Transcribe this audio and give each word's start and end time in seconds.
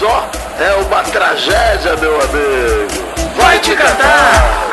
só, 0.00 0.30
é 0.58 0.74
uma 0.76 1.02
tragédia, 1.02 1.94
meu 1.96 2.14
amigo. 2.14 3.04
Vai 3.36 3.58
te 3.60 3.76
catar! 3.76 4.66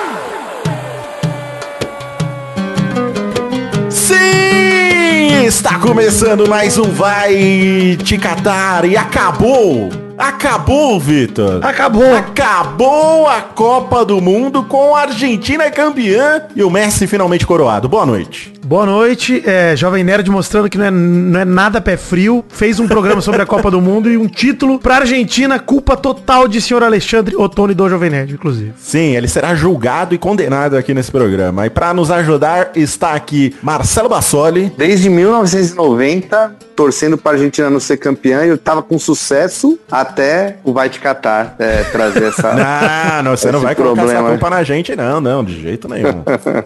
Sim! 3.89 5.45
Está 5.45 5.77
começando 5.79 6.47
mais 6.47 6.77
um 6.77 6.89
Vai 6.89 7.97
Te 8.01 8.17
Catar 8.17 8.85
e 8.85 8.95
acabou! 8.95 9.89
Acabou, 10.17 10.97
Vitor! 10.97 11.59
Acabou! 11.61 12.15
Acabou 12.15 13.27
a 13.27 13.41
Copa 13.41 14.05
do 14.05 14.21
Mundo 14.21 14.63
com 14.63 14.95
a 14.95 15.01
Argentina 15.01 15.69
campeã 15.69 16.43
e 16.55 16.63
o 16.63 16.69
Messi 16.69 17.05
finalmente 17.05 17.45
coroado. 17.45 17.89
Boa 17.89 18.05
noite. 18.05 18.56
Boa 18.67 18.85
noite, 18.85 19.41
é, 19.45 19.77
Jovem 19.77 20.03
Nerd 20.03 20.29
mostrando 20.29 20.69
que 20.69 20.77
não 20.77 20.83
é, 20.83 20.91
não 20.91 21.39
é 21.39 21.45
nada 21.45 21.79
pé 21.79 21.95
frio, 21.95 22.43
fez 22.49 22.81
um 22.81 22.87
programa 22.87 23.21
sobre 23.21 23.41
a 23.41 23.45
Copa 23.47 23.71
do 23.71 23.79
Mundo 23.79 24.09
e 24.11 24.17
um 24.17 24.27
título 24.27 24.77
pra 24.77 24.97
Argentina, 24.97 25.57
culpa 25.57 25.95
total 25.95 26.49
de 26.49 26.59
senhor 26.59 26.83
Alexandre 26.83 27.33
Ottoni 27.37 27.73
do 27.73 27.87
Jovem 27.87 28.09
Nerd, 28.09 28.33
inclusive. 28.33 28.73
Sim, 28.77 29.15
ele 29.15 29.29
será 29.29 29.55
julgado 29.55 30.13
e 30.13 30.17
condenado 30.17 30.75
aqui 30.75 30.93
nesse 30.93 31.09
programa. 31.09 31.65
E 31.65 31.69
para 31.69 31.93
nos 31.93 32.11
ajudar 32.11 32.71
está 32.75 33.13
aqui 33.13 33.55
Marcelo 33.63 34.09
Bassoli. 34.09 34.69
Desde 34.77 35.09
1990, 35.09 36.66
torcendo 36.77 37.17
pra 37.17 37.31
Argentina 37.31 37.71
não 37.71 37.79
ser 37.79 37.97
campeã, 37.97 38.45
e 38.45 38.49
eu 38.49 38.57
tava 38.57 38.83
com 38.83 38.99
sucesso 38.99 39.79
até 39.91 40.57
o 40.63 40.71
Vai 40.71 40.89
Te 40.89 40.99
Catar 40.99 41.55
é, 41.57 41.81
trazer 41.85 42.25
essa... 42.29 42.53
Não, 42.53 43.23
não, 43.23 43.31
você 43.35 43.51
não 43.51 43.59
vai 43.59 43.73
colocar 43.73 44.03
essa 44.03 44.11
problema. 44.11 44.29
culpa 44.37 44.49
na 44.51 44.63
gente, 44.63 44.95
não, 44.95 45.19
não, 45.19 45.43
de 45.43 45.59
jeito 45.59 45.89
nenhum. 45.89 46.21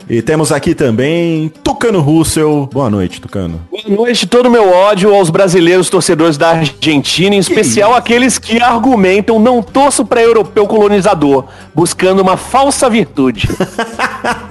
e 0.09 0.21
temos 0.21 0.51
aqui 0.51 0.75
também 0.75 1.47
Tucano 1.63 2.01
Russell. 2.01 2.69
Boa 2.73 2.89
noite, 2.89 3.21
Tucano. 3.21 3.61
Boa 3.71 3.83
noite, 3.87 4.27
todo 4.27 4.47
o 4.47 4.51
meu 4.51 4.69
ódio 4.69 5.15
aos 5.15 5.29
brasileiros 5.29 5.89
torcedores 5.89 6.37
da 6.37 6.49
Argentina, 6.49 7.33
em 7.33 7.39
especial 7.39 7.95
aqueles 7.95 8.37
que 8.37 8.61
argumentam 8.61 9.39
não 9.39 9.63
torço 9.63 10.05
para 10.05 10.21
europeu 10.21 10.67
colonizador, 10.67 11.45
buscando 11.73 12.21
uma 12.21 12.35
falsa 12.35 12.89
virtude. 12.89 13.47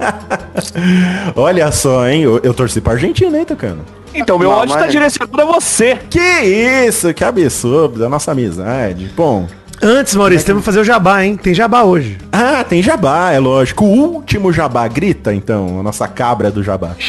Olha 1.35 1.71
só, 1.71 2.09
hein? 2.09 2.23
Eu, 2.23 2.39
eu 2.41 2.51
torci 2.51 2.81
pra 2.81 2.93
Argentina, 2.93 3.37
hein, 3.37 3.45
Tucano? 3.45 4.00
Então, 4.13 4.37
meu 4.37 4.49
Não, 4.49 4.57
ódio 4.57 4.71
está 4.73 4.85
mas- 4.85 4.91
direcionado 4.91 5.41
a 5.41 5.45
você. 5.45 5.97
Que 6.09 6.19
isso, 6.19 7.13
que 7.13 7.23
absurdo, 7.23 8.05
a 8.05 8.09
nossa 8.09 8.31
amizade. 8.31 9.11
Bom, 9.15 9.47
Antes, 9.83 10.13
Maurício, 10.15 10.45
temos 10.45 10.61
que 10.61 10.65
fazer 10.67 10.79
o 10.79 10.83
jabá, 10.83 11.25
hein? 11.25 11.35
Tem 11.35 11.55
jabá 11.55 11.81
hoje. 11.81 12.19
ah, 12.31 12.63
tem 12.63 12.83
jabá, 12.83 13.31
é 13.31 13.39
lógico. 13.39 13.83
O 13.83 13.89
último 14.15 14.53
jabá, 14.53 14.87
grita 14.87 15.33
então, 15.33 15.79
a 15.79 15.81
nossa 15.83 16.07
cabra 16.07 16.51
do 16.51 16.61
jabá. 16.61 16.91
E 16.99 17.01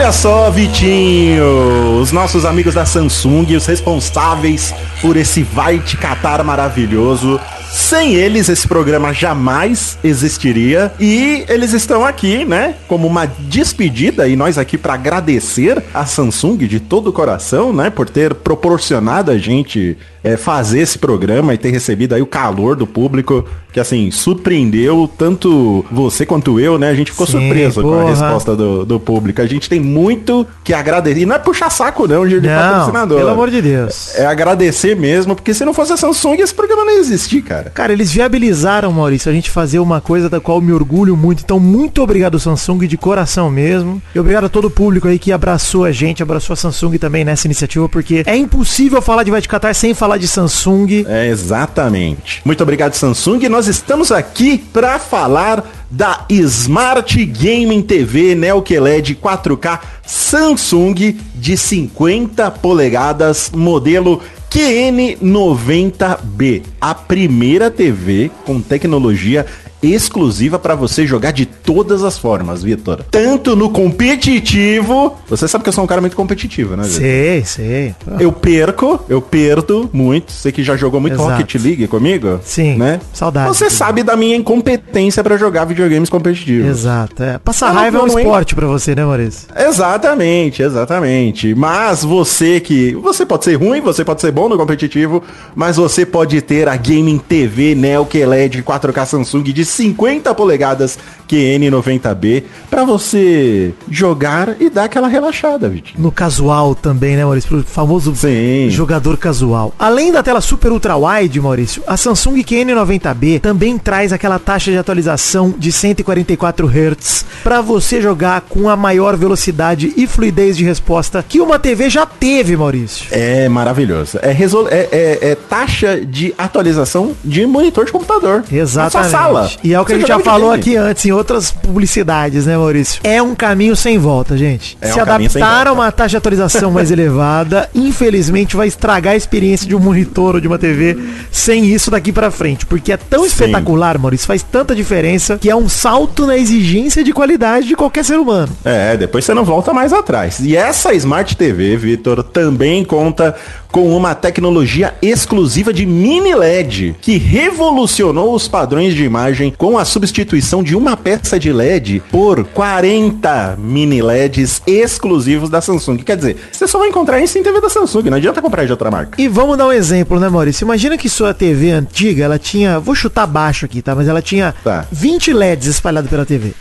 olha 0.00 0.12
só, 0.12 0.50
Vitinho, 0.50 2.00
os 2.00 2.10
nossos 2.10 2.46
amigos 2.46 2.72
da 2.72 2.86
Samsung, 2.86 3.54
os 3.54 3.66
responsáveis 3.66 4.74
por 5.02 5.14
esse 5.14 5.42
Vai 5.42 5.78
Te 5.78 5.98
Catar 5.98 6.42
maravilhoso. 6.42 7.38
Sem 7.72 8.14
eles, 8.14 8.48
esse 8.48 8.66
programa 8.66 9.12
jamais 9.12 9.96
existiria. 10.02 10.92
E 10.98 11.44
eles 11.48 11.72
estão 11.72 12.04
aqui, 12.04 12.44
né, 12.44 12.74
como 12.88 13.06
uma 13.06 13.26
despedida, 13.26 14.26
e 14.28 14.36
nós 14.36 14.58
aqui 14.58 14.76
para 14.76 14.94
agradecer 14.94 15.82
a 15.94 16.04
Samsung 16.04 16.56
de 16.58 16.80
todo 16.80 17.08
o 17.08 17.12
coração, 17.12 17.72
né, 17.72 17.88
por 17.90 18.08
ter 18.08 18.34
proporcionado 18.34 19.30
a 19.30 19.38
gente 19.38 19.96
é, 20.22 20.36
fazer 20.36 20.80
esse 20.80 20.98
programa 20.98 21.54
e 21.54 21.58
ter 21.58 21.70
recebido 21.70 22.14
aí 22.14 22.20
o 22.22 22.26
calor 22.26 22.76
do 22.76 22.86
público, 22.86 23.44
que 23.72 23.80
assim, 23.80 24.10
surpreendeu 24.10 25.08
tanto 25.16 25.84
você 25.90 26.26
quanto 26.26 26.58
eu, 26.58 26.76
né? 26.76 26.90
A 26.90 26.94
gente 26.94 27.12
ficou 27.12 27.26
Sim, 27.26 27.32
surpreso 27.32 27.80
com 27.82 27.94
a 27.94 27.98
porra. 27.98 28.10
resposta 28.10 28.56
do, 28.56 28.84
do 28.84 28.98
público. 29.00 29.40
A 29.40 29.46
gente 29.46 29.68
tem 29.68 29.78
muito 29.80 30.46
que 30.64 30.74
agradecer. 30.74 31.20
E 31.20 31.26
não 31.26 31.36
é 31.36 31.38
puxar 31.38 31.70
saco, 31.70 32.06
não, 32.08 32.26
de, 32.26 32.40
de 32.40 32.48
Não, 32.48 32.56
patrocinador. 32.60 33.18
pelo 33.18 33.30
amor 33.30 33.48
de 33.50 33.62
Deus. 33.62 34.14
É 34.16 34.26
agradecer 34.26 34.96
mesmo, 34.96 35.34
porque 35.36 35.54
se 35.54 35.64
não 35.64 35.72
fosse 35.72 35.92
a 35.92 35.96
Samsung, 35.96 36.34
esse 36.40 36.54
programa 36.54 36.84
não 36.84 36.92
ia 36.92 36.98
existir, 36.98 37.42
cara. 37.42 37.59
Cara, 37.68 37.92
eles 37.92 38.10
viabilizaram, 38.10 38.90
Maurício, 38.92 39.30
a 39.30 39.34
gente 39.34 39.50
fazer 39.50 39.78
uma 39.78 40.00
coisa 40.00 40.30
da 40.30 40.40
qual 40.40 40.60
me 40.60 40.72
orgulho 40.72 41.16
muito. 41.16 41.42
Então, 41.44 41.60
muito 41.60 42.02
obrigado, 42.02 42.38
Samsung, 42.38 42.86
de 42.86 42.96
coração 42.96 43.50
mesmo. 43.50 44.00
E 44.14 44.18
obrigado 44.18 44.44
a 44.44 44.48
todo 44.48 44.66
o 44.66 44.70
público 44.70 45.08
aí 45.08 45.18
que 45.18 45.32
abraçou 45.32 45.84
a 45.84 45.92
gente, 45.92 46.22
abraçou 46.22 46.54
a 46.54 46.56
Samsung 46.56 46.96
também 46.96 47.24
nessa 47.24 47.46
iniciativa, 47.46 47.88
porque 47.88 48.22
é 48.26 48.36
impossível 48.36 49.02
falar 49.02 49.22
de 49.22 49.30
Vai 49.30 49.40
de 49.40 49.48
Catar 49.48 49.74
sem 49.74 49.92
falar 49.92 50.16
de 50.16 50.26
Samsung. 50.26 51.04
É, 51.06 51.28
exatamente. 51.28 52.40
Muito 52.44 52.62
obrigado, 52.62 52.94
Samsung. 52.94 53.48
Nós 53.48 53.66
estamos 53.66 54.10
aqui 54.10 54.58
para 54.72 54.98
falar 54.98 55.68
da 55.90 56.24
Smart 56.28 57.26
Gaming 57.26 57.82
TV 57.82 58.34
Neo 58.36 58.62
QLED 58.62 59.16
4K 59.16 59.80
Samsung 60.06 61.16
de 61.34 61.56
50 61.56 62.50
polegadas, 62.52 63.50
modelo 63.52 64.22
QN90B. 64.50 66.64
A 66.80 66.92
primeira 66.92 67.70
TV 67.70 68.32
com 68.44 68.60
tecnologia 68.60 69.46
exclusiva 69.82 70.58
para 70.58 70.74
você 70.74 71.06
jogar 71.06 71.30
de 71.32 71.46
todas 71.46 72.02
as 72.04 72.18
formas, 72.18 72.62
Vitor. 72.62 73.02
Tanto 73.10 73.54
no 73.56 73.70
competitivo, 73.70 75.16
você 75.28 75.46
sabe 75.48 75.62
que 75.64 75.68
eu 75.68 75.72
sou 75.72 75.84
um 75.84 75.86
cara 75.86 76.00
muito 76.00 76.16
competitivo, 76.16 76.76
né? 76.76 76.82
Vitor? 76.84 76.98
Sei, 77.00 77.44
sei. 77.44 77.94
Eu 78.18 78.32
perco, 78.32 79.00
eu 79.08 79.20
perdo 79.20 79.88
muito. 79.92 80.32
Você 80.32 80.52
que 80.52 80.62
já 80.62 80.76
jogou 80.76 81.00
muito 81.00 81.14
Exato. 81.14 81.30
Rocket 81.30 81.54
League 81.62 81.86
comigo? 81.88 82.40
Sim, 82.44 82.76
Né? 82.76 83.00
saudade. 83.12 83.48
Você 83.48 83.70
sabe 83.70 84.02
da 84.02 84.16
minha 84.16 84.36
incompetência 84.36 85.22
pra 85.24 85.36
jogar 85.36 85.64
videogames 85.64 86.08
competitivos. 86.10 86.68
Exato. 86.68 87.22
É. 87.22 87.38
Passar 87.38 87.68
Eu 87.68 87.74
não- 87.74 87.80
raiva 87.80 87.98
é 87.98 88.02
um 88.02 88.06
esporte 88.18 88.54
pra 88.54 88.66
você, 88.66 88.94
né, 88.94 89.04
Maurício? 89.04 89.48
Exatamente, 89.56 90.62
exatamente. 90.62 91.54
Mas 91.54 92.04
você 92.04 92.60
que. 92.60 92.94
Você 93.02 93.24
pode 93.26 93.44
ser 93.44 93.54
ruim, 93.56 93.80
você 93.80 94.04
pode 94.04 94.20
ser 94.20 94.30
bom 94.32 94.48
no 94.48 94.56
competitivo, 94.56 95.22
mas 95.54 95.76
você 95.76 96.04
pode 96.06 96.40
ter 96.42 96.68
a 96.68 96.76
Gaming 96.76 97.18
TV 97.18 97.74
Neo 97.74 98.04
QLED 98.06 98.62
4K 98.62 99.06
Samsung 99.06 99.42
de 99.42 99.64
50 99.70 100.34
polegadas 100.34 100.98
QN90B 101.30 102.44
pra 102.68 102.84
você 102.84 103.72
jogar 103.90 104.56
e 104.60 104.68
dar 104.70 104.84
aquela 104.84 105.08
relaxada, 105.08 105.68
Vitinho. 105.68 106.00
No 106.00 106.10
casual 106.12 106.74
também, 106.74 107.16
né, 107.16 107.24
Maurício? 107.24 107.48
Pro 107.48 107.62
famoso 107.62 108.14
Sim. 108.14 108.68
jogador 108.70 109.16
casual. 109.16 109.74
Além 109.78 110.12
da 110.12 110.22
tela 110.22 110.40
super 110.40 110.72
ultra 110.72 110.96
wide, 110.96 111.40
Maurício, 111.40 111.82
a 111.86 111.96
Samsung 111.96 112.36
QN90B 112.42 113.40
também 113.40 113.78
traz 113.78 114.12
aquela 114.12 114.38
taxa 114.38 114.70
de 114.70 114.78
atualização 114.78 115.54
de 115.56 115.70
144 115.72 116.66
Hz 116.68 117.24
para 117.42 117.60
você 117.60 118.00
jogar 118.00 118.42
com 118.42 118.68
a 118.68 118.76
maior 118.76 119.16
velocidade 119.16 119.92
e 119.96 120.06
fluidez 120.06 120.56
de 120.56 120.64
resposta 120.64 121.24
que 121.26 121.40
uma 121.40 121.58
TV 121.58 121.88
já 121.90 122.04
teve, 122.06 122.56
Maurício. 122.56 123.06
É 123.10 123.48
maravilhoso. 123.48 124.18
É, 124.22 124.32
resol... 124.32 124.68
é, 124.68 124.88
é- 124.92 125.18
é 125.30 125.34
taxa 125.34 126.00
de 126.04 126.34
atualização 126.38 127.12
de 127.24 127.44
monitor 127.46 127.84
de 127.84 127.92
computador. 127.92 128.44
Exatamente. 128.50 128.94
Na 129.12 129.18
sua 129.18 129.18
sala. 129.18 129.50
E 129.62 129.74
é 129.74 129.80
o 129.80 129.84
que 129.84 129.90
Você 129.92 129.96
a 129.96 129.98
gente 129.98 130.08
já 130.08 130.18
falou 130.18 130.50
aqui 130.52 130.76
antes 130.76 131.04
em 131.06 131.12
outras 131.20 131.50
publicidades, 131.50 132.46
né, 132.46 132.56
Maurício? 132.56 133.00
É 133.04 133.22
um 133.22 133.34
caminho 133.34 133.76
sem 133.76 133.98
volta, 133.98 134.36
gente. 134.36 134.76
É 134.80 134.90
Se 134.90 134.98
um 134.98 135.02
adaptar 135.02 135.68
a 135.68 135.72
uma 135.72 135.92
taxa 135.92 136.10
de 136.10 136.16
atualização 136.16 136.70
mais 136.70 136.90
elevada, 136.92 137.68
infelizmente 137.74 138.56
vai 138.56 138.66
estragar 138.66 139.14
a 139.14 139.16
experiência 139.16 139.66
de 139.66 139.74
um 139.74 139.78
monitor 139.78 140.34
ou 140.34 140.40
de 140.40 140.48
uma 140.48 140.58
TV 140.58 140.96
sem 141.30 141.66
isso 141.66 141.90
daqui 141.90 142.12
pra 142.12 142.30
frente. 142.30 142.66
Porque 142.66 142.92
é 142.92 142.96
tão 142.96 143.20
Sim. 143.20 143.26
espetacular, 143.26 143.98
Maurício, 143.98 144.26
faz 144.26 144.42
tanta 144.42 144.74
diferença 144.74 145.38
que 145.38 145.50
é 145.50 145.54
um 145.54 145.68
salto 145.68 146.26
na 146.26 146.36
exigência 146.36 147.04
de 147.04 147.12
qualidade 147.12 147.68
de 147.68 147.76
qualquer 147.76 148.04
ser 148.04 148.18
humano. 148.18 148.50
É, 148.64 148.96
depois 148.96 149.24
você 149.24 149.34
não 149.34 149.44
volta 149.44 149.72
mais 149.72 149.92
atrás. 149.92 150.40
E 150.40 150.56
essa 150.56 150.92
Smart 150.94 151.36
TV, 151.36 151.76
Vitor, 151.76 152.22
também 152.22 152.84
conta 152.84 153.34
com 153.70 153.94
uma 153.96 154.14
tecnologia 154.14 154.94
exclusiva 155.00 155.72
de 155.72 155.86
mini 155.86 156.34
LED 156.34 156.96
que 157.00 157.16
revolucionou 157.18 158.34
os 158.34 158.48
padrões 158.48 158.94
de 158.94 159.04
imagem 159.04 159.52
com 159.56 159.78
a 159.78 159.84
substituição 159.84 160.62
de 160.62 160.74
uma 160.76 160.96
peça 160.96 161.38
de 161.38 161.52
LED 161.52 162.02
por 162.10 162.44
40 162.44 163.56
mini 163.58 164.02
LEDs 164.02 164.62
exclusivos 164.66 165.48
da 165.50 165.60
Samsung. 165.60 165.98
Quer 165.98 166.16
dizer, 166.16 166.36
você 166.50 166.66
só 166.66 166.78
vai 166.78 166.88
encontrar 166.88 167.20
isso 167.20 167.38
em 167.38 167.42
TV 167.42 167.60
da 167.60 167.68
Samsung, 167.68 168.10
não 168.10 168.16
adianta 168.16 168.42
comprar 168.42 168.64
de 168.64 168.72
outra 168.72 168.90
marca. 168.90 169.20
E 169.20 169.28
vamos 169.28 169.56
dar 169.56 169.66
um 169.68 169.72
exemplo, 169.72 170.18
né, 170.18 170.28
Maurício? 170.28 170.64
Imagina 170.64 170.96
que 170.98 171.08
sua 171.08 171.32
TV 171.34 171.70
antiga, 171.70 172.24
ela 172.24 172.38
tinha, 172.38 172.80
vou 172.80 172.94
chutar 172.94 173.26
baixo 173.26 173.64
aqui, 173.64 173.80
tá? 173.82 173.94
Mas 173.94 174.08
ela 174.08 174.22
tinha 174.22 174.54
Tá. 174.64 174.84
20 174.90 175.32
LEDs 175.32 175.66
espalhados 175.66 176.10
pela 176.10 176.26
TV. 176.26 176.52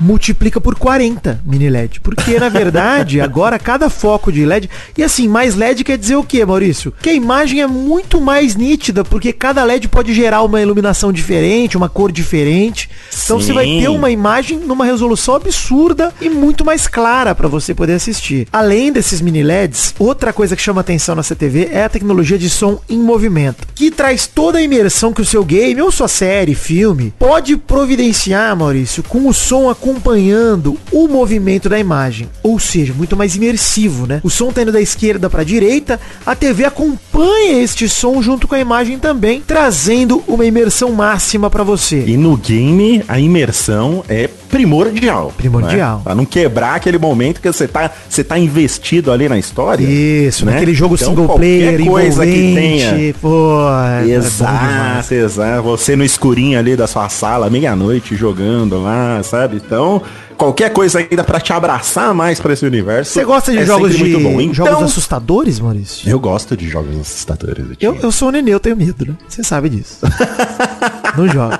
Multiplica 0.00 0.60
por 0.60 0.74
40 0.76 1.40
mini 1.44 1.68
LED. 1.68 2.00
Porque, 2.00 2.38
na 2.38 2.48
verdade, 2.48 3.20
agora 3.22 3.58
cada 3.58 3.88
foco 3.90 4.32
de 4.32 4.44
LED. 4.44 4.68
E 4.96 5.02
assim, 5.02 5.28
mais 5.28 5.54
LED 5.54 5.84
quer 5.84 5.98
dizer 5.98 6.16
o 6.16 6.22
quê, 6.24 6.44
Maurício? 6.46 6.92
Que 7.02 7.10
a 7.10 7.14
imagem 7.14 7.60
é 7.60 7.66
muito 7.66 8.20
mais 8.20 8.56
nítida, 8.56 9.04
porque 9.04 9.32
cada 9.32 9.64
LED 9.64 9.88
pode 9.88 10.14
gerar 10.14 10.42
uma 10.42 10.60
iluminação 10.60 11.12
diferente, 11.12 11.76
uma 11.76 11.88
cor 11.88 12.12
diferente. 12.12 12.88
Então 13.24 13.40
você 13.40 13.52
vai 13.52 13.66
Sim. 13.66 13.80
ter 13.80 13.88
uma 13.88 14.10
imagem 14.10 14.58
numa 14.58 14.84
resolução 14.84 15.34
absurda 15.34 16.12
e 16.20 16.28
muito 16.28 16.64
mais 16.64 16.86
clara 16.86 17.34
para 17.34 17.48
você 17.48 17.74
poder 17.74 17.94
assistir. 17.94 18.46
Além 18.52 18.92
desses 18.92 19.20
mini 19.20 19.42
LEDs, 19.42 19.94
outra 19.98 20.32
coisa 20.32 20.54
que 20.54 20.62
chama 20.62 20.80
atenção 20.80 21.14
na 21.14 21.22
CTV 21.22 21.70
é 21.72 21.84
a 21.84 21.88
tecnologia 21.88 22.38
de 22.38 22.48
som 22.48 22.80
em 22.88 22.98
movimento, 22.98 23.66
que 23.74 23.90
traz 23.90 24.26
toda 24.26 24.58
a 24.58 24.62
imersão 24.62 25.12
que 25.12 25.22
o 25.22 25.24
seu 25.24 25.44
game 25.44 25.80
ou 25.80 25.90
sua 25.90 26.08
série, 26.08 26.54
filme, 26.54 27.12
pode 27.18 27.56
providenciar, 27.56 28.56
Maurício, 28.56 29.02
com 29.02 29.26
o 29.28 29.34
som 29.34 29.68
acompanhando 29.68 30.78
o 30.92 31.08
movimento 31.08 31.68
da 31.68 31.78
imagem. 31.78 32.28
Ou 32.42 32.58
seja, 32.58 32.94
muito 32.94 33.16
mais 33.16 33.34
imersivo, 33.34 34.06
né? 34.06 34.20
O 34.22 34.30
som 34.30 34.52
tá 34.52 34.62
indo 34.62 34.72
da 34.72 34.80
esquerda 34.80 35.28
para 35.28 35.42
direita, 35.42 35.98
a 36.24 36.35
TV 36.36 36.64
acompanha 36.64 37.62
este 37.62 37.88
som 37.88 38.20
junto 38.22 38.46
com 38.46 38.54
a 38.54 38.60
imagem 38.60 38.98
também, 38.98 39.42
trazendo 39.46 40.22
uma 40.28 40.44
imersão 40.44 40.92
máxima 40.92 41.50
para 41.50 41.64
você. 41.64 42.04
E 42.06 42.16
no 42.16 42.36
game, 42.36 43.02
a 43.08 43.18
imersão 43.18 44.04
é 44.08 44.28
primordial. 44.48 45.32
Primordial. 45.36 45.96
Né? 45.98 46.02
Pra 46.04 46.14
não 46.14 46.24
quebrar 46.24 46.76
aquele 46.76 46.98
momento 46.98 47.40
que 47.40 47.52
você 47.52 47.66
tá, 47.66 47.90
você 48.08 48.22
tá 48.22 48.38
investido 48.38 49.10
ali 49.10 49.28
na 49.28 49.38
história. 49.38 49.84
Isso, 49.84 50.44
né? 50.46 50.52
naquele 50.52 50.74
jogo 50.74 50.94
Então, 50.94 51.08
single 51.08 51.36
player, 51.36 51.84
coisa 51.84 52.24
que 52.24 52.54
tenha. 52.54 53.14
pô, 53.20 53.60
é. 54.02 54.08
Exato, 54.10 55.14
exato. 55.14 55.62
Você 55.62 55.96
no 55.96 56.04
escurinho 56.04 56.58
ali 56.58 56.76
da 56.76 56.86
sua 56.86 57.08
sala, 57.08 57.50
meia-noite, 57.50 58.16
jogando 58.16 58.82
lá, 58.82 59.22
sabe? 59.22 59.56
Então, 59.56 60.02
qualquer 60.36 60.70
coisa 60.72 60.98
ainda 60.98 61.24
pra 61.24 61.40
te 61.40 61.52
abraçar 61.52 62.14
mais 62.14 62.38
pra 62.40 62.52
esse 62.52 62.64
universo. 62.64 63.12
Você 63.12 63.24
gosta 63.24 63.52
de 63.52 63.58
é 63.58 63.66
jogos 63.66 63.92
de 63.94 63.98
muito 63.98 64.20
bom. 64.20 64.40
Então, 64.40 64.54
jogos 64.66 64.82
assustadores, 64.84 65.60
Maurício? 65.60 66.08
eu 66.08 66.18
gosto 66.20 66.56
de 66.56 66.68
jogos 66.68 66.96
assustadores. 67.00 67.64
Eu, 67.80 67.96
eu 67.96 68.12
sou 68.12 68.28
um 68.28 68.32
nenê, 68.32 68.52
eu 68.52 68.60
tenho 68.60 68.76
medo, 68.76 69.06
né? 69.06 69.14
Você 69.28 69.42
sabe 69.42 69.68
disso. 69.68 69.98
não 71.16 71.28
jogo. 71.28 71.58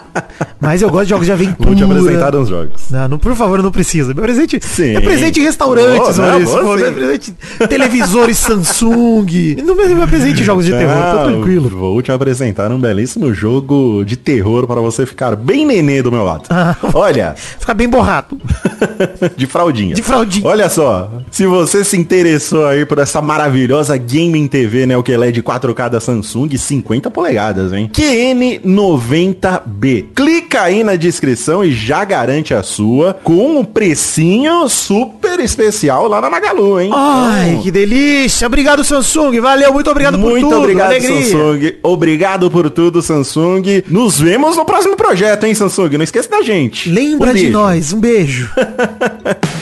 Mas 0.60 0.82
eu 0.82 0.90
gosto 0.90 1.04
de 1.04 1.10
jogos 1.10 1.26
de 1.26 1.32
aventura. 1.32 1.68
Vou 1.68 1.74
te 1.76 1.84
apresentar 1.84 2.34
uns 2.34 2.48
jogos. 2.48 2.90
Não, 2.90 3.08
não, 3.08 3.18
por 3.18 3.34
favor, 3.34 3.62
não 3.62 3.70
precisa. 3.70 4.12
Meu 4.14 4.22
presente 4.22 4.58
Sim. 4.62 4.96
é 4.96 5.00
presente 5.00 5.40
em 5.40 5.42
restaurantes, 5.42 6.18
Oh, 6.18 6.22
não, 6.22 6.28
Maurício. 6.28 6.78
sim. 6.78 6.84
é 6.84 6.90
presente 6.92 7.34
televisores 7.68 8.38
Samsung. 8.38 9.56
Não 9.66 9.74
me 9.74 9.86
me 9.86 10.06
presente 10.06 10.40
em 10.40 10.44
jogos 10.44 10.64
de 10.64 10.72
terror, 10.72 10.94
tô 10.94 11.16
Não, 11.16 11.32
tranquilo. 11.32 11.68
Vou 11.70 12.02
te 12.02 12.12
apresentar 12.12 12.70
um 12.70 12.78
belíssimo 12.78 13.32
jogo 13.32 14.04
de 14.04 14.16
terror 14.16 14.66
para 14.66 14.80
você 14.80 15.06
ficar 15.06 15.34
bem 15.34 15.64
nenê 15.66 16.02
do 16.02 16.10
meu 16.12 16.22
lado. 16.24 16.44
Ah. 16.50 16.76
Olha, 16.94 17.34
Fica 17.58 17.74
bem 17.74 17.88
borrado. 17.88 18.38
de 19.36 19.46
fraldinha. 19.46 19.94
De 19.94 20.02
fraldinha. 20.02 20.46
Olha 20.46 20.68
só, 20.68 21.10
se 21.30 21.46
você 21.46 21.84
se 21.84 21.96
interessou 21.96 22.66
aí 22.66 22.84
por 22.84 22.98
essa 22.98 23.22
maravilhosa 23.22 23.96
Gaming 23.96 24.48
TV, 24.48 24.86
né, 24.86 24.96
o 24.96 25.02
que 25.02 25.12
é 25.12 25.32
de 25.32 25.42
4K 25.42 25.88
da 25.88 26.00
Samsung, 26.00 26.56
50 26.56 27.10
polegadas, 27.10 27.72
hein? 27.72 27.90
QN90B. 27.92 30.06
Clica 30.14 30.62
aí 30.62 30.84
na 30.84 30.96
descrição 30.96 31.64
e 31.64 31.72
já 31.72 32.04
garante 32.04 32.54
a 32.54 32.62
sua 32.62 33.14
com 33.14 33.58
um 33.60 33.64
precinho 33.64 34.68
super 34.68 35.40
especial 35.40 36.08
lá 36.08 36.20
na 36.20 36.28
Magalu, 36.30 36.80
hein? 36.80 36.90
Ai, 36.92 37.50
Então, 37.50 37.62
que 37.62 37.70
delícia. 37.70 38.46
Obrigado, 38.46 38.84
Samsung. 38.84 39.40
Valeu, 39.40 39.72
muito 39.72 39.90
obrigado 39.90 40.18
por 40.18 40.30
muito 40.30 40.48
tudo. 40.48 40.58
obrigado, 40.58 40.90
Alegria. 40.90 41.22
Samsung. 41.22 41.72
Obrigado 41.82 42.50
por 42.50 42.70
tudo, 42.70 43.02
Samsung. 43.02 43.82
Nos 43.88 44.20
vemos 44.20 44.56
no 44.56 44.64
próximo 44.64 44.96
projeto, 44.96 45.44
hein, 45.44 45.54
Samsung? 45.54 45.96
Não 45.96 46.04
esqueça 46.04 46.28
da 46.28 46.42
gente. 46.42 46.90
Lembra 46.90 47.30
Um 47.30 47.34
de 47.34 47.50
nós. 47.50 47.92
Um 47.92 48.00
beijo. 48.00 48.50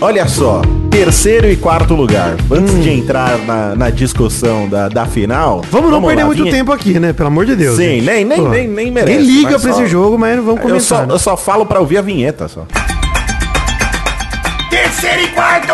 Olha 0.00 0.28
só, 0.28 0.60
terceiro 0.90 1.48
e 1.50 1.56
quarto 1.56 1.94
lugar. 1.94 2.36
Antes 2.50 2.82
de 2.82 2.90
entrar 2.90 3.38
na, 3.38 3.74
na 3.74 3.90
discussão 3.90 4.68
da, 4.68 4.88
da 4.88 5.06
final. 5.06 5.58
Hum. 5.60 5.68
Vamos 5.70 5.90
não 5.90 6.02
perder 6.02 6.22
lá, 6.22 6.26
muito 6.26 6.42
vinha- 6.42 6.54
tempo 6.54 6.72
aqui, 6.72 6.98
né? 7.00 7.12
Pelo 7.14 7.28
amor 7.28 7.46
de 7.46 7.56
Deus. 7.56 7.76
Sim, 7.76 8.02
nem, 8.02 8.24
nem, 8.24 8.38
Pô. 8.42 8.48
nem, 8.48 8.68
nem 8.68 8.90
merece. 8.90 9.16
Nem 9.18 9.26
liga 9.26 9.58
pra 9.58 9.72
só- 9.72 9.80
esse 9.80 9.86
jogo, 9.90 10.18
mas 10.18 10.36
não 10.36 10.44
vamos 10.44 10.60
comentar. 10.60 10.76
Eu 10.76 10.80
só, 10.84 11.06
né? 11.06 11.14
eu 11.14 11.18
só 11.18 11.36
falo 11.36 11.64
pra 11.64 11.80
ouvir 11.80 11.98
a 11.98 12.02
vinheta 12.02 12.48
só. 12.48 12.66
Terceiro 14.68 15.22
e 15.22 15.28
quarto! 15.28 15.72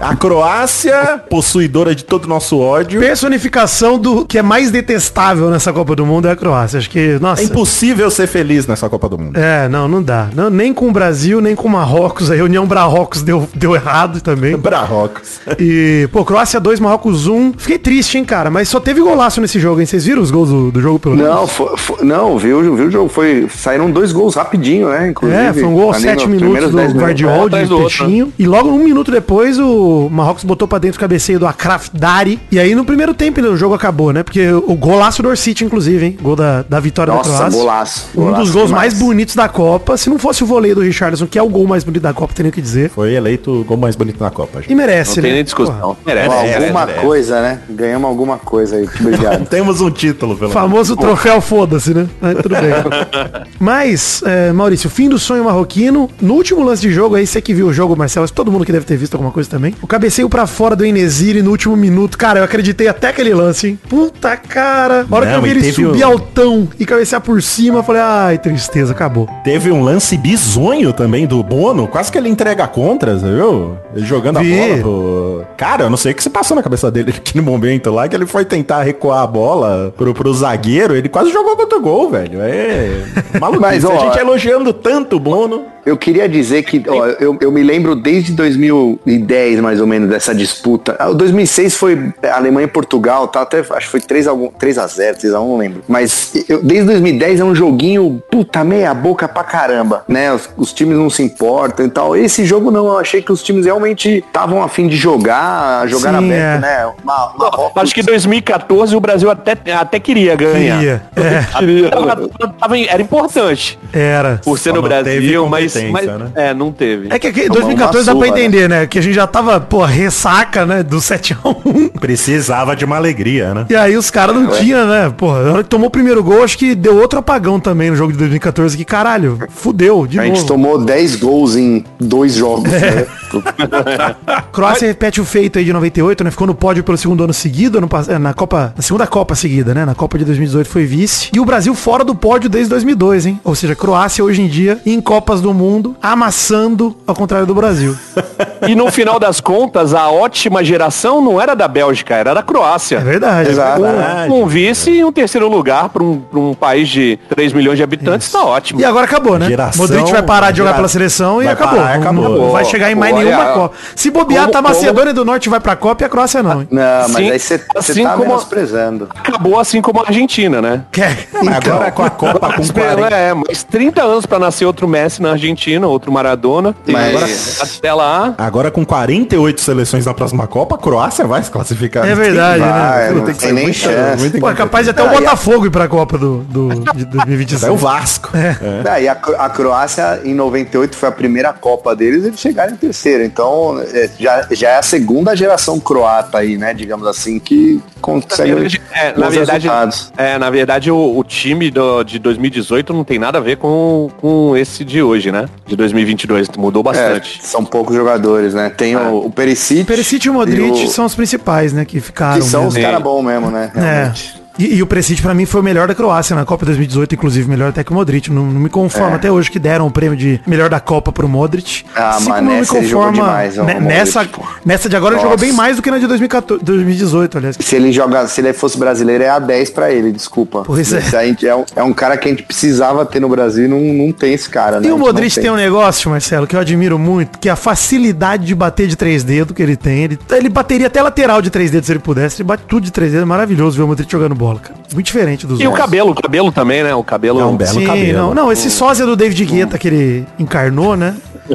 A 0.00 0.14
Croácia, 0.16 1.22
possuidora 1.30 1.94
de 1.94 2.04
todo 2.04 2.24
o 2.24 2.28
nosso 2.28 2.58
ódio. 2.58 3.00
Personificação 3.00 3.98
do 3.98 4.26
que 4.26 4.36
é 4.38 4.42
mais 4.42 4.70
detestável 4.70 5.48
nessa 5.50 5.72
Copa 5.72 5.94
do 5.96 6.04
Mundo 6.04 6.26
é 6.28 6.32
a 6.32 6.36
Croácia. 6.36 6.78
Acho 6.78 6.90
que, 6.90 7.16
nossa. 7.20 7.40
É 7.42 7.44
impossível 7.44 8.10
ser 8.10 8.26
feliz 8.26 8.66
nessa 8.66 8.88
Copa 8.88 9.08
do 9.08 9.16
Mundo. 9.18 9.36
É, 9.38 9.68
não, 9.68 9.86
não 9.88 10.02
dá. 10.02 10.28
Não, 10.34 10.50
nem 10.50 10.74
com 10.74 10.88
o 10.88 10.92
Brasil, 10.92 11.40
nem 11.40 11.54
com 11.54 11.68
o 11.68 11.70
Marrocos. 11.70 12.30
A 12.30 12.34
reunião 12.34 12.66
Marrocos 12.66 13.22
deu, 13.22 13.48
deu 13.54 13.74
errado 13.74 14.20
também. 14.20 14.56
Brarrocos. 14.56 15.40
E, 15.58 16.08
pô, 16.12 16.24
Croácia 16.24 16.58
2, 16.60 16.80
Marrocos 16.80 17.26
1. 17.26 17.54
Fiquei 17.56 17.78
triste, 17.78 18.18
hein, 18.18 18.24
cara. 18.24 18.50
Mas 18.50 18.68
só 18.68 18.80
teve 18.80 19.00
golaço 19.00 19.40
nesse 19.40 19.58
jogo, 19.60 19.80
hein? 19.80 19.86
Vocês 19.86 20.04
viram 20.04 20.20
os 20.22 20.30
gols 20.30 20.48
do, 20.50 20.70
do 20.72 20.80
jogo 20.80 20.98
pelo 20.98 21.14
Não, 21.16 21.34
menos? 21.36 21.50
fo- 21.52 21.76
fo- 21.76 22.04
não, 22.04 22.36
viu, 22.36 22.60
viu 22.74 22.86
o 22.88 22.90
jogo? 22.90 23.08
Foi, 23.08 23.48
saíram 23.48 23.90
dois 23.90 24.12
gols 24.12 24.34
rapidinho, 24.34 24.88
né? 24.90 25.08
Inclusive. 25.08 25.40
É, 25.40 25.52
foi 25.52 25.64
um 25.64 25.72
gol 25.72 25.84
aos 25.88 25.96
Ali 25.96 26.04
7 26.04 26.26
nos 26.28 26.28
minutos 26.28 26.70
do 26.70 26.76
10 26.76 26.88
minutos. 26.92 27.02
Guardiol 27.02 27.44
um 27.44 27.48
de 27.48 27.72
outro, 27.72 27.78
peixinho. 27.78 28.32
E 28.38 28.46
logo 28.46 28.68
um 28.70 28.78
minuto 28.84 29.10
depois 29.10 29.58
o 29.58 29.83
Marrocos 30.10 30.44
botou 30.44 30.66
pra 30.68 30.78
dentro 30.78 30.96
o 30.98 31.00
cabeceio 31.00 31.38
do 31.38 31.46
Akraf 31.46 31.88
Dari. 31.92 32.40
E 32.50 32.58
aí 32.58 32.74
no 32.74 32.84
primeiro 32.84 33.14
tempo 33.14 33.40
o 33.40 33.56
jogo 33.56 33.74
acabou, 33.74 34.12
né? 34.12 34.22
Porque 34.22 34.50
o 34.52 34.74
golaço 34.74 35.22
do 35.22 35.28
Orsic, 35.28 35.64
inclusive, 35.64 36.04
hein? 36.06 36.18
Gol 36.20 36.36
da, 36.36 36.62
da 36.62 36.80
vitória 36.80 37.12
Nossa, 37.12 37.30
da 37.30 37.36
Croácia. 37.36 37.58
golaço, 37.58 38.08
Um 38.14 38.24
golaço 38.24 38.42
dos 38.42 38.50
gols 38.50 38.66
demais. 38.68 38.92
mais 38.94 39.02
bonitos 39.02 39.34
da 39.34 39.48
Copa. 39.48 39.96
Se 39.96 40.08
não 40.08 40.18
fosse 40.18 40.42
o 40.42 40.46
voleio 40.46 40.74
do 40.74 40.80
Richardson, 40.82 41.26
que 41.26 41.38
é 41.38 41.42
o 41.42 41.48
gol 41.48 41.66
mais 41.66 41.84
bonito 41.84 42.02
da 42.02 42.12
Copa, 42.12 42.32
tenho 42.34 42.50
que 42.52 42.60
dizer. 42.62 42.90
Foi 42.90 43.12
eleito 43.14 43.50
o 43.60 43.64
gol 43.64 43.76
mais 43.76 43.96
bonito 43.96 44.22
na 44.22 44.30
Copa. 44.30 44.60
gente. 44.60 44.70
E 44.70 44.74
merece, 44.74 45.16
Não 45.16 45.22
tem 45.22 45.30
né? 45.30 45.34
nem 45.36 45.44
discussão. 45.44 45.96
Merece. 46.04 46.28
Merece, 46.28 46.54
alguma 46.64 46.86
merece. 46.86 47.06
coisa, 47.06 47.40
né? 47.42 47.60
Ganhamos 47.70 48.08
alguma 48.08 48.38
coisa 48.38 48.76
aí. 48.76 48.88
Obrigado. 49.00 49.46
Temos 49.50 49.80
um 49.80 49.90
título, 49.90 50.34
pelo 50.36 50.50
menos. 50.50 50.54
Famoso 50.54 50.96
troféu 50.96 51.40
foda-se, 51.40 51.92
né? 51.94 52.06
Mas 52.20 52.36
tudo 52.38 52.54
bem. 52.54 52.72
Mas, 53.58 54.22
é, 54.24 54.52
Maurício, 54.52 54.88
fim 54.90 55.08
do 55.08 55.18
sonho 55.18 55.44
marroquino. 55.44 56.08
No 56.20 56.34
último 56.34 56.62
lance 56.62 56.82
de 56.82 56.90
jogo, 56.92 57.14
aí 57.14 57.26
você 57.26 57.40
que 57.40 57.54
viu 57.54 57.66
o 57.68 57.72
jogo, 57.72 57.96
Marcelo, 57.96 58.28
todo 58.30 58.50
mundo 58.50 58.64
que 58.64 58.72
deve 58.72 58.84
ter 58.84 58.96
visto 58.96 59.14
alguma 59.14 59.30
coisa 59.32 59.48
também. 59.48 59.73
O 59.82 59.86
cabeceio 59.86 60.28
pra 60.28 60.46
fora 60.46 60.74
do 60.74 60.84
Enesiri 60.84 61.42
no 61.42 61.50
último 61.50 61.76
minuto. 61.76 62.16
Cara, 62.16 62.40
eu 62.40 62.44
acreditei 62.44 62.88
até 62.88 63.08
aquele 63.08 63.34
lance, 63.34 63.68
hein? 63.68 63.78
Puta 63.88 64.36
cara. 64.36 65.06
A 65.10 65.14
hora 65.14 65.26
que 65.26 65.32
Não, 65.32 65.38
eu 65.38 65.42
vi 65.42 65.50
ele 65.50 65.72
subir 65.72 66.02
o- 66.04 66.06
altão 66.06 66.68
e 66.78 66.86
cabecear 66.86 67.20
por 67.20 67.42
cima, 67.42 67.78
eu 67.78 67.82
falei, 67.84 68.02
ai, 68.02 68.38
tristeza, 68.38 68.92
acabou. 68.92 69.28
Teve 69.44 69.70
um 69.70 69.82
lance 69.82 70.16
bizonho 70.16 70.92
também 70.92 71.26
do 71.26 71.42
Bono, 71.42 71.86
quase 71.86 72.10
que 72.10 72.18
ele 72.18 72.28
entrega 72.28 72.66
contra, 72.66 73.18
você 73.18 73.26
viu? 73.26 73.76
Ele 73.94 74.04
jogando 74.06 74.40
Vi. 74.40 74.58
a 74.58 74.66
bola 74.66 74.78
pro... 74.80 75.44
Cara, 75.56 75.84
eu 75.84 75.90
não 75.90 75.96
sei 75.96 76.12
o 76.12 76.14
que 76.14 76.22
se 76.22 76.30
passou 76.30 76.56
na 76.56 76.62
cabeça 76.62 76.90
dele 76.90 77.12
naquele 77.14 77.44
momento 77.44 77.90
lá, 77.90 78.08
que 78.08 78.14
ele 78.16 78.26
foi 78.26 78.44
tentar 78.44 78.82
recuar 78.82 79.22
a 79.22 79.26
bola 79.26 79.92
pro, 79.96 80.12
pro 80.14 80.32
zagueiro, 80.34 80.94
ele 80.96 81.08
quase 81.08 81.30
jogou 81.32 81.56
contra 81.56 81.78
o 81.78 81.80
gol, 81.80 82.10
velho. 82.10 82.40
É 82.42 83.04
maluquice. 83.40 83.60
Mas, 83.60 83.84
ó, 83.84 83.92
a 83.92 83.98
gente 83.98 84.18
elogiando 84.18 84.72
tanto 84.72 85.16
o 85.16 85.20
Bono. 85.20 85.66
Eu 85.86 85.98
queria 85.98 86.26
dizer 86.26 86.62
que, 86.62 86.82
ó, 86.88 87.06
eu, 87.20 87.36
eu 87.42 87.52
me 87.52 87.62
lembro 87.62 87.94
desde 87.94 88.32
2010, 88.32 89.60
mais 89.60 89.80
ou 89.82 89.86
menos, 89.86 90.08
dessa 90.08 90.34
disputa. 90.34 90.96
Ah, 90.98 91.10
O 91.10 91.14
2006 91.14 91.74
foi 91.76 92.10
Alemanha 92.32 92.64
e 92.64 92.68
Portugal, 92.70 93.28
tá? 93.28 93.42
Até, 93.42 93.58
acho 93.60 93.68
que 93.86 93.88
foi 93.90 94.00
3 94.00 94.26
a, 94.26 94.30
algum- 94.30 94.48
3 94.48 94.78
a 94.78 94.86
0 94.86 95.18
3 95.18 95.34
a 95.34 95.40
1 95.40 95.48
não 95.48 95.56
lembro. 95.58 95.82
Mas 95.86 96.32
eu- 96.48 96.62
desde 96.62 96.86
2010 96.86 97.40
é 97.40 97.44
um 97.44 97.54
joguinho, 97.54 98.22
puta, 98.30 98.64
meia 98.64 98.94
boca 98.94 99.28
pra 99.28 99.44
caramba, 99.44 100.04
né? 100.08 100.32
Os, 100.32 100.48
os 100.56 100.72
times 100.72 100.96
não 100.96 101.10
se 101.10 101.22
importam 101.22 101.84
e 101.84 101.90
tal. 101.90 102.16
Esse 102.16 102.46
jogo 102.46 102.70
não, 102.70 102.86
eu 102.86 102.98
achei 102.98 103.20
que 103.20 103.30
os 103.30 103.42
times 103.42 103.66
realmente 103.66 104.24
estavam 104.26 104.62
a 104.62 104.68
fim 104.68 104.88
de 104.88 104.96
jogar, 104.96 105.53
jogar 105.86 106.10
Sim, 106.18 106.26
aberto, 106.26 106.56
é. 106.56 106.58
né? 106.60 106.86
Uma, 107.02 107.32
Marrocos- 107.38 107.82
Acho 107.82 107.94
que 107.94 108.00
em 108.00 108.04
2014 108.04 108.94
o 108.96 109.00
Brasil 109.00 109.30
até, 109.30 109.56
até 109.72 109.98
queria 110.00 110.34
ganhar. 110.36 110.78
Queria. 110.78 111.02
É, 111.16 112.74
em- 112.76 112.86
era 112.88 113.02
importante 113.02 113.78
era. 113.92 114.40
por 114.44 114.58
ser 114.58 114.70
Só 114.70 114.76
no 114.76 114.82
não 114.82 114.88
teve 114.88 115.10
Brasil, 115.20 115.48
mas, 115.48 115.74
mas 115.90 116.06
né? 116.06 116.26
é, 116.34 116.54
não 116.54 116.72
teve. 116.72 117.08
É 117.10 117.18
que 117.18 117.26
aqui, 117.28 117.42
Tomou 117.42 117.60
2014 117.62 118.06
dá 118.06 118.12
uma 118.14 118.20
pra 118.20 118.28
entender, 118.28 118.68
né? 118.68 118.86
Que 118.86 118.98
a 118.98 119.02
gente 119.02 119.14
já 119.14 119.26
tava, 119.26 119.60
pô, 119.60 119.84
ressaca, 119.84 120.64
né? 120.66 120.82
Do 120.82 120.98
7x1. 120.98 121.90
Precisava 122.00 122.74
de 122.76 122.84
uma 122.84 122.96
alegria, 122.96 123.54
né? 123.54 123.66
E 123.70 123.76
aí 123.76 123.96
os 123.96 124.10
caras 124.10 124.34
não 124.34 124.48
tinham, 124.48 124.86
né? 124.86 125.12
Porra, 125.16 125.42
na 125.42 125.52
hora 125.52 125.62
que 125.62 125.68
tomou 125.68 125.88
o 125.88 125.90
primeiro 125.90 126.22
gol, 126.22 126.42
acho 126.42 126.56
que 126.58 126.74
deu 126.74 126.96
outro 126.98 127.18
apagão 127.18 127.58
também 127.60 127.90
no 127.90 127.96
jogo 127.96 128.12
de 128.12 128.18
2014, 128.18 128.76
que 128.76 128.84
caralho, 128.84 129.38
fudeu, 129.50 130.06
de 130.06 130.18
A 130.18 130.22
novo. 130.24 130.34
gente 130.36 130.46
tomou 130.46 130.78
10 130.84 131.16
gols 131.16 131.56
em 131.56 131.84
dois 131.98 132.34
jogos, 132.34 132.70
né? 132.70 133.06
Croácia 134.52 134.86
repete 134.88 135.20
o 135.20 135.24
feito 135.34 135.58
aí 135.58 135.64
de 135.64 135.72
98, 135.72 136.22
né? 136.22 136.30
Ficou 136.30 136.46
no 136.46 136.54
pódio 136.54 136.84
pelo 136.84 136.96
segundo 136.96 137.24
ano 137.24 137.32
seguido, 137.34 137.78
ano 137.78 137.88
é, 138.08 138.18
na 138.20 138.32
Copa, 138.32 138.72
na 138.76 138.82
segunda 138.84 139.04
Copa 139.04 139.34
seguida, 139.34 139.74
né? 139.74 139.84
Na 139.84 139.92
Copa 139.92 140.16
de 140.16 140.24
2018 140.24 140.68
foi 140.70 140.84
vice. 140.84 141.28
E 141.34 141.40
o 141.40 141.44
Brasil 141.44 141.74
fora 141.74 142.04
do 142.04 142.14
pódio 142.14 142.48
desde 142.48 142.70
2002, 142.70 143.26
hein? 143.26 143.40
Ou 143.42 143.52
seja, 143.56 143.74
Croácia 143.74 144.22
hoje 144.24 144.40
em 144.42 144.46
dia 144.46 144.78
em 144.86 145.00
Copas 145.00 145.40
do 145.40 145.52
Mundo 145.52 145.96
amassando 146.00 146.94
ao 147.04 147.16
contrário 147.16 147.46
do 147.48 147.54
Brasil. 147.54 147.96
E 148.66 148.74
no 148.74 148.90
final 148.90 149.20
das 149.20 149.42
contas, 149.42 149.92
a 149.92 150.08
ótima 150.08 150.64
geração 150.64 151.20
não 151.20 151.38
era 151.38 151.54
da 151.54 151.68
Bélgica, 151.68 152.14
era 152.14 152.32
da 152.32 152.42
Croácia. 152.42 152.96
É 152.96 153.00
verdade. 153.00 153.50
Exato. 153.50 153.82
Um, 154.30 154.42
um 154.42 154.46
vice 154.46 154.90
e 154.90 155.04
um 155.04 155.12
terceiro 155.12 155.46
lugar 155.50 155.90
para 155.90 156.02
um, 156.02 156.18
pra 156.18 156.40
um 156.40 156.54
país 156.54 156.88
de 156.88 157.18
3 157.28 157.52
milhões 157.52 157.76
de 157.76 157.82
habitantes, 157.82 158.32
tá 158.32 158.42
ótimo. 158.42 158.80
E 158.80 158.84
agora 158.86 159.04
acabou, 159.04 159.38
né? 159.38 159.48
Geração- 159.48 159.82
Modric 159.82 160.10
vai 160.10 160.22
parar 160.22 160.50
de 160.50 160.56
jogar 160.58 160.70
gera- 160.70 160.76
pela 160.78 160.88
seleção 160.88 161.42
e 161.42 161.46
acabou. 161.48 161.78
parar, 161.78 161.90
Não- 161.98 162.00
acabou. 162.00 162.38
Não, 162.46 162.52
vai 162.52 162.64
chegar 162.64 162.90
em 162.90 162.94
mais 162.94 163.14
Olha, 163.14 163.24
nenhuma 163.26 163.52
Copa. 163.52 163.74
Se 163.94 164.10
bobear, 164.10 164.44
como- 164.44 164.52
tá 164.54 164.62
Macedônia 164.62 165.12
do 165.12 165.23
Norte 165.24 165.48
vai 165.48 165.60
pra 165.60 165.74
Copa 165.76 166.04
e 166.04 166.06
a 166.06 166.08
Croácia 166.08 166.42
não. 166.42 166.60
hein? 166.62 166.68
Não, 166.70 166.82
mas 167.08 167.10
Assim- 167.16 167.30
aí 167.30 167.38
você 167.38 167.60
assim 167.76 168.02
tá 168.02 168.10
como- 168.12 168.24
menosprezando. 168.24 169.08
Acabou 169.14 169.58
assim 169.58 169.80
como 169.82 170.00
a 170.00 170.06
Argentina, 170.06 170.60
né? 170.60 170.82
Quer? 170.92 171.28
Mas 171.42 171.56
agora 171.56 171.90
com 171.92 172.02
a 172.02 172.10
Copa 172.10 172.52
com 172.52 172.66
40. 172.68 173.14
É, 173.14 173.34
mas 173.34 173.62
30 173.62 174.02
anos 174.02 174.26
para 174.26 174.38
nascer 174.38 174.64
outro 174.64 174.86
Messi 174.88 175.20
na 175.22 175.30
Argentina, 175.32 175.86
outro 175.86 176.10
Maradona. 176.12 176.74
E 176.86 176.92
Mas- 176.92 177.14
agora, 177.16 177.32
até 177.76 177.92
lá, 177.94 178.34
Agora 178.38 178.70
com 178.70 178.84
48 178.84 179.60
seleções 179.60 180.06
na 180.06 180.14
próxima 180.14 180.46
Copa, 180.46 180.74
a 180.74 180.78
Croácia 180.78 181.26
vai 181.26 181.42
se 181.42 181.50
classificar. 181.50 182.06
É 182.06 182.14
verdade, 182.14 182.60
né? 182.60 182.66
Vai, 182.70 183.08
Não 183.10 183.16
não 183.18 183.24
tem 183.24 183.34
que 183.34 183.40
tem 183.40 183.48
ser 183.48 183.54
nem 183.54 183.64
muito- 183.64 183.76
chance. 183.78 184.20
muito 184.20 184.38
Pô, 184.40 184.50
é 184.50 184.54
capaz 184.54 184.84
de 184.86 184.90
até 184.90 185.02
o 185.02 185.06
a- 185.06 185.12
Botafogo 185.12 185.66
ir 185.66 185.70
pra 185.70 185.88
Copa 185.88 186.18
do, 186.18 186.38
do, 186.48 186.68
de 186.94 187.04
2026. 187.06 187.62
É 187.64 187.70
o 187.70 187.76
Vasco. 187.76 188.30
É. 188.36 188.56
Ah, 188.88 189.00
e 189.00 189.08
a, 189.08 189.12
a 189.12 189.50
Croácia 189.50 190.20
em 190.24 190.34
98 190.34 190.96
foi 190.96 191.08
a 191.08 191.12
primeira 191.12 191.52
Copa 191.52 191.94
deles, 191.94 192.24
eles 192.24 192.38
chegaram 192.40 192.72
em 192.72 192.76
terceiro. 192.76 193.22
Então 193.24 193.80
é, 193.92 194.08
já, 194.18 194.46
já 194.50 194.68
é 194.70 194.76
a 194.78 194.82
segunda 194.82 195.13
geração 195.36 195.78
croata 195.78 196.38
aí, 196.38 196.56
né? 196.56 196.72
Digamos 196.74 197.06
assim, 197.06 197.38
que 197.38 197.80
consegue 198.00 198.78
é, 198.92 199.16
na 199.16 199.28
verdade, 199.28 199.66
resultados. 199.68 200.12
é, 200.16 200.38
na 200.38 200.50
verdade 200.50 200.90
o, 200.90 201.18
o 201.18 201.22
time 201.24 201.70
do- 201.70 202.02
de 202.02 202.18
2018 202.18 202.92
não 202.92 203.04
tem 203.04 203.18
nada 203.18 203.38
a 203.38 203.40
ver 203.40 203.56
com, 203.56 204.10
com 204.20 204.56
esse 204.56 204.84
de 204.84 205.02
hoje, 205.02 205.30
né? 205.30 205.46
De 205.66 205.76
2022, 205.76 206.48
mudou 206.56 206.80
É, 206.80 206.84
bastante. 206.84 207.40
são 207.46 207.64
poucos 207.64 207.94
jogadores, 207.94 208.54
né? 208.54 208.70
Tem 208.70 208.96
o, 208.96 209.26
o 209.26 209.30
Perisic. 209.30 209.84
Perisic 209.84 210.26
e 210.26 210.30
o 210.30 210.34
Modric 210.34 210.80
e 210.82 210.84
o- 210.86 210.88
são 210.88 211.04
os 211.04 211.14
principais, 211.14 211.72
né? 211.72 211.84
Que 211.84 212.00
ficaram. 212.00 212.40
que 212.40 212.46
são 212.46 212.66
os 212.66 212.74
mesmo. 212.74 212.88
caras 212.88 213.02
bons 213.02 213.22
mesmo, 213.22 213.50
né? 213.50 213.70
É. 213.76 214.43
E, 214.58 214.76
e 214.76 214.82
o 214.82 214.86
Perisic 214.86 215.20
pra 215.20 215.34
mim 215.34 215.46
foi 215.46 215.60
o 215.60 215.64
melhor 215.64 215.88
da 215.88 215.94
Croácia 215.94 216.34
na 216.36 216.44
Copa 216.44 216.64
2018, 216.64 217.14
inclusive 217.14 217.48
melhor 217.48 217.70
até 217.70 217.82
que 217.82 217.90
o 217.90 217.94
Modric. 217.94 218.30
Não, 218.30 218.46
não 218.46 218.60
me 218.60 218.68
conformo 218.68 219.12
É. 219.12 219.14
até 219.14 219.30
hoje 219.30 219.50
que 219.50 219.58
deram 219.58 219.86
o 219.86 219.90
prêmio 219.90 220.16
de 220.16 220.40
melhor 220.46 220.68
da 220.70 220.80
Copa 220.80 221.12
pro 221.12 221.28
Modric. 221.28 221.84
Ah, 221.94 222.10
assim 222.10 222.26
como 222.26 222.36
não 222.42 222.50
me 222.50 222.58
nessa 222.58 222.76
ele 222.76 222.86
jogou 222.86 223.06
conforma 223.06 223.28
demais, 223.28 223.58
ó, 223.58 223.62
Modric, 223.64 223.80
nessa 223.80 224.28
nessa 224.64 224.88
de 224.88 224.96
agora 224.96 225.14
ele 225.14 225.22
jogou 225.22 225.36
bem 225.38 225.52
mais 225.52 225.76
do 225.76 225.82
que 225.82 225.90
na 225.90 225.98
de 225.98 226.06
2014, 226.06 226.64
2018, 226.64 227.38
aliás. 227.38 227.56
Se 227.58 227.76
ele 227.76 227.92
joga, 227.92 228.26
se 228.26 228.40
ele 228.40 228.52
fosse 228.52 228.78
brasileiro, 228.78 229.24
é 229.24 229.28
a 229.28 229.38
10 229.38 229.70
pra 229.70 229.90
ele, 229.92 230.12
desculpa. 230.12 230.62
Pois 230.64 230.92
é. 230.92 231.02
Aí 231.16 231.36
é, 231.42 231.54
um, 231.54 231.64
é 231.76 231.82
um 231.82 231.92
cara 231.92 232.16
que 232.16 232.28
a 232.28 232.30
gente 232.30 232.42
precisava 232.42 233.04
ter 233.04 233.20
no 233.20 233.28
Brasil 233.28 233.64
e 233.64 233.68
não, 233.68 233.80
não 233.80 234.12
tem 234.12 234.34
esse 234.34 234.48
cara, 234.48 234.80
né? 234.80 234.88
E 234.88 234.90
o 234.90 234.94
gente 234.96 235.04
Modric 235.04 235.36
não 235.36 235.42
tem 235.42 235.50
um 235.52 235.56
negócio, 235.56 236.10
Marcelo, 236.10 236.46
que 236.46 236.54
eu 236.54 236.60
admiro 236.60 236.98
muito, 236.98 237.38
que 237.38 237.48
é 237.48 237.52
a 237.52 237.56
facilidade 237.56 238.46
de 238.46 238.54
bater 238.54 238.86
de 238.86 238.96
três 238.96 239.24
dedos 239.24 239.54
que 239.54 239.62
ele 239.62 239.76
tem. 239.76 240.04
Ele, 240.04 240.18
ele 240.30 240.48
bateria 240.48 240.86
até 240.86 241.02
lateral 241.02 241.42
de 241.42 241.50
três 241.50 241.70
dedos 241.70 241.86
se 241.86 241.92
ele 241.92 241.98
pudesse. 241.98 242.36
Ele 242.40 242.46
bate 242.46 242.64
tudo 242.68 242.84
de 242.84 242.92
três 242.92 243.10
dedos. 243.12 243.22
É 243.22 243.26
maravilhoso 243.26 243.76
ver 243.76 243.82
o 243.82 243.86
Modric 243.86 244.10
jogando 244.10 244.34
bola, 244.34 244.43
cara. 244.60 244.74
Muito 244.92 245.06
diferente 245.06 245.46
dos 245.46 245.58
E 245.60 245.64
o 245.66 245.70
outros. 245.70 245.84
cabelo, 245.84 246.10
o 246.10 246.14
cabelo 246.14 246.52
também, 246.52 246.82
né? 246.84 246.94
O 246.94 247.02
cabelo 247.02 247.40
É 247.40 247.44
um 247.44 247.56
belo 247.56 247.72
Sim, 247.80 247.86
cabelo. 247.86 248.18
não, 248.18 248.34
não, 248.34 248.52
esse 248.52 248.70
sósia 248.70 249.04
do 249.04 249.16
David 249.16 249.44
Guetta 249.44 249.76
que 249.78 249.88
ele 249.88 250.26
encarnou, 250.38 250.96
né? 250.96 251.14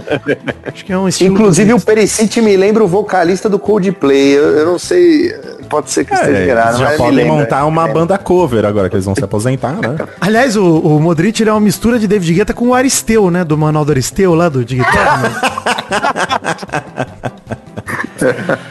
Acho 0.65 0.85
que 0.85 0.91
é 0.93 0.97
um 0.97 1.07
estilo. 1.07 1.33
Inclusive 1.35 1.73
o 1.73 1.79
Perisic 1.79 2.41
me 2.41 2.55
lembra 2.57 2.83
o 2.83 2.87
vocalista 2.87 3.47
do 3.49 3.57
Coldplay. 3.57 4.33
Eu, 4.37 4.57
eu 4.57 4.65
não 4.65 4.77
sei, 4.77 5.33
pode 5.69 5.89
ser 5.89 6.05
que 6.05 6.13
esteja 6.13 6.37
É, 6.37 6.47
errado, 6.49 6.67
eles 6.75 6.79
já 6.79 6.97
podem 6.97 7.25
montar 7.25 7.65
uma 7.65 7.85
lembra. 7.85 7.99
banda 8.01 8.17
cover 8.17 8.65
agora 8.65 8.87
que 8.89 8.95
eles 8.95 9.05
vão 9.05 9.15
se 9.15 9.23
aposentar, 9.23 9.73
né? 9.77 9.95
Aliás, 10.21 10.55
o, 10.55 10.63
o 10.79 10.99
Modric 10.99 11.41
ele 11.41 11.49
é 11.49 11.53
uma 11.53 11.59
mistura 11.61 11.97
de 11.97 12.07
David 12.07 12.33
Guetta 12.33 12.53
com 12.53 12.67
o 12.67 12.73
Aristeu, 12.73 13.31
né? 13.31 13.43
Do 13.43 13.57
Manual 13.57 13.83
do 13.85 13.91
Aristeu 13.91 14.35
lá 14.35 14.47
do 14.49 14.63
de 14.65 14.75
guitarra. 14.75 15.29
né? 15.29 15.35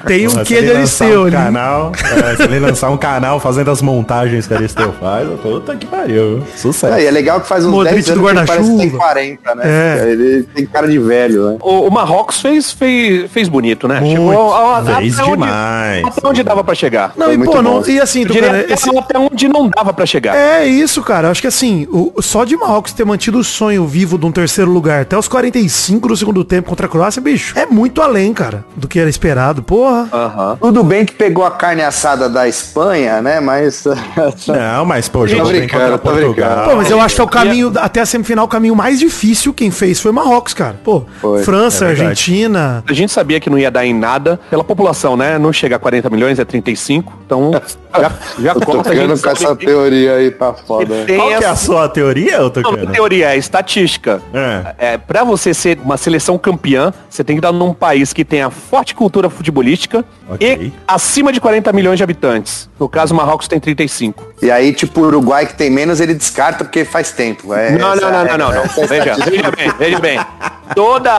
Tem 0.07 0.27
um 0.29 0.35
quê 0.45 0.45
de 0.45 0.55
ele 0.55 0.73
lançar 0.75 1.05
Aristeu 1.05 1.21
um 1.21 1.25
ali. 1.25 1.33
canal, 1.37 1.93
é, 2.33 2.37
se 2.37 2.43
ele 2.43 2.59
lançar 2.61 2.91
um 2.91 2.97
canal 2.97 3.41
fazendo 3.41 3.71
as 3.71 3.83
montagens 3.83 4.47
que 4.47 4.55
Aristeu 4.55 4.93
faz, 5.01 5.29
puta 5.41 5.77
que 5.77 5.87
pariu. 5.87 6.43
Sucesso. 6.57 6.99
E 6.99 7.07
é 7.07 7.11
legal 7.11 7.41
que 7.41 7.49
faz 7.49 7.65
uns 7.65 7.71
Modric 7.71 7.95
10 7.97 8.11
anos 8.11 8.21
do 8.21 8.27
que 8.27 8.31
ele 8.39 8.47
parece 8.47 8.71
que 8.71 8.77
tem 8.77 8.89
guarda-chuva. 8.91 8.99
40, 8.99 9.55
né? 9.55 9.63
É. 9.65 10.11
Ele 10.11 10.43
tem 10.55 10.67
cara 10.67 10.89
de 10.89 10.99
velho, 10.99 11.51
né? 11.53 11.57
O, 11.61 11.87
o 11.87 11.91
Marrocos 11.91 12.41
fez, 12.41 12.73
fez, 12.73 13.31
fez 13.31 13.49
bonito, 13.49 13.87
né? 13.89 14.01
Muito. 14.01 14.17
Chegou 14.17 14.55
a- 14.55 14.79
a- 14.79 14.85
Fez 14.99 15.15
até 15.19 15.23
onde- 15.25 15.33
demais. 15.43 16.05
até 16.05 16.29
onde 16.29 16.43
dava 16.43 16.65
pra 16.65 16.75
chegar. 16.75 17.13
Não, 17.17 17.27
Foi 17.27 17.35
e 17.35 17.39
pô, 17.45 17.63
não, 17.63 17.87
e 17.87 18.01
assim, 18.01 18.25
até, 18.25 18.73
esse, 18.73 18.97
até 18.99 19.19
onde 19.19 19.49
não 19.49 19.69
dava 19.69 19.93
pra 19.93 20.07
chegar. 20.07 20.35
É 20.37 20.67
isso, 20.67 21.03
cara. 21.03 21.29
Eu 21.29 21.31
acho 21.33 21.41
que 21.41 21.47
assim, 21.47 21.87
o, 21.91 22.21
só 22.23 22.45
de 22.45 22.57
Marrocos 22.57 22.93
ter 22.93 23.05
mantido 23.05 23.39
o 23.39 23.45
sonho 23.45 23.87
vivo 23.87 24.19
de 24.19 24.27
um 24.27 24.33
terceiro 24.33 24.71
lugar 24.71 25.03
até 25.03 25.17
os 25.17 25.29
45 25.29 26.09
do 26.09 26.17
segundo 26.17 26.45
tempo 26.45 26.69
contra 26.69 26.87
a 26.87 26.89
Croácia, 26.89 27.21
bicho, 27.23 27.59
é 27.59 27.67
muito 27.67 28.01
além, 28.03 28.33
cara, 28.33 28.65
do 28.77 28.87
que 28.89 28.99
era 28.99 29.09
esperado. 29.09 29.38
Porra. 29.63 30.09
Aham. 30.13 30.59
Tudo 30.61 30.83
bem 30.83 31.05
que 31.05 31.13
pegou 31.15 31.45
a 31.45 31.51
carne 31.51 31.83
assada 31.83 32.29
da 32.29 32.49
Espanha, 32.49 33.21
né? 33.23 33.41
Mas. 33.41 33.85
Não, 34.49 34.85
mas 34.85 35.09
pô, 35.09 35.21
Tô 35.21 35.29
jogo 35.29 35.49
bem 35.51 35.61
brincando, 35.61 35.99
contra 35.99 35.99
Portugal. 35.99 36.69
Pô, 36.71 36.77
mas 36.77 36.91
eu 36.91 37.01
acho 37.01 37.15
que 37.15 37.21
é 37.21 37.25
o 37.25 37.29
caminho, 37.29 37.73
até 37.77 38.01
a 38.01 38.07
semifinal, 38.07 38.45
o 38.45 38.49
caminho 38.49 38.75
mais 38.75 38.99
difícil 38.99 39.53
quem 39.53 39.71
fez 39.71 40.01
foi 40.01 40.13
Marrocos, 40.13 40.55
cara. 40.55 40.77
Pô, 40.83 41.05
Foi, 41.21 41.43
França, 41.43 41.87
é. 41.87 41.89
Argentina. 41.91 42.83
A 42.89 42.93
gente 42.93 43.13
sabia 43.13 43.41
que 43.41 43.49
não 43.51 43.59
ia 43.59 43.71
dar 43.71 43.85
em 43.87 43.95
nada 43.95 44.39
pela 44.51 44.65
população, 44.65 45.17
né? 45.17 45.39
Não 45.39 45.53
chega 45.53 45.77
a 45.77 45.79
40 45.79 46.11
milhões, 46.11 46.39
é 46.39 46.45
35. 46.45 47.13
Então, 47.27 47.51
já, 47.99 48.13
já 48.41 48.55
Tô 48.55 48.61
corta. 48.61 48.91
a 48.91 48.93
tocando 48.95 49.21
com 49.23 49.29
essa 49.31 49.57
teoria 49.57 50.15
aí, 50.15 50.31
tá 50.31 50.53
foda. 50.53 50.95
Qual 51.17 51.29
que 51.29 51.35
é 51.35 51.47
a 51.47 51.51
essa- 51.51 51.57
sua 51.57 51.89
teoria, 51.89 52.41
ô 52.45 52.53
Não, 52.57 52.87
teoria 52.93 53.35
é 53.35 53.37
estatística. 53.37 54.21
É. 54.33 54.75
É, 54.95 54.99
para 54.99 55.25
você 55.25 55.53
ser 55.55 55.79
uma 55.83 55.97
seleção 55.97 56.39
campeã, 56.39 56.93
você 57.09 57.23
tem 57.25 57.37
que 57.37 57.41
estar 57.41 57.53
num 57.53 57.73
país 57.75 58.13
que 58.13 58.25
tenha 58.25 58.51
forte 58.51 58.95
cultura 58.95 59.28
futebolística 59.31 60.05
Ok. 60.29 60.59
e 60.61 60.73
acima 60.87 61.33
de 61.33 61.41
40 61.41 61.73
milhões 61.73 61.97
de 61.97 62.03
habitantes. 62.05 62.69
No 62.79 62.89
caso, 62.89 63.15
Marrocos 63.15 63.49
tem 63.49 63.59
35. 63.59 64.29
E 64.43 64.51
aí, 64.51 64.73
tipo, 64.73 65.01
o 65.01 65.05
Uruguai 65.05 65.47
que 65.47 65.55
tem 65.55 65.71
menos, 65.71 66.01
ele 66.01 66.15
descarta 66.15 66.65
porque 66.65 66.85
faz 66.85 67.11
tempo. 67.13 67.53
É, 67.55 67.71
não, 67.73 67.93
essa- 67.93 68.01
não, 68.03 68.11
não, 68.13 68.25
não, 68.25 68.39
não, 68.39 68.53
não. 68.55 68.63
essa 68.63 68.81
é 68.83 68.87
Veja, 68.87 69.15
veja 69.17 69.51
bem, 69.51 69.73
veja 69.79 69.99
bem. 69.99 70.21
Toda, 70.75 71.19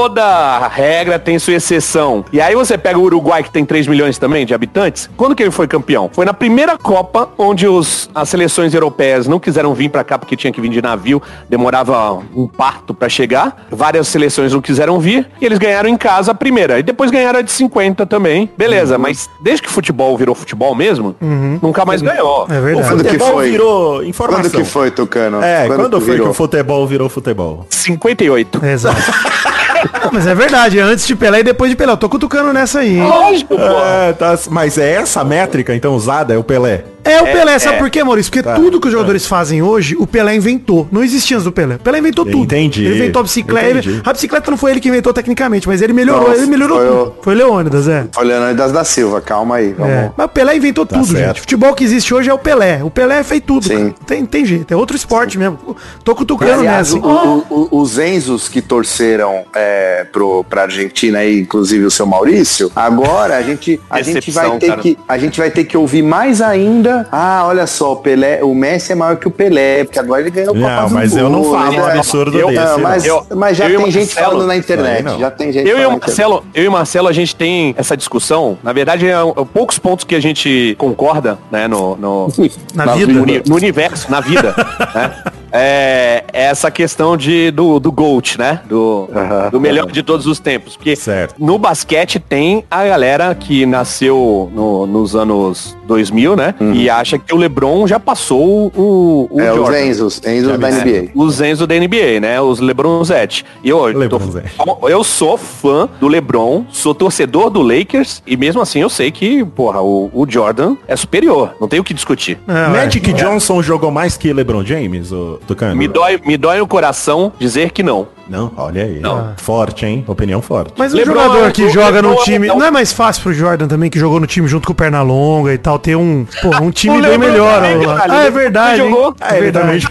toda 0.00 0.68
regra 0.68 1.18
tem 1.18 1.38
sua 1.38 1.54
exceção. 1.54 2.24
E 2.32 2.40
aí 2.40 2.54
você 2.54 2.78
pega 2.78 2.98
o 2.98 3.02
Uruguai, 3.02 3.42
que 3.42 3.50
tem 3.50 3.64
3 3.64 3.86
milhões 3.86 4.18
também 4.18 4.46
de 4.46 4.54
habitantes. 4.54 5.08
Quando 5.16 5.34
que 5.34 5.42
ele 5.42 5.50
foi 5.50 5.68
campeão? 5.68 6.10
Foi 6.12 6.24
na 6.24 6.32
primeira 6.34 6.76
Copa, 6.78 7.28
onde 7.38 7.66
os, 7.68 8.08
as 8.14 8.28
seleções 8.28 8.72
europeias 8.74 9.26
não 9.26 9.38
quiseram 9.38 9.74
vir 9.74 9.90
pra 9.90 10.02
cá 10.02 10.18
porque 10.18 10.34
tinha 10.36 10.52
que 10.52 10.60
vir 10.60 10.70
de 10.70 10.80
navio, 10.80 11.22
demorava 11.48 12.14
um 12.34 12.46
parto 12.48 12.94
pra 12.94 13.08
chegar. 13.08 13.66
Várias 13.70 14.08
seleções 14.08 14.52
não 14.52 14.60
quiseram 14.62 14.98
vir 14.98 15.28
e 15.40 15.44
eles 15.44 15.58
ganharam 15.58 15.88
em 15.88 15.96
casa 15.96 16.32
a 16.32 16.34
primeira. 16.34 16.78
E 16.78 16.82
depois 16.82 17.10
ganharam 17.10 17.38
a 17.40 17.42
de 17.42 17.52
50 17.52 18.06
também. 18.06 18.45
Beleza, 18.56 18.98
mas 18.98 19.28
desde 19.40 19.62
que 19.62 19.70
futebol 19.70 20.16
virou 20.16 20.34
futebol 20.34 20.74
mesmo, 20.74 21.14
nunca 21.62 21.84
mais 21.84 22.02
ganhou. 22.02 22.46
É 22.50 22.58
O 22.58 22.62
verdade. 22.62 22.88
Quando 22.88 23.02
que 23.04 23.10
futebol 23.10 23.32
foi? 23.32 23.50
virou 23.50 24.04
informação. 24.04 24.42
Quando 24.42 24.52
que 24.52 24.64
foi, 24.64 24.90
Tucano? 24.90 25.42
É, 25.42 25.66
quando, 25.66 26.00
foi 26.00 26.12
virou? 26.12 26.26
que 26.26 26.30
o 26.30 26.34
futebol 26.34 26.86
virou 26.86 27.08
futebol? 27.08 27.66
58. 27.70 28.64
Exato. 28.64 28.96
Mas 30.12 30.26
é 30.26 30.34
verdade, 30.34 30.80
antes 30.80 31.06
de 31.06 31.14
Pelé 31.14 31.40
e 31.40 31.44
depois 31.44 31.70
de 31.70 31.76
Pelé. 31.76 31.92
Eu 31.92 31.96
tô 31.96 32.08
cutucando 32.08 32.52
nessa 32.52 32.80
aí, 32.80 32.98
hein? 32.98 33.06
Lógico, 33.06 33.56
pô. 33.56 33.62
É, 33.62 34.12
tá, 34.12 34.38
mas 34.50 34.78
é 34.78 34.92
essa 34.94 35.22
métrica, 35.22 35.74
então, 35.74 35.94
usada? 35.94 36.34
É 36.34 36.38
o 36.38 36.42
Pelé? 36.42 36.84
É 37.06 37.22
o 37.22 37.24
Pelé, 37.26 37.58
sabe 37.58 37.76
é. 37.76 37.78
por 37.78 37.90
quê, 37.90 38.02
Maurício? 38.04 38.30
Porque 38.30 38.42
Tá. 38.42 38.54
tudo 38.54 38.80
que 38.80 38.86
os 38.88 38.92
jogadores 38.92 39.26
fazem 39.26 39.62
hoje, 39.62 39.96
o 39.98 40.06
Pelé 40.06 40.34
inventou. 40.34 40.88
Não 40.90 41.02
existia 41.02 41.36
antes 41.36 41.44
do 41.44 41.52
Pelé. 41.52 41.76
O 41.76 41.78
Pelé 41.78 41.98
inventou 41.98 42.24
tudo. 42.24 42.44
Entendi. 42.44 42.84
Ele 42.84 42.96
inventou 42.96 43.20
a 43.20 43.22
bicicleta. 43.22 43.78
Ele- 43.78 44.00
a 44.04 44.12
bicicleta 44.12 44.50
não 44.50 44.58
foi 44.58 44.70
ele 44.72 44.80
que 44.80 44.88
inventou 44.88 45.12
tecnicamente, 45.12 45.66
mas 45.68 45.80
ele 45.82 45.92
melhorou. 45.92 46.28
Não, 46.28 46.34
ele 46.34 46.46
melhorou 46.46 46.78
foi 46.78 46.86
tudo. 46.88 47.14
Foi 47.22 47.34
Leônidas, 47.34 47.88
é. 47.88 48.06
Foi 48.12 48.24
Leônidas 48.24 48.72
da 48.72 48.84
Silva, 48.84 49.20
calma 49.20 49.56
aí. 49.56 49.72
Vamos. 49.72 49.92
É. 49.92 50.10
Mas 50.16 50.26
o 50.26 50.28
Pelé 50.28 50.56
inventou 50.56 50.84
tudo, 50.86 51.06
certo. 51.06 51.18
gente. 51.26 51.36
O 51.38 51.40
futebol 51.40 51.74
que 51.74 51.84
existe 51.84 52.12
hoje 52.14 52.28
é 52.30 52.34
o 52.34 52.38
Pelé. 52.38 52.82
O 52.82 52.90
Pelé 52.90 53.22
fez 53.22 53.42
tudo. 53.46 53.64
Sim. 53.66 53.76
cara. 53.90 53.94
Tem, 54.06 54.24
tem 54.26 54.44
jeito. 54.44 54.72
É 54.72 54.76
outro 54.76 54.96
esporte 54.96 55.38
mesmo. 55.38 55.58
Tô 56.04 56.14
cutucando 56.14 56.60
Aliás, 56.60 56.92
nessa. 56.94 57.06
o- 57.06 57.44
o- 57.50 57.68
o- 57.72 57.80
os 57.80 57.98
Enzos 57.98 58.48
que 58.48 58.60
torceram 58.62 59.44
é, 59.54 60.04
pro, 60.12 60.44
pra 60.44 60.62
Argentina 60.62 61.18
aí, 61.18 61.40
inclusive 61.40 61.84
o 61.84 61.90
seu 61.90 62.06
Maurício, 62.06 62.70
agora 62.74 63.36
a 63.36 63.42
gente, 63.42 63.80
a 63.90 64.00
gente 64.02 64.30
vai 64.30 64.58
ter 64.58 64.66
cara. 64.68 64.80
que 64.80 64.98
a 65.08 65.18
gente 65.18 65.38
vai 65.38 65.50
ter 65.50 65.64
que 65.64 65.76
ouvir 65.76 66.02
mais 66.02 66.40
ainda. 66.40 66.95
Ah, 67.10 67.44
olha 67.46 67.66
só, 67.66 67.92
o 67.92 67.96
Pelé, 67.96 68.42
o 68.42 68.54
Messi 68.54 68.92
é 68.92 68.94
maior 68.94 69.16
que 69.16 69.26
o 69.28 69.30
Pelé, 69.30 69.84
porque 69.84 69.98
agora 69.98 70.20
ele 70.20 70.30
ganhou 70.30 70.54
o 70.54 70.58
Não, 70.58 70.68
Copa 70.68 70.88
do 70.88 70.94
mas 70.94 71.16
eu 71.16 71.28
não 71.28 71.44
falo 71.44 71.76
um 71.76 71.86
né? 71.86 71.92
absurdo 71.98 72.38
Eu- 72.38 72.48
desse. 72.48 72.60
Não, 72.64 72.72
não. 72.72 72.78
mas, 72.80 73.04
Eu- 73.04 73.26
mas 73.34 73.56
já 73.56 73.68
eu 73.68 73.80
tem 73.82 73.90
gente 73.90 74.06
Marcelo- 74.14 74.30
falando 74.30 74.46
na 74.48 74.56
internet. 74.56 75.02
Não. 75.04 75.18
Já 75.18 75.30
tem 75.30 75.52
gente 75.52 75.68
Eu 75.68 75.78
e, 75.78 75.86
o. 75.86 75.90
Marcelo, 75.92 76.44
eu 76.54 76.64
e 76.64 76.68
o 76.68 76.72
Marcelo, 76.72 77.08
a 77.08 77.12
gente 77.12 77.34
tem 77.36 77.74
essa 77.78 77.96
discussão. 77.96 78.58
Na 78.62 78.72
verdade, 78.72 79.06
é, 79.06 79.12
é 79.12 79.44
poucos 79.52 79.78
pontos 79.78 80.04
que 80.04 80.14
a 80.14 80.20
gente 80.20 80.74
concorda, 80.78 81.38
né, 81.50 81.66
no, 81.68 81.96
no, 81.96 82.28
Na 82.74 82.86
no 82.86 82.94
vida. 82.96 83.12
uni- 83.20 83.42
no 83.46 83.54
universo, 83.56 84.10
na 84.10 84.20
vida, 84.20 84.54
né? 84.94 85.12
É 85.56 86.24
é 86.32 86.42
essa 86.46 86.70
questão 86.70 87.16
de, 87.16 87.50
do, 87.50 87.78
do 87.80 87.90
GOAT, 87.90 88.36
né? 88.38 88.60
Do, 88.68 89.08
do 89.50 89.60
melhor 89.60 89.90
de 89.90 90.02
todos 90.02 90.26
os 90.26 90.38
tempos. 90.38 90.76
Porque 90.76 90.94
Certo. 90.94 91.34
no 91.38 91.58
basquete 91.58 92.18
tem 92.20 92.64
a 92.70 92.84
galera 92.84 93.34
que 93.34 93.64
nasceu 93.64 94.50
no- 94.54 94.86
nos 94.86 95.14
anos 95.16 95.76
2000, 95.86 96.36
né? 96.36 96.54
E 96.74 96.90
acha 96.90 97.18
que 97.18 97.34
o 97.34 97.36
LeBron 97.38 97.86
já 97.86 97.98
passou 97.98 98.70
o, 98.76 99.28
o 99.30 99.40
É, 99.40 99.50
os 99.50 99.56
Jordan. 99.56 99.80
Enzos, 99.86 100.20
Enzos 100.26 100.58
da 100.58 100.70
NBA. 100.70 101.10
Os 101.14 101.40
Enzo 101.40 101.66
da 101.66 101.74
NBA, 101.74 102.20
né? 102.20 102.40
Os 102.40 102.60
LeBronzetti. 102.60 103.44
E 103.64 103.68
eu, 103.70 103.88
eu, 103.90 104.08
tô- 104.08 104.88
eu 104.88 105.02
sou 105.04 105.36
fã 105.38 105.88
do 106.00 106.08
LeBron, 106.08 106.64
sou 106.70 106.94
torcedor 106.94 107.50
do 107.50 107.62
Lakers 107.62 108.22
e 108.26 108.36
mesmo 108.36 108.60
assim 108.60 108.80
eu 108.80 108.90
sei 108.90 109.10
que, 109.10 109.44
porra, 109.44 109.80
o, 109.80 110.10
o 110.12 110.26
Jordan 110.28 110.76
é 110.86 110.96
superior. 110.96 111.54
Não 111.60 111.68
tem 111.68 111.80
o 111.80 111.84
que 111.84 111.94
discutir. 111.94 112.38
É, 112.46 112.68
Magic 112.68 113.12
Johnson 113.12 113.62
jogou 113.62 113.90
mais 113.90 114.16
que 114.16 114.32
LeBron 114.32 114.64
James, 114.64 115.12
o 115.12 115.38
Tucano? 115.46 115.76
Me 115.76 115.86
dói, 115.88 116.20
me 116.24 116.36
dói 116.36 116.58
no 116.58 116.66
coração 116.66 117.32
dizer 117.38 117.70
que 117.70 117.82
não. 117.82 118.08
Não, 118.28 118.52
olha 118.56 118.82
aí. 118.82 118.98
Não. 118.98 119.34
Forte, 119.36 119.86
hein? 119.86 120.04
Opinião 120.06 120.42
forte. 120.42 120.72
Mas 120.76 120.92
um 120.92 120.96
LeBron 120.96 121.14
jogador 121.14 121.46
é- 121.48 121.50
que 121.52 121.62
o 121.62 121.70
joga 121.70 122.02
no 122.02 122.08
LeBron 122.10 122.24
time. 122.24 122.48
é 122.48 122.52
um- 122.52 122.58
Não 122.58 122.66
é 122.66 122.70
mais 122.72 122.92
fácil 122.92 123.22
pro 123.22 123.32
Jordan 123.32 123.68
também, 123.68 123.88
que 123.88 123.98
jogou 124.00 124.18
no 124.18 124.26
time 124.26 124.48
junto 124.48 124.66
com 124.66 124.72
o 124.72 124.76
Pernalonga 124.76 125.52
e 125.54 125.58
tal, 125.58 125.78
ter 125.78 125.94
um, 125.96 126.26
pô, 126.42 126.48
um 126.62 126.70
time 126.72 126.98
O 126.98 127.02
bem 127.02 127.16
melhor. 127.18 127.54
também. 127.62 127.86
Ah, 128.08 128.24
é 128.24 128.30
verdade. 128.30 128.82
hein? 128.82 128.88
jogou. 128.90 129.14
É 129.20 129.40
verdade. 129.40 129.88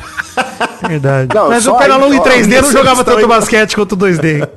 Verdade. 0.88 1.30
Não, 1.34 1.50
Mas 1.50 1.68
o 1.68 1.76
Pernalonga 1.76 2.16
em 2.16 2.20
ó, 2.20 2.24
3D 2.24 2.62
não 2.62 2.72
jogava 2.72 3.04
tanto 3.04 3.20
aí. 3.20 3.28
basquete 3.28 3.76
quanto 3.76 3.94
o 3.94 3.98
2D. 3.98 4.48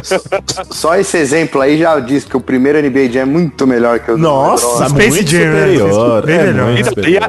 Só 0.70 0.96
esse 0.96 1.16
exemplo 1.18 1.60
aí 1.60 1.78
já 1.78 1.98
diz 2.00 2.24
que 2.24 2.36
o 2.36 2.40
primeiro 2.40 2.80
NBA 2.80 3.10
Jam 3.10 3.22
é 3.22 3.24
muito 3.24 3.66
melhor 3.66 3.98
que 3.98 4.10
o 4.10 4.16
do 4.16 4.22
Nossa, 4.22 4.84
LeBron. 4.84 4.88
Space 4.88 5.10
muito 5.10 5.30
Jam, 5.30 5.40
né? 5.40 5.60
superior. 5.60 6.26
Bem 6.26 6.36
É 6.36 6.44
melhor. 6.44 6.68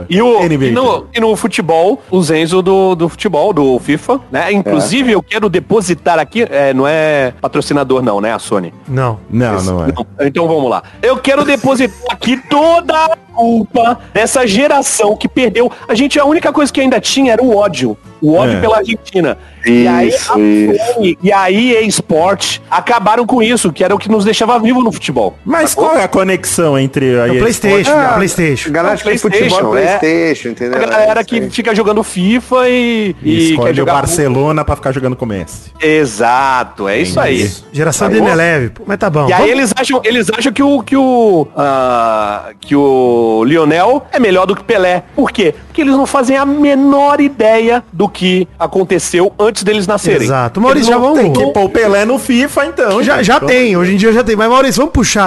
E, 0.10 0.16
e 0.16 0.22
o, 0.22 0.40
NBA 0.44 0.66
e, 0.66 0.72
no, 0.72 1.08
e 1.14 1.20
no 1.20 1.36
futebol, 1.36 2.02
os 2.10 2.30
Enzo 2.32 2.62
do, 2.62 2.96
do 2.96 3.10
futebol, 3.10 3.54
do 3.54 3.80
FIFA, 3.80 4.20
né? 4.32 4.52
Inclusive, 4.52 5.12
eu 5.12 5.22
quero 5.22 5.50
depositar 5.50 6.20
aqui, 6.20 6.44
é, 6.50 6.74
não 6.74 6.88
é 6.88 7.34
patrocinador 7.42 8.02
não, 8.02 8.22
né, 8.22 8.34
a 8.34 8.40
Sony? 8.40 8.74
Não. 8.88 9.20
Não, 9.30 9.62
não 9.64 9.84
é. 9.86 9.88
Não, 9.88 10.06
então 10.28 10.48
vamos 10.48 10.70
lá. 10.70 10.84
Eu 11.02 11.18
quero 11.18 11.44
depositar 11.44 11.98
aqui 12.12 12.38
toda 12.50 13.18
culpa 13.40 13.98
dessa 14.14 14.46
geração 14.46 15.16
que 15.16 15.30
perdeu. 15.30 15.72
A 15.88 15.96
gente, 15.96 16.20
a 16.20 16.26
única 16.26 16.52
coisa 16.52 16.72
que 16.74 16.82
ainda 16.82 17.00
tinha 17.00 17.32
era 17.32 17.42
o 17.42 17.56
ódio. 17.56 17.98
O 18.22 18.36
ódio 18.36 18.58
É. 18.58 18.60
pela 18.62 18.78
Argentina. 18.80 19.38
E 19.66 19.88
aí 19.88 20.14
a. 20.14 20.18
Sony 20.20 21.18
e 21.22 21.32
a 21.32 21.52
EA 21.52 21.82
Sport 21.84 22.60
acabaram 22.70 23.26
com 23.26 23.42
isso, 23.42 23.72
que 23.72 23.84
era 23.84 23.94
o 23.94 23.98
que 23.98 24.10
nos 24.10 24.24
deixava 24.26 24.58
vivo 24.60 24.82
no 24.84 24.92
futebol. 24.92 25.38
Mas 25.46 25.74
qual 25.76 25.98
é 25.98 26.04
a 26.04 26.08
conexão 26.08 26.78
entre 26.78 27.20
a 27.20 27.28
É 27.28 27.32
o 27.32 27.36
EA 27.36 27.40
Playstation, 27.42 27.92
Ah, 27.92 28.04
é 28.04 28.12
o 28.12 28.16
Playstation. 28.16 28.72
Galera 28.72 28.96
de 28.96 29.04
PlayStation, 29.04 29.50
futebol, 29.56 29.78
é. 29.78 29.98
Playstation, 29.98 30.50
entendeu? 30.50 30.78
A 30.78 30.86
galera 30.86 31.20
É 31.22 31.24
que 31.24 31.36
aí. 31.40 31.50
fica 31.50 31.74
jogando 31.76 32.04
FIFA 32.04 32.70
e, 32.70 33.16
E 33.24 33.30
e 33.30 33.50
escolhe 33.52 33.82
o 33.82 33.86
Barcelona 33.86 34.64
pra 34.66 34.76
ficar 34.76 34.92
jogando 34.92 35.16
com 35.16 35.26
o 35.26 35.28
Messi. 35.28 35.72
Exato, 35.82 36.88
é 36.88 37.00
isso 37.00 37.20
aí. 37.20 37.50
Geração 37.72 38.08
Tá 38.10 38.14
de 38.16 38.20
bom? 38.22 38.34
leve, 38.34 38.70
pô. 38.70 38.84
Mas 38.86 38.98
tá 38.98 39.10
bom. 39.10 39.28
E 39.30 39.34
aí 39.34 39.50
eles 39.50 39.74
acham, 39.76 40.02
eles 40.04 40.30
acham 40.30 40.52
que 40.52 40.64
o 40.64 40.82
que 40.82 40.96
o 40.96 41.48
ah, 41.56 42.50
que 42.60 42.76
o 42.76 43.44
Lionel 43.46 44.06
é 44.12 44.20
melhor 44.20 44.46
do 44.46 44.56
que 44.56 44.64
Pelé. 44.64 45.04
Por 45.16 45.32
quê? 45.32 45.54
Porque 45.68 45.82
eles 45.82 45.94
não 45.94 46.06
fazem 46.06 46.38
a 46.38 46.46
menor 46.46 47.20
ideia 47.22 47.84
do 47.92 48.08
que 48.10 48.48
aconteceu 48.58 49.34
antes 49.40 49.49
deles 49.64 49.88
nascerem. 49.88 50.24
Exato. 50.24 50.62
Maurício, 50.62 50.90
já 50.92 50.98
vamos. 50.98 51.20
Tem 51.20 51.34
que 51.34 51.46
pôr 51.52 51.64
o 51.64 51.70
Pelé 51.70 52.06
no 52.06 52.18
FIFA, 52.18 52.66
então. 52.66 53.04
Já, 53.04 53.18
gente. 53.18 53.26
já 53.28 53.40
tem, 53.40 53.76
hoje 53.76 53.94
em 53.94 53.98
dia 53.98 54.12
já 54.14 54.24
tem. 54.24 54.36
Mas 54.36 54.50
Maurício, 54.50 54.80
vamos 54.82 54.94
puxar 54.94 55.26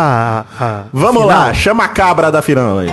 a. 0.59 0.65
a 0.65 0.83
Vamos 0.93 1.23
final? 1.23 1.27
lá, 1.27 1.55
chama 1.55 1.85
a 1.85 1.89
cabra 1.89 2.31
da 2.31 2.41
final 2.43 2.79
aí. 2.79 2.89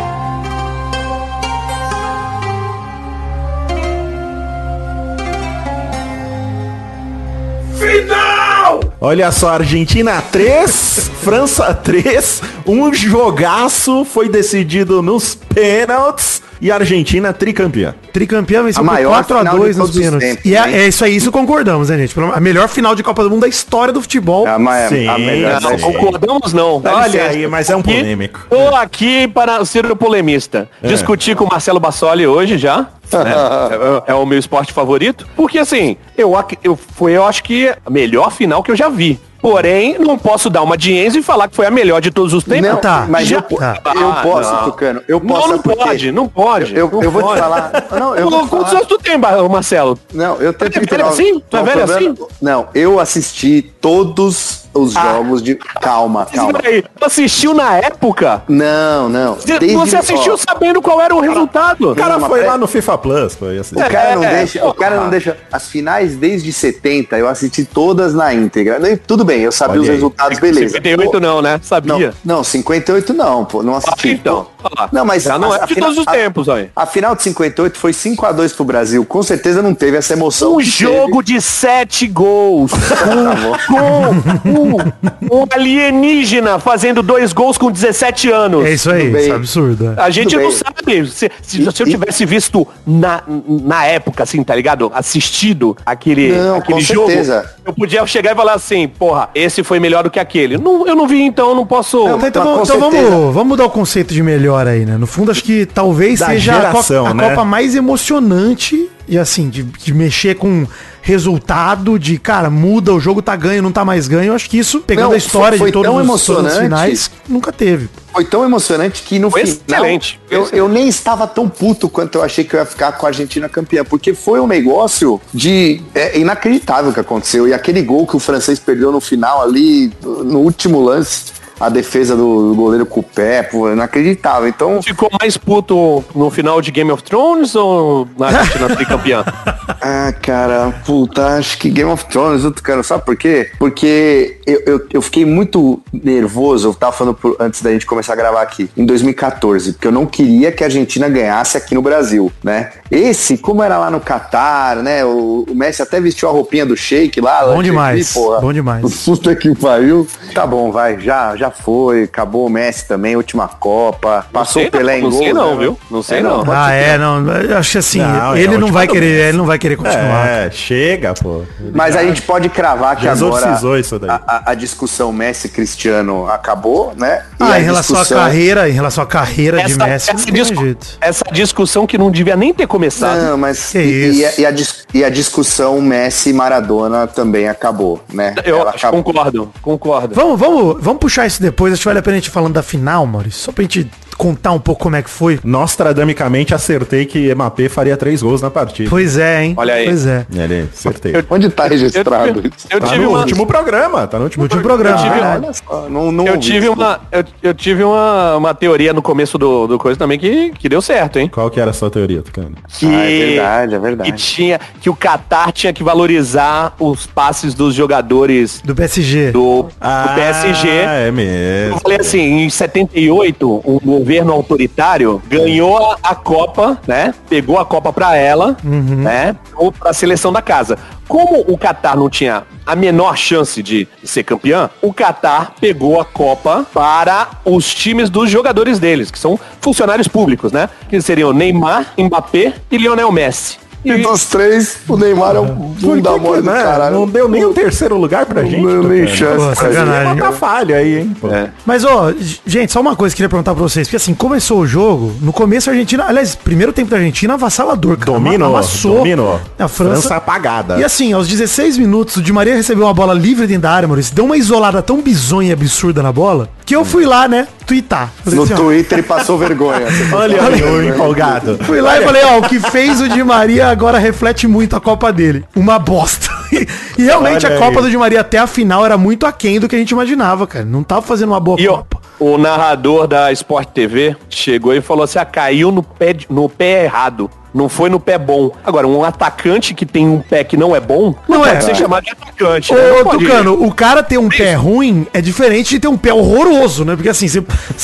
Final! 7.78 8.82
Olha 9.00 9.32
só, 9.32 9.50
Argentina 9.54 10.22
3, 10.22 11.12
França 11.24 11.74
3, 11.74 12.42
um 12.68 12.94
jogaço 12.94 14.04
foi 14.06 14.28
decidido 14.28 15.02
nos 15.02 15.36
pênaltis 15.36 16.42
e 16.62 16.72
a 16.72 16.76
Argentina 16.76 17.32
tricampeã. 17.34 17.96
Tricampeã 18.12 18.64
venceu 18.64 18.82
A 18.82 18.86
por 18.86 18.92
maior 18.94 19.10
4 19.12 19.36
a 19.36 19.40
final 19.40 19.54
de 19.54 19.60
2 19.60 19.78
nos 19.78 19.92
pênaltis. 19.98 20.28
tempos, 20.30 20.46
E 20.46 20.56
é, 20.56 20.60
é 20.84 20.88
isso 20.88 21.06
aí, 21.06 21.16
isso 21.16 21.32
concordamos, 21.32 21.90
né, 21.90 21.98
gente? 21.98 22.16
A 22.34 22.40
melhor 22.40 22.68
final 22.68 22.96
de 22.96 23.04
Copa 23.04 23.24
do 23.24 23.30
Mundo 23.30 23.42
da 23.42 23.48
história 23.48 23.94
do 23.94 24.02
futebol. 24.02 24.48
É 24.48 24.88
Sim. 24.90 25.08
a 25.08 25.18
melhor 25.18 25.62
Não, 25.62 25.74
história. 25.76 25.80
concordamos 26.00 26.54
não. 26.54 26.82
Dá 26.82 26.96
Olha 26.96 27.06
licença. 27.06 27.30
aí, 27.30 27.48
mas 27.48 27.70
é 27.70 27.76
um 27.76 27.80
Aqui- 27.80 27.94
polêmico. 27.96 28.40
Tô 28.50 28.76
aqui 28.76 29.28
para 29.28 29.64
ser 29.66 29.86
o 29.86 29.96
polemista. 29.96 30.70
Discutir 30.84 31.36
com 31.36 31.46
o 31.46 31.48
Marcelo 31.50 31.80
Bassoli 31.80 32.26
hoje 32.28 32.58
já. 32.58 32.78
né? 32.82 32.88
é, 34.08 34.12
é 34.12 34.14
o 34.16 34.26
meu 34.26 34.38
esporte 34.38 34.72
favorito. 34.74 35.28
Porque 35.36 35.58
assim, 35.60 35.98
eu, 36.18 36.34
eu, 36.64 36.76
foi 36.76 37.14
eu 37.14 37.24
acho 37.26 37.44
que 37.44 37.70
a 37.86 37.90
melhor 37.90 38.32
final 38.32 38.62
que 38.64 38.72
eu 38.72 38.76
já 38.76 38.90
vi. 38.90 39.20
Porém, 39.42 39.98
não 40.00 40.18
posso 40.18 40.50
dar 40.50 40.62
uma 40.62 40.78
de 40.78 40.94
Enzo 40.94 41.18
e 41.20 41.24
falar 41.24 41.48
que 41.48 41.56
foi 41.56 41.66
a 41.66 41.72
melhor 41.72 42.02
de 42.02 42.12
todos 42.12 42.34
os 42.34 42.44
tempos. 42.44 42.70
Não, 42.70 42.78
tá. 42.78 43.06
mas 43.10 43.28
Já- 43.28 43.38
eu, 43.38 43.42
tá. 43.58 43.80
eu 43.96 44.12
Ah, 44.12 44.20
posso, 44.22 44.54
não. 44.54 44.64
Tucano. 44.66 45.02
Eu 45.08 45.20
Não, 45.20 45.28
posso. 45.28 45.48
não 45.50 45.60
quê? 45.60 45.76
pode, 45.76 46.12
não 46.12 46.28
pode. 46.28 46.76
Eu, 46.76 46.90
não 46.92 47.02
eu 47.04 47.10
vou 47.12 47.24
te 47.34 47.40
falar. 47.40 47.72
Não, 47.98 48.16
eu 48.16 48.30
Quantos 48.30 48.50
falar. 48.50 48.70
anos 48.72 48.88
tu 48.88 48.98
tem, 48.98 49.18
Marcelo? 49.18 49.98
Não, 50.14 50.36
eu 50.36 50.54
tenho 50.54 50.72
Tu 50.72 50.78
é 50.78 50.82
velho 50.82 50.88
39. 50.88 51.14
assim? 51.14 51.44
Tu 51.50 51.56
é 51.56 51.60
Não, 51.60 51.66
velho 51.66 51.84
assim? 51.84 52.16
Não, 52.42 52.68
eu 52.76 53.00
assisti 53.00 53.62
todos 53.82 54.68
os 54.74 54.96
Ah. 54.96 55.02
jogos 55.14 55.42
de. 55.42 55.56
Calma, 55.56 56.26
calma. 56.26 56.60
Tu 56.62 57.06
assistiu 57.06 57.54
na 57.54 57.76
época? 57.78 58.44
Não, 58.48 59.10
não. 59.10 59.36
Você- 59.36 59.60
Desde- 59.60 59.76
Você 59.78 59.96
assistiu 59.98 60.34
ó, 60.34 60.38
sabendo 60.38 60.82
qual 60.82 61.00
era 61.02 61.16
o 61.16 61.20
resultado? 61.20 61.92
O 61.92 61.96
cara 61.96 62.18
Não, 62.18 62.28
foi 62.28 62.40
mas- 62.42 62.50
lá 62.50 62.58
no 62.58 62.68
FIFA 62.68 62.98
Plus, 62.98 63.36
foi 63.36 63.58
assim. 63.58 63.76
O 63.76 63.80
cara 63.80 64.16
não 64.16 64.24
É, 64.24 64.36
deixa, 64.38 64.66
o 64.66 64.74
cara 64.74 64.96
não 65.02 65.10
deixa. 65.10 65.38
As 65.52 65.68
finais 65.68 66.16
desde 66.16 66.52
70 66.54 67.18
eu 67.18 67.28
assisti 67.28 67.64
todas 67.66 68.14
na 68.14 68.34
íntegra. 68.34 68.80
Tudo 69.08 69.24
bem, 69.26 69.42
eu 69.42 69.52
sabia 69.52 69.74
Olha 69.74 69.82
os 69.82 69.88
aí. 69.90 69.96
resultados, 69.96 70.40
beleza. 70.40 70.68
58 70.76 71.12
Pô, 71.12 71.20
não, 71.20 71.42
né? 71.42 71.54
não, 71.54 71.64
Sabia. 71.64 72.14
não, 72.24 72.44
58 72.44 73.14
não, 73.14 73.46
pô, 73.46 73.64
não 73.64 73.76
Ah, 73.76 73.78
assisti. 73.78 74.10
então. 74.12 74.48
Olha 74.64 74.74
lá. 74.78 74.90
Não, 74.92 75.06
mas 75.06 75.24
Já 75.24 75.40
não 75.40 75.52
a- 75.52 75.58
é 75.58 75.62
a 75.64 75.66
de 75.66 75.74
final- 75.74 75.90
todos 75.90 76.02
os 76.02 76.08
a- 76.08 76.12
tempos, 76.12 76.50
aí. 76.50 76.70
A 76.76 76.86
final 76.86 77.16
de 77.16 77.24
58 77.24 77.78
foi 77.80 77.94
5 77.94 78.26
a 78.26 78.32
2 78.32 78.52
pro 78.54 78.66
Brasil. 78.66 79.04
Com 79.06 79.24
certeza 79.24 79.62
não 79.62 79.74
teve 79.74 79.98
essa 79.98 80.14
emoção. 80.14 80.56
Um 80.56 80.62
jogo 80.62 81.24
de 81.24 81.40
sete 81.42 82.08
gols. 82.08 82.72
com, 83.68 84.40
com 84.54 84.59
um 84.64 85.46
alienígena 85.52 86.60
fazendo 86.60 87.02
dois 87.04 87.34
gols 87.34 87.58
com 87.58 87.72
17 87.72 88.30
anos. 88.32 88.66
É 88.66 88.74
isso 88.74 88.92
aí, 88.92 89.08
isso 89.16 89.32
é 89.32 89.36
absurdo. 89.36 89.94
é. 89.98 90.02
A 90.02 90.10
gente 90.10 90.32
Tudo 90.36 90.42
não 90.44 90.50
bem. 90.50 90.58
sabe. 90.58 91.08
Se, 91.10 91.32
se- 91.42 91.62
E- 91.62 91.72
se 91.72 91.84
eu 91.84 91.88
e- 91.88 91.92
tivesse 91.92 92.26
visto 92.26 92.68
na, 92.86 93.22
na 93.48 93.86
época, 93.86 94.24
assim, 94.24 94.44
tá 94.44 94.56
ligado? 94.56 94.92
Assistido 94.94 95.76
aquele, 95.86 96.32
Não, 96.32 96.56
aquele 96.58 96.82
jogo, 96.82 97.08
certeza. 97.08 97.50
eu 97.66 97.74
podia 97.74 98.06
chegar 98.08 98.32
e 98.34 98.36
falar 98.36 98.54
assim, 98.54 98.88
porra, 98.88 99.30
esse 99.36 99.64
foi 99.64 99.80
melhor 99.80 100.04
do 100.04 100.10
que 100.10 100.20
aquele. 100.20 100.58
Não, 100.58 100.88
eu 100.88 100.96
não 100.96 101.08
vi, 101.08 101.22
então 101.22 101.50
eu 101.50 101.56
não 101.56 101.66
posso. 101.66 101.98
Não, 102.06 102.18
Então, 102.18 102.28
então 102.28 102.44
vamos, 102.44 102.70
então 102.70 102.80
vamos, 102.92 103.34
vamos 103.34 103.48
mudar 103.48 103.66
o 103.66 103.70
conceito 103.70 104.14
de 104.14 104.22
melhor 104.24 104.68
aí, 104.68 104.86
né? 104.86 104.98
No 104.98 105.08
fundo, 105.08 105.32
acho 105.32 105.44
que 105.44 105.66
talvez 105.66 106.20
Da 106.20 106.28
seja 106.28 106.54
a, 106.54 106.56
geração, 106.62 107.06
a 107.08 107.14
né? 107.14 107.30
Copa 107.30 107.44
mais 107.46 107.76
emocionante 107.76 108.90
e 109.10 109.18
assim, 109.18 109.50
de, 109.50 109.64
de 109.64 109.94
mexer 109.94 110.36
com 110.36 110.66
resultado, 111.02 111.98
de 112.00 112.18
cara, 112.18 112.50
muda, 112.50 112.94
o 112.94 113.00
jogo 113.00 113.22
tá 113.22 113.36
ganho, 113.36 113.62
não 113.62 113.72
tá 113.72 113.84
mais 113.84 114.08
ganho. 114.08 114.26
Eu 114.32 114.36
acho 114.36 114.50
que 114.50 114.58
isso, 114.58 114.80
pegando 114.82 115.08
Não, 115.08 115.14
a 115.14 115.18
história 115.18 115.58
foi- 115.58 115.72
de 115.72 115.74
foi 115.78 115.84
todos 115.84 115.92
tão 115.92 116.14
os, 116.14 116.26
todas 116.26 116.46
as 116.46 116.54
emocionante. 116.58 116.64
finais, 116.64 117.12
nunca 117.28 117.52
teve. 117.52 117.90
Foi 118.14 118.26
tão 118.26 118.44
emocionante 118.44 119.04
que 119.04 119.20
no 119.20 119.30
Foi 119.30 119.46
final 119.46 119.82
excelente. 119.86 120.20
eu, 120.30 120.48
eu 120.52 120.68
nem 120.68 120.88
estava 120.88 121.28
tão 121.28 121.48
puto 121.48 121.88
quanto 121.90 122.18
eu 122.18 122.24
achei 122.24 122.44
que 122.44 122.56
eu 122.56 122.60
ia 122.60 122.66
ficar 122.66 122.92
com 122.94 123.06
a 123.06 123.10
Argentina 123.10 123.48
campeã, 123.50 123.84
porque 123.84 124.14
foi 124.14 124.40
um 124.40 124.48
negócio 124.48 125.20
de 125.34 125.82
é 125.94 126.18
inacreditável 126.20 126.92
que 126.92 127.00
aconteceu 127.00 127.48
e 127.48 127.54
aquele 127.54 127.82
gol 127.82 128.06
que 128.08 128.16
o 128.16 128.20
francês 128.20 128.60
perdeu 128.60 128.92
no 128.92 129.00
final 129.00 129.42
ali 129.42 129.92
no 130.04 130.40
último 130.40 130.82
lance, 130.82 131.26
a 131.60 131.70
defesa 131.70 132.16
do 132.16 132.54
goleiro 132.56 132.86
com 132.86 133.00
o 133.02 133.04
pé, 133.04 133.44
pô, 133.44 133.72
inacreditável. 133.72 134.48
Então, 134.48 134.82
Ficou 134.82 135.10
mais 135.20 135.38
puto 135.38 136.04
no 136.16 136.30
final 136.30 136.62
de 136.62 136.72
Game 136.72 136.92
of 136.92 137.04
Thrones 137.04 137.56
ou 137.56 138.08
na 138.18 138.28
Argentina 138.28 138.76
tricampeã? 138.76 139.24
ah, 139.82 140.14
cara, 140.22 140.72
puta, 140.86 141.38
acho 141.38 141.58
que 141.58 141.70
Game 141.70 141.90
of 141.92 142.06
Thrones, 142.06 142.44
eu 142.44 142.54
cara, 142.54 142.84
sabe 142.84 143.06
por 143.06 143.16
quê? 143.16 143.52
Porque 143.60 144.38
eu, 144.46 144.62
eu, 144.66 144.88
eu 144.94 145.02
fiquei 145.02 145.26
muito 145.26 145.82
nervoso, 145.92 146.70
eu 146.70 146.74
tava 146.74 146.92
falando 146.94 147.16
por- 147.16 147.36
antes 147.40 147.62
da 147.62 147.72
gente 147.72 147.86
começar 147.86 148.14
a 148.14 148.16
gravar 148.16 148.42
aqui, 148.42 148.70
em 148.78 148.86
2014, 148.86 149.74
porque 149.74 149.88
eu 149.88 149.92
não 149.92 150.06
queria 150.06 150.52
que 150.52 150.64
a 150.64 150.68
Argentina 150.68 151.10
ganhasse 151.10 151.58
aqui 151.58 151.76
no 151.76 151.82
Brasil, 151.82 152.32
né? 152.44 152.72
Esse, 152.90 153.38
como 153.38 153.62
era 153.64 153.78
lá 153.78 153.90
no 153.92 154.00
Catar, 154.00 154.78
né? 154.78 155.04
O, 155.06 155.46
o 155.50 155.56
Messi 155.56 155.82
até 155.82 156.00
vestiu 156.00 156.30
a 156.30 156.32
roupinha 156.32 156.66
do 156.66 156.76
Sheik 156.76 157.20
lá. 157.22 157.46
Bom 157.46 157.58
lá, 157.58 157.62
demais, 157.64 158.14
porra. 158.14 158.40
bom 158.42 158.54
demais. 158.54 159.04
Puta 159.06 159.36
que 159.36 159.54
pariu. 159.56 160.08
Tá 160.34 160.46
bom, 160.48 160.72
vai, 160.72 161.00
já, 161.00 161.36
já 161.36 161.49
foi, 161.52 162.04
acabou 162.04 162.46
o 162.46 162.50
Messi 162.50 162.88
também, 162.88 163.16
última 163.16 163.48
Copa, 163.48 164.26
passou 164.32 164.62
sei 164.62 164.68
o 164.68 164.72
Pelé 164.72 164.94
não, 164.94 165.00
em 165.00 165.02
não 165.04 165.10
gol. 165.12 165.20
sei 165.20 165.34
não, 165.34 165.52
né? 165.56 165.62
viu? 165.62 165.80
Não 165.90 166.04
sei 166.04 166.18
É, 166.20 166.22
não. 166.22 166.44
pode 166.44 166.52
Ah, 166.60 166.72
é, 166.72 166.98
não. 166.98 167.28
Eu 167.30 167.58
acho 167.58 167.72
que 167.72 167.78
assim, 167.78 168.00
Não, 168.00 168.36
ele 168.38 168.58
não 168.58 168.72
vai 168.72 168.88
querer, 168.88 169.06
Messi. 169.18 169.28
ele 169.30 169.38
não 169.38 169.46
vai 169.46 169.60
querer 169.60 169.76
continuar. 169.76 170.28
É, 170.28 170.52
chega, 170.52 171.14
pô. 171.14 171.44
Mas 171.74 171.96
a 171.96 172.04
gente 172.04 172.22
pode 172.22 172.50
cravar 172.50 172.96
que 172.96 173.04
Já 173.04 173.12
agora 173.14 173.46
isso 173.80 173.98
daí. 174.00 174.10
a, 174.10 174.22
a- 174.52 174.54
discussão 174.56 175.12
Messi-Cristiano 175.14 176.28
acabou, 176.30 176.94
né? 176.96 177.24
E 177.40 177.44
Ah, 177.44 177.54
a 177.54 177.60
em 177.60 177.64
relação 177.64 177.96
à 177.96 178.00
discussão- 178.00 178.18
carreira, 178.24 178.70
em 178.70 178.74
relação 178.74 179.04
à 179.04 179.08
carreira 179.08 179.58
de 179.64 179.72
Essa, 179.74 179.86
Messi, 179.86 180.08
não 180.12 180.16
essa, 180.16 180.32
discu- 180.32 180.64
jeito. 180.64 180.88
essa 181.02 181.24
discussão 181.32 181.88
que 181.88 181.98
não 181.98 182.12
devia 182.12 182.36
nem 182.36 182.54
ter 182.54 182.68
começado. 182.68 183.20
Não, 183.22 183.38
mas 183.38 183.70
Que 183.72 183.80
e, 183.80 183.82
e 183.82 184.24
isso. 184.24 184.38
a, 184.38 184.42
e 184.42 184.46
a 184.46 184.52
e 184.94 185.04
a 185.04 185.10
discussão 185.10 185.80
Messi-Maradona 185.82 187.08
também 187.08 187.48
acabou, 187.48 188.02
né? 188.14 188.36
Eu 188.44 188.68
acabou. 188.68 189.04
concordo, 189.04 189.52
concordo. 189.62 190.16
Vamos, 190.16 190.40
vamos, 190.40 190.78
vamos 190.84 191.00
puxar 191.00 191.26
isso 191.28 191.39
depois. 191.42 191.74
Acho 191.74 191.82
que 191.82 191.88
vale 191.88 192.00
a 192.00 192.04
pena 192.04 192.18
a 192.18 192.20
gente 192.20 192.30
falando 192.30 192.54
da 192.54 192.64
final, 192.64 193.06
Maurício. 193.06 193.42
Só 193.42 193.52
pra 193.52 193.64
gente 193.64 193.90
contar 194.20 194.52
um 194.52 194.60
pouco 194.60 194.84
como 194.84 194.98
é 194.98 195.02
que 195.02 195.10
foi? 195.10 195.40
Nostradamicamente 195.44 196.54
acertei 196.54 197.06
que 197.06 197.34
MAP 197.34 197.62
faria 197.70 197.96
três 197.96 198.22
gols 198.22 198.42
na 198.42 198.50
partida. 198.52 198.90
Pois 198.90 199.18
é, 199.18 199.46
hein? 199.46 199.54
Olha 199.56 199.76
aí. 199.76 199.86
Pois 199.86 200.06
é. 200.06 200.26
Ele, 200.36 200.68
acertei. 200.74 201.16
Eu- 201.16 201.24
Onde 201.30 201.50
tá 201.50 201.66
Eu 201.66 201.70
registrado 201.70 202.34
tive, 202.34 202.48
isso? 202.56 202.68
eu 202.70 202.80
tá 202.82 202.88
tive 202.88 203.04
no 203.06 203.10
uma, 203.12 203.20
último 203.20 203.48
programa, 203.48 204.06
tá 204.08 204.18
no 204.18 204.26
último, 204.26 204.44
Último 204.44 204.62
programa. 204.62 204.98
programa. 205.00 205.36
tive-. 205.36 205.46
Olha 205.48 205.54
só, 205.54 205.90
não, 205.90 206.12
não 206.12 206.28
eu 206.28 206.38
tive 206.38 206.66
isso. 206.66 206.74
uma, 206.74 207.00
eu, 207.12 207.24
eu 207.42 207.54
tive 207.54 207.84
uma, 207.84 208.36
uma 208.36 208.54
teoria 208.54 208.92
no 208.92 209.02
começo 209.02 209.38
do, 209.38 209.68
do 209.68 209.78
coisa 209.80 209.98
também 209.98 210.20
que, 210.20 210.52
que 210.52 210.68
deu 210.68 210.82
certo, 210.82 211.18
hein? 211.18 211.30
Qual 211.32 211.50
que 211.50 211.60
era 211.62 211.72
a 211.72 211.74
sua 211.74 211.90
teoria, 211.90 212.22
Tucano? 212.22 212.52
Que, 212.68 212.86
Ah, 212.88 213.04
é 213.10 213.26
verdade, 213.26 213.76
é 213.76 213.80
verdade. 213.80 214.12
Que 214.12 214.18
tinha, 214.18 214.60
que 214.82 214.90
o 214.90 214.96
Qatar 214.96 215.54
tinha 215.54 215.72
que 215.72 215.82
valorizar 215.84 216.74
os 216.78 217.06
passes 217.08 217.54
dos 217.54 217.74
jogadores 217.74 218.62
Do 218.66 218.76
PSG. 218.76 219.32
do, 219.32 219.64
do 219.64 220.16
PSG. 220.16 220.68
é 220.68 221.08
Eu 221.08 221.14
mesmo. 221.14 221.80
falei 221.80 222.00
assim, 222.02 222.20
em 222.44 222.50
78, 222.50 223.62
um 223.66 224.04
governo 224.10 224.34
autoritário 224.34 225.22
ganhou 225.28 225.78
a, 225.78 225.98
a 226.02 226.16
Copa, 226.16 226.80
né? 226.88 227.14
Pegou 227.30 227.60
a 227.60 227.66
Copa 227.66 227.94
pra 227.94 228.16
ela, 228.16 228.58
né? 228.64 229.36
Ou 229.56 229.72
pra 229.72 229.94
seleção 229.94 230.34
da 230.34 230.42
casa. 230.42 230.80
Como 231.08 231.42
o 231.48 231.56
Qatar 231.56 231.96
não 231.96 232.10
tinha 232.10 232.44
a 232.66 232.76
menor 232.76 233.16
chance 233.16 233.62
de 233.62 233.88
ser 234.04 234.24
campeão, 234.24 234.68
o 234.82 234.92
Qatar 234.92 235.54
pegou 235.62 236.02
a 236.02 236.06
Copa 236.06 236.66
para 236.74 237.28
os 237.46 237.72
times 237.72 238.10
dos 238.10 238.32
jogadores 238.32 238.80
deles, 238.80 239.12
que 239.12 239.20
são 239.20 239.40
funcionários 239.62 240.08
públicos, 240.08 240.52
né? 240.52 240.70
Que 240.90 241.00
seriam 241.00 241.32
Neymar, 241.32 241.94
Mbappé 241.96 242.56
e 242.72 242.78
Lionel 242.78 243.12
Messi. 243.12 243.60
E 243.84 243.98
dos 243.98 244.26
três, 244.26 244.78
o 244.88 244.98
Neymar 244.98 245.36
é 245.36 245.40
um 245.40 245.48
Por 245.48 245.96
bunda 245.96 246.18
mole 246.18 246.42
do 246.42 246.52
né? 246.52 246.64
caralho. 246.64 246.96
Não 246.96 247.08
deu 247.08 247.28
nem 247.30 247.46
o 247.46 247.54
terceiro 247.54 247.98
lugar 247.98 248.26
pra 248.26 248.44
gente. 248.44 248.62
Não 248.62 248.82
deu 248.82 248.84
nem 248.84 249.08
chance 249.08 249.38
Pô, 249.38 249.46
pra 249.46 249.56
sacanagem. 249.56 250.10
gente. 250.10 250.20
Bota 250.20 250.32
falha 250.34 250.76
aí, 250.76 251.00
hein? 251.00 251.16
É. 251.32 251.48
Mas, 251.66 251.84
ó, 251.86 252.14
gente, 252.46 252.72
só 252.72 252.82
uma 252.82 252.96
coisa 252.96 253.16
que 253.16 253.22
eu 253.22 253.26
queria 253.26 253.30
perguntar 253.30 253.54
pra 253.54 253.64
vocês. 253.64 253.88
Porque, 253.88 253.96
assim, 253.98 254.14
começou 254.14 254.60
o 254.60 254.68
jogo, 254.68 255.14
no 255.22 255.32
começo 255.32 255.70
a 255.70 255.74
Argentina... 255.74 256.06
Aliás, 256.08 256.36
primeiro 256.36 256.74
tempo 256.74 256.90
da 256.92 256.98
Argentina, 256.98 257.36
avassalador, 257.36 257.98
cara. 257.98 258.12
Dominou, 258.12 258.50
Amassou 258.50 258.98
dominou. 258.98 259.40
a 259.58 259.68
França. 259.68 260.02
França 260.02 260.16
apagada. 260.16 260.78
E 260.78 260.84
assim, 260.84 261.14
aos 261.14 261.28
16 261.28 261.78
minutos, 261.78 262.18
o 262.18 262.22
Di 262.22 262.34
Maria 262.34 262.56
recebeu 262.56 262.86
uma 262.86 262.94
bola 262.94 263.14
livre 263.14 263.48
dentro 263.48 263.64
da 263.64 263.72
área, 263.72 263.88
Maurício. 263.88 264.14
Deu 264.14 264.26
uma 264.26 264.36
isolada 264.38 264.82
tão 264.82 265.02
bizonha 265.02 265.50
e 265.50 265.54
absurda 265.54 266.04
na 266.04 266.12
bola, 266.12 266.50
que 266.66 266.76
eu 266.76 266.84
fui 266.84 267.06
lá, 267.06 267.28
né, 267.28 267.48
twittar. 267.70 268.12
No 268.26 268.44
assim, 268.44 268.54
ó, 268.54 268.58
Twitter 268.58 268.98
ele 269.00 269.08
passou 269.08 269.38
vergonha. 269.40 269.86
Olha 270.12 270.44
aí 270.44 270.62
o 270.64 270.84
empolgado. 270.84 271.58
Fui 271.64 271.80
lá 271.80 272.00
e 272.00 272.04
falei, 272.04 272.24
ó, 272.26 272.40
o 272.40 272.42
que 272.42 272.60
fez 272.60 273.00
o 273.00 273.08
Di 273.08 273.24
Maria 273.24 273.68
agora 273.68 273.98
reflete 273.98 274.48
muito 274.48 274.76
a 274.76 274.82
Copa 274.82 275.14
dele. 275.14 275.46
Uma 275.56 275.78
bosta. 275.80 276.28
E, 276.98 277.04
realmente 277.04 277.46
Olha 277.46 277.56
a 277.56 277.60
Copa 277.60 277.78
aí. 277.80 277.84
do 277.86 277.90
Di 277.92 277.98
Maria 277.98 278.22
até 278.22 278.40
a 278.40 278.48
final 278.48 278.84
era 278.84 278.98
muito 278.98 279.26
aquém 279.28 279.60
do 279.60 279.68
que 279.70 279.76
a 279.76 279.80
gente 279.80 279.92
imaginava, 279.92 280.46
cara. 280.48 280.66
Não 280.66 280.82
tava 280.84 281.04
fazendo 281.04 281.30
uma 281.30 281.40
boa 281.40 281.62
E 281.62 281.68
o, 281.68 281.78
Copa. 281.78 282.02
o 282.20 282.38
narrador 282.40 283.08
da 283.08 283.32
Sport 283.32 283.70
TV 283.70 284.16
chegou 284.30 284.74
e 284.74 284.82
falou 284.82 285.04
assim: 285.04 285.20
ah, 285.20 285.26
caiu 285.26 285.72
no 285.72 285.84
pé, 285.84 286.12
de- 286.12 286.26
no 286.30 286.50
pé 286.50 286.86
errado. 286.86 287.30
Não 287.54 287.68
foi 287.68 287.90
no 287.90 288.00
pé 288.00 288.18
bom. 288.18 288.52
Agora, 288.64 288.88
um 288.88 289.04
atacante 289.04 289.74
que 289.74 289.86
tem 289.86 290.08
um 290.08 290.20
pé 290.20 290.44
que 290.44 290.56
não 290.56 290.76
é 290.76 290.80
bom, 290.80 291.16
não, 291.28 291.40
Não 291.40 291.46
pode 291.46 291.58
é. 291.58 291.62
ser 291.62 291.76
chamado 291.76 292.04
de 292.04 292.12
atacante. 292.12 292.74
né? 292.74 292.80
Ô, 292.92 292.96
Não 292.98 293.04
pode- 293.06 293.26
Tucano, 293.26 293.64
o 293.66 293.74
cara 293.74 294.04
ter 294.04 294.18
um 294.20 294.30
pé 294.30 294.54
ruim 294.54 295.08
é 295.14 295.20
diferente 295.20 295.70
de 295.72 295.80
ter 295.80 295.88
um 295.88 295.98
pé 295.98 296.14
horroroso, 296.14 296.86
né? 296.86 296.96
Porque 296.96 297.10
assim, 297.10 297.28
você 297.28 297.44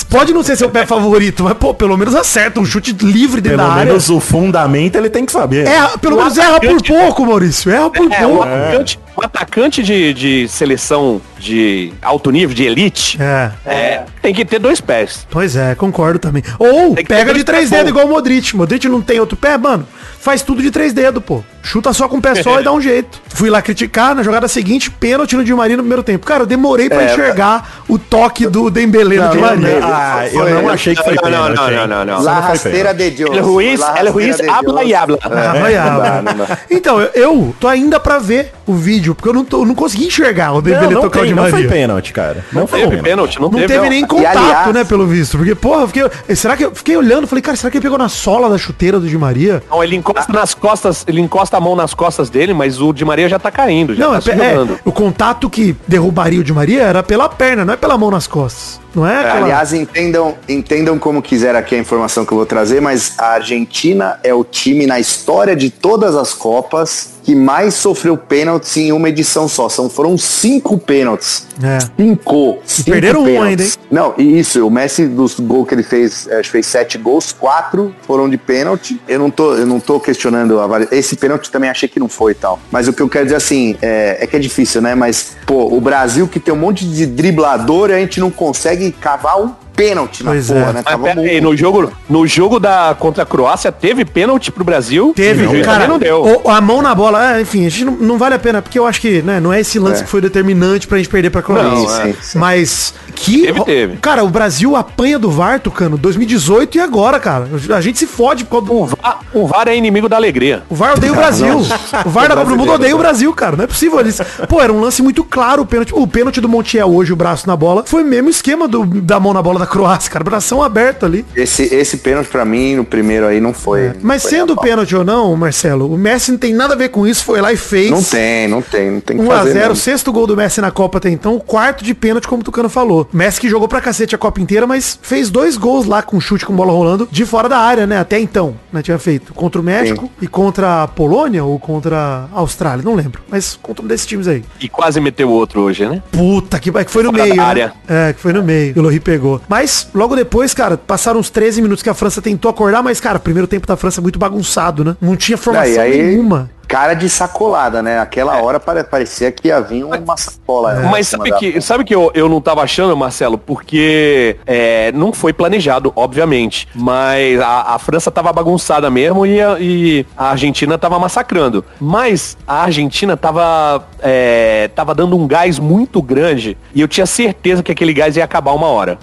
pode 0.10 0.34
não 0.34 0.44
ser 0.44 0.56
seu 0.56 0.70
pé 0.70 0.86
favorito, 0.86 1.44
mas, 1.44 1.54
pô, 1.54 1.74
pelo 1.74 1.98
menos 1.98 2.14
acerta 2.16 2.60
um 2.60 2.66
chute 2.66 2.94
livre 3.02 3.42
dentro 3.42 3.58
Pelo 3.58 3.70
da 3.70 3.74
área. 3.76 3.86
menos 3.86 4.10
o 4.10 4.20
fundamento 4.20 4.96
ele 4.98 5.10
tem 5.10 5.26
que 5.26 5.32
saber. 5.32 5.66
É, 5.68 5.98
pelo 6.00 6.16
O 6.16 6.20
menos 6.20 6.38
erra 6.38 6.60
por 6.60 6.82
pouco, 6.84 7.26
Maurício. 7.26 7.72
Erra 7.72 7.90
por 7.90 8.12
É, 8.12 8.26
um 8.26 8.30
pouco. 8.30 8.44
atacante, 8.44 9.00
um 9.18 9.24
atacante 9.24 9.82
de, 9.84 10.14
de 10.14 10.48
seleção 10.48 11.22
de 11.40 11.94
alto 12.02 12.32
nível, 12.32 12.56
de 12.56 12.64
elite, 12.64 13.18
É. 13.22 13.52
é, 13.66 14.04
tem 14.22 14.34
que 14.34 14.44
ter 14.44 14.60
dois 14.60 14.82
pés. 14.82 15.26
Pois 15.30 15.56
é, 15.56 15.76
concordo 15.76 16.20
também. 16.20 16.44
Ou 16.60 16.96
pega 16.96 17.34
de 17.34 17.44
três 17.44 17.70
dedos 17.70 17.90
igual 17.90 18.06
o 18.06 18.10
Modric. 18.10 18.56
Modric 18.56 18.88
não 18.88 19.02
tem 19.02 19.20
outro 19.20 19.38
pé, 19.38 19.58
mano. 19.58 19.88
Faz 20.20 20.42
tudo 20.42 20.62
de 20.62 20.72
três 20.72 20.92
dedos, 20.92 21.24
pô. 21.24 21.44
Chuta 21.62 21.94
só 21.94 22.08
com 22.08 22.18
o 22.18 22.22
pé 22.22 22.36
só 22.42 22.60
e 22.60 22.64
dá 22.64 22.72
um 22.74 22.82
jeito. 22.82 23.22
Fui 23.30 23.50
lá 23.50 23.62
criticar 23.62 24.16
na 24.16 24.24
jogada 24.24 24.48
seguinte, 24.48 24.90
pênalti 24.90 25.36
no 25.36 25.44
Di 25.44 25.54
Maria 25.54 25.78
no 25.78 25.84
primeiro 25.84 26.02
tempo. 26.04 26.26
Cara, 26.26 26.44
eu 26.44 26.48
demorei 26.48 26.90
pra 26.90 27.04
É, 27.04 27.12
enxergar 27.12 27.84
o 27.88 27.98
toque 28.00 28.48
do 28.48 28.70
Dembele 28.72 29.18
no 29.20 29.30
Di 29.30 29.36
Eu 29.38 29.42
Maria. 29.42 29.80
não- 29.80 29.88
ah, 29.94 30.28
eu 30.32 30.62
não 30.64 30.70
achei 30.70 30.96
que 30.96 31.04
foi 31.04 31.16
Não, 31.16 31.22
não, 31.22 31.30
pênalti, 31.32 31.56
não, 31.58 31.70
hein? 31.70 31.76
não, 31.76 31.88
não, 31.88 32.06
não. 32.06 32.16
Isso 32.16 32.24
La 32.26 32.34
não 32.36 32.42
foi 32.42 32.50
rasteira 32.52 32.94
de 32.94 33.12
Dios. 33.12 33.30
El 33.38 33.44
Ruiz, 33.44 33.82
El 33.98 34.12
Ruiz, 34.12 34.38
habla 34.48 34.84
e 34.84 34.94
habla. 34.96 35.20
Não 35.24 36.34
não. 36.34 36.48
Então, 36.72 37.00
eu, 37.00 37.10
eu 37.14 37.56
tô 37.60 37.68
ainda 37.68 38.00
pra 38.00 38.18
ver 38.20 38.52
o 38.68 38.74
vídeo, 38.74 39.14
porque 39.16 39.30
eu 39.30 39.34
não, 39.34 39.46
tô, 39.46 39.64
não 39.66 39.76
consegui 39.76 40.06
enxergar 40.08 40.52
o 40.52 40.56
Não, 40.56 40.62
Dembele 40.62 40.94
não, 40.96 41.02
tocar 41.02 41.22
o 41.22 41.26
Di 41.28 41.34
não 41.34 41.44
foi 41.44 41.52
Maria. 41.52 41.70
pênalti, 41.70 42.14
cara. 42.14 42.46
Não 42.52 42.66
foi 42.68 42.80
Teve 42.80 42.90
pênalti. 42.92 43.10
pênalti, 43.10 43.36
não, 43.42 43.50
Não 43.50 43.60
teve. 43.60 43.68
teve 43.68 43.84
não. 43.84 43.90
nem 43.90 44.06
contato, 44.06 44.38
aliás- 44.38 44.74
né, 44.74 44.84
pelo 44.84 45.06
visto. 45.06 45.38
Porque, 45.38 45.54
porra, 45.56 45.82
eu 45.84 45.88
fiquei, 45.88 46.36
será 46.36 46.58
que 46.58 46.66
eu 46.66 46.74
fiquei 46.74 46.98
olhando, 46.98 47.28
falei, 47.28 47.42
cara, 47.42 47.56
será 47.56 47.70
que 47.70 47.78
ele 47.78 47.84
pegou 47.84 47.98
na 47.98 48.10
sola 48.10 48.50
da 48.50 48.58
chuteira 48.58 49.00
do 49.00 49.08
Di 49.08 49.18
Maria? 49.18 49.62
Não, 49.70 49.84
ele 49.84 49.96
encosta 49.96 50.32
nas 50.34 50.54
costas, 50.54 51.04
ele 51.08 51.22
encosta 51.22 51.58
a 51.58 51.62
mão 51.62 51.76
nas 51.76 51.94
costas 51.94 52.30
dele, 52.30 52.54
mas 52.54 52.82
o 52.82 52.92
Di 52.94 53.06
Maria 53.06 53.30
já 53.30 53.38
tá 53.40 53.52
caindo, 53.52 53.94
já 53.96 54.06
Não, 54.10 54.20
tá 54.20 54.32
é, 54.32 54.36
é, 54.36 54.80
o 54.84 54.92
contato 54.92 55.50
que 55.50 55.76
derrubaria 55.88 56.40
o 56.40 56.44
Di 56.44 56.54
Maria 56.54 56.82
era 56.84 57.04
pela 57.04 57.30
perna, 57.30 57.64
não 57.66 57.74
é 57.74 57.78
pela 57.78 57.98
mão 57.98 58.10
nas 58.12 58.28
costas. 58.28 58.80
Não 58.96 59.06
é 59.06 59.20
aquela... 59.20 59.46
Aliás, 59.46 59.74
entendam, 59.74 60.36
entendam 60.48 60.98
como 60.98 61.22
quiser 61.22 61.54
aqui 61.54 61.76
a 61.76 61.78
informação 61.78 62.26
que 62.26 62.32
eu 62.32 62.38
vou 62.38 62.46
trazer, 62.46 62.82
mas 62.82 63.14
a 63.18 63.34
Argentina 63.34 64.18
é 64.24 64.34
o 64.34 64.44
time 64.44 64.88
na 64.88 65.00
história 65.00 65.54
de 65.56 65.70
todas 65.70 66.16
as 66.16 66.34
Copas 66.34 67.15
que 67.26 67.34
mais 67.34 67.74
sofreu 67.74 68.16
pênaltis 68.16 68.78
em 68.78 68.92
uma 68.92 69.10
edição 69.10 69.48
só. 69.48 69.68
São, 69.68 69.90
foram 69.90 70.16
cinco 70.16 70.78
pênaltis. 70.78 71.48
É. 71.62 71.80
Cinco. 71.98 72.60
cinco 72.64 72.92
perderam 72.92 73.24
um 73.24 73.26
pênaltis. 73.26 73.50
ainda, 73.50 73.64
hein? 73.64 73.72
Não, 73.90 74.14
e 74.16 74.40
isso, 74.40 74.66
o 74.66 74.70
Messi 74.70 75.08
dos 75.08 75.40
gols 75.40 75.68
que 75.68 75.74
ele 75.74 75.82
fez, 75.82 76.28
acho 76.28 76.44
que 76.44 76.52
fez 76.52 76.68
sete 76.68 77.00
gols, 77.00 77.34
quatro 77.34 77.96
foram 78.06 78.30
de 78.30 78.38
pênalti. 78.38 79.02
Eu 79.08 79.18
não 79.18 79.32
tô, 79.32 79.56
eu 79.56 79.66
não 79.66 79.80
tô 79.80 80.00
questionando 80.00 80.60
a 80.60 80.68
Esse 80.92 81.16
pênalti 81.16 81.50
também 81.50 81.70
achei 81.70 81.90
que 81.90 82.00
não 82.00 82.08
foi 82.08 82.34
e 82.34 82.36
tal. 82.36 82.60
Mas 82.72 82.88
o 82.88 82.94
que 82.94 83.02
eu 83.02 83.10
quero 83.10 83.26
dizer 83.26 83.38
assim, 83.38 83.76
é, 83.82 84.18
é 84.22 84.28
que 84.28 84.36
é 84.36 84.40
difícil, 84.40 84.80
né? 84.80 84.94
Mas, 84.94 85.36
pô, 85.48 85.76
o 85.76 85.82
Brasil 85.82 86.28
que 86.28 86.40
tem 86.40 86.54
um 86.54 86.58
monte 86.58 86.86
de 86.86 87.08
driblador, 87.08 87.90
a 87.90 87.98
gente 87.98 88.20
não 88.20 88.30
consegue 88.30 88.92
cavar 88.92 89.42
um 89.42 89.52
pênalti 89.76 90.24
na 90.24 90.32
Pois 90.32 90.48
porra, 90.48 90.60
é. 90.60 90.66
né? 90.66 90.72
Mas 90.76 90.84
Cavamos 90.86 91.16
pera 91.16 91.30
aí, 91.30 91.42
no 91.42 91.56
jogo, 91.56 91.92
no 92.10 92.26
jogo 92.28 92.60
da 92.60 92.96
contra 92.98 93.24
a 93.24 93.26
Croácia 93.26 93.72
teve 93.72 94.06
pênalti 94.06 94.52
pro 94.52 94.64
Brasil? 94.64 95.14
Teve, 95.16 95.46
o 95.46 95.50
juiz 95.52 95.66
cara, 95.66 95.88
não 95.88 96.00
deu. 96.00 96.42
o- 96.44 96.50
a 96.50 96.62
mão 96.62 96.82
na 96.82 96.94
bola, 96.96 97.38
é, 97.38 97.42
enfim, 97.42 97.66
a 97.66 97.70
gente 97.70 97.86
não, 97.86 97.94
não 97.94 98.18
vale 98.18 98.36
a 98.36 98.40
pena, 98.40 98.62
porque 98.62 98.78
eu 98.80 98.86
acho 98.88 99.02
que 99.02 99.22
né, 99.22 99.40
não 99.40 99.52
é 99.52 99.60
esse 99.60 99.78
lance 99.80 100.02
É. 100.02 100.04
que 100.06 100.10
foi 100.10 100.22
determinante 100.22 100.88
pra 100.88 100.98
gente 100.98 101.10
perder 101.10 101.30
pra 101.30 101.42
Croácia. 101.42 101.70
Não, 101.72 101.88
Sim, 101.88 102.10
é. 102.10 102.14
sim, 102.14 102.16
sim. 102.22 102.38
Mas 102.40 102.94
que. 103.16 103.42
Teve, 103.44 103.64
teve. 103.66 103.98
Cara, 103.98 104.24
o 104.24 104.30
Brasil 104.30 104.76
apanha 104.76 105.18
do 105.20 105.30
VAR, 105.30 105.60
Tucano, 105.60 105.98
2018 105.98 106.78
e 106.78 106.80
agora, 106.82 107.20
cara. 107.20 107.48
A 107.76 107.82
gente 107.82 107.98
se 108.00 108.06
fode 108.08 108.46
por 108.46 108.52
causa 108.64 108.68
do. 108.68 108.74
O 108.74 108.86
VAR, 108.86 109.20
o 109.34 109.48
VAR 109.48 109.68
é 109.68 109.76
inimigo 109.76 110.08
da 110.10 110.16
alegria. 110.16 110.64
O 110.70 110.76
VAR 110.76 110.94
odeia 110.94 111.12
o 111.12 111.16
Brasil. 111.16 111.58
O 112.06 112.10
VAR 112.10 112.28
da 112.30 112.36
Copa 112.36 112.50
do 112.50 112.56
Mundo 112.58 112.72
odeia 112.74 112.96
o 112.96 113.00
Brasil, 113.00 113.32
cara. 113.34 113.56
Não 113.56 113.64
é 113.64 113.68
possível. 113.68 114.00
Eles... 114.00 114.20
Pô, 114.50 114.62
era 114.62 114.72
um 114.72 114.80
lance 114.82 115.02
muito 115.02 115.24
claro 115.24 115.62
o 115.62 115.66
pênalti. 115.66 115.94
O 115.94 116.06
pênalti 116.08 116.40
do 116.42 116.50
Montiel 116.50 116.88
hoje, 116.94 117.14
o 117.14 117.16
braço 117.16 117.48
na 117.48 117.56
bola, 117.56 117.84
foi 117.86 118.04
o 118.04 118.06
mesmo 118.06 118.30
esquema 118.30 118.68
do, 118.68 118.86
da 118.86 119.20
mão 119.20 119.34
na 119.34 119.42
bola 119.42 119.60
da 119.60 119.65
Croácia, 119.66 120.12
cara. 120.12 120.24
Bração 120.24 120.62
aberto 120.62 121.06
ali. 121.06 121.26
Esse, 121.36 121.64
esse 121.64 121.98
pênalti 121.98 122.28
pra 122.28 122.46
mim, 122.46 122.76
no 122.76 122.86
primeiro 122.86 123.26
aí, 123.28 123.40
não 123.40 123.54
foi. 123.54 123.90
não 123.90 123.96
Mas 124.02 124.22
foi 124.24 124.32
sendo 124.32 124.56
na 124.56 124.62
pênalti 124.62 124.96
ou 124.96 125.04
não, 125.04 125.36
Marcelo, 125.36 125.94
o 125.94 125.98
Messi 125.98 126.32
não 126.32 126.38
tem 126.38 126.54
nada 126.54 126.74
a 126.74 126.78
ver 126.78 126.90
com 126.90 127.06
isso. 127.08 127.24
Foi 127.24 127.42
lá 127.42 127.52
e 127.52 127.58
fez. 127.58 127.90
Não 127.92 128.04
tem, 128.04 128.48
não 128.48 128.62
tem, 128.62 128.92
não 128.92 129.00
tem 129.00 129.18
que 129.18 129.24
1 129.24 129.28
fazer. 129.28 129.50
a 129.50 129.54
0 129.54 129.60
mesmo. 129.60 129.76
sexto 129.76 130.12
gol 130.12 130.28
do 130.28 130.36
Messi 130.36 130.62
na 130.62 130.72
Copa 130.72 130.98
até 130.98 131.10
então, 131.10 131.40
quarto 131.40 131.84
de 131.84 131.94
pênalti, 131.94 132.28
como 132.28 132.42
o 132.42 132.44
Tucano 132.44 132.70
falou. 132.70 133.08
Messi 133.14 133.40
que 133.40 133.50
jogou 133.50 133.68
pra 133.68 133.82
cacete 133.82 134.16
a 134.16 134.18
Copa 134.18 134.42
inteira, 134.42 134.66
mas 134.68 135.00
fez 135.02 135.30
dois 135.30 135.58
gols 135.58 135.86
lá 135.86 136.02
com 136.02 136.20
chute 136.20 136.46
com 136.46 136.54
bola 136.56 136.72
rolando 136.72 137.08
de 137.12 137.26
fora 137.26 137.48
da 137.48 137.58
área, 137.58 137.86
né? 137.88 138.00
Até 138.00 138.20
então, 138.20 138.56
né? 138.72 138.82
Tinha 138.82 139.00
feito 139.00 139.34
contra 139.34 139.60
o 139.62 139.64
México 139.64 140.10
e 140.22 140.28
contra 140.28 140.84
a 140.84 140.88
Polônia 140.88 141.44
ou 141.44 141.58
contra 141.60 142.28
a 142.34 142.40
Austrália, 142.40 142.84
não 142.84 142.96
lembro. 142.96 143.22
Mas 143.30 143.58
contra 143.62 143.84
um 143.84 143.88
desses 143.88 144.06
times 144.06 144.28
aí. 144.28 144.44
E 144.60 144.68
quase 144.70 145.00
meteu 145.00 145.30
outro 145.30 145.62
hoje, 145.62 145.86
né? 145.88 146.02
Puta, 146.12 146.60
que, 146.60 146.72
que 146.72 146.92
foi 146.92 147.04
no 147.04 147.12
Fora 147.12 147.24
meio, 147.24 147.36
da 147.36 147.42
né? 147.42 147.48
área. 147.48 147.74
É, 147.88 148.14
que 148.14 148.20
foi 148.20 148.34
no 148.34 148.44
meio. 148.44 148.74
E 148.76 148.80
o 148.80 148.82
Lohri 148.82 149.00
pegou. 149.00 149.42
Mas, 149.48 149.55
logo 149.94 150.16
depois, 150.16 150.54
cara, 150.54 150.78
passaram 150.78 151.20
uns 151.20 151.30
13 151.30 151.62
minutos 151.62 151.82
que 151.84 151.90
a 151.90 151.94
França 151.94 152.22
tentou 152.22 152.50
acordar, 152.50 152.82
mas, 152.84 153.00
cara, 153.00 153.18
o 153.18 153.22
primeiro 153.22 153.48
tempo 153.48 153.66
da 153.68 153.76
França 153.78 154.00
é 154.00 154.04
muito 154.04 154.20
bagunçado, 154.20 154.84
né? 154.84 154.98
Não 155.02 155.16
tinha 155.16 155.38
formação 155.38 155.82
aí- 155.82 156.02
nenhuma. 156.04 156.50
Cara 156.76 156.94
de 156.94 157.08
sacolada, 157.08 157.82
né? 157.82 158.00
Aquela 158.00 158.36
hora 158.42 158.60
pare- 158.60 158.84
parecia 158.84 159.32
que 159.32 159.48
ia 159.48 159.62
vir 159.62 159.86
uma 159.86 160.18
sacola. 160.18 160.74
né, 160.74 160.90
Mas 160.92 161.08
sabe 161.08 161.30
da- 161.30 161.38
que, 161.38 161.62
sabe 161.62 161.86
que 161.86 161.96
eu, 161.96 162.12
eu 162.14 162.28
não 162.28 162.42
tava 162.42 162.62
achando, 162.64 162.98
Marcelo? 162.98 163.38
Porque 163.38 164.36
é, 164.46 164.92
não 164.92 165.14
foi 165.14 165.32
planejado, 165.32 165.94
obviamente. 165.96 166.68
Mas 166.76 167.40
a, 167.40 167.76
a 167.76 167.80
França 167.80 168.12
tava 168.12 168.34
bagunçada 168.34 168.90
mesmo 168.90 169.26
e 169.26 169.40
a, 169.42 169.56
e 169.58 170.06
a 170.18 170.32
Argentina 170.32 170.78
tava 170.78 171.00
massacrando. 171.00 171.64
Mas 171.80 172.36
a 172.46 172.64
Argentina 172.64 173.16
tava, 173.16 173.86
é, 174.02 174.70
tava 174.76 174.94
dando 174.94 175.16
um 175.16 175.26
gás 175.26 175.58
muito 175.58 176.02
grande 176.02 176.58
e 176.74 176.82
eu 176.82 176.90
tinha 176.90 177.06
certeza 177.06 177.64
que 177.64 177.72
aquele 177.72 177.94
gás 177.94 178.18
ia 178.18 178.26
acabar 178.26 178.52
uma 178.52 178.68
hora. 178.68 179.00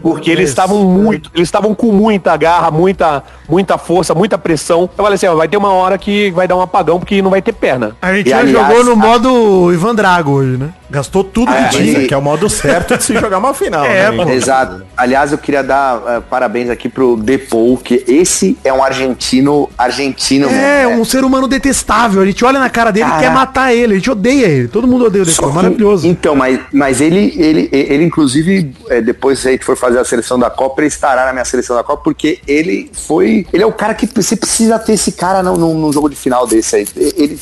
Porque 0.00 0.30
eles 0.30 0.48
estavam 0.48 0.78
muito, 0.84 1.30
eles 1.34 1.46
estavam 1.48 1.74
com 1.74 1.92
muita 1.92 2.34
garra, 2.38 2.70
muita, 2.70 3.22
muita 3.46 3.76
força, 3.76 4.14
muita 4.14 4.38
pressão. 4.38 4.88
Eu 4.96 5.04
falei 5.04 5.16
assim, 5.16 5.26
ó, 5.26 5.34
vai 5.34 5.46
ter 5.46 5.58
uma 5.58 5.74
hora 5.74 5.98
que 5.98 6.30
vai 6.30 6.48
dar 6.48 6.56
um 6.56 6.62
apagão 6.62 7.01
porque 7.02 7.20
não 7.20 7.30
vai 7.30 7.42
ter 7.42 7.52
perna. 7.52 7.96
A 8.00 8.06
Argentina 8.08 8.36
E, 8.36 8.38
aliás, 8.38 8.68
jogou 8.68 8.84
no 8.84 8.94
modo 8.94 9.72
Ivan 9.72 9.92
Drago 9.92 10.30
hoje, 10.30 10.56
né? 10.56 10.70
Gastou 10.92 11.24
tudo 11.24 11.50
É, 11.50 11.54
que 11.56 11.62
Mas 11.62 11.74
tinha. 11.76 11.98
e- 12.00 12.06
que 12.06 12.12
é 12.12 12.16
o 12.16 12.20
modo 12.20 12.48
certo 12.50 12.98
de 12.98 13.02
se 13.02 13.14
jogar 13.18 13.38
uma 13.38 13.54
final. 13.54 13.82
É, 13.84 14.10
né? 14.12 14.34
Exato. 14.34 14.82
Aliás, 14.94 15.32
eu 15.32 15.38
queria 15.38 15.62
dar 15.62 16.02
eh, 16.06 16.20
parabéns 16.28 16.68
aqui 16.68 16.86
pro 16.86 17.16
Depou, 17.16 17.78
que 17.78 18.04
esse 18.06 18.58
é 18.62 18.70
um 18.72 18.84
argentino, 18.84 19.70
argentino 19.78 20.48
É, 20.50 20.86
mesmo. 20.86 21.00
um 21.00 21.04
ser 21.04 21.24
humano 21.24 21.48
detestável. 21.48 22.20
A 22.20 22.26
gente 22.26 22.44
olha 22.44 22.58
na 22.60 22.68
cara 22.68 22.90
dele 22.90 23.08
e 23.08 23.18
quer 23.20 23.30
matar 23.30 23.72
ele. 23.74 23.94
A 23.94 23.96
gente 23.96 24.10
odeia 24.10 24.46
ele. 24.46 24.68
Todo 24.68 24.86
mundo 24.86 25.06
odeia 25.06 25.22
o 25.22 25.26
Só 25.26 25.32
Depô. 25.42 25.48
que- 25.48 25.54
Maravilhoso. 25.56 26.06
Então, 26.06 26.36
mas, 26.36 26.60
mas 26.72 27.00
ele, 27.00 27.32
ele, 27.38 27.68
ele, 27.72 28.04
inclusive, 28.04 28.74
é, 28.90 29.00
depois 29.00 29.38
se 29.38 29.48
a 29.48 29.50
gente 29.52 29.64
for 29.64 29.76
fazer 29.76 29.98
a 29.98 30.04
seleção 30.04 30.38
da 30.38 30.50
Copa, 30.50 30.82
ele 30.82 30.88
estará 30.88 31.24
na 31.24 31.32
minha 31.32 31.44
seleção 31.46 31.74
da 31.74 31.82
Copa, 31.82 32.02
porque 32.04 32.38
ele 32.46 32.90
foi. 33.06 33.46
Ele 33.50 33.62
é 33.62 33.66
o 33.66 33.72
cara 33.72 33.94
que 33.94 34.06
você 34.14 34.36
precisa 34.36 34.78
ter 34.78 34.92
esse 34.92 35.12
cara 35.12 35.42
num 35.42 35.90
jogo 35.90 36.10
de 36.10 36.16
final 36.16 36.46
desse 36.46 36.76
aí. 36.76 36.86
Ele, 36.96 37.38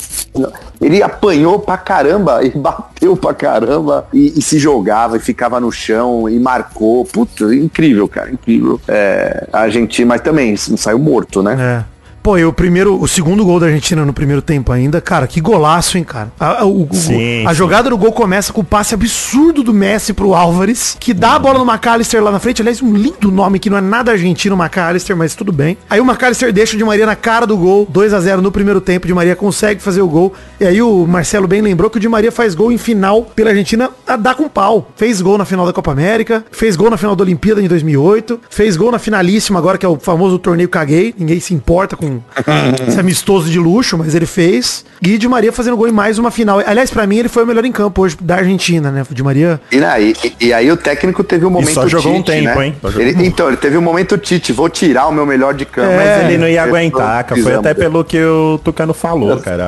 ele 0.79 1.03
apanhou 1.03 1.59
pra 1.59 1.77
caramba 1.77 2.41
e 2.43 2.49
bateu 2.49 2.90
pra 3.17 3.33
caramba 3.33 4.07
e, 4.13 4.37
e 4.37 4.41
se 4.41 4.59
jogava 4.59 5.17
e 5.17 5.19
ficava 5.19 5.59
no 5.59 5.71
chão 5.71 6.29
e 6.29 6.39
marcou. 6.39 7.03
Puta, 7.05 7.53
incrível, 7.55 8.07
cara, 8.07 8.31
incrível. 8.31 8.79
É, 8.87 9.47
a 9.51 9.61
Argentina, 9.61 10.07
mas 10.07 10.21
também 10.21 10.55
saiu 10.55 10.99
morto, 10.99 11.41
né? 11.41 11.85
Pô, 12.23 12.37
e 12.37 12.45
o 12.45 12.53
primeiro, 12.53 13.01
o 13.01 13.07
segundo 13.07 13.43
gol 13.43 13.59
da 13.59 13.65
Argentina 13.65 14.05
no 14.05 14.13
primeiro 14.13 14.43
tempo 14.43 14.71
ainda, 14.71 15.01
cara, 15.01 15.25
que 15.25 15.41
golaço, 15.41 15.97
hein, 15.97 16.03
cara. 16.03 16.31
A, 16.39 16.61
a- 16.61 16.65
o- 16.65 16.83
o- 16.83 16.93
Sim, 16.95 17.43
a 17.47 17.49
sim. 17.49 17.55
jogada 17.55 17.89
do 17.89 17.97
gol 17.97 18.11
começa 18.11 18.53
com 18.53 18.61
o 18.61 18.63
passe 18.63 18.93
absurdo 18.93 19.63
do 19.63 19.73
Messi 19.73 20.13
pro 20.13 20.35
Álvares, 20.35 20.95
que 20.99 21.15
dá 21.15 21.33
a 21.33 21.39
bola 21.39 21.57
no 21.57 21.65
McAllister 21.65 22.21
lá 22.23 22.29
na 22.31 22.37
frente. 22.39 22.61
Aliás, 22.61 22.79
um 22.79 22.93
lindo 22.93 23.31
nome 23.31 23.57
que 23.57 23.71
não 23.71 23.77
é 23.79 23.81
nada 23.81 24.11
argentino, 24.11 24.55
McAllister, 24.55 25.17
mas 25.17 25.33
tudo 25.33 25.51
bem. 25.51 25.75
Aí 25.89 25.99
o 25.99 26.05
McAllister 26.05 26.53
deixa 26.53 26.75
o 26.75 26.77
Di 26.77 26.83
Maria 26.83 27.07
na 27.07 27.15
cara 27.15 27.47
do 27.47 27.57
gol, 27.57 27.87
2 27.89 28.13
a 28.13 28.19
0 28.19 28.39
no 28.39 28.51
primeiro 28.51 28.79
tempo, 28.79 29.05
o 29.05 29.07
Di 29.07 29.15
Maria 29.15 29.35
consegue 29.35 29.81
fazer 29.81 30.03
o 30.03 30.07
gol. 30.07 30.31
E 30.59 30.65
aí 30.67 30.79
o 30.79 31.07
Marcelo 31.07 31.47
bem 31.47 31.59
lembrou 31.61 31.89
que 31.89 31.97
o 31.97 31.99
Di 31.99 32.07
Maria 32.07 32.31
faz 32.31 32.53
gol 32.53 32.71
em 32.71 32.77
final 32.77 33.23
pela 33.35 33.49
Argentina 33.49 33.89
a 34.05 34.15
dar 34.15 34.35
com 34.35 34.47
pau. 34.47 34.91
Fez 34.95 35.21
gol 35.21 35.39
na 35.39 35.45
final 35.45 35.65
da 35.65 35.73
Copa 35.73 35.91
América, 35.91 36.45
fez 36.51 36.75
gol 36.75 36.91
na 36.91 36.97
final 36.97 37.15
da 37.15 37.23
Olimpíada 37.23 37.59
em 37.63 37.67
2008, 37.67 38.39
fez 38.47 38.77
gol 38.77 38.91
na 38.91 38.99
finalíssima 38.99 39.57
agora, 39.57 39.75
que 39.79 39.85
é 39.87 39.89
o 39.89 39.97
famoso 39.97 40.37
torneio 40.37 40.69
Caguei. 40.69 41.15
Ninguém 41.17 41.39
se 41.39 41.55
importa 41.55 41.97
com 41.97 42.10
esse 42.87 42.99
amistoso 42.99 43.49
de 43.49 43.59
luxo, 43.59 43.97
mas 43.97 44.13
ele 44.15 44.25
fez. 44.25 44.83
E 45.01 45.17
Di 45.17 45.27
Maria 45.27 45.51
fazendo 45.51 45.75
gol 45.77 45.87
em 45.87 45.91
mais 45.91 46.19
uma 46.19 46.29
final. 46.31 46.59
Aliás, 46.65 46.91
pra 46.91 47.07
mim, 47.07 47.17
ele 47.17 47.29
foi 47.29 47.43
o 47.43 47.47
melhor 47.47 47.65
em 47.65 47.71
campo 47.71 48.01
hoje 48.03 48.17
da 48.21 48.35
Argentina, 48.35 48.91
né? 48.91 49.03
Di 49.09 49.23
Maria. 49.23 49.59
E, 49.71 49.83
aí, 49.83 50.15
e- 50.23 50.47
e 50.47 50.53
aí 50.53 50.71
o 50.71 50.77
técnico 50.77 51.23
teve 51.23 51.45
um 51.45 51.49
momento 51.49 51.73
só 51.73 51.87
jogou 51.87 52.13
um 52.15 52.21
tempo, 52.23 52.59
né? 52.59 52.67
hein? 52.67 52.75
Ele- 52.97 53.25
então, 53.25 53.47
ele 53.47 53.57
teve 53.57 53.77
um 53.77 53.81
momento 53.81 54.17
Tite, 54.17 54.51
vou 54.53 54.69
tirar 54.69 55.07
o 55.07 55.11
meu 55.11 55.25
melhor 55.25 55.53
de 55.53 55.65
campo. 55.65 55.91
Mas 55.95 56.25
ele 56.25 56.37
não 56.37 56.47
ia 56.47 56.61
É, 56.61 56.63
aguentar, 56.63 57.23
cara. 57.23 57.41
Foi 57.41 57.53
até 57.55 57.73
pelo 57.73 58.03
que 58.03 58.21
o 58.23 58.59
Tucano 58.63 58.93
falou, 58.93 59.37
cara. 59.37 59.63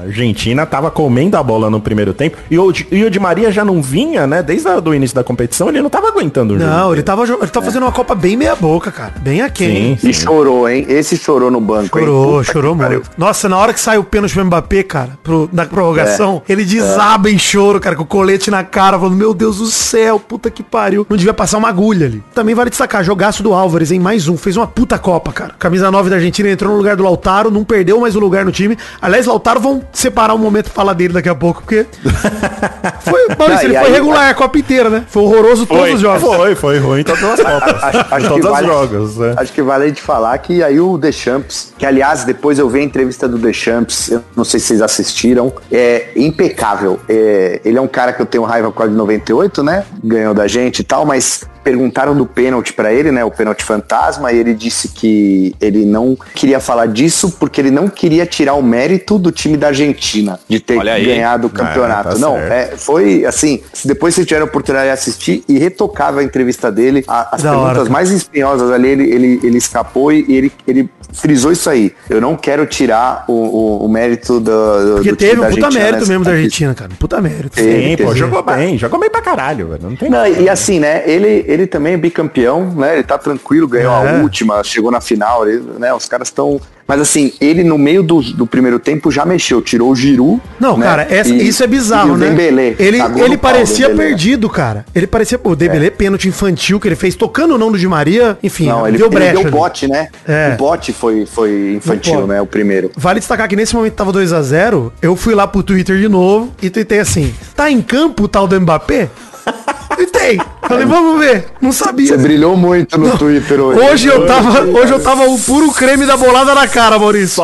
A 0.00 0.04
Argentina 0.06 0.66
tava 0.66 0.90
comendo 0.90 1.36
a 1.36 1.42
bola 1.42 1.70
no 1.70 1.80
primeiro 1.80 2.12
tempo. 2.12 2.36
E 2.50 2.58
o, 2.58 2.72
Di- 2.72 2.86
e 2.90 3.04
o 3.04 3.10
Di 3.10 3.18
Maria 3.20 3.50
já 3.52 3.64
não 3.64 3.80
vinha, 3.80 4.26
né? 4.26 4.42
Desde 4.42 4.68
o 4.68 4.94
início 4.94 5.14
da 5.14 5.22
competição, 5.24 5.68
ele 5.68 5.80
não 5.82 5.90
tava 5.90 6.08
aguentando 6.08 6.54
o 6.54 6.58
jogo. 6.58 6.70
Não, 6.70 6.92
ele 6.92 7.02
tava, 7.02 7.24
ele 7.24 7.46
tava 7.48 7.66
fazendo 7.66 7.82
uma 7.84 7.92
Copa 7.92 8.14
bem 8.14 8.36
meia 8.36 8.56
boca, 8.56 8.90
cara. 8.90 9.12
Bem 9.20 9.40
aquém. 9.40 9.96
Sim, 9.96 10.08
E 10.08 10.12
chorou, 10.14 10.68
hein? 10.68 10.84
Esse 10.88 11.16
chorou 11.16 11.50
no 11.50 11.60
banco, 11.60 11.73
hein? 11.82 11.88
Chorou, 11.92 12.38
Puta 12.38 12.52
chorou 12.52 12.74
que 12.74 12.82
pariu. 12.82 12.98
muito. 13.00 13.10
Nossa, 13.16 13.48
na 13.48 13.56
hora 13.56 13.72
que 13.72 13.80
sai 13.80 13.98
o 13.98 14.04
pênalti 14.04 14.34
pro 14.34 14.44
Mbappé, 14.44 14.82
cara, 14.82 15.18
pro, 15.22 15.48
na 15.52 15.64
prorrogação, 15.66 16.42
É. 16.48 16.52
ele 16.52 16.64
desaba 16.64 17.30
em 17.30 17.38
choro, 17.38 17.80
cara, 17.80 17.96
com 17.96 18.02
o 18.02 18.06
colete 18.06 18.50
na 18.50 18.62
cara, 18.64 18.98
falando, 18.98 19.16
meu 19.16 19.32
Deus 19.34 19.58
do 19.58 19.66
céu, 19.66 20.18
puta 20.20 20.50
que 20.50 20.62
pariu. 20.62 21.06
Não 21.08 21.16
devia 21.16 21.34
passar 21.34 21.58
uma 21.58 21.68
agulha 21.68 22.06
ali. 22.06 22.22
Também 22.34 22.54
vale 22.54 22.70
destacar, 22.70 23.02
jogaço 23.04 23.42
do 23.42 23.52
Álvares, 23.52 23.90
em 23.90 23.98
mais 23.98 24.28
um. 24.28 24.36
Fez 24.36 24.56
uma 24.56 24.66
puta 24.66 24.98
Copa, 24.98 25.32
cara. 25.32 25.54
Camisa 25.58 25.90
9 25.90 26.10
da 26.10 26.16
Argentina 26.16 26.48
entrou 26.50 26.72
no 26.72 26.78
lugar 26.78 26.96
do 26.96 27.02
Lautaro, 27.02 27.50
não 27.50 27.64
perdeu 27.64 28.00
mais 28.00 28.14
o 28.16 28.20
lugar 28.20 28.44
no 28.44 28.52
time. 28.52 28.76
Aliás, 29.00 29.26
Lautaro 29.26 29.60
vão 29.60 29.82
separar 29.92 30.34
um 30.34 30.38
momento 30.38 30.64
pra 30.66 30.74
falar 30.74 30.92
dele 30.92 31.12
daqui 31.14 31.28
a 31.28 31.34
pouco, 31.34 31.60
porque... 31.62 31.86
foi, 33.00 33.26
Maurício, 33.38 33.66
ele 33.66 33.78
foi 33.78 33.86
aí- 33.86 33.92
regular 33.92 34.28
a 34.30 34.34
Copa 34.34 34.58
inteira, 34.58 34.90
né? 34.90 35.04
Foi 35.08 35.22
horroroso 35.22 35.66
todos 35.66 35.94
os 35.94 36.00
jogos. 36.00 36.22
Foi, 36.22 36.54
foi 36.54 36.78
ruim 36.78 37.02
todas 37.04 37.22
as 37.22 37.40
copas. 37.42 37.82
Acho, 37.84 38.14
acho 38.14 38.34
os 38.34 38.44
vale, 38.44 38.66
jogos. 38.66 39.16
né? 39.16 39.34
acho 39.36 39.52
que 39.52 39.62
vale 39.62 39.84
a 39.84 39.88
gente 39.88 40.02
falar 40.02 40.36
que 40.38 40.62
aí 40.62 40.80
o 40.80 40.96
Deschamps, 40.98 41.63
que 41.78 41.86
aliás 41.86 42.24
depois 42.24 42.58
eu 42.58 42.68
vi 42.68 42.80
a 42.80 42.82
entrevista 42.82 43.28
do 43.28 43.38
Deschamps, 43.38 44.10
eu 44.10 44.22
não 44.36 44.44
sei 44.44 44.58
se 44.60 44.66
vocês 44.68 44.82
assistiram, 44.82 45.52
é 45.70 46.08
impecável. 46.16 46.98
É, 47.08 47.60
ele 47.64 47.78
é 47.78 47.80
um 47.80 47.88
cara 47.88 48.12
que 48.12 48.20
eu 48.20 48.26
tenho 48.26 48.44
raiva 48.44 48.70
por 48.70 48.78
causa 48.78 48.92
de 48.92 48.98
98, 48.98 49.62
né? 49.62 49.84
Ganhou 50.02 50.34
da 50.34 50.46
gente 50.46 50.80
e 50.80 50.84
tal, 50.84 51.04
mas 51.06 51.44
perguntaram 51.62 52.14
do 52.14 52.26
pênalti 52.26 52.74
pra 52.74 52.92
ele, 52.92 53.10
né? 53.10 53.24
O 53.24 53.30
pênalti 53.30 53.64
fantasma, 53.64 54.30
e 54.32 54.36
ele 54.38 54.52
disse 54.52 54.88
que 54.88 55.54
ele 55.58 55.86
não 55.86 56.14
queria 56.34 56.60
falar 56.60 56.86
disso 56.86 57.34
porque 57.40 57.58
ele 57.58 57.70
não 57.70 57.88
queria 57.88 58.26
tirar 58.26 58.52
o 58.52 58.62
mérito 58.62 59.18
do 59.18 59.32
time 59.32 59.56
da 59.56 59.68
Argentina 59.68 60.38
de 60.46 60.60
ter 60.60 60.78
aí. 60.86 61.06
ganhado 61.06 61.46
o 61.46 61.50
campeonato. 61.50 62.10
Ah, 62.10 62.12
tá 62.12 62.18
não, 62.18 62.36
é, 62.36 62.72
foi 62.76 63.24
assim, 63.24 63.62
se 63.72 63.88
depois 63.88 64.14
vocês 64.14 64.26
tiverem 64.26 64.46
a 64.46 64.48
oportunidade 64.50 64.88
de 64.88 64.92
assistir 64.92 65.42
e 65.48 65.58
retocava 65.58 66.20
a 66.20 66.22
entrevista 66.22 66.70
dele, 66.70 67.02
a- 67.08 67.34
as 67.34 67.42
Da 67.42 67.52
hora, 67.52 67.60
perguntas 67.60 67.82
cara. 67.84 67.92
mais 67.92 68.10
espinhosas 68.10 68.70
ali, 68.70 68.88
ele, 68.88 69.10
ele, 69.10 69.40
ele 69.42 69.56
escapou 69.56 70.12
e 70.12 70.24
ele, 70.28 70.52
ele 70.68 70.90
frisou 71.14 71.50
isso 71.54 71.70
aí. 71.70 71.92
Eu 72.08 72.20
não 72.20 72.36
quero 72.36 72.66
tirar 72.66 73.24
o, 73.26 73.32
o, 73.32 73.84
o 73.86 73.88
mérito 73.88 74.38
do, 74.40 74.52
Porque 74.96 75.10
do 75.10 75.16
teve 75.16 75.38
um 75.40 75.44
da 75.44 75.48
puta 75.50 75.70
mérito 75.70 76.06
mesmo 76.06 76.24
da. 76.24 76.30
Argentina, 76.32 76.74
cara. 76.74 76.90
Puta 76.98 77.20
mérito. 77.20 77.50
Teve, 77.50 77.96
Sim, 77.96 78.04
pô, 78.04 78.14
jogou 78.14 78.42
bem, 78.42 78.76
jogou 78.78 79.00
bem 79.00 79.08
pra 79.10 79.22
caralho, 79.22 79.68
velho. 79.68 79.80
Não 79.82 79.96
tem 79.96 80.10
Não, 80.10 80.26
e 80.26 80.48
assim, 80.48 80.78
né? 80.78 81.02
Ele, 81.06 81.44
ele 81.48 81.66
também 81.66 81.94
é 81.94 81.96
bicampeão, 81.96 82.70
né? 82.76 82.94
Ele 82.94 83.02
tá 83.02 83.16
tranquilo, 83.18 83.66
ganhou 83.66 83.92
É. 83.92 84.18
a 84.18 84.22
última, 84.22 84.62
chegou 84.62 84.90
na 84.90 85.00
final, 85.00 85.48
ele, 85.48 85.62
né? 85.78 85.92
Os 85.94 86.06
caras 86.06 86.28
estão. 86.28 86.60
Mas 86.86 87.00
assim, 87.00 87.32
ele 87.40 87.64
no 87.64 87.78
meio 87.78 88.02
do, 88.02 88.20
do 88.20 88.46
primeiro 88.46 88.78
tempo 88.78 89.10
já 89.10 89.24
mexeu, 89.24 89.62
tirou 89.62 89.90
o 89.90 89.96
Giru. 89.96 90.38
Não, 90.60 90.76
né? 90.76 90.84
cara, 90.84 91.06
essa- 91.08 91.30
E- 91.32 91.48
isso 91.48 91.64
é 91.64 91.66
bizarro, 91.66 92.12
o 92.12 92.16
né? 92.18 92.28
Dembélé, 92.28 92.74
ele 92.78 92.98
ele 93.24 93.38
parecia 93.38 93.88
Dembélé. 93.88 94.08
perdido, 94.10 94.50
cara. 94.50 94.84
Ele 94.94 95.06
parecia, 95.06 95.40
o 95.42 95.56
Dembélé, 95.56 95.88
pênalti 95.88 96.28
infantil 96.28 96.78
que 96.78 96.86
ele 96.86 96.94
fez, 96.94 97.14
tocando 97.14 97.52
ou 97.52 97.58
não 97.58 97.72
do 97.72 97.78
Di 97.78 97.88
Maria, 97.88 98.36
enfim, 98.42 98.66
Não, 98.68 98.86
ele, 98.86 98.98
deu 98.98 99.06
ele 99.06 99.14
brecha. 99.14 99.32
deu 99.32 99.40
ali. 99.40 99.50
bote, 99.50 99.88
né? 99.88 100.08
É. 100.28 100.52
O 100.52 100.56
bote 100.58 100.92
foi, 100.92 101.24
foi 101.24 101.43
infantil, 101.46 102.14
pode. 102.14 102.28
né? 102.28 102.40
O 102.40 102.46
primeiro. 102.46 102.90
Vale 102.96 103.20
destacar 103.20 103.48
que 103.48 103.56
nesse 103.56 103.74
momento 103.74 103.94
tava 103.94 104.12
2 104.12 104.32
a 104.32 104.42
0 104.42 104.92
eu 105.02 105.16
fui 105.16 105.34
lá 105.34 105.46
pro 105.46 105.62
Twitter 105.62 105.98
de 105.98 106.08
novo 106.08 106.52
e 106.62 106.70
tuitei 106.70 107.00
assim, 107.00 107.34
tá 107.54 107.70
em 107.70 107.80
campo 107.82 108.24
o 108.24 108.28
tal 108.28 108.46
do 108.46 108.60
Mbappé? 108.60 109.08
Tuitei. 109.94 110.40
Falei, 110.66 110.86
vamos 110.86 111.20
ver. 111.20 111.46
Não 111.60 111.70
sabia. 111.70 112.08
Você 112.08 112.16
brilhou 112.16 112.56
muito 112.56 112.98
no 112.98 113.16
Twitter 113.16 113.60
hoje. 113.60 113.78
Hoje 113.80 114.06
eu 114.08 114.26
tava, 114.26 114.62
hoje 114.62 114.92
eu 114.92 115.00
tava 115.00 115.24
o 115.28 115.38
puro 115.38 115.70
creme 115.72 116.04
da 116.04 116.16
bolada 116.16 116.52
na 116.54 116.66
cara, 116.66 116.98
Maurício. 116.98 117.42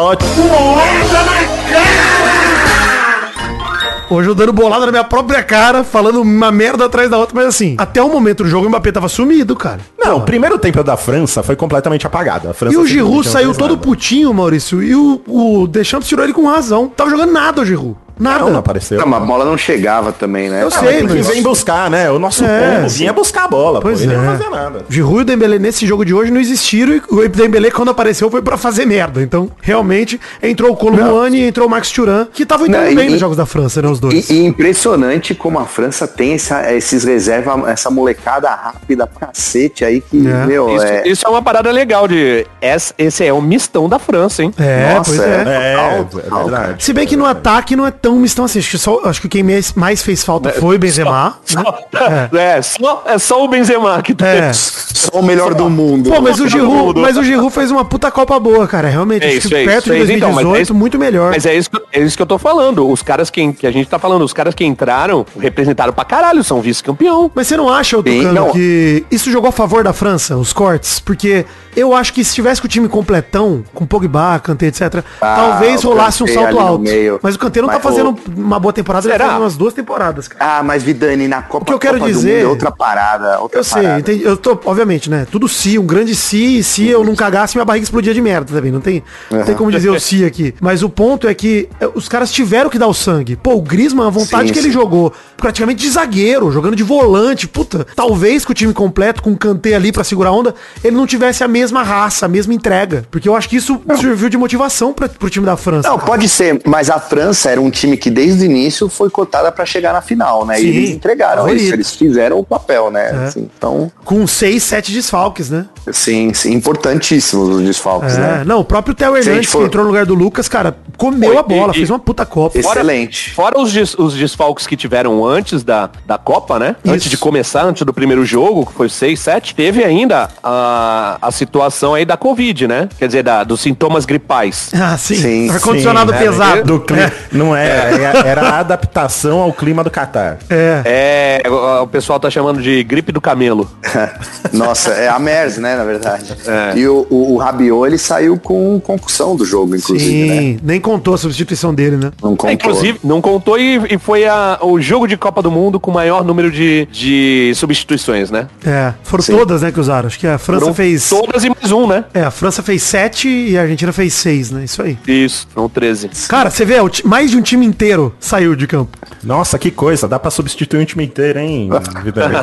Hoje 4.10 4.28
eu 4.28 4.34
dando 4.34 4.52
bolada 4.52 4.86
na 4.86 4.90
minha 4.90 5.04
própria 5.04 5.40
cara, 5.40 5.84
falando 5.84 6.20
uma 6.20 6.50
merda 6.50 6.86
atrás 6.86 7.08
da 7.08 7.16
outra, 7.16 7.32
mas 7.36 7.46
assim, 7.46 7.76
até 7.78 8.02
o 8.02 8.08
momento 8.08 8.42
do 8.42 8.48
jogo 8.48 8.66
o 8.66 8.68
Mbappé 8.68 8.90
tava 8.90 9.08
sumido, 9.08 9.54
cara. 9.54 9.78
Não, 9.96 10.16
o 10.16 10.20
primeiro 10.22 10.58
tempo 10.58 10.82
da 10.82 10.96
França 10.96 11.44
foi 11.44 11.54
completamente 11.54 12.04
apagado. 12.08 12.48
A 12.50 12.52
França 12.52 12.74
E 12.74 12.76
o 12.76 12.84
Giroud 12.84 13.28
saiu 13.28 13.54
todo 13.54 13.70
nada. 13.76 13.82
putinho, 13.82 14.34
Maurício, 14.34 14.82
e 14.82 14.96
o, 14.96 15.20
o 15.28 15.66
Deschamps 15.68 16.08
tirou 16.08 16.24
ele 16.24 16.32
com 16.32 16.44
razão. 16.44 16.88
Tava 16.88 17.08
jogando 17.08 17.30
nada 17.32 17.62
o 17.62 17.64
Giroud. 17.64 17.96
Nada. 18.20 18.40
Não, 18.44 18.50
não 18.50 18.58
apareceu. 18.60 18.98
Não, 18.98 19.06
mas 19.06 19.22
a 19.22 19.24
bola 19.26 19.44
não 19.44 19.56
chegava 19.56 20.12
também, 20.12 20.48
né? 20.50 20.62
Eu 20.62 20.68
Ah, 20.68 20.70
sei, 20.70 21.02
mas 21.02 21.26
vem 21.26 21.42
buscar, 21.42 21.88
né? 21.90 22.10
O 22.10 22.18
nosso 22.18 22.44
É, 22.44 22.76
povo 22.76 22.88
vinha 22.88 23.12
buscar 23.12 23.44
a 23.44 23.48
bola, 23.48 23.80
Pois 23.80 23.98
pô. 24.00 24.04
Ele 24.04 24.14
é. 24.14 24.16
não 24.18 24.24
fazia 24.26 24.50
nada. 24.50 24.84
Giroud 24.88 25.18
e 25.18 25.22
o 25.22 25.24
Dembélé 25.24 25.58
nesse 25.58 25.86
jogo 25.86 26.04
de 26.04 26.12
hoje 26.12 26.30
não 26.30 26.40
existiram 26.40 26.94
e 26.94 27.02
o 27.08 27.28
Dembélé 27.28 27.70
quando 27.70 27.90
apareceu 27.90 28.30
foi 28.30 28.42
pra 28.42 28.56
fazer 28.56 28.84
merda. 28.84 29.22
Então, 29.22 29.50
realmente, 29.62 30.20
entrou 30.42 30.70
o 30.72 30.76
Colomboani 30.76 31.38
e 31.40 31.46
entrou 31.46 31.66
o 31.66 31.70
Max 31.70 31.90
Thuram, 31.90 32.28
que 32.32 32.42
estavam 32.42 32.66
entrando 32.66 32.84
Não, 32.84 32.92
e- 32.92 32.96
bem 32.96 33.10
nos 33.10 33.20
jogos 33.20 33.36
da 33.36 33.46
França, 33.46 33.80
né, 33.80 33.88
os 33.88 33.98
dois. 33.98 34.28
E, 34.28 34.34
e 34.34 34.44
impressionante 34.46 35.34
como 35.34 35.58
a 35.58 35.64
França 35.64 36.06
tem 36.06 36.34
essa, 36.34 36.72
esses 36.72 37.04
reservas, 37.04 37.68
essa 37.68 37.90
molecada 37.90 38.48
rápida 38.50 39.06
pra 39.06 39.28
cacete 39.28 39.84
aí 39.84 40.00
que, 40.00 40.18
É. 40.26 40.46
meu, 40.46 40.74
Isso, 40.76 40.84
é. 40.84 41.08
isso 41.08 41.26
é 41.26 41.30
uma 41.30 41.42
parada 41.42 41.70
legal 41.70 42.06
de. 42.06 42.46
Esse, 42.60 42.92
esse 42.98 43.24
é 43.24 43.32
o 43.32 43.40
mistão 43.40 43.88
da 43.88 43.98
França, 43.98 44.42
hein? 44.42 44.52
É, 44.58 44.94
Nossa, 44.94 45.10
pois 45.10 45.20
é. 45.20 45.44
É, 45.46 45.74
é 45.74 46.34
verdade. 46.42 46.84
Se 46.84 46.92
bem 46.92 47.06
que 47.06 47.16
no 47.16 47.24
ataque 47.24 47.74
não 47.76 47.86
é 47.86 47.90
tão 47.90 48.09
mistão 48.16 48.44
assim. 48.44 48.58
Acho 48.58 48.70
que, 48.70 48.78
só, 48.78 49.00
acho 49.04 49.20
que 49.20 49.28
quem 49.28 49.42
mais, 49.74 50.02
fez 50.02 50.24
falta 50.24 50.50
foi 50.52 50.76
o 50.76 50.78
Benzema. 50.78 51.36
né? 51.54 52.28
É, 52.40 52.62
só, 52.62 53.02
é 53.06 53.18
só 53.18 53.44
o 53.44 53.48
Benzema 53.48 54.00
que 54.02 54.14
tá. 54.14 54.26
É. 54.26 54.52
Só 54.52 55.18
o 55.18 55.22
melhor 55.22 55.54
do 55.54 55.68
mundo. 55.70 56.10
Pô, 56.10 56.20
mas 56.20 56.40
o 56.40 56.48
Giroud, 56.48 56.74
mundo. 56.74 57.00
mas 57.00 57.16
o 57.16 57.22
Giroud 57.24 57.52
fez 57.52 57.70
uma 57.70 57.84
puta 57.84 58.10
Copa 58.10 58.38
boa, 58.38 58.66
cara. 58.66 58.88
Realmente, 58.88 59.24
É 59.24 59.28
acho 59.28 59.38
isso, 59.38 59.48
que 59.48 59.54
é 59.54 59.64
perto 59.64 59.86
isso, 59.86 59.94
de 59.94 60.00
é 60.00 60.02
isso. 60.04 60.12
Então, 60.12 60.28
2018, 60.32 60.48
mas 60.50 60.58
é 60.58 60.62
isso- 60.62 60.74
muito 60.74 60.98
melhor. 60.98 61.30
Mas 61.30 61.46
é 61.46 61.54
isso, 61.54 61.70
que, 61.70 61.80
é 61.92 62.00
isso 62.00 62.16
que 62.16 62.22
eu 62.22 62.26
tô 62.26 62.38
falando. 62.38 62.88
Os 62.88 63.02
caras 63.02 63.30
que, 63.30 63.52
que 63.52 63.66
a 63.66 63.70
gente 63.70 63.88
tá 63.88 63.98
falando, 63.98 64.22
os 64.24 64.32
caras 64.32 64.54
que 64.54 64.64
entraram, 64.64 65.24
representaram 65.38 65.92
pra 65.92 66.04
caralho, 66.04 66.42
são 66.44 66.60
vice-campeão. 66.60 67.30
Mas 67.34 67.46
você 67.46 67.56
não 67.56 67.68
acha, 67.68 67.96
Sim, 67.96 68.02
Tucano, 68.02 68.52
que 68.52 69.04
isso 69.10 69.30
jogou 69.30 69.48
a 69.48 69.52
favor 69.52 69.82
da 69.84 69.92
França, 69.92 70.36
os 70.36 70.52
cortes? 70.52 71.00
Porque 71.00 71.44
eu 71.76 71.94
acho 71.94 72.12
que 72.12 72.22
se 72.24 72.34
tivesse 72.34 72.60
com 72.60 72.66
o 72.66 72.70
time 72.70 72.88
completão, 72.88 73.64
com 73.74 73.86
Pogba, 73.86 74.38
Kanté, 74.42 74.66
etc., 74.66 75.02
Ah, 75.20 75.34
talvez 75.36 75.84
o 75.84 75.88
rolasse 75.88 76.22
um 76.22 76.26
salto 76.26 76.58
alto. 76.58 76.82
meio. 76.82 77.18
Mas 77.22 77.34
o 77.34 77.38
Kanté 77.38 77.60
não 77.62 77.68
tá 77.68 77.80
fazendo 77.80 77.99
fazendo 78.04 78.18
uma 78.36 78.58
boa 78.58 78.72
temporada, 78.72 79.06
ele 79.06 79.12
Será? 79.12 79.26
faz 79.28 79.40
umas 79.40 79.56
duas 79.56 79.74
temporadas, 79.74 80.28
cara. 80.28 80.58
Ah, 80.58 80.62
mas 80.62 80.82
Vidani, 80.82 81.28
na 81.28 81.42
Copa, 81.42 81.66
que 81.66 81.72
eu 81.72 81.78
quero 81.78 81.98
Copa 81.98 82.10
do 82.10 82.14
dizer- 82.14 82.36
Mundo 82.38 82.44
é 82.46 82.48
outra 82.48 82.70
parada. 82.70 83.40
Outra 83.40 83.60
Eu 83.60 83.64
sei, 83.64 83.82
parada. 83.82 84.00
entendi. 84.00 84.22
eu 84.24 84.36
tô, 84.36 84.58
obviamente, 84.64 85.08
né? 85.10 85.26
Tudo 85.30 85.48
se, 85.48 85.78
um 85.78 85.86
grande 85.86 86.14
se, 86.14 86.58
e 86.58 86.64
se 86.64 86.86
eu 86.88 87.04
não 87.04 87.14
cagasse, 87.14 87.56
minha 87.56 87.64
barriga 87.64 87.84
explodia 87.84 88.12
de 88.14 88.20
merda 88.20 88.52
também. 88.54 88.70
Não 88.72 88.80
tem, 88.80 89.02
não 89.30 89.42
tem 89.44 89.54
como 89.54 89.70
dizer 89.70 89.90
o 89.90 89.98
se 90.00 90.24
aqui. 90.24 90.54
Mas 90.60 90.82
o 90.82 90.88
ponto 90.88 91.26
é 91.28 91.34
que 91.34 91.68
é, 91.80 91.88
os 91.94 92.08
caras 92.08 92.32
tiveram 92.32 92.70
que 92.70 92.78
dar 92.78 92.86
o 92.86 92.94
sangue. 92.94 93.36
Pô, 93.36 93.54
o 93.54 93.62
Griezmann, 93.62 94.06
a 94.06 94.10
vontade 94.10 94.48
Sim, 94.48 94.52
que 94.52 94.58
ele 94.58 94.68
sim. 94.68 94.72
jogou, 94.72 95.12
praticamente 95.36 95.80
de 95.82 95.90
zagueiro, 95.90 96.50
jogando 96.50 96.76
de 96.76 96.82
volante, 96.82 97.46
puta. 97.48 97.86
Talvez 97.94 98.44
com 98.44 98.52
o 98.52 98.54
time 98.54 98.72
completo, 98.72 99.22
com 99.22 99.32
o 99.32 99.36
Kanté 99.36 99.74
ali 99.74 99.92
pra 99.92 100.04
segurar 100.04 100.30
a 100.30 100.32
onda, 100.32 100.54
ele 100.82 100.96
não 100.96 101.06
tivesse 101.06 101.42
a 101.44 101.48
mesma 101.48 101.82
raça, 101.82 102.26
a 102.26 102.28
mesma 102.28 102.54
entrega. 102.54 103.04
Porque 103.10 103.28
eu 103.28 103.34
acho 103.36 103.48
que 103.48 103.56
isso 103.56 103.80
serviu 104.00 104.28
de 104.28 104.36
motivação 104.36 104.92
pra, 104.92 105.08
pro 105.08 105.30
time 105.30 105.46
da 105.46 105.56
França. 105.56 105.88
Não, 105.88 105.98
pode 105.98 106.28
ser, 106.28 106.60
mas 106.66 106.90
a 106.90 106.98
França 107.00 107.50
era 107.50 107.60
um 107.60 107.70
time 107.70 107.89
que 107.96 108.10
desde 108.10 108.42
o 108.42 108.44
início 108.46 108.88
foi 108.88 109.08
cotada 109.10 109.50
pra 109.52 109.64
chegar 109.66 109.92
na 109.92 110.00
final, 110.02 110.44
né? 110.46 110.56
Sim, 110.56 110.64
e 110.64 110.68
eles 110.68 110.90
entregaram 110.90 111.42
favorito. 111.42 111.62
isso, 111.62 111.74
eles 111.74 111.94
fizeram 111.94 112.38
o 112.38 112.44
papel, 112.44 112.90
né? 112.90 113.10
É. 113.10 113.24
Assim, 113.26 113.48
então, 113.56 113.90
Com 114.04 114.26
seis, 114.26 114.62
sete 114.62 114.92
desfalques, 114.92 115.50
né? 115.50 115.66
sim, 115.92 116.32
sim, 116.34 116.52
importantíssimos 116.52 117.48
os 117.48 117.62
desfalques, 117.62 118.16
É, 118.16 118.20
né? 118.20 118.42
não, 118.46 118.60
o 118.60 118.64
próprio 118.64 118.94
Theo 118.94 119.16
Hernandes, 119.16 119.46
que 119.46 119.52
for- 119.52 119.64
entrou 119.64 119.84
no 119.84 119.90
lugar 119.90 120.06
do 120.06 120.14
Lucas, 120.14 120.48
cara, 120.48 120.76
comeu 120.96 121.30
Oi, 121.30 121.36
a 121.38 121.42
bola, 121.42 121.72
e- 121.72 121.76
fez 121.78 121.90
uma 121.90 121.98
puta 121.98 122.24
Copa. 122.26 122.58
Excelente. 122.58 123.30
Fora 123.34 123.58
os, 123.60 123.72
des- 123.72 123.94
os 123.98 124.14
desfalques 124.14 124.66
que 124.66 124.76
tiveram 124.76 125.24
antes 125.26 125.62
da, 125.64 125.90
da 126.06 126.16
Copa, 126.18 126.58
né? 126.58 126.76
Isso. 126.84 126.94
Antes 126.94 127.10
de 127.10 127.16
começar, 127.16 127.64
antes 127.64 127.82
do 127.84 127.92
primeiro 127.92 128.24
jogo, 128.24 128.66
que 128.66 128.72
foi 128.72 128.88
6, 128.88 129.18
7, 129.18 129.54
teve 129.54 129.82
ainda 129.82 130.28
a, 130.42 131.18
a 131.20 131.30
situação 131.30 131.94
aí 131.94 132.04
da 132.04 132.16
Covid, 132.16 132.68
né? 132.68 132.88
Quer 132.98 133.06
dizer, 133.06 133.22
da, 133.22 133.42
dos 133.44 133.60
sintomas 133.60 134.04
gripais. 134.04 134.70
Ah, 134.74 134.96
sim. 134.96 135.14
Sim, 135.14 135.50
Ar-condicionado 135.50 136.12
sim. 136.12 136.18
pesado. 136.18 136.64
Do 136.64 136.80
clima. 136.80 137.10
Não 137.32 137.56
é, 137.56 137.69
é- 137.70 138.22
era 138.28 138.42
a 138.42 138.58
adaptação 138.60 139.38
ao 139.40 139.52
clima 139.52 139.82
do 139.84 139.90
Catar. 139.90 140.38
É. 140.48 141.40
É, 141.44 141.48
o, 141.48 141.82
o 141.82 141.86
pessoal 141.86 142.18
tá 142.20 142.30
chamando 142.30 142.60
de 142.62 142.82
gripe 142.84 143.12
do 143.12 143.20
camelo. 143.20 143.70
Nossa, 144.52 144.90
é 144.90 145.08
a 145.08 145.18
MERS, 145.18 145.58
né, 145.58 145.76
na 145.76 145.84
verdade. 145.84 146.32
É. 146.46 146.78
E 146.78 146.86
o, 146.88 147.06
o, 147.10 147.34
o 147.34 147.36
Rabiot, 147.38 147.86
ele 147.86 147.98
saiu 147.98 148.38
com 148.38 148.80
concussão 148.80 149.36
do 149.36 149.44
jogo, 149.44 149.74
inclusive, 149.76 150.28
né? 150.28 150.36
Sim, 150.36 150.58
nem 150.62 150.80
contou 150.80 151.14
a 151.14 151.18
substituição 151.18 151.74
dele, 151.74 151.96
né? 151.96 152.10
Não 152.22 152.30
contou. 152.36 152.50
É, 152.50 152.52
inclusive, 152.52 152.98
não 153.04 153.20
contou 153.20 153.58
e, 153.58 153.80
e 153.94 153.98
foi 153.98 154.26
a- 154.26 154.58
o 154.62 154.80
jogo 154.80 155.06
de 155.06 155.16
Copa 155.16 155.42
do 155.42 155.50
Mundo 155.50 155.78
com 155.78 155.90
o 155.90 155.94
maior 155.94 156.24
número 156.24 156.50
de, 156.50 156.86
de 156.90 157.52
substituições, 157.54 158.30
né? 158.30 158.46
É, 158.64 158.92
foram 159.02 159.22
Sim. 159.22 159.36
todas, 159.36 159.62
né, 159.62 159.70
que 159.72 159.80
usaram. 159.80 160.06
Acho 160.06 160.18
que 160.18 160.26
a 160.26 160.38
França 160.38 160.60
Foram 160.60 160.74
fez... 160.74 161.08
Todas 161.08 161.44
e 161.44 161.50
mais 161.50 161.70
um, 161.72 161.86
né? 161.86 162.04
É, 162.14 162.22
a 162.22 162.30
França 162.30 162.62
fez 162.62 162.82
sete 162.82 163.28
e 163.28 163.56
a 163.58 163.62
Argentina 163.62 163.92
fez 163.92 164.12
seis, 164.14 164.50
né? 164.50 164.64
Isso 164.64 164.82
aí. 164.82 164.98
Isso, 165.06 165.46
foram 165.54 165.68
13. 165.68 166.08
Cara, 166.28 166.50
você 166.50 166.64
vê, 166.64 166.76
mais 167.04 167.30
de 167.30 167.36
um 167.36 167.42
time 167.42 167.59
inteiro 167.64 168.14
saiu 168.20 168.54
de 168.54 168.66
campo. 168.66 168.96
Nossa, 169.22 169.58
que 169.58 169.70
coisa. 169.70 170.08
Dá 170.08 170.18
pra 170.18 170.30
substituir 170.30 170.80
um 170.80 170.84
time 170.84 171.04
inteiro, 171.04 171.38
hein? 171.38 171.68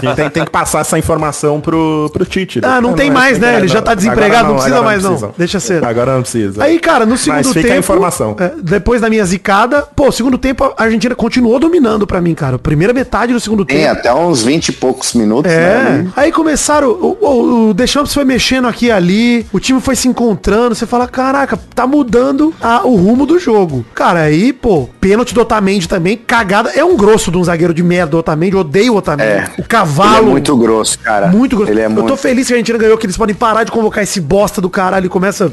Tem, 0.01 0.15
tem- 0.15 0.30
tem 0.30 0.45
que 0.45 0.51
passar 0.51 0.82
essa 0.82 0.97
informação 0.97 1.60
pro, 1.60 2.10
pro 2.13 2.25
Tite. 2.25 2.60
Ah, 2.63 2.80
não 2.82 2.93
tem 2.93 3.10
é- 3.10 3.12
mais, 3.12 3.39
né? 3.39 3.58
Ele 3.58 3.67
já 3.67 3.82
tá 3.82 3.93
desempregado, 3.93 4.49
não 4.49 4.56
precisa 4.56 4.75
agora 4.75 4.89
mais, 4.91 5.03
não. 5.03 5.12
precisa. 5.12 5.32
Deixa 5.38 5.60
ser. 5.60 5.84
Agora 5.84 6.13
não 6.15 6.21
precisa. 6.21 6.63
Aí, 6.63 6.80
cara, 6.80 7.06
no 7.06 7.17
segundo 7.17 7.38
Mas 7.38 7.47
fica 7.47 7.62
tempo... 7.62 7.73
a 7.75 7.77
informação. 7.80 8.36
é, 8.39 8.51
depois 8.62 9.01
da 9.01 9.10
minha 9.10 9.25
zicada, 9.25 9.82
pô, 9.95 10.12
segundo 10.12 10.38
tempo 10.38 10.73
a 10.77 10.84
Argentina 10.84 11.15
continuou 11.15 11.60
dominando 11.60 12.06
pra 12.06 12.21
mim, 12.21 12.34
cara. 12.36 12.58
Primeira 12.60 12.93
metade 12.93 13.34
do 13.34 13.39
segundo 13.39 13.65
Tem 13.65 13.77
tempo. 13.80 13.91
até 13.91 14.13
uns 14.13 14.43
20 14.43 14.69
e 14.69 14.71
poucos 14.73 15.13
minutos, 15.13 15.51
É, 15.51 15.58
né? 15.58 16.08
aí 16.15 16.32
começaram, 16.32 16.89
o, 16.89 17.17
o, 17.19 17.69
o 17.69 17.73
Deschamps 17.73 18.13
foi 18.13 18.23
mexendo 18.25 18.67
aqui 18.67 18.88
e 18.88 18.91
ali, 18.91 19.45
o 19.51 19.60
time 19.60 19.80
foi 19.82 19.95
se 19.95 20.08
encontrando, 20.08 20.75
você 20.75 20.86
fala, 20.86 21.08
caraca, 21.08 21.58
tá 21.73 21.86
mudando 21.88 22.53
a- 22.62 22.86
o 22.86 22.95
rumo 22.95 23.25
do 23.25 23.39
jogo. 23.39 23.86
Cara, 23.93 24.21
aí, 24.21 24.53
pô, 24.53 24.89
pênalti 25.08 25.34
do 25.34 25.39
Otamendi 25.39 25.88
também, 25.88 26.17
cagada, 26.17 26.70
é 26.72 26.84
um 26.84 26.98
grosso 26.98 27.32
de 27.32 27.38
um 27.38 27.43
zagueiro 27.43 27.74
de 27.74 27.82
merda, 27.82 28.17
o 28.17 28.20
Otamendi, 28.20 28.56
eu 28.56 28.60
odeio 28.60 28.93
o 28.93 28.98
Otamendi. 28.98 29.30
É. 29.30 29.50
O 29.58 29.63
cavalo... 29.63 30.17
Ele 30.17 30.28
é 30.28 30.32
muito 30.32 30.58
grosso, 30.58 31.00
cara. 31.00 31.28
Muito 31.28 31.56
grosso. 31.56 31.72
Ele 31.72 31.80
é 31.80 31.86
eu 31.86 31.89
muito... 31.89 32.08
tô 32.08 32.17
feliz 32.17 32.46
que 32.46 32.54
a 32.54 32.58
Argentina 32.58 32.78
ganhou, 32.78 32.98
que 32.98 33.06
eles 33.06 33.15
podem 33.15 33.34
parar 33.34 33.63
de 33.63 33.72
convocar 33.72 34.04
esse 34.04 34.20
bosta 34.20 34.60
do 34.60 34.70
caralho 34.70 35.06
e 35.06 35.10
começa... 35.10 35.50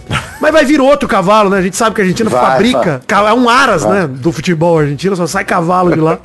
Vai 0.55 0.65
vir 0.65 0.81
outro 0.81 1.09
cavalo, 1.09 1.51
né? 1.51 1.59
A 1.59 1.63
gente 1.63 1.77
sabe 1.77 1.95
que 1.97 2.01
a 2.01 2.05
Argentina 2.05 2.31
Vai, 2.31 2.41
fabrica... 2.41 3.01
ca- 3.07 3.29
É 3.29 3.33
um 3.33 3.49
aras, 3.49 3.85
né? 3.85 4.07
Do 4.09 4.31
futebol 4.31 4.79
argentino, 4.79 5.17
só 5.17 5.27
sai 5.27 5.45
cavalo 5.45 5.93
de 5.93 6.01
lá. 6.01 6.19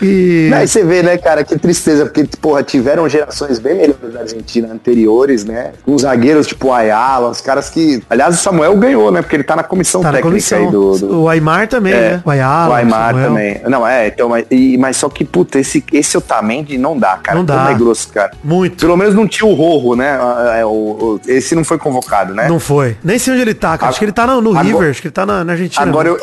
E... 0.00 0.48
Não, 0.52 0.62
e 0.62 0.68
você 0.68 0.84
vê, 0.84 1.02
né, 1.02 1.16
cara, 1.18 1.42
que 1.42 1.58
tristeza, 1.58 2.04
porque, 2.06 2.24
porra, 2.40 2.62
tiveram 2.62 3.08
gerações 3.08 3.58
bem 3.58 3.74
melhores 3.74 4.12
da 4.12 4.20
Argentina 4.20 4.68
anteriores, 4.72 5.44
né? 5.44 5.72
Com 5.84 5.98
zagueiros 5.98 6.46
tipo 6.46 6.68
o 6.68 6.72
Ayala, 6.72 7.28
os 7.30 7.40
caras 7.40 7.68
que. 7.70 8.02
Aliás, 8.08 8.34
o 8.34 8.38
Samuel 8.38 8.76
ganhou, 8.76 9.10
né? 9.10 9.22
Porque 9.22 9.34
ele 9.36 9.42
tá 9.44 9.56
na 9.56 9.62
comissão 9.64 10.00
Tá 10.00 10.08
na 10.12 10.18
técnica 10.18 10.30
comissão. 10.30 10.58
aí 10.66 10.70
do. 10.70 10.98
do- 10.98 11.20
O 11.22 11.28
Aymar 11.28 11.66
também, 11.68 11.92
É, 11.92 11.96
né? 12.12 12.22
O 12.24 12.30
Ayala, 12.30 12.70
o 12.70 12.74
Aymar 12.74 13.06
Samuel. 13.10 13.28
também. 13.28 13.60
Não, 13.68 13.86
é, 13.86 14.06
então, 14.08 14.28
mas, 14.28 14.44
e- 14.50 14.78
mas 14.78 14.96
só 14.96 15.08
que, 15.08 15.24
puta, 15.24 15.58
esse, 15.58 15.82
esse 15.92 16.16
Otamendi 16.16 16.78
não 16.78 16.96
dá, 16.98 17.16
cara. 17.16 17.38
Não 17.38 17.44
dá. 17.44 17.70
É 17.70 17.74
grosso, 17.74 18.08
cara. 18.08 18.30
Muito. 18.44 18.76
Pelo 18.84 18.96
menos 18.96 19.14
não 19.14 19.26
tinha 19.26 19.48
o 19.50 19.54
Rorro, 19.54 19.96
né? 19.96 20.18
É, 20.60 20.64
o- 20.64 20.68
o- 20.68 21.20
esse 21.26 21.54
não 21.54 21.64
foi 21.64 21.78
convocado, 21.78 22.34
né? 22.34 22.46
Não 22.48 22.60
foi. 22.60 22.96
Nem 23.02 23.18
sei 23.18 23.32
onde 23.32 23.42
ele 23.42 23.54
tá, 23.54 23.63
cara. 23.78 23.88
Acho 23.88 23.98
que 23.98 24.04
ele 24.04 24.12
tá 24.12 24.26
no, 24.26 24.40
no 24.40 24.50
Agora- 24.50 24.64
River, 24.64 24.90
acho 24.90 25.00
que 25.02 25.08
ele 25.08 25.12
tá 25.12 25.24
na, 25.26 25.44
na 25.44 25.52
Argentina. 25.52 25.82
Agora 25.86 26.08
eu. 26.08 26.18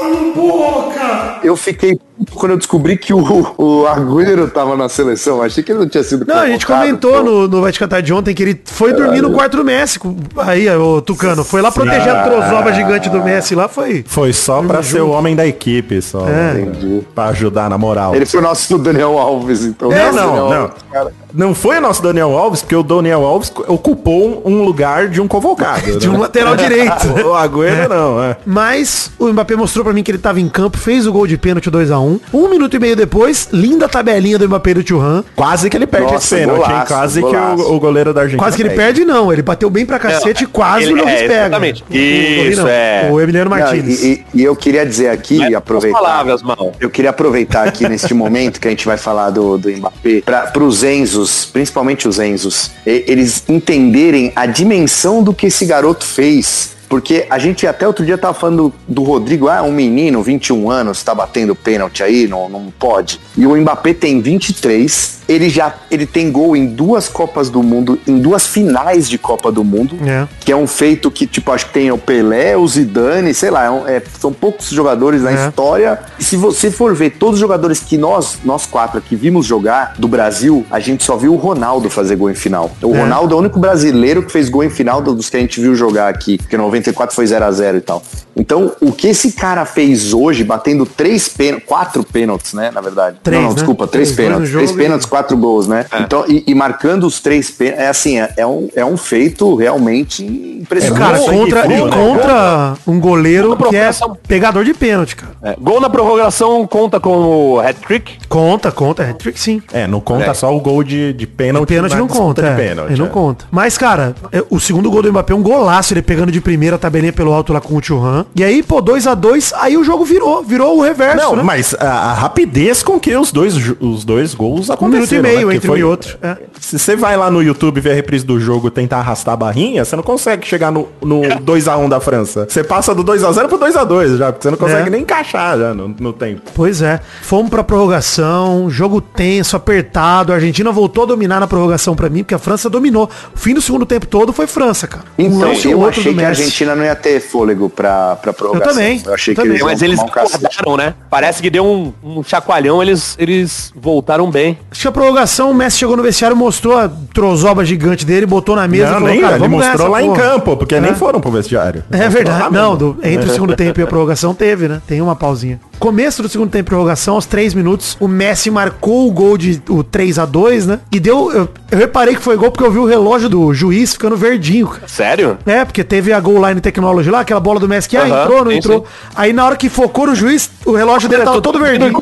Eu 1.44 1.56
fiquei 1.58 2.00
quando 2.34 2.52
eu 2.52 2.58
descobri 2.58 2.98
que 2.98 3.14
o, 3.14 3.20
o 3.58 3.86
Agüero 3.88 4.50
tava 4.50 4.76
na 4.78 4.90
seleção. 4.90 5.42
Achei 5.42 5.64
que 5.64 5.72
ele 5.72 5.80
não 5.80 5.90
tinha 5.90 6.04
sido 6.04 6.26
Não, 6.26 6.38
a 6.38 6.48
gente 6.48 6.66
comentou 6.66 7.14
pô. 7.14 7.24
no, 7.24 7.48
no 7.48 7.62
Vai 7.62 7.72
Te 7.72 7.80
Cantar 7.80 8.02
de 8.02 8.14
ontem 8.14 8.34
que 8.34 8.44
ele 8.44 8.62
foi 8.66 8.94
dormir 8.94 9.22
no 9.22 9.32
quarto 9.32 9.58
do 9.58 9.64
Messi. 9.64 10.00
Aí, 10.38 10.70
o 10.70 11.02
Tucano, 11.02 11.44
foi 11.44 11.62
lá 11.62 11.72
proteger 11.72 12.10
a 12.10 12.24
trozoba 12.24 12.74
gigante 12.74 13.10
do 13.10 13.24
Messi 13.24 13.56
lá, 13.56 13.68
foi. 13.68 14.04
Foi 14.08 14.34
só 14.34 14.62
pra 14.62 14.84
ser 14.84 15.02
o 15.02 15.10
homem 15.10 15.36
da 15.36 15.46
equipe, 15.46 16.02
só. 16.02 16.28
É. 16.28 16.62
Entendi. 16.62 17.02
Pra 17.14 17.26
ajudar 17.26 17.70
na 17.70 17.78
moral. 17.78 18.16
Ele 18.16 18.26
foi 18.26 18.40
o 18.40 18.44
nosso 18.44 18.78
Daniel 18.78 19.18
Alves, 19.18 19.66
então. 19.66 19.90
Não, 19.90 19.98
Nosso 19.98 20.18
não, 20.18 20.28
Daniel 20.28 20.72
não. 20.94 21.00
Alves. 21.00 21.22
Não 21.34 21.56
foi 21.56 21.78
o 21.78 21.82
nosso 21.82 22.04
Daniel 22.04 22.38
Alves, 22.38 22.62
porque 22.62 22.76
o 22.76 22.84
Daniel 22.84 23.24
Alves 23.24 23.52
ocupou 23.68 24.42
um 24.46 24.64
lugar 24.64 25.08
de 25.08 25.22
um 25.22 25.28
convocado. 25.28 25.82
De 26.02 26.10
um 26.10 26.14
né? 26.14 26.20
lateral 26.20 26.56
direito. 26.56 26.92
O 27.22 27.34
Agüero 27.36 27.88
não, 27.88 28.24
é. 28.24 28.36
Mas 28.46 29.12
o 29.18 29.28
Mbappé 29.28 29.56
mostrou 29.56 29.86
pra 29.86 29.94
mim 29.94 30.04
que 30.04 30.12
ele 30.12 30.18
tava 30.18 30.40
em 30.40 30.50
campo, 30.50 30.78
fez 30.78 31.06
o 31.08 31.12
gol 31.12 31.28
de 31.28 31.38
pênalti 31.38 31.70
2x1. 31.70 32.11
Um 32.34 32.50
minuto 32.50 32.76
e 32.76 32.80
meio 32.80 32.96
depois, 32.96 33.48
linda 33.52 33.88
tabelinha 33.88 34.38
do 34.38 34.48
Mbappé 34.48 34.74
do 34.74 34.84
Thuram. 34.84 35.24
Quase 35.36 35.70
que 35.70 35.78
ele 35.78 35.88
perde 35.88 36.12
Nossa, 36.14 36.36
esse 36.36 36.46
pênalti, 36.48 36.70
hein? 36.72 36.84
Quase 36.88 37.22
golaço. 37.22 37.56
que 37.56 37.62
o, 37.70 37.74
o 37.76 37.80
goleiro 37.80 38.14
da 38.14 38.22
Argentina 38.22 38.44
Quase 38.44 38.58
que 38.58 38.64
ele 38.64 38.70
perde, 38.72 39.06
não. 39.06 39.32
Ele 39.32 39.42
bateu 39.42 39.70
bem 39.70 39.86
pra 39.86 40.00
cacete 40.00 40.44
e 40.44 40.48
quase 40.48 40.86
ele- 40.86 40.94
o 40.94 40.98
Lloris 40.98 41.14
é, 41.14 41.28
pega. 41.28 41.34
exatamente. 41.42 41.84
O- 41.90 41.94
o 41.94 41.96
Isso, 41.98 42.62
não, 42.62 42.68
é. 42.68 43.10
O 43.12 43.22
Emiliano 43.22 43.50
Martins. 43.50 44.02
e, 44.04 44.26
e- 44.34 44.42
e 44.42 44.44
eu 44.44 44.56
queria 44.56 44.86
dizer 44.86 45.10
aqui, 45.10 45.38
Mas, 45.38 45.54
aproveitar. 45.54 45.98
palavras, 45.98 46.42
mal. 46.42 46.72
Eu 46.80 46.90
queria 46.90 47.10
aproveitar 47.12 47.68
aqui 47.68 47.88
neste 47.88 48.14
momento 48.14 48.60
que 48.60 48.68
a 48.68 48.72
gente 48.72 48.86
vai 48.86 48.98
falar 48.98 49.30
do, 49.30 49.58
do 49.58 49.70
Mbappé, 49.70 50.22
para 50.22 50.64
os 50.64 50.84
Enzos, 50.84 51.46
principalmente 51.46 52.08
os 52.08 52.20
Enzos, 52.20 52.72
e- 52.86 53.04
eles 53.08 53.44
entenderem 53.48 54.32
a 54.36 54.46
dimensão 54.46 55.24
do 55.24 55.34
que 55.34 55.48
esse 55.48 55.66
garoto 55.66 56.06
fez. 56.06 56.72
Porque 56.92 57.26
a 57.30 57.40
gente 57.40 57.66
até 57.66 57.88
outro 57.88 58.06
dia 58.06 58.18
tava 58.18 58.34
falando 58.34 58.74
do 58.86 59.02
Rodrigo, 59.02 59.48
ah, 59.48 59.62
um 59.64 59.72
menino, 59.72 60.22
21 60.22 60.70
anos, 60.70 61.02
tá 61.02 61.16
batendo 61.16 61.56
pênalti 61.56 62.04
aí, 62.04 62.28
não, 62.28 62.50
não 62.50 62.66
pode. 62.78 63.18
E 63.38 63.48
o 63.48 63.56
Mbappé 63.56 63.94
tem 63.94 64.20
23, 64.22 65.22
ele 65.30 65.48
já 65.50 65.74
ele 65.90 66.06
tem 66.06 66.30
gol 66.30 66.54
em 66.54 66.66
duas 66.68 67.08
Copas 67.08 67.50
do 67.50 67.64
Mundo, 67.64 67.98
em 68.06 68.20
duas 68.20 68.46
finais 68.46 69.10
de 69.10 69.18
Copa 69.18 69.50
do 69.50 69.64
Mundo, 69.64 69.96
É. 70.06 70.28
que 70.42 70.52
é 70.52 70.56
um 70.56 70.68
feito 70.68 71.10
que, 71.10 71.26
tipo, 71.26 71.50
acho 71.54 71.68
que 71.68 71.74
tem 71.74 71.90
o 71.94 71.98
Pelé, 71.98 72.58
o 72.58 72.68
Zidane, 72.68 73.34
sei 73.34 73.50
lá, 73.50 73.86
é 73.88 73.96
é- 73.96 74.04
são 74.20 74.34
poucos 74.34 74.68
jogadores 74.70 75.22
na 75.22 75.32
É. 75.32 75.48
história. 75.48 75.98
E 76.20 76.24
se 76.26 76.36
você 76.36 76.70
for 76.70 76.94
ver 76.94 77.12
todos 77.12 77.36
os 77.36 77.40
jogadores 77.40 77.80
que 77.80 77.98
nós, 77.98 78.40
nós 78.44 78.66
quatro 78.66 78.98
aqui 78.98 79.16
vimos 79.16 79.46
jogar 79.46 79.94
do 79.98 80.10
Brasil, 80.10 80.66
a 80.70 80.80
gente 80.82 81.06
só 81.06 81.16
viu 81.16 81.34
o 81.34 81.38
Ronaldo 81.38 81.90
fazer 81.90 82.18
gol 82.18 82.30
em 82.30 82.36
final. 82.36 82.70
O 82.84 82.94
É. 82.94 83.00
Ronaldo 83.00 83.34
é 83.34 83.38
o 83.38 83.40
único 83.40 83.60
brasileiro 83.60 84.24
que 84.24 84.32
fez 84.32 84.50
gol 84.50 84.64
em 84.66 84.70
final 84.70 85.02
dos 85.02 85.30
que 85.30 85.38
a 85.38 85.40
gente 85.40 85.62
viu 85.62 85.74
jogar 85.74 86.10
aqui, 86.10 86.38
porque 86.38 86.58
94 86.82 87.16
foi 87.16 87.28
0 87.28 87.46
a 87.46 87.52
0 87.52 87.78
e 87.78 87.82
tal. 87.82 88.02
Então, 88.36 88.72
o 88.82 88.92
que 88.92 89.08
esse 89.10 89.34
cara 89.34 89.66
fez 89.66 90.14
hoje, 90.14 90.44
batendo 90.44 90.86
três 90.86 91.28
pênaltis, 91.28 91.68
quatro 91.68 92.04
pênaltis, 92.04 92.54
né, 92.54 92.72
na 92.72 92.82
verdade. 92.82 93.18
Três, 93.22 93.38
não, 93.38 93.44
não, 93.44 93.50
né? 93.50 93.56
desculpa, 93.56 93.88
Três, 93.88 94.12
três 94.12 94.30
no 94.30 94.36
pênaltis. 94.36 94.54
Três 94.54 94.72
e- 94.72 94.74
pênaltis, 94.74 95.06
quatro 95.06 95.38
gols, 95.38 95.68
né? 95.68 95.86
Então, 96.00 96.26
e, 96.28 96.44
e 96.48 96.56
marcando 96.56 97.06
os 97.06 97.20
três 97.20 97.50
pênaltis, 97.52 97.84
é 97.84 97.88
assim, 97.90 98.20
é, 98.20 98.34
é 98.38 98.48
um, 98.48 98.70
é 98.76 98.86
um 98.86 98.96
feito 98.98 99.56
realmente 99.56 100.24
impressionante. 100.26 101.00
Cara, 101.00 101.18
Sangue 101.18 101.38
contra, 101.38 101.64
frio, 101.64 101.78
e 101.78 101.84
né, 101.84 101.92
contra 101.92 102.74
um 102.88 103.00
goleiro 103.00 103.58
que 103.58 103.76
é 103.76 103.90
pegador 104.28 104.64
de 104.64 104.74
pênalti, 104.74 105.16
cara. 105.16 105.34
É, 105.44 105.56
gol 105.60 105.82
na 105.82 105.90
prorrogação 105.90 106.66
conta 106.68 107.00
como 107.00 107.60
hat-trick? 107.60 108.14
Conta, 108.30 108.72
conta, 108.72 109.04
é 109.04 109.14
trick 109.14 109.40
sim. 109.40 109.62
É, 109.74 109.88
não 109.88 110.00
conta 110.00 110.26
É. 110.26 110.34
só 110.34 110.56
o 110.56 110.60
gol 110.60 110.84
de, 110.84 111.14
de 111.14 111.28
pênalti. 111.28 111.64
O 111.64 111.68
pênalti 111.68 111.92
na 111.92 111.98
não 111.98 112.08
conta, 112.08 112.42
de 112.42 112.48
é, 112.48 112.56
pênalti, 112.56 112.92
ele 112.92 113.00
não 113.00 113.08
é. 113.08 113.10
conta. 113.10 113.46
Mas, 113.52 113.78
cara, 113.78 114.16
é, 114.32 114.44
o 114.50 114.60
segundo 114.60 114.90
gol 114.90 115.02
do 115.02 115.12
Mbappé 115.12 115.34
é 115.34 115.36
um 115.36 115.42
golaço, 115.44 115.94
ele 115.94 116.02
pegando 116.02 116.32
de 116.32 116.40
primeira 116.72 116.76
a 116.76 116.80
tabelinha 116.80 117.14
pelo 117.14 117.34
alto 117.34 117.52
lá 117.54 117.60
com 117.62 117.76
o 117.76 117.82
Thuram. 117.82 118.26
E 118.36 118.44
aí, 118.44 118.64
pô, 118.64 118.82
2 118.82 119.08
a 119.08 119.14
2 119.14 119.54
aí 119.58 119.78
o 119.78 119.84
jogo 119.84 120.06
virou, 120.06 120.44
virou 120.44 120.78
o 120.78 120.82
reverso, 120.82 121.18
Não, 121.18 121.36
né? 121.36 121.44
mas 121.44 121.76
a, 121.78 121.86
a 121.88 122.14
rapidez 122.14 122.82
com 122.84 123.00
que 123.00 123.16
os 123.16 123.32
dois, 123.32 123.56
os 123.80 124.04
dois 124.06 124.34
gols 124.34 124.70
Um 124.70 124.74
aconteceram. 124.74 125.22
minuto 125.22 125.32
e 125.34 125.36
meio 125.36 125.48
né? 125.50 125.56
Entre 125.56 125.70
um 125.72 125.78
e 125.78 125.84
outro. 125.84 126.18
É. 126.22 126.38
Se 126.60 126.78
você 126.80 126.96
vai 126.96 127.18
lá 127.18 127.30
no 127.30 127.42
YouTube 127.42 127.80
ver 127.82 127.92
a 127.92 127.94
reprise 127.94 128.26
do 128.26 128.40
jogo 128.40 128.68
e 128.68 128.72
tentar 128.72 128.98
arrastar 129.00 129.34
a 129.34 129.38
barrinha, 129.38 129.84
você 129.84 129.96
não 129.96 130.04
consegue 130.04 130.46
chegar 130.48 130.72
no, 130.72 130.88
no 131.02 131.22
2x1 131.44 131.90
da 131.90 132.00
França. 132.00 132.46
Você 132.50 132.64
passa 132.64 132.94
do 132.96 133.04
2x0 133.04 133.48
pro 133.48 133.58
2x2 133.60 134.18
já, 134.18 134.32
porque 134.32 134.44
você 134.44 134.52
não 134.52 134.58
consegue 134.58 134.88
É. 134.88 134.92
nem 134.92 135.02
encaixar 135.02 135.58
já 135.58 135.74
no, 135.74 135.90
no 136.00 136.14
tempo. 136.14 136.42
Pois 136.54 136.82
é. 136.82 137.00
Fomos 137.22 137.50
pra 137.50 137.64
prorrogação, 137.64 138.70
jogo 138.70 139.02
tenso, 139.02 139.56
apertado. 139.56 140.32
A 140.32 140.36
Argentina 140.36 140.72
voltou 140.72 141.04
a 141.04 141.08
dominar 141.08 141.40
na 141.40 141.48
prorrogação 141.48 141.96
pra 141.96 142.10
mim, 142.10 142.20
porque 142.24 142.36
a 142.36 142.40
França 142.40 142.70
dominou. 142.70 143.10
O 143.36 143.38
fim 143.40 143.54
do 143.54 143.62
segundo 143.62 143.86
tempo 143.86 144.06
todo 144.08 144.32
foi 144.32 144.48
França, 144.48 144.88
cara. 144.88 145.06
Um 145.18 145.24
Então, 145.26 145.40
lance 145.50 145.68
ou 145.68 145.74
eu 145.74 145.80
outro 145.80 146.00
achei 146.00 146.14
do 146.14 146.20
que 146.20 146.26
a. 146.26 146.30
Argentina 146.62 146.76
não 146.76 146.84
ia 146.84 146.96
ter 146.96 147.20
fôlego 147.20 147.70
pra, 147.70 148.16
pra 148.18 148.32
prorrogação. 148.34 148.72
Eu 148.72 148.76
também, 148.76 149.02
Eu 149.06 149.14
achei 149.14 149.32
eu 149.32 149.36
que 149.36 149.42
também. 149.42 149.52
eles 149.58 149.64
Mas 149.64 149.82
eles 149.82 150.00
tomar 150.00 150.12
um 150.12 150.26
acordaram, 150.26 150.78
né? 150.78 150.94
Parece 151.10 151.42
que 151.42 151.50
deu 151.50 151.66
um, 151.66 151.94
um 152.04 152.24
chacoalhão, 152.24 152.82
eles, 152.82 153.16
eles 153.20 153.74
voltaram 153.76 154.30
bem. 154.30 154.58
Acho 154.72 154.82
que 154.82 154.88
a 154.88 154.92
prorrogação, 154.92 155.52
o 155.52 155.54
Messi 155.54 155.78
chegou 155.80 155.98
no 155.98 156.04
vestiário, 156.04 156.36
mostrou 156.38 156.78
a 156.78 156.90
trozoba 157.14 157.66
gigante 157.66 158.06
dele, 158.06 158.26
botou 158.26 158.56
na 158.56 158.68
mesa 158.68 158.86
Não, 158.86 158.92
e 158.92 158.94
falou, 159.00 159.10
nem, 159.10 159.22
cara, 159.22 159.36
ele 159.38 159.48
mostrou 159.48 159.88
lá 159.90 160.02
em 160.02 160.08
porra. 160.08 160.22
campo, 160.22 160.58
porque 160.58 160.80
nem 160.80 160.96
foram 160.96 161.20
pro 161.20 161.32
vestiário. 161.32 161.84
É 161.92 162.08
verdade. 162.10 162.54
Não, 162.54 162.76
do- 162.76 162.98
entre 163.04 163.30
o 163.30 163.34
segundo 163.34 163.56
tempo 163.56 163.80
e 163.80 163.84
a 163.84 163.88
prorrogação 163.88 164.34
teve, 164.34 164.68
né? 164.68 164.82
Tem 164.88 165.02
uma 165.02 165.16
pausinha. 165.16 165.60
Começo 165.82 166.22
do 166.22 166.30
segundo 166.30 166.52
tempo 166.52 166.66
de 166.66 166.70
prorrogação, 166.70 167.16
aos 167.16 167.26
3 167.26 167.56
minutos, 167.56 167.98
o 168.00 168.08
Messi 168.08 168.52
marcou 168.52 169.08
o 169.08 169.12
gol 169.12 169.36
de 169.36 169.60
o 169.68 169.84
3 169.84 170.20
a 170.20 170.26
2 170.28 170.68
né? 170.68 170.80
E 170.92 171.00
deu. 171.00 171.32
Eu, 171.32 171.50
eu 171.72 171.78
reparei 171.80 172.14
que 172.14 172.22
foi 172.22 172.38
gol 172.38 172.52
porque 172.52 172.64
eu 172.64 172.72
vi 172.72 172.78
o 172.78 172.86
relógio 172.86 173.28
do 173.28 173.52
juiz 173.52 173.94
ficando 173.94 174.16
verdinho, 174.16 174.68
cara. 174.68 174.88
Sério? 174.88 175.40
É, 175.44 175.66
porque 175.66 175.84
teve 175.84 176.14
a 176.14 176.20
goal 176.20 176.48
line 176.48 176.62
technology 176.62 177.10
lá, 177.10 177.22
aquela 177.22 177.40
bola 177.40 177.60
do 177.60 177.68
Messi 177.68 177.90
que 177.90 177.98
ah, 177.98 178.04
Aham, 178.04 178.22
entrou, 178.22 178.46
não 178.46 178.52
sim, 178.52 178.58
entrou. 178.58 178.86
Aí 179.16 179.34
na 179.34 179.44
hora 179.44 179.56
que 179.56 179.70
focou 179.70 180.06
no 180.06 180.14
juiz, 180.14 180.52
o 180.64 180.74
relógio 180.74 181.10
dele 181.10 181.24
tava 181.24 181.42
todo 181.42 181.58
tava 181.58 181.66
verdinho. 181.66 182.00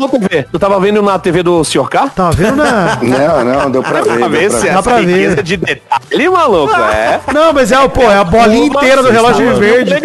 Tu 0.51 0.59
tava 0.59 0.77
vendo 0.81 1.01
na 1.01 1.17
TV 1.17 1.41
do 1.41 1.63
Sr. 1.63 1.87
K? 1.87 2.09
Tava 2.09 2.31
vendo 2.31 2.57
na. 2.57 2.99
Não, 3.01 3.45
não, 3.45 3.71
deu 3.71 3.81
pra 3.81 4.01
ver. 4.01 4.17
Pra 4.17 4.27
deu 4.27 4.29
ver 4.29 4.49
pra 4.49 4.59
se 4.59 4.65
ver. 4.65 4.73
Dá 4.73 4.79
essa 4.79 4.83
pra 4.83 4.99
ver. 4.99 5.05
riqueza 5.05 5.43
de 5.43 5.55
detalhe, 5.55 6.29
maluco, 6.29 6.73
é. 6.75 7.21
Não, 7.33 7.53
mas 7.53 7.71
é, 7.71 7.79
o 7.79 7.89
pô, 7.89 8.01
é 8.01 8.17
a 8.17 8.25
bolinha 8.25 8.65
inteira 8.65 9.01
do 9.01 9.09
relógio 9.09 9.55
verde. 9.57 9.95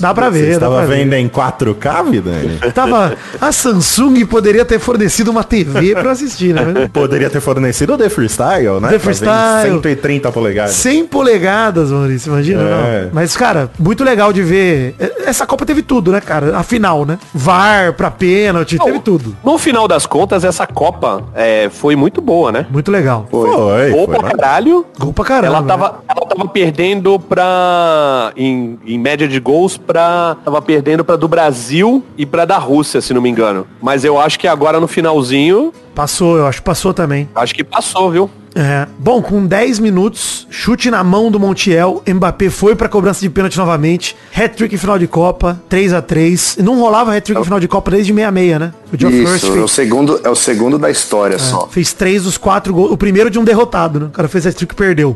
Dá 0.00 0.12
pra 0.12 0.28
Você 0.28 0.38
ver, 0.38 0.46
dá 0.46 0.52
estava 0.52 0.76
pra 0.76 0.84
ver. 0.84 0.96
vendo 0.98 1.14
em 1.14 1.28
4K, 1.28 2.10
Vidani? 2.10 2.58
Tava. 2.74 3.05
A 3.40 3.52
Samsung 3.52 4.24
poderia 4.26 4.64
ter 4.64 4.78
fornecido 4.78 5.30
uma 5.30 5.44
TV 5.44 5.94
pra 5.98 6.12
assistir, 6.12 6.54
né? 6.54 6.88
Poderia 6.92 7.28
ter 7.30 7.40
fornecido 7.40 7.94
o 7.94 7.98
The 7.98 8.08
Freestyle, 8.08 8.80
né? 8.80 8.88
The 8.88 8.98
Freestyle. 8.98 9.62
vendo 9.62 9.82
130 9.82 10.32
polegadas. 10.32 10.72
100 10.72 11.06
polegadas, 11.06 11.90
Maurício, 11.90 12.30
imagina, 12.32 12.62
É. 12.62 13.02
não. 13.04 13.10
Mas, 13.12 13.36
cara, 13.36 13.70
muito 13.78 14.02
legal 14.04 14.32
de 14.32 14.42
ver. 14.42 14.94
Essa 15.24 15.46
Copa 15.46 15.64
teve 15.66 15.82
tudo, 15.82 16.10
né, 16.12 16.20
cara? 16.20 16.56
A 16.56 16.62
final, 16.62 17.04
né? 17.04 17.18
VAR 17.34 17.92
pra 17.92 18.10
pênalti, 18.10 18.78
teve 18.78 18.98
tudo. 19.00 19.36
No 19.44 19.58
final 19.58 19.86
das 19.88 20.06
contas, 20.06 20.44
essa 20.44 20.66
Copa 20.66 21.24
é, 21.34 21.68
foi 21.70 21.96
muito 21.96 22.20
boa, 22.20 22.50
né? 22.52 22.66
Muito 22.70 22.90
legal. 22.90 23.26
Foi, 23.30 23.48
Gol 23.90 24.06
foi, 24.06 24.16
pra 24.18 24.22
né? 24.28 24.34
caralho. 24.34 24.86
Gol 24.98 25.12
pra 25.12 25.24
caramba. 25.24 25.46
Ela 25.58 25.62
tava, 25.62 26.00
ela 26.08 26.26
tava 26.26 26.48
perdendo 26.48 27.18
pra. 27.18 28.32
Em, 28.36 28.78
em 28.86 28.98
média 28.98 29.26
de 29.28 29.38
gols 29.40 29.76
pra. 29.76 30.36
Tava 30.44 30.60
perdendo 30.62 31.04
pra 31.04 31.16
do 31.16 31.28
Brasil 31.28 32.02
e 32.16 32.24
pra 32.26 32.44
da 32.44 32.58
Rússia, 32.58 32.95
se 33.00 33.12
não 33.14 33.20
me 33.22 33.28
engano. 33.30 33.66
Mas 33.82 34.04
eu 34.04 34.18
acho 34.20 34.38
que 34.38 34.46
agora 34.48 34.78
no 34.80 34.86
finalzinho, 34.88 35.72
Passou, 35.94 36.36
eu 36.36 36.46
acho 36.46 36.58
que 36.60 36.64
passou 36.64 36.92
também. 36.92 37.28
acho 37.34 37.54
que 37.54 37.64
passou, 37.64 38.10
viu? 38.10 38.30
É. 38.58 38.86
Bom, 38.98 39.20
com 39.20 39.44
10 39.46 39.78
minutos, 39.80 40.46
chute 40.48 40.90
na 40.90 41.04
mão 41.04 41.30
do 41.30 41.38
Montiel, 41.38 42.02
Mbappé 42.08 42.48
foi 42.48 42.74
pra 42.74 42.88
cobrança 42.88 43.20
de 43.20 43.28
pênalti 43.28 43.58
novamente, 43.58 44.16
hat-trick 44.34 44.74
em 44.74 44.78
final 44.78 44.98
de 44.98 45.06
Copa, 45.06 45.60
3 45.68 45.92
a 45.92 46.00
3 46.00 46.56
Não 46.62 46.80
rolava 46.80 47.14
hat-trick 47.14 47.38
em 47.38 47.44
final 47.44 47.60
de 47.60 47.68
Copa 47.68 47.90
desde 47.90 48.14
66, 48.14 48.58
né? 48.58 48.72
O 48.90 48.96
Geoff 48.98 49.14
Isso, 49.22 49.46
é 49.46 49.50
o, 49.50 49.52
fez, 49.58 49.70
segundo, 49.72 50.20
é 50.24 50.30
o 50.30 50.34
segundo 50.34 50.78
da 50.78 50.90
história 50.90 51.38
só. 51.38 51.66
fez 51.70 51.92
três 51.92 52.22
dos 52.22 52.38
quatro 52.38 52.72
gols. 52.72 52.90
O 52.92 52.96
primeiro 52.96 53.28
de 53.28 53.38
um 53.38 53.44
derrotado, 53.44 54.00
né? 54.00 54.06
O 54.06 54.10
cara 54.10 54.26
fez 54.28 54.46
hat-trick 54.46 54.72
e 54.72 54.76
perdeu. 54.76 55.14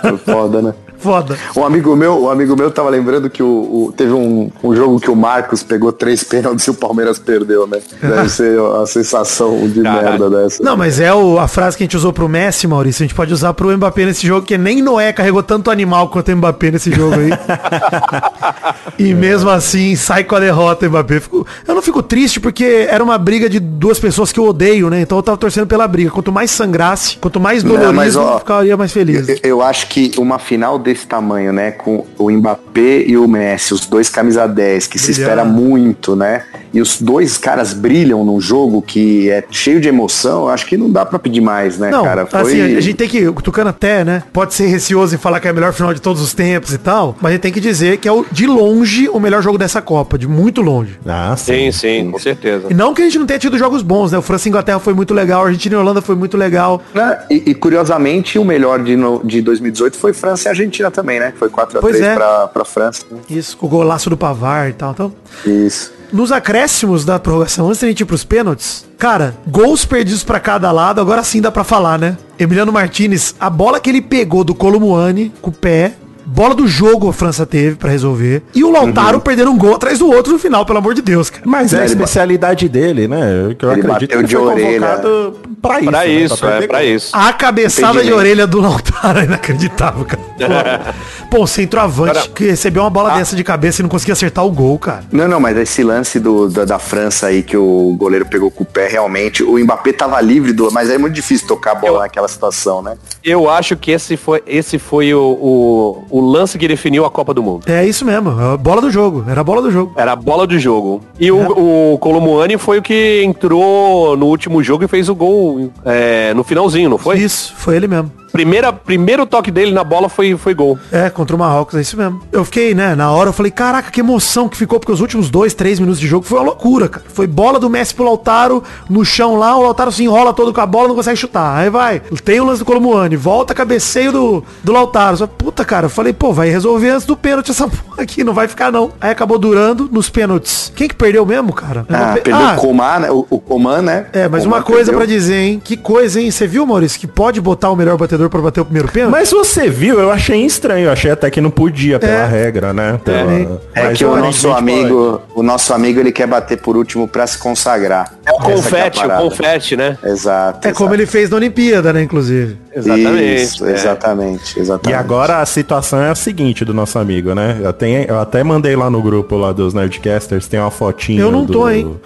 Foi 0.00 0.16
foda, 0.16 0.62
né? 0.62 0.74
Foda. 1.04 1.36
Um 1.54 1.62
amigo 1.66 1.94
meu, 1.94 2.22
um 2.22 2.30
amigo 2.30 2.56
meu 2.56 2.70
tava 2.70 2.88
lembrando 2.88 3.28
que 3.28 3.42
o, 3.42 3.46
o- 3.88 3.92
teve 3.94 4.14
um, 4.14 4.50
um 4.62 4.74
jogo 4.74 4.98
que 4.98 5.10
o 5.10 5.14
Marcos 5.14 5.62
pegou 5.62 5.92
três 5.92 6.24
pênaltis 6.24 6.66
e 6.66 6.70
o 6.70 6.74
Palmeiras 6.74 7.18
perdeu, 7.18 7.66
né? 7.66 7.78
Deve 8.00 8.26
ser 8.30 8.58
a 8.58 8.86
sensação 8.86 9.68
de 9.68 9.80
merda 9.80 10.30
dessa. 10.30 10.62
Não, 10.62 10.78
mas 10.78 11.00
é 11.00 11.12
o- 11.12 11.38
a 11.38 11.46
frase 11.46 11.76
que 11.76 11.82
a 11.82 11.84
gente 11.84 11.96
usou 11.98 12.10
pro 12.10 12.26
Messi, 12.26 12.53
Maurício. 12.66 13.02
A 13.02 13.06
gente 13.06 13.14
pode 13.14 13.32
usar 13.32 13.52
pro 13.54 13.74
Mbappé 13.76 14.04
nesse 14.06 14.26
jogo, 14.26 14.46
que 14.46 14.56
nem 14.56 14.82
Noé 14.82 15.12
carregou 15.12 15.42
tanto 15.42 15.70
animal 15.70 16.08
quanto 16.08 16.30
o 16.32 16.36
Mbappé 16.36 16.70
nesse 16.70 16.90
jogo 16.92 17.14
aí. 17.14 17.30
e 18.98 19.14
mesmo 19.14 19.50
assim, 19.50 19.96
sai 19.96 20.24
com 20.24 20.34
a 20.36 20.40
derrota, 20.40 20.88
Mbappé. 20.88 21.20
Fico- 21.20 21.46
eu 21.66 21.74
não 21.74 21.82
fico 21.82 22.02
triste 22.02 22.40
porque 22.40 22.86
era 22.88 23.02
uma 23.02 23.18
briga 23.18 23.48
de 23.48 23.58
duas 23.60 23.98
pessoas 23.98 24.32
que 24.32 24.38
eu 24.40 24.44
odeio, 24.46 24.88
né? 24.90 25.00
Então 25.00 25.18
eu 25.18 25.22
tava 25.22 25.36
torcendo 25.38 25.66
pela 25.66 25.86
briga. 25.86 26.10
Quanto 26.10 26.32
mais 26.32 26.50
sangrasse, 26.50 27.16
quanto 27.18 27.40
mais 27.40 27.62
dolorido, 27.62 27.92
eu 28.34 28.38
ficaria 28.38 28.76
mais 28.76 28.92
feliz. 28.92 29.28
Eu, 29.28 29.38
eu 29.42 29.62
acho 29.62 29.88
que 29.88 30.12
uma 30.18 30.38
final 30.38 30.78
desse 30.78 31.06
tamanho, 31.06 31.52
né, 31.52 31.70
com 31.72 32.04
o 32.18 32.30
Mbappé 32.30 33.04
e 33.06 33.16
o 33.16 33.26
Messi, 33.28 33.74
os 33.74 33.86
dois 33.86 34.08
camisa 34.08 34.46
10, 34.46 34.86
que 34.86 34.98
se 34.98 35.10
espera 35.12 35.44
muito, 35.44 36.14
né? 36.16 36.44
E 36.72 36.80
os 36.80 37.00
dois 37.00 37.38
caras 37.38 37.72
brilham 37.72 38.24
num 38.24 38.40
jogo 38.40 38.82
que 38.82 39.30
é 39.30 39.44
cheio 39.50 39.80
de 39.80 39.88
emoção, 39.88 40.48
acho 40.48 40.66
que 40.66 40.76
não 40.76 40.90
dá 40.90 41.04
pra 41.06 41.18
pedir 41.18 41.40
mais, 41.40 41.78
né, 41.78 41.90
Não, 41.90 42.02
cara? 42.02 42.26
Assim, 42.46 42.76
a 42.76 42.80
gente 42.80 42.94
tem 42.96 43.08
que, 43.08 43.26
o 43.28 43.32
Tucano 43.34 43.70
até, 43.70 44.04
né, 44.04 44.22
pode 44.32 44.54
ser 44.54 44.66
receoso 44.66 45.14
em 45.14 45.18
falar 45.18 45.40
que 45.40 45.46
é 45.48 45.50
a 45.50 45.54
melhor 45.54 45.72
final 45.72 45.92
de 45.94 46.00
todos 46.00 46.20
os 46.22 46.32
tempos 46.34 46.72
e 46.72 46.78
tal, 46.78 47.16
mas 47.20 47.30
a 47.30 47.32
gente 47.32 47.42
tem 47.42 47.52
que 47.52 47.60
dizer 47.60 47.98
que 47.98 48.08
é, 48.08 48.12
o, 48.12 48.24
de 48.30 48.46
longe, 48.46 49.08
o 49.08 49.18
melhor 49.20 49.42
jogo 49.42 49.58
dessa 49.58 49.80
Copa, 49.82 50.18
de 50.18 50.26
muito 50.28 50.60
longe. 50.62 50.98
Ah, 51.06 51.34
sim. 51.36 51.54
Sim, 51.54 51.72
sim, 51.72 52.10
com 52.10 52.18
certeza. 52.18 52.66
E 52.70 52.74
não 52.74 52.92
que 52.94 53.02
a 53.02 53.04
gente 53.04 53.18
não 53.18 53.26
tenha 53.26 53.38
tido 53.38 53.56
jogos 53.58 53.82
bons, 53.82 54.12
né? 54.12 54.18
O 54.18 54.22
França 54.22 54.48
e 54.48 54.50
Inglaterra 54.50 54.78
foi 54.78 54.94
muito 54.94 55.12
legal, 55.14 55.42
a 55.42 55.46
Argentina 55.46 55.74
e 55.74 55.78
Holanda 55.78 56.00
foi 56.02 56.14
muito 56.14 56.36
legal. 56.36 56.82
Né? 56.94 57.18
E, 57.30 57.50
e, 57.50 57.54
curiosamente, 57.54 58.38
o 58.38 58.44
melhor 58.44 58.82
de, 58.82 58.96
no- 58.96 59.20
de 59.24 59.40
2018 59.42 59.96
foi 59.96 60.12
França 60.12 60.48
e 60.48 60.50
Argentina 60.50 60.90
também, 60.90 61.20
né? 61.20 61.32
Foi 61.38 61.48
4x3 61.48 61.78
Pois 61.80 62.00
é. 62.00 62.14
pra, 62.14 62.48
pra 62.48 62.64
França. 62.64 63.04
Isso, 63.30 63.56
o 63.60 63.68
golaço 63.68 64.08
do 64.10 64.16
Pavar 64.16 64.68
e 64.68 64.72
tal. 64.72 64.90
Então, 64.92 65.12
Isso. 65.46 65.92
Nos 66.14 66.30
acréscimos 66.30 67.04
da 67.04 67.18
prorrogação, 67.18 67.68
antes 67.68 67.80
da 67.80 67.88
gente 67.88 68.00
ir 68.00 68.04
pros 68.04 68.22
pênaltis, 68.22 68.86
cara, 68.96 69.36
gols 69.48 69.84
perdidos 69.84 70.22
pra 70.22 70.38
cada 70.38 70.70
lado, 70.70 71.00
agora 71.00 71.24
sim 71.24 71.40
dá 71.40 71.50
pra 71.50 71.64
falar, 71.64 71.98
né? 71.98 72.16
Emiliano 72.38 72.72
Martinez, 72.72 73.34
a 73.38 73.50
bola 73.50 73.80
que 73.80 73.90
ele 73.90 74.00
pegou 74.00 74.44
do 74.44 74.54
Colomuani 74.54 75.32
com 75.42 75.50
o 75.50 75.52
pé, 75.52 75.94
bola 76.34 76.54
do 76.54 76.66
jogo 76.66 77.08
a 77.08 77.12
França 77.12 77.46
teve 77.46 77.76
pra 77.76 77.90
resolver, 77.90 78.42
e 78.54 78.64
o 78.64 78.70
Lautaro 78.70 79.20
perdendo 79.20 79.50
um 79.50 79.58
gol 79.58 79.74
atrás 79.76 79.98
do 79.98 80.10
outro 80.10 80.32
no 80.32 80.38
final, 80.38 80.66
pelo 80.66 80.78
amor 80.78 80.94
de 80.94 81.02
Deus, 81.02 81.30
cara. 81.30 81.42
Mas 81.46 81.72
é 81.72 81.82
a 81.82 81.84
especialidade 81.84 82.68
dele, 82.68 83.06
né? 83.08 83.54
Que 83.58 83.64
eu 83.64 83.72
Ele 83.72 83.80
acredito 83.80 84.10
que 84.10 84.16
bateu 84.16 84.18
ele 84.20 84.28
de 84.28 84.36
foi 84.36 84.44
orelha. 84.44 84.80
convocado 84.80 85.36
pra 85.62 85.80
isso. 85.80 85.90
Pra 85.90 86.00
né? 86.00 86.08
isso, 86.08 86.46
é, 86.46 86.66
pra 86.66 86.78
gol. 86.80 86.88
isso. 86.88 87.10
A 87.16 87.32
cabeçada 87.32 88.02
de 88.02 88.12
orelha 88.12 88.46
do 88.46 88.60
Lautaro 88.60 89.20
é 89.20 89.24
inacreditável, 89.26 90.04
cara. 90.04 90.24
Pô, 91.30 91.46
centroavante 91.46 92.14
Cara, 92.14 92.28
que 92.28 92.44
recebeu 92.46 92.82
uma 92.82 92.90
bola 92.90 93.10
dessa 93.14 93.34
de 93.36 93.42
cabeça 93.44 93.80
e 93.80 93.82
não 93.82 93.88
conseguia 93.88 94.12
acertar 94.12 94.44
o 94.44 94.50
gol, 94.50 94.78
cara. 94.78 95.04
Não, 95.10 95.26
não, 95.28 95.40
mas 95.40 95.56
esse 95.56 95.82
lance 95.82 96.18
do, 96.20 96.48
da, 96.48 96.64
da 96.64 96.78
França 96.78 97.26
aí 97.28 97.42
que 97.42 97.56
o 97.56 97.94
goleiro 97.98 98.26
pegou 98.26 98.50
com 98.50 98.62
o 98.62 98.66
pé, 98.66 98.88
realmente, 98.88 99.42
o 99.42 99.58
Mbappé 99.58 99.92
tava 99.92 100.20
livre, 100.20 100.52
do, 100.52 100.70
mas 100.72 100.90
é 100.90 100.98
muito 100.98 101.14
difícil 101.14 101.46
tocar 101.46 101.72
a 101.72 101.74
bola 101.76 101.94
Eu- 101.94 102.00
naquela 102.00 102.28
situação, 102.28 102.82
né? 102.82 102.96
Eu 103.22 103.48
acho 103.48 103.76
que 103.76 103.90
esse 103.90 104.16
foi, 104.16 104.42
esse 104.46 104.78
foi 104.78 105.14
o, 105.14 105.20
o, 105.20 106.04
o 106.10 106.20
lance 106.24 106.58
que 106.58 106.66
definiu 106.66 107.04
a 107.04 107.10
Copa 107.10 107.32
do 107.32 107.42
Mundo. 107.42 107.64
É 107.66 107.86
isso 107.86 108.04
mesmo, 108.04 108.30
a 108.30 108.56
bola 108.56 108.80
do 108.80 108.90
jogo, 108.90 109.24
era 109.28 109.40
a 109.40 109.44
bola 109.44 109.62
do 109.62 109.70
jogo. 109.70 109.92
Era 109.96 110.12
a 110.12 110.16
bola 110.16 110.46
do 110.46 110.58
jogo. 110.58 111.00
E 111.18 111.30
o, 111.30 111.92
o 111.94 111.98
Colomuani 111.98 112.58
foi 112.58 112.78
o 112.78 112.82
que 112.82 113.22
entrou 113.24 114.16
no 114.16 114.26
último 114.26 114.62
jogo 114.62 114.84
e 114.84 114.88
fez 114.88 115.08
o 115.08 115.14
gol 115.14 115.70
é, 115.84 116.32
no 116.34 116.44
finalzinho, 116.44 116.90
não 116.90 116.98
foi? 116.98 117.18
Isso, 117.18 117.54
foi 117.56 117.76
ele 117.76 117.86
mesmo. 117.86 118.10
Primeira, 118.34 118.72
primeiro 118.72 119.24
toque 119.24 119.48
dele 119.48 119.70
na 119.70 119.84
bola 119.84 120.08
foi, 120.08 120.36
foi 120.36 120.54
gol. 120.54 120.76
É, 120.90 121.08
contra 121.08 121.36
o 121.36 121.38
Marrocos, 121.38 121.76
é 121.76 121.80
isso 121.80 121.96
mesmo. 121.96 122.20
Eu 122.32 122.44
fiquei, 122.44 122.74
né, 122.74 122.96
na 122.96 123.12
hora 123.12 123.28
eu 123.28 123.32
falei, 123.32 123.52
caraca, 123.52 123.92
que 123.92 124.00
emoção 124.00 124.48
que 124.48 124.56
ficou, 124.56 124.80
porque 124.80 124.90
os 124.90 125.00
últimos 125.00 125.30
dois, 125.30 125.54
três 125.54 125.78
minutos 125.78 126.00
de 126.00 126.08
jogo 126.08 126.26
foi 126.26 126.38
uma 126.38 126.46
loucura, 126.46 126.88
cara. 126.88 127.06
Foi 127.08 127.28
bola 127.28 127.60
do 127.60 127.70
Messi 127.70 127.94
pro 127.94 128.04
Lautaro, 128.04 128.60
no 128.90 129.04
chão 129.04 129.36
lá, 129.36 129.56
o 129.56 129.62
Lautaro 129.62 129.92
se 129.92 130.02
enrola 130.02 130.34
todo 130.34 130.52
com 130.52 130.60
a 130.60 130.66
bola, 130.66 130.88
não 130.88 130.96
consegue 130.96 131.16
chutar. 131.16 131.58
Aí 131.58 131.70
vai, 131.70 132.02
tem 132.24 132.40
o 132.40 132.44
lance 132.44 132.58
do 132.58 132.64
Colomuani, 132.64 133.14
volta 133.14 133.54
cabeceio 133.54 134.10
do, 134.10 134.44
do 134.64 134.72
Lautaro. 134.72 135.16
Só, 135.16 135.28
puta, 135.28 135.64
cara, 135.64 135.86
eu 135.86 135.90
falei, 135.90 136.12
pô, 136.12 136.32
vai 136.32 136.48
resolver 136.48 136.90
antes 136.90 137.06
do 137.06 137.16
pênalti 137.16 137.52
essa 137.52 137.68
porra 137.70 138.02
aqui, 138.02 138.24
não 138.24 138.34
vai 138.34 138.48
ficar 138.48 138.72
não. 138.72 138.90
Aí 139.00 139.12
acabou 139.12 139.38
durando 139.38 139.88
nos 139.92 140.10
pênaltis. 140.10 140.72
Quem 140.74 140.88
que 140.88 140.96
perdeu 140.96 141.24
mesmo, 141.24 141.52
cara? 141.52 141.86
Ah, 141.88 142.14
perdeu 142.14 142.48
o 142.48 142.56
Coman, 142.56 142.98
né? 142.98 143.10
O, 143.12 143.26
o 143.30 143.38
Coman, 143.38 143.80
né? 143.80 144.06
É, 144.12 144.26
mas 144.26 144.42
Coman 144.42 144.56
uma 144.56 144.62
coisa 144.64 144.92
pra 144.92 145.06
dizer, 145.06 145.36
hein? 145.36 145.62
Que 145.62 145.76
coisa, 145.76 146.20
hein? 146.20 146.32
Você 146.32 146.48
viu, 146.48 146.66
Maurício, 146.66 146.98
que 146.98 147.06
pode 147.06 147.40
botar 147.40 147.70
o 147.70 147.76
melhor 147.76 147.96
batedor 147.96 148.23
pra 148.30 148.40
bater 148.40 148.60
o 148.60 148.64
primeiro 148.64 148.88
pênalti? 148.88 149.12
Mas 149.12 149.30
você 149.30 149.68
viu, 149.68 149.98
eu 150.00 150.10
achei 150.10 150.44
estranho, 150.44 150.86
eu 150.86 150.92
achei 150.92 151.10
até 151.10 151.30
que 151.30 151.40
não 151.40 151.50
podia 151.50 151.98
pela 151.98 152.12
É. 152.12 152.26
regra, 152.26 152.72
né? 152.72 153.00
Pela- 153.04 153.32
É 153.74 153.84
mas 153.84 153.98
que 153.98 154.04
o 154.04 154.16
nosso 154.16 154.48
pode. 154.48 154.58
amigo, 154.58 155.20
o 155.34 155.42
nosso 155.42 155.72
amigo, 155.74 156.00
ele 156.00 156.12
quer 156.12 156.26
bater 156.26 156.58
por 156.58 156.76
último 156.76 157.06
pra 157.08 157.26
se 157.26 157.38
consagrar. 157.38 158.12
É 158.26 158.32
o 158.32 158.38
que 158.38 158.52
confete, 158.52 159.00
a 159.02 159.20
o 159.20 159.28
confete, 159.30 159.76
né? 159.76 159.98
Exato. 160.04 160.66
É 160.68 160.72
como 160.72 160.94
ele 160.94 161.06
fez 161.06 161.28
na 161.30 161.36
Olimpíada, 161.36 161.92
né, 161.92 162.02
inclusive. 162.02 162.56
Exatamente. 162.74 163.42
Isso, 163.42 163.66
é. 163.66 163.72
exatamente, 163.72 164.58
exatamente. 164.58 164.90
E 164.90 164.94
agora 164.98 165.38
a 165.40 165.46
situação 165.46 166.00
é 166.02 166.10
a 166.10 166.14
seguinte 166.14 166.64
do 166.64 166.74
nosso 166.74 166.98
amigo, 166.98 167.34
né? 167.34 167.58
Eu, 167.62 167.72
tenho, 167.72 168.04
eu 168.08 168.18
até 168.18 168.42
mandei 168.42 168.74
lá 168.74 168.90
no 168.90 169.00
grupo 169.00 169.36
lá 169.36 169.52
dos 169.52 169.72
Nerdcasters, 169.74 170.48
tem 170.48 170.58
uma 170.58 170.70
fotinha 170.70 171.20
Eu 171.20 171.30
não 171.30 171.44
do, 171.44 171.52
tô, 171.52 171.68
hein, 171.70 171.96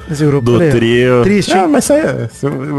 do 0.42 0.56
aí, 0.60 0.68
ó. 0.68 0.70
trio. 0.72 1.22
Triste, 1.22 1.52
Ah, 1.54 1.60
hein? 1.62 1.68
mas 1.68 1.84
isso 1.84 1.92
aí 1.94 2.00
é- 2.00 2.28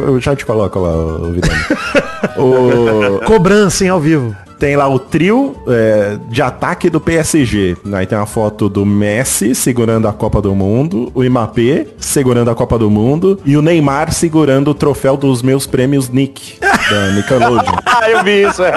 eu 0.07 0.19
já 0.19 0.35
te 0.35 0.45
coloco 0.45 0.79
lá, 0.79 0.89
o 0.95 1.31
Vidani. 1.31 1.53
o, 2.37 3.19
Cobrança, 3.25 3.83
hein, 3.83 3.89
ao 3.89 3.99
vivo. 3.99 4.35
Tem 4.59 4.75
lá 4.75 4.87
o 4.89 4.99
trio 4.99 5.55
é, 5.67 6.17
de 6.29 6.41
ataque 6.41 6.89
do 6.89 6.99
PSG. 6.99 7.77
Aí 7.93 8.05
tem 8.05 8.17
uma 8.17 8.25
foto 8.25 8.67
do 8.69 8.85
Messi 8.85 9.55
segurando 9.55 10.07
a 10.07 10.13
Copa 10.13 10.41
do 10.41 10.53
Mundo, 10.53 11.11
o 11.15 11.23
Mbappé 11.23 11.87
segurando 11.97 12.51
a 12.51 12.55
Copa 12.55 12.77
do 12.77 12.89
Mundo 12.89 13.39
e 13.45 13.55
o 13.57 13.61
Neymar 13.61 14.11
segurando 14.11 14.69
o 14.71 14.73
troféu 14.73 15.15
dos 15.17 15.41
meus 15.41 15.65
prêmios 15.65 16.09
Nick, 16.09 16.59
da 16.59 17.07
Nickelodeon. 17.15 17.73
ah, 17.85 18.09
eu 18.09 18.23
vi 18.23 18.43
isso. 18.43 18.61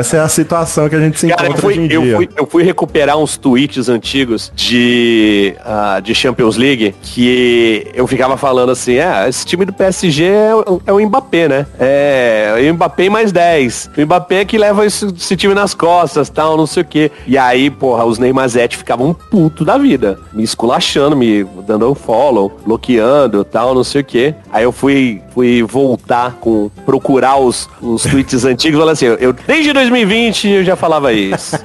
Essa 0.00 0.16
é 0.16 0.20
a 0.20 0.28
situação 0.28 0.88
que 0.88 0.96
a 0.96 1.00
gente 1.00 1.18
se 1.18 1.28
Cara, 1.28 1.42
eu 1.42 1.46
encontra 1.50 1.62
fui, 1.62 1.72
hoje 1.74 1.80
em 1.82 1.92
eu, 1.92 2.02
dia. 2.02 2.16
fui, 2.16 2.28
eu 2.36 2.46
fui 2.46 2.62
recuperar 2.64 3.16
uns 3.16 3.36
tweets 3.36 3.88
antigos 3.88 4.50
de, 4.54 5.54
ah, 5.64 6.00
de 6.02 6.14
Champions 6.14 6.56
League 6.56 6.94
que 7.02 7.86
eu 7.94 8.06
ficava 8.06 8.36
falando 8.36 8.70
assim, 8.72 8.94
é, 8.94 9.28
esse 9.28 9.46
time 9.46 9.64
do 9.64 9.72
PSG 9.72 10.24
é, 10.24 10.54
o- 10.54 10.82
é 10.86 10.92
o 10.92 11.00
Mbappé, 11.00 11.48
né? 11.48 11.66
É, 11.78 12.54
o 12.70 12.74
Mbappé 12.74 13.08
mais 13.08 13.30
10. 13.30 13.83
O 13.96 14.00
Mbappé 14.00 14.40
é 14.40 14.44
que 14.44 14.58
leva 14.58 14.84
esse, 14.84 15.06
esse 15.06 15.36
time 15.36 15.54
nas 15.54 15.74
costas, 15.74 16.28
tal, 16.28 16.56
não 16.56 16.66
sei 16.66 16.82
o 16.82 16.86
quê. 16.86 17.10
E 17.26 17.36
aí, 17.38 17.70
porra, 17.70 18.04
os 18.04 18.18
Neymarzete 18.18 18.76
ficavam 18.76 19.14
puto 19.14 19.64
da 19.64 19.78
vida, 19.78 20.18
me 20.32 20.42
esculachando, 20.42 21.16
me 21.16 21.44
dando 21.66 21.90
um 21.90 21.94
follow, 21.94 22.60
bloqueando, 22.64 23.44
tal, 23.44 23.74
não 23.74 23.84
sei 23.84 24.00
o 24.00 24.04
quê. 24.04 24.34
Aí 24.52 24.64
eu 24.64 24.72
fui, 24.72 25.20
fui 25.32 25.62
voltar 25.62 26.32
com, 26.40 26.70
procurar 26.84 27.36
os, 27.36 27.68
os 27.80 28.02
tweets 28.08 28.44
antigos, 28.44 28.78
falando 28.78 28.92
assim, 28.92 29.06
eu, 29.06 29.32
desde 29.32 29.72
2020 29.72 30.48
eu 30.48 30.64
já 30.64 30.76
falava 30.76 31.12
isso. 31.12 31.56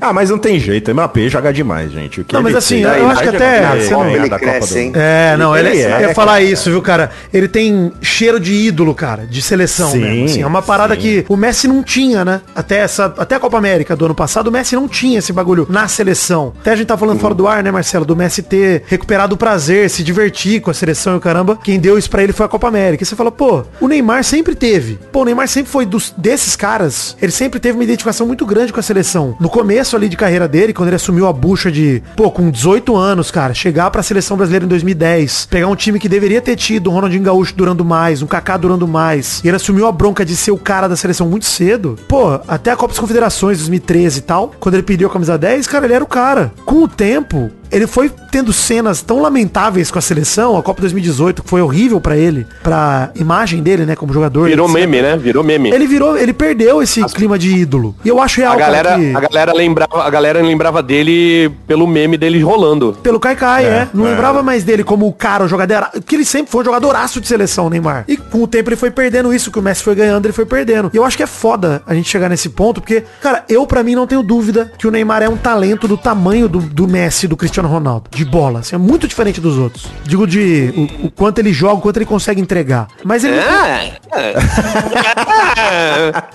Ah, 0.00 0.12
mas 0.12 0.30
não 0.30 0.38
tem 0.38 0.58
jeito, 0.58 0.92
Mbappé 0.92 1.28
joga 1.28 1.52
demais, 1.52 1.92
gente. 1.92 2.20
O 2.20 2.24
que 2.24 2.34
Não, 2.34 2.42
mas 2.42 2.54
assim, 2.56 2.80
eu 2.80 3.08
acho 3.08 3.22
que 3.22 3.28
até- 3.28 3.58
é 3.58 4.16
Ele 4.16 4.30
cresce, 4.30 4.78
hein? 4.78 4.92
É, 4.94 5.36
não, 5.36 5.56
ele, 5.56 5.70
Ele 5.70 5.80
é, 5.80 5.96
eu 5.96 6.00
ia 6.08 6.14
falar 6.14 6.40
isso, 6.40 6.70
viu, 6.70 6.82
cara? 6.82 7.10
Ele 7.32 7.46
tem 7.46 7.92
cheiro 8.00 8.40
de 8.40 8.52
ídolo, 8.52 8.94
cara, 8.94 9.26
de 9.26 9.40
seleção 9.40 9.90
Sim, 9.90 10.00
mesmo. 10.00 10.24
Assim, 10.24 10.42
é 10.42 10.46
uma 10.46 10.62
parada 10.62 10.94
sim. 10.94 11.00
que 11.00 11.24
o 11.28 11.36
Messi 11.42 11.66
não 11.66 11.82
tinha, 11.82 12.24
né? 12.24 12.40
Até, 12.54 12.76
essa, 12.76 13.06
até 13.18 13.34
a 13.34 13.40
Copa 13.40 13.58
América 13.58 13.96
do 13.96 14.04
ano 14.04 14.14
passado, 14.14 14.46
o 14.46 14.52
Messi 14.52 14.76
não 14.76 14.86
tinha 14.86 15.18
esse 15.18 15.32
bagulho 15.32 15.66
na 15.68 15.88
seleção. 15.88 16.52
Até 16.60 16.70
a 16.70 16.76
gente 16.76 16.86
tá 16.86 16.96
falando 16.96 17.18
fora 17.18 17.34
do 17.34 17.48
ar, 17.48 17.64
né, 17.64 17.70
Marcelo? 17.72 18.04
Do 18.04 18.14
Messi 18.14 18.44
ter 18.44 18.84
recuperado 18.86 19.34
o 19.34 19.36
prazer, 19.36 19.90
se 19.90 20.04
divertir 20.04 20.60
com 20.60 20.70
a 20.70 20.74
seleção 20.74 21.14
e 21.14 21.16
o 21.16 21.20
caramba. 21.20 21.58
Quem 21.60 21.80
deu 21.80 21.98
isso 21.98 22.08
pra 22.08 22.22
ele 22.22 22.32
foi 22.32 22.46
a 22.46 22.48
Copa 22.48 22.68
América. 22.68 23.02
E 23.02 23.06
você 23.06 23.16
fala, 23.16 23.32
pô, 23.32 23.64
o 23.80 23.88
Neymar 23.88 24.22
sempre 24.22 24.54
teve. 24.54 25.00
Pô, 25.10 25.22
o 25.22 25.24
Neymar 25.24 25.48
sempre 25.48 25.72
foi 25.72 25.84
dos, 25.84 26.14
desses 26.16 26.54
caras. 26.54 27.16
Ele 27.20 27.32
sempre 27.32 27.58
teve 27.58 27.76
uma 27.76 27.82
identificação 27.82 28.24
muito 28.24 28.46
grande 28.46 28.72
com 28.72 28.78
a 28.78 28.82
seleção. 28.82 29.36
No 29.40 29.50
começo 29.50 29.96
ali 29.96 30.08
de 30.08 30.16
carreira 30.16 30.46
dele, 30.46 30.72
quando 30.72 30.90
ele 30.90 30.96
assumiu 30.96 31.26
a 31.26 31.32
bucha 31.32 31.72
de, 31.72 32.00
pô, 32.14 32.30
com 32.30 32.52
18 32.52 32.94
anos, 32.94 33.32
cara, 33.32 33.52
chegar 33.52 33.90
pra 33.90 34.00
seleção 34.00 34.36
brasileira 34.36 34.64
em 34.64 34.68
2010, 34.68 35.46
pegar 35.50 35.66
um 35.66 35.74
time 35.74 35.98
que 35.98 36.08
deveria 36.08 36.40
ter 36.40 36.54
tido 36.54 36.88
um 36.88 36.92
Ronaldinho 36.92 37.24
Gaúcho 37.24 37.52
durando 37.56 37.84
mais, 37.84 38.22
um 38.22 38.28
Kaká 38.28 38.56
durando 38.56 38.86
mais, 38.86 39.40
e 39.42 39.48
ele 39.48 39.56
assumiu 39.56 39.88
a 39.88 39.92
bronca 39.92 40.24
de 40.24 40.36
ser 40.36 40.52
o 40.52 40.56
cara 40.56 40.86
da 40.86 40.94
seleção 40.94 41.31
muito 41.32 41.46
cedo. 41.46 41.98
Pô, 42.06 42.40
até 42.46 42.70
a 42.70 42.76
Copa 42.76 42.92
das 42.92 43.00
Confederações 43.00 43.58
2013 43.58 44.18
e 44.18 44.22
tal, 44.22 44.52
quando 44.60 44.74
ele 44.74 44.82
pediu 44.82 45.08
a 45.08 45.10
camisa 45.10 45.38
10, 45.38 45.66
cara, 45.66 45.86
ele 45.86 45.94
era 45.94 46.04
o 46.04 46.06
cara. 46.06 46.52
Com 46.64 46.84
o 46.84 46.88
tempo, 46.88 47.50
ele 47.72 47.86
foi 47.86 48.10
tendo 48.30 48.52
cenas 48.52 49.02
tão 49.02 49.20
lamentáveis 49.20 49.90
com 49.90 49.98
a 49.98 50.02
seleção, 50.02 50.56
a 50.56 50.62
Copa 50.62 50.82
2018, 50.82 51.42
que 51.42 51.48
foi 51.48 51.62
horrível 51.62 52.00
pra 52.00 52.16
ele, 52.16 52.46
pra 52.62 53.10
imagem 53.14 53.62
dele, 53.62 53.86
né, 53.86 53.96
como 53.96 54.12
jogador. 54.12 54.48
Virou 54.48 54.66
etc. 54.66 54.80
meme, 54.80 55.02
né? 55.02 55.16
Virou 55.16 55.42
meme. 55.42 55.70
Ele 55.70 55.86
virou, 55.86 56.16
ele 56.16 56.32
perdeu 56.32 56.82
esse 56.82 57.02
clima 57.06 57.38
de 57.38 57.54
ídolo. 57.54 57.94
E 58.04 58.08
eu 58.08 58.20
acho 58.20 58.40
real, 58.40 58.52
A 58.52 58.56
galera, 58.56 58.90
cara, 58.90 59.00
que... 59.00 59.16
a 59.16 59.20
galera 59.20 59.52
lembrava, 59.54 60.04
a 60.04 60.10
galera 60.10 60.42
lembrava 60.42 60.82
dele 60.82 61.50
pelo 61.66 61.86
meme 61.86 62.16
dele 62.18 62.42
rolando. 62.42 62.96
Pelo 63.02 63.18
Kaikai, 63.18 63.64
é. 63.64 63.88
Não 63.94 64.06
é. 64.06 64.10
lembrava 64.10 64.42
mais 64.42 64.64
dele 64.64 64.84
como 64.84 65.06
o 65.06 65.12
cara, 65.12 65.44
o 65.44 65.48
jogador. 65.48 65.88
Porque 65.92 66.16
ele 66.16 66.24
sempre 66.24 66.50
foi 66.50 66.60
um 66.60 66.64
jogadoraço 66.64 67.20
de 67.20 67.26
seleção, 67.26 67.66
o 67.66 67.70
Neymar. 67.70 68.04
E 68.06 68.16
com 68.16 68.42
o 68.42 68.46
tempo 68.46 68.68
ele 68.68 68.76
foi 68.76 68.90
perdendo 68.90 69.32
isso, 69.32 69.50
que 69.50 69.58
o 69.58 69.62
Messi 69.62 69.82
foi 69.82 69.94
ganhando, 69.94 70.26
ele 70.26 70.32
foi 70.32 70.44
perdendo. 70.44 70.90
E 70.92 70.96
eu 70.96 71.04
acho 71.04 71.16
que 71.16 71.22
é 71.22 71.26
foda 71.26 71.82
a 71.86 71.94
gente 71.94 72.08
chegar 72.08 72.28
nesse 72.28 72.50
ponto, 72.50 72.80
porque, 72.80 73.04
cara, 73.20 73.44
eu 73.48 73.66
pra 73.66 73.82
mim 73.82 73.94
não 73.94 74.06
tenho 74.06 74.22
dúvida 74.22 74.70
que 74.76 74.86
o 74.86 74.90
Neymar 74.90 75.22
é 75.22 75.28
um 75.28 75.36
talento 75.36 75.88
do 75.88 75.96
tamanho 75.96 76.48
do, 76.48 76.60
do 76.60 76.86
Messi 76.86 77.26
do 77.26 77.36
Cristiano 77.36 77.61
Ronaldo. 77.68 78.04
De 78.10 78.24
bola. 78.24 78.60
Assim, 78.60 78.74
é 78.74 78.78
muito 78.78 79.06
diferente 79.08 79.40
dos 79.40 79.58
outros. 79.58 79.86
Digo 80.04 80.26
de 80.26 80.72
o, 81.02 81.06
o 81.06 81.10
quanto 81.10 81.38
ele 81.38 81.52
joga, 81.52 81.74
o 81.74 81.80
quanto 81.80 81.96
ele 81.98 82.06
consegue 82.06 82.40
entregar. 82.40 82.88
Mas 83.04 83.24
ele. 83.24 83.36
não 83.36 83.42
tem- 83.42 83.92
É. 84.14 84.32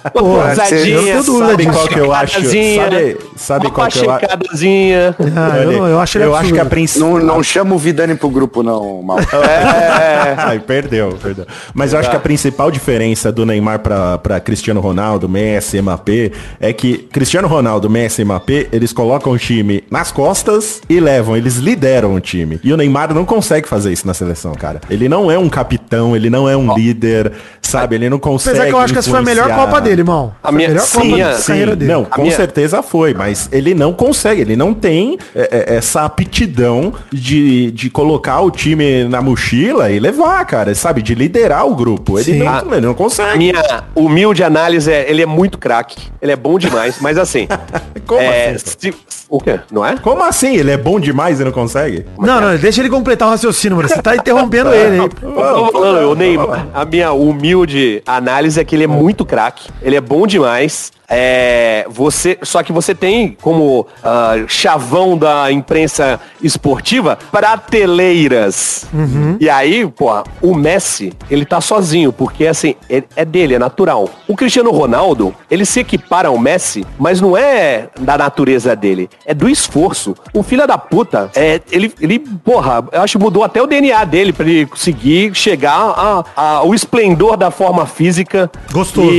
Pô, 0.13 0.37
eu 0.37 0.47
não 0.47 0.65
tenho 1.03 1.23
dúvida 1.23 1.47
Sabe 1.51 1.65
disso. 1.65 1.77
qual 1.77 1.87
que 1.87 1.99
eu 1.99 2.13
acho? 2.13 2.33
Sabe, 2.41 3.17
sabe 3.35 3.71
qual 3.71 3.87
que 3.87 3.99
eu 3.99 4.11
acho? 4.11 4.25
Ah, 5.35 5.57
eu, 5.59 5.71
eu 5.87 5.99
acho 5.99 6.17
ele 6.17 6.25
eu 6.25 6.35
acho 6.35 6.53
que 6.53 6.59
a 6.59 6.65
princípio. 6.65 7.07
Não, 7.07 7.19
não 7.19 7.43
chama 7.43 7.75
o 7.75 7.77
Vidani 7.77 8.15
pro 8.15 8.29
grupo, 8.29 8.63
não, 8.63 9.01
mal. 9.01 9.17
Ai, 10.37 10.59
perdeu, 10.59 11.17
perdeu. 11.21 11.45
Mas 11.73 11.93
eu 11.93 11.99
acho 11.99 12.09
que 12.09 12.15
a 12.15 12.19
principal 12.19 12.71
diferença 12.71 13.31
do 13.31 13.45
Neymar 13.45 13.79
pra, 13.79 14.17
pra 14.17 14.39
Cristiano 14.39 14.79
Ronaldo, 14.79 15.27
Messi, 15.29 15.81
Mbappé, 15.81 16.31
é 16.59 16.73
que 16.73 16.97
Cristiano 16.97 17.47
Ronaldo, 17.47 17.89
Messi 17.89 18.21
e 18.21 18.25
Mbappé, 18.25 18.67
eles 18.71 18.91
colocam 18.93 19.33
o 19.33 19.37
time 19.37 19.83
nas 19.89 20.11
costas 20.11 20.81
e 20.89 20.99
levam, 21.07 21.37
eles 21.37 21.55
lideram 21.55 22.13
o 22.15 22.19
time. 22.19 22.59
E 22.63 22.73
o 22.73 22.77
Neymar 22.77 23.13
não 23.13 23.23
consegue 23.23 23.67
fazer 23.67 23.93
isso 23.93 24.05
na 24.05 24.13
seleção, 24.13 24.53
cara. 24.53 24.81
Ele 24.89 25.07
não 25.07 25.31
é 25.31 25.37
um 25.39 25.47
capitão, 25.47 26.15
ele 26.15 26.29
não 26.29 26.49
é 26.49 26.55
um 26.57 26.73
líder, 26.75 27.31
sabe? 27.61 27.95
Ele 27.95 28.09
não 28.09 28.19
consegue 28.19 28.57
Apesar 28.57 28.69
que 28.69 28.75
eu 28.75 28.79
acho 28.79 28.93
que 28.93 28.99
essa 28.99 29.09
foi 29.09 29.19
a 29.19 29.21
melhor. 29.21 29.47
Copa 29.55 29.79
dele, 29.79 30.01
irmão. 30.01 30.33
A 30.43 30.51
minha- 30.51 30.67
melhor 30.69 30.81
sim, 30.83 31.11
Copa 31.11 31.23
a- 31.23 31.33
Sim, 31.35 31.47
carreira 31.47 31.75
dele. 31.75 31.91
não, 31.91 32.01
A 32.03 32.05
com 32.05 32.21
minha- 32.23 32.35
certeza 32.35 32.81
foi, 32.83 33.13
mas 33.13 33.47
ele 33.51 33.73
não 33.73 33.93
consegue, 33.93 34.41
ele 34.41 34.55
não 34.57 34.73
tem 34.73 35.17
é, 35.33 35.65
é, 35.73 35.75
essa 35.77 36.01
aptidão 36.03 36.93
de, 37.11 37.71
de 37.71 37.89
colocar 37.89 38.41
o 38.41 38.51
time 38.51 39.05
na 39.05 39.21
mochila 39.21 39.89
e 39.89 39.99
levar, 39.99 40.43
cara, 40.45 40.73
sabe? 40.75 41.01
De 41.01 41.15
liderar 41.15 41.65
o 41.65 41.73
grupo. 41.75 42.19
Ele, 42.19 42.39
não, 42.43 42.73
ele 42.73 42.85
não 42.85 42.93
consegue. 42.93 43.31
A 43.31 43.35
minha 43.37 43.83
humilde 43.95 44.43
análise 44.43 44.91
é, 44.91 45.09
ele 45.09 45.21
é 45.21 45.25
muito 45.25 45.57
craque, 45.57 45.97
ele 46.21 46.31
é 46.31 46.35
bom 46.35 46.59
demais, 46.59 46.97
mas 46.99 47.17
assim, 47.17 47.47
Como 48.05 48.21
é, 48.21 48.49
assim? 48.51 48.65
se- 48.91 48.93
o 49.29 49.39
quê? 49.39 49.59
Não 49.71 49.85
é? 49.85 49.97
Como 49.97 50.23
assim? 50.23 50.55
Ele 50.55 50.71
é 50.71 50.77
bom 50.77 50.96
demais 50.99 51.39
e 51.39 51.43
não 51.43 51.51
consegue? 51.51 52.05
Não, 52.17 52.41
não, 52.41 52.57
deixa 52.57 52.81
ele 52.81 52.89
completar 52.89 53.27
o 53.27 53.31
raciocínio, 53.31 53.77
mano. 53.77 53.89
Você 53.89 54.01
tá 54.01 54.15
interrompendo 54.15 54.71
ele 54.73 55.01
aí. 55.01 56.05
O 56.05 56.15
Neymar, 56.15 56.67
a 56.73 56.85
minha 56.85 57.11
humilde 57.11 58.01
análise 58.05 58.59
é 58.59 58.63
que 58.63 58.75
ele 58.75 58.83
é 58.83 58.87
muito 58.87 59.25
craque, 59.25 59.69
ele 59.81 59.95
é 59.95 60.01
bom 60.01 60.25
demais. 60.25 60.91
É, 61.09 61.85
você, 61.89 62.37
só 62.41 62.61
que 62.61 62.73
você 62.73 62.93
tem 62.93 63.37
como 63.41 63.87
ah, 64.03 64.35
chavão 64.45 65.17
da 65.17 65.49
imprensa 65.49 66.19
esportiva 66.43 67.17
prateleiras. 67.31 68.85
E 69.39 69.49
aí, 69.49 69.87
pô, 69.87 70.11
o 70.41 70.53
Messi, 70.53 71.13
ele 71.31 71.45
tá 71.45 71.61
sozinho, 71.61 72.11
porque 72.11 72.45
assim, 72.45 72.75
é, 72.89 73.03
é 73.15 73.23
dele, 73.23 73.53
é 73.53 73.59
natural. 73.59 74.09
O 74.27 74.35
Cristiano 74.35 74.69
Ronaldo, 74.71 75.33
ele 75.49 75.65
se 75.65 75.79
equipara 75.79 76.27
ao 76.27 76.37
Messi, 76.37 76.85
mas 76.99 77.21
não 77.21 77.37
é 77.37 77.87
da 78.01 78.17
natureza 78.17 78.75
dele, 78.75 79.09
é 79.25 79.33
do 79.33 79.47
esforço. 79.47 80.13
O 80.33 80.43
filho 80.43 80.67
da 80.67 80.77
puta, 80.89 81.29
é, 81.35 81.61
ele, 81.71 81.91
ele, 81.99 82.19
porra, 82.19 82.83
eu 82.91 83.01
acho 83.01 83.17
que 83.17 83.23
mudou 83.23 83.43
até 83.43 83.61
o 83.61 83.67
DNA 83.67 84.03
dele 84.05 84.33
pra 84.33 84.45
ele 84.45 84.65
conseguir 84.65 85.33
chegar 85.33 86.31
ao 86.35 86.73
esplendor 86.73 87.37
da 87.37 87.51
forma 87.51 87.85
física. 87.85 88.49
Gostoso. 88.71 89.09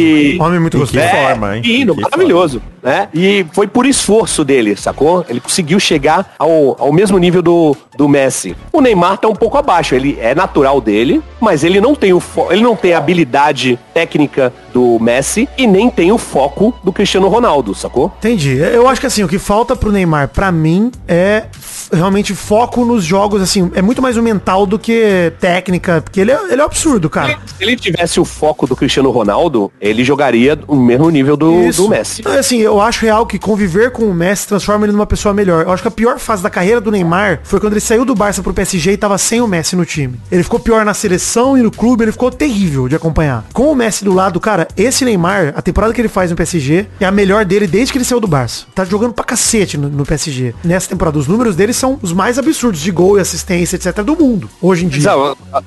Homem 0.40 0.60
muito 0.60 0.78
gostoso. 0.78 0.92
que 0.92 0.98
É, 0.98 1.26
forma, 1.28 1.56
hein? 1.56 1.62
fino, 1.62 1.94
maravilhoso, 1.94 2.62
né? 2.82 3.08
E 3.14 3.46
foi 3.52 3.66
por 3.66 3.86
esforço 3.86 4.44
dele, 4.44 4.76
sacou? 4.76 5.24
Ele 5.28 5.40
conseguiu 5.40 5.78
chegar 5.78 6.34
ao, 6.38 6.76
ao 6.78 6.92
mesmo 6.92 7.18
nível 7.18 7.42
do, 7.42 7.76
do 7.96 8.08
Messi. 8.08 8.56
O 8.72 8.80
Neymar 8.80 9.18
tá 9.18 9.28
um 9.28 9.34
pouco 9.34 9.56
abaixo, 9.58 9.94
ele 9.94 10.18
é 10.20 10.34
natural 10.34 10.80
dele, 10.80 11.22
mas 11.40 11.64
ele 11.64 11.80
não 11.80 11.94
tem 11.94 12.12
o 12.12 12.22
ele 12.50 12.62
não 12.62 12.76
tem 12.76 12.92
a 12.92 12.98
habilidade 12.98 13.78
técnica 13.94 14.52
do 14.78 14.96
Messi 15.00 15.48
e 15.58 15.66
nem 15.66 15.90
tem 15.90 16.12
o 16.12 16.18
foco 16.18 16.72
do 16.84 16.92
Cristiano 16.92 17.26
Ronaldo, 17.26 17.74
sacou? 17.74 18.12
Entendi. 18.18 18.56
Eu 18.56 18.86
acho 18.86 19.00
que 19.00 19.08
assim, 19.08 19.24
o 19.24 19.28
que 19.28 19.38
falta 19.38 19.74
pro 19.74 19.90
Neymar, 19.90 20.28
pra 20.28 20.52
mim, 20.52 20.92
é 21.08 21.46
realmente 21.92 22.34
foco 22.34 22.84
nos 22.84 23.04
jogos, 23.04 23.42
assim, 23.42 23.70
é 23.74 23.82
muito 23.82 24.00
mais 24.00 24.16
o 24.16 24.22
mental 24.22 24.66
do 24.66 24.78
que 24.78 25.32
técnica, 25.40 26.00
porque 26.00 26.20
ele 26.20 26.30
é, 26.30 26.38
ele 26.52 26.60
é 26.60 26.64
absurdo, 26.64 27.10
cara. 27.10 27.38
Se 27.46 27.62
ele 27.62 27.74
tivesse 27.76 28.20
o 28.20 28.24
foco 28.24 28.66
do 28.66 28.76
Cristiano 28.76 29.10
Ronaldo, 29.10 29.72
ele 29.80 30.04
jogaria 30.04 30.58
o 30.68 30.76
mesmo 30.76 31.10
nível 31.10 31.36
do, 31.36 31.72
do 31.72 31.88
Messi. 31.88 32.20
Então, 32.20 32.32
assim, 32.32 32.58
eu 32.58 32.80
acho 32.80 33.04
real 33.04 33.26
que 33.26 33.38
conviver 33.38 33.90
com 33.90 34.04
o 34.04 34.14
Messi 34.14 34.46
transforma 34.46 34.84
ele 34.84 34.92
numa 34.92 35.06
pessoa 35.06 35.34
melhor. 35.34 35.64
Eu 35.64 35.72
acho 35.72 35.82
que 35.82 35.88
a 35.88 35.92
pior 35.92 36.18
fase 36.18 36.42
da 36.42 36.50
carreira 36.50 36.80
do 36.80 36.90
Neymar 36.90 37.40
foi 37.42 37.58
quando 37.58 37.72
ele 37.72 37.80
saiu 37.80 38.04
do 38.04 38.14
Barça 38.14 38.42
pro 38.42 38.54
PSG 38.54 38.92
e 38.92 38.96
tava 38.96 39.18
sem 39.18 39.40
o 39.40 39.48
Messi 39.48 39.74
no 39.74 39.84
time. 39.84 40.20
Ele 40.30 40.42
ficou 40.42 40.60
pior 40.60 40.84
na 40.84 40.94
seleção 40.94 41.56
e 41.56 41.62
no 41.62 41.70
clube, 41.70 42.04
ele 42.04 42.12
ficou 42.12 42.30
terrível 42.30 42.88
de 42.88 42.94
acompanhar. 42.94 43.44
Com 43.52 43.72
o 43.72 43.74
Messi 43.74 44.04
do 44.04 44.12
lado, 44.12 44.38
cara, 44.38 44.67
esse 44.76 45.04
Neymar, 45.04 45.54
a 45.56 45.62
temporada 45.62 45.92
que 45.92 46.00
ele 46.00 46.08
faz 46.08 46.30
no 46.30 46.36
PSG, 46.36 46.86
é 47.00 47.04
a 47.04 47.10
melhor 47.10 47.44
dele 47.44 47.66
desde 47.66 47.92
que 47.92 47.98
ele 47.98 48.04
saiu 48.04 48.20
do 48.20 48.26
Barça. 48.28 48.66
Tá 48.74 48.84
jogando 48.84 49.12
pra 49.12 49.24
cacete 49.24 49.76
no, 49.76 49.88
no 49.88 50.04
PSG. 50.04 50.54
Nessa 50.64 50.88
temporada, 50.88 51.18
os 51.18 51.26
números 51.26 51.56
dele 51.56 51.72
são 51.72 51.98
os 52.02 52.12
mais 52.12 52.38
absurdos 52.38 52.80
de 52.80 52.90
gol 52.90 53.18
e 53.18 53.20
assistência, 53.20 53.76
etc, 53.76 54.02
do 54.02 54.16
mundo. 54.16 54.48
Hoje 54.60 54.84
em 54.84 54.88
dia. 54.88 55.10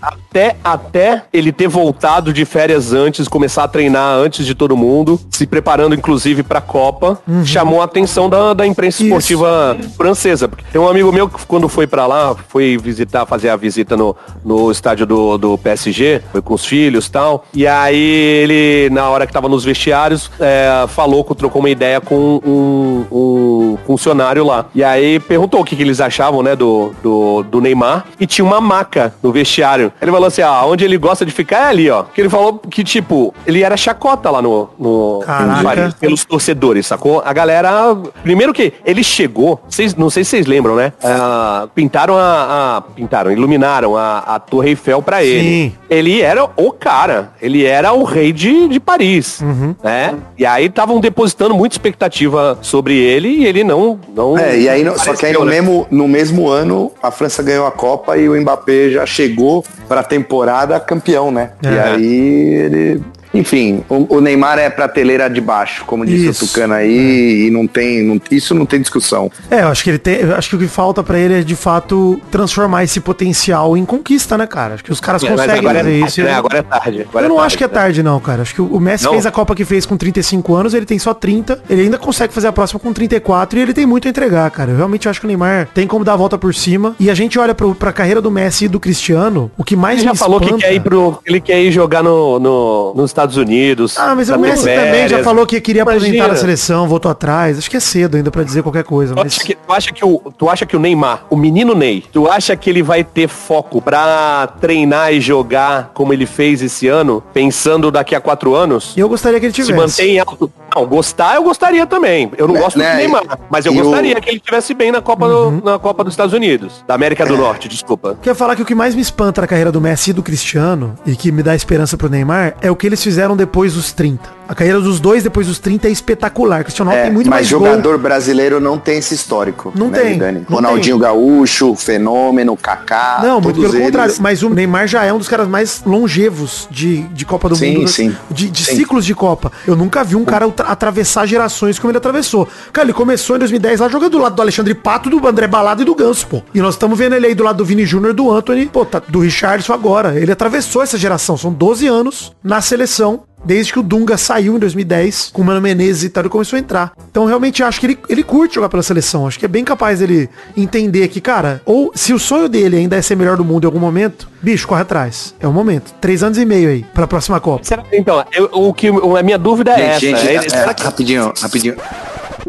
Até, 0.02 0.56
até 0.64 1.24
ele 1.34 1.52
ter 1.52 1.68
voltado 1.68 2.32
de 2.32 2.46
férias 2.46 2.94
antes, 2.94 3.28
começar 3.28 3.64
a 3.64 3.68
treinar 3.68 4.16
antes 4.18 4.46
de 4.46 4.56
todo 4.56 4.78
mundo, 4.78 5.20
se 5.30 5.46
preparando 5.46 5.96
inclusive 5.96 6.44
pra 6.44 6.62
Copa. 6.62 6.82
Copa 6.92 7.22
chamou 7.46 7.82
a 7.82 7.86
atenção 7.86 8.30
da, 8.30 8.54
da 8.54 8.66
imprensa 8.66 9.04
esportiva 9.04 9.78
francesa. 9.96 10.48
Porque 10.48 10.64
Tem 10.72 10.80
um 10.80 10.88
amigo 10.88 11.12
meu 11.12 11.30
que 11.30 11.46
quando 11.46 11.70
foi 11.70 11.88
pra 11.88 12.06
lá, 12.06 12.36
foi 12.48 12.78
visitar, 12.78 13.26
fazer 13.26 13.50
a 13.50 13.56
visita 13.56 13.96
no, 13.96 14.16
no 14.44 14.72
estádio 14.72 15.06
do, 15.06 15.38
do 15.38 15.58
PSG, 15.58 16.22
foi 16.32 16.42
com 16.42 16.54
os 16.54 16.66
filhos 16.66 17.08
e 17.08 17.12
tal. 17.12 17.46
E 17.54 17.66
aí 17.68 17.96
ele, 17.98 18.81
na 18.90 19.10
hora 19.10 19.26
que 19.28 19.34
tava 19.34 19.48
nos 19.50 19.64
vestiários, 19.64 20.30
é, 20.40 20.86
falou, 20.88 21.24
que 21.24 21.36
trocou 21.36 21.60
uma 21.62 21.70
ideia 21.70 22.00
com 22.02 22.40
um, 22.46 23.06
um 23.12 23.78
funcionário 23.86 24.46
lá. 24.46 24.66
E 24.74 24.84
aí 24.84 25.20
perguntou 25.20 25.62
o 25.62 25.64
que, 25.64 25.76
que 25.76 25.82
eles 25.84 26.00
achavam, 26.02 26.42
né, 26.44 26.56
do, 26.56 26.94
do, 27.02 27.44
do 27.44 27.62
Neymar. 27.62 28.06
E 28.20 28.26
tinha 28.26 28.46
uma 28.46 28.62
maca 28.62 29.14
no 29.22 29.32
vestiário. 29.32 29.92
Ele 30.02 30.12
falou 30.12 30.28
assim, 30.28 30.42
ah, 30.42 30.64
onde 30.66 30.84
ele 30.84 30.98
gosta 30.98 31.26
de 31.26 31.32
ficar 31.32 31.58
é 31.68 31.70
ali, 31.70 31.90
ó. 31.90 32.04
Que 32.04 32.22
ele 32.22 32.30
falou 32.30 32.58
que, 32.70 32.84
tipo, 32.84 33.34
ele 33.46 33.64
era 33.64 33.76
chacota 33.78 34.30
lá 34.30 34.42
no, 34.42 34.70
no, 34.78 35.22
em 35.60 35.64
Paris, 35.64 35.94
pelos 35.96 36.26
torcedores, 36.26 36.86
sacou? 36.88 37.22
A 37.26 37.34
galera. 37.34 37.96
Primeiro 38.24 38.54
que 38.54 38.74
ele 38.86 39.04
chegou, 39.04 39.60
vocês, 39.68 39.96
não 39.96 40.10
sei 40.10 40.24
se 40.24 40.32
vocês 40.32 40.46
lembram, 40.48 40.76
né? 40.76 40.94
Ah, 41.04 41.68
pintaram 41.74 42.18
a, 42.18 42.78
a- 42.78 42.82
Pintaram, 42.96 43.32
iluminaram 43.32 43.96
a, 43.98 44.20
a 44.20 44.40
Torre 44.40 44.70
Eiffel 44.70 45.02
pra 45.02 45.24
ele. 45.24 45.42
Sim. 45.42 45.74
Ele 45.90 46.22
era 46.22 46.44
o 46.56 46.72
cara. 46.72 47.32
Ele 47.42 47.66
era 47.66 47.94
o 47.94 48.04
rei 48.04 48.32
de, 48.32 48.68
de 48.72 48.80
Paris. 48.80 49.40
Uhum. 49.42 49.76
Né? 49.84 50.16
E 50.38 50.46
aí 50.46 50.66
estavam 50.66 51.00
depositando 51.00 51.54
muita 51.54 51.74
expectativa 51.76 52.58
sobre 52.62 52.98
ele 52.98 53.28
e 53.30 53.46
ele 53.46 53.64
não. 53.64 54.00
não 54.16 54.38
É, 54.38 54.58
e 54.60 54.70
aí, 54.70 54.84
no- 54.84 54.98
só 54.98 55.14
que 55.14 55.26
aí 55.26 55.34
no 55.34 55.46
né? 55.46 55.52
mesmo, 55.62 55.86
no 55.92 56.08
mesmo 56.08 56.48
ano, 56.48 56.92
a 57.02 57.12
França 57.12 57.44
ganhou 57.44 57.68
a 57.68 57.72
Copa 57.72 58.18
e 58.18 58.28
o 58.30 58.40
Mbappé 58.40 58.90
já 58.90 59.06
chegou 59.06 59.64
pra 59.88 60.04
temporada 60.04 60.80
campeão, 60.80 61.32
né? 61.32 61.52
E 61.64 61.68
É. 61.68 61.82
aí 61.84 62.06
ele. 62.06 63.02
Enfim, 63.34 63.84
o, 63.90 64.18
o 64.18 64.22
Neymar 64.22 64.60
é 64.60 64.70
prateleira 64.70 65.30
de 65.30 65.40
baixo, 65.40 65.86
como 65.86 66.06
disse 66.06 66.28
Isso. 66.28 66.46
o 66.46 66.48
Tucano 66.48 66.74
aí, 66.74 67.48
e 67.48 67.52
não 67.52 67.66
tem. 67.66 68.04
não- 68.04 68.22
isso 68.30 68.54
não 68.54 68.66
tem 68.66 68.80
discussão. 68.82 69.32
É, 69.50 69.62
eu 69.62 69.68
acho 69.70 69.84
que 69.84 69.90
ele 69.90 69.98
tem. 69.98 70.16
eu 70.20 70.36
acho 70.36 70.50
que 70.50 70.56
o 70.56 70.60
que 70.60 70.68
falta 70.68 71.02
pra 71.04 71.18
ele 71.18 71.40
é 71.40 71.42
de 71.42 71.56
fato 71.56 72.20
transformar 72.30 72.84
esse 72.84 73.00
potencial 73.00 73.76
em 73.78 73.86
conquista, 73.86 74.38
né, 74.38 74.46
cara? 74.46 74.74
Acho 74.76 74.84
que 74.84 74.92
os 74.92 75.00
caras 75.00 75.24
É, 75.24 75.30
conseguem 75.30 75.60
agora, 75.60 75.80
fazer 75.80 75.92
é, 75.92 76.06
isso. 76.06 76.22
né, 76.24 76.34
agora 76.34 76.58
é 76.58 76.62
tarde. 76.62 77.06
Agora 77.10 77.26
eu 77.26 77.30
não 77.30 77.42
é 77.42 77.46
acho 77.46 77.58
que 77.58 77.64
é 77.64 77.68
né? 77.68 77.74
tarde, 77.74 78.04
não, 78.04 78.20
cara. 78.20 78.42
Acho 78.42 78.54
que 78.56 78.62
o 78.62 78.80
Messi 78.80 79.06
Não? 79.06 79.12
fez 79.14 79.26
a 79.26 79.32
Copa 79.32 79.56
que 79.56 79.64
fez 79.66 79.86
com 79.86 79.96
35 79.98 80.56
anos, 80.56 80.74
ele 80.74 80.86
tem 80.86 81.00
só 81.00 81.14
30. 81.14 81.62
Ele 81.70 81.84
ainda 81.84 81.98
consegue 81.98 82.34
fazer 82.34 82.48
a 82.48 82.52
próxima 82.52 82.80
com 82.80 82.92
34 82.92 83.58
e 83.58 83.62
ele 83.62 83.74
tem 83.74 83.86
muito 83.86 84.08
a 84.08 84.12
entregar, 84.12 84.50
cara. 84.52 84.72
Eu 84.72 84.78
realmente 84.78 85.08
acho 85.08 85.20
que 85.20 85.26
o 85.26 85.28
Neymar 85.28 85.70
tem 85.74 85.88
como 85.88 86.04
dar 86.04 86.14
a 86.14 86.18
volta 86.18 86.38
por 86.38 86.54
cima. 86.54 86.96
E 87.00 87.10
a 87.10 87.14
gente 87.16 87.40
olha 87.40 87.56
pro, 87.56 87.74
pra 87.76 87.94
carreira 87.94 88.22
do 88.22 88.30
Messi 88.32 88.66
e 88.66 88.68
do 88.68 88.80
Cristiano, 88.80 89.50
o 89.58 89.64
que 89.64 89.76
mais 89.76 90.00
Ele 90.00 90.08
já 90.10 90.16
falou 90.16 90.40
que 90.40 90.54
quer 90.56 90.74
ir 90.74 90.80
pro. 90.82 91.20
Ele 91.26 91.40
quer 91.40 91.62
ir 91.62 91.72
jogar 91.72 92.04
no, 92.04 92.40
no- 92.40 92.94
nos 92.96 93.14
Estados 93.22 93.38
Unidos. 93.38 93.98
Ah, 93.98 94.16
mas 94.16 94.30
o 94.30 94.38
Messi 94.38 94.64
também 94.66 95.04
já 95.04 95.08
férias. 95.10 95.24
falou 95.24 95.46
que 95.46 95.62
queria 95.62 95.84
aposentar 95.84 96.08
Imagina. 96.08 96.28
na 96.30 96.36
seleção, 96.36 96.88
voltou 96.88 97.12
atrás. 97.12 97.58
Acho 97.58 97.70
que 97.70 97.78
é 97.78 97.80
cedo 97.80 98.18
ainda 98.18 98.32
pra 98.32 98.44
dizer 98.44 98.64
qualquer 98.64 98.84
coisa. 98.84 99.14
Tu 99.14 99.18
Mas... 99.24 99.34
acha, 99.36 99.44
que, 99.44 99.56
tu, 99.56 99.74
acha 99.74 99.94
que 99.94 100.06
o, 100.06 100.20
tu 100.38 100.50
acha 100.50 100.66
que 100.66 100.76
o 100.76 100.80
Neymar, 100.80 101.26
o 101.30 101.36
menino 101.36 101.76
Ney, 101.76 102.04
tu 102.12 102.28
acha 102.30 102.56
que 102.56 102.70
ele 102.70 102.82
vai 102.82 103.04
ter 103.04 103.28
foco 103.28 103.82
pra 103.82 104.48
treinar 104.60 105.14
e 105.14 105.22
jogar 105.22 105.92
como 105.94 106.14
ele 106.14 106.26
fez 106.26 106.62
esse 106.62 106.88
ano, 106.88 107.22
pensando 107.34 107.92
daqui 107.92 108.16
a 108.16 108.22
quatro 108.22 108.56
anos? 108.56 108.94
Eu 108.98 109.08
gostaria 109.08 109.40
que 109.40 109.46
ele 109.46 109.54
Se 109.54 109.62
tivesse. 109.64 109.78
manter 110.02 110.10
em 110.14 110.20
alto. 110.20 110.52
Não, 110.76 110.86
gostar 110.86 111.36
eu 111.36 111.44
gostaria 111.44 111.86
também. 111.86 112.32
Eu 112.38 112.48
não 112.48 112.56
Né, 112.56 112.62
gosto 112.62 112.80
né, 112.80 112.92
do 112.92 112.98
Neymar, 112.98 113.24
mas 113.50 113.66
eu 113.66 113.74
o- 113.74 113.76
gostaria 113.76 114.16
que 114.22 114.30
ele 114.30 114.38
estivesse 114.38 114.74
bem 114.74 114.92
na 114.92 115.02
Copa, 115.02 115.26
Uhum. 115.28 115.60
do- 115.60 115.66
na 115.66 115.78
Copa 115.78 116.04
dos 116.04 116.14
Estados 116.14 116.34
Unidos. 116.34 116.84
Da 116.88 116.96
América 116.96 117.26
do 117.26 117.36
Norte, 117.36 117.68
desculpa. 117.68 118.18
Quer 118.22 118.34
falar 118.34 118.56
que 118.56 118.62
o 118.62 118.66
que 118.66 118.74
mais 118.74 118.96
me 118.96 119.02
espanta 119.02 119.42
na 119.42 119.48
carreira 119.48 119.72
do 119.72 119.82
Messi 119.82 120.12
e 120.12 120.14
do 120.14 120.24
Cristiano, 120.24 120.96
e 121.06 121.14
que 121.16 121.30
me 121.32 121.44
dá 121.44 121.54
esperança 121.56 121.98
pro 121.98 122.10
Neymar, 122.10 122.56
é 122.62 122.72
o 122.72 122.76
que 122.76 122.88
eles 122.88 123.04
fizeram 123.04 123.11
depois 123.36 123.74
dos 123.74 123.92
30. 123.92 124.42
A 124.48 124.54
carreira 124.56 124.82
dos 124.82 125.00
dois 125.00 125.24
depois 125.24 125.48
dos 125.48 125.60
30 125.60 125.88
é 125.88 125.92
espetacular. 125.92 126.64
Cristiano 126.64 126.90
Ronaldo 126.92 127.02
É, 127.06 127.08
tem 127.08 127.14
muito 127.14 127.30
mas 127.30 127.38
mais 127.38 127.48
jogador 127.48 127.98
brasileiro 127.98 128.60
não 128.60 128.78
tem 128.78 128.98
esse 128.98 129.14
histórico. 129.16 129.72
Não 129.74 129.88
né, 129.88 130.00
tem, 130.00 130.18
não 130.18 130.44
Ronaldinho 130.58 130.98
Gaúcho, 130.98 131.74
Fenômeno, 131.76 132.58
Kaká. 132.58 133.22
Não, 133.24 133.40
muito 133.40 133.62
pelo 133.62 133.72
contrário. 133.80 134.10
eles- 134.10 134.20
Mas 134.20 134.44
o 134.44 134.50
Neymar 134.50 134.88
já 134.90 135.06
é 135.06 135.14
um 135.14 135.18
dos 135.18 135.30
caras 135.30 135.48
mais 135.48 135.82
longevos 135.86 136.68
de, 136.70 137.04
de 137.04 137.26
Copa 137.26 137.48
do 137.48 137.56
Sim, 137.56 137.72
Mundo. 137.76 137.82
né? 137.84 137.88
sim. 137.88 138.16
De, 138.30 138.50
de 138.50 138.66
Sim. 138.66 138.76
ciclos 138.76 139.06
de 139.06 139.16
Copa. 139.16 139.54
Eu 139.66 139.76
nunca 139.78 140.04
vi 140.04 140.18
um 140.18 140.26
cara 140.26 140.52
atravessar 140.66 141.26
gerações 141.26 141.80
como 141.80 141.92
ele 141.92 141.98
atravessou. 141.98 142.46
Cara, 142.74 142.86
ele 142.88 142.94
começou 142.94 143.38
em 143.38 143.40
2010 143.40 143.80
lá 143.80 143.88
jogando 143.88 144.12
do 144.12 144.18
lado 144.18 144.36
do 144.36 144.42
Alexandre 144.42 144.74
Pato, 144.74 145.10
do 145.10 145.26
André 145.26 145.48
Balado 145.48 145.82
e 145.82 145.86
do 145.86 145.96
Ganso, 145.96 146.28
pô. 146.28 146.44
E 146.54 146.60
nós 146.60 146.74
estamos 146.76 147.00
vendo 147.00 147.16
ele 147.16 147.28
aí 147.28 147.34
do 147.36 147.44
lado 147.44 147.56
do 147.58 147.64
Vini 147.66 147.86
Júnior, 147.86 148.14
do 148.14 148.30
Anthony, 148.30 148.66
pô, 148.66 148.84
tá, 148.84 149.02
do 149.08 149.20
Richardson 149.20 149.72
agora. 149.72 150.20
Ele 150.20 150.32
atravessou 150.32 150.82
essa 150.84 150.98
geração. 150.98 151.38
São 151.38 151.54
12 151.54 151.88
anos 151.88 152.34
na 152.44 152.60
seleção. 152.60 153.01
Desde 153.44 153.74
que 153.74 153.80
o 153.80 153.84
Dunga 153.84 154.18
saiu 154.18 154.56
em 154.56 154.60
2010, 154.60 155.32
com 155.34 155.42
o 155.42 155.46
Mano 155.46 155.60
Menezes 155.60 156.04
e 156.04 156.10
tal, 156.10 156.22
ele 156.22 156.30
começou 156.30 156.58
a 156.58 156.60
entrar. 156.60 156.92
Então, 157.10 157.26
realmente, 157.26 157.64
acho 157.64 157.80
que 157.80 157.88
ele, 157.88 158.00
ele 158.08 158.22
curte 158.22 158.54
jogar 158.54 158.70
pela 158.70 158.84
seleção. 158.84 159.26
Acho 159.26 159.40
que 159.40 159.46
é 159.46 159.48
bem 159.48 159.64
capaz 159.64 159.98
dele 159.98 160.30
entender 160.56 161.08
que, 161.08 161.20
cara, 161.20 161.60
ou 161.66 161.92
se 161.96 162.14
o 162.14 162.20
sonho 162.20 162.48
dele 162.48 162.78
ainda 162.78 162.96
é 162.96 163.02
ser 163.02 163.16
melhor 163.16 163.38
do 163.38 163.44
mundo 163.44 163.64
em 163.64 163.66
algum 163.66 163.80
momento, 163.80 164.30
bicho, 164.44 164.68
corre 164.68 164.84
atrás. 164.84 165.34
É 165.40 165.48
o 165.48 165.52
momento. 165.52 165.92
Três 166.00 166.22
anos 166.22 166.38
e 166.38 166.46
meio 166.46 166.70
aí, 166.70 166.86
pra 166.94 167.08
próxima 167.08 167.40
Copa. 167.40 167.64
Será- 167.64 167.84
Então, 167.92 168.24
eu- 168.32 168.48
o 168.52 168.72
que, 168.76 168.90
a 168.90 169.24
minha 169.24 169.40
dúvida 169.40 169.72
é 169.72 169.88
essa. 169.88 170.00
Gente, 170.02 170.20
gente, 170.20 170.54
é- 170.56 170.60
é, 170.70 170.74
que- 170.76 170.84
rapidinho, 170.84 171.34
rapidinho. 171.42 171.76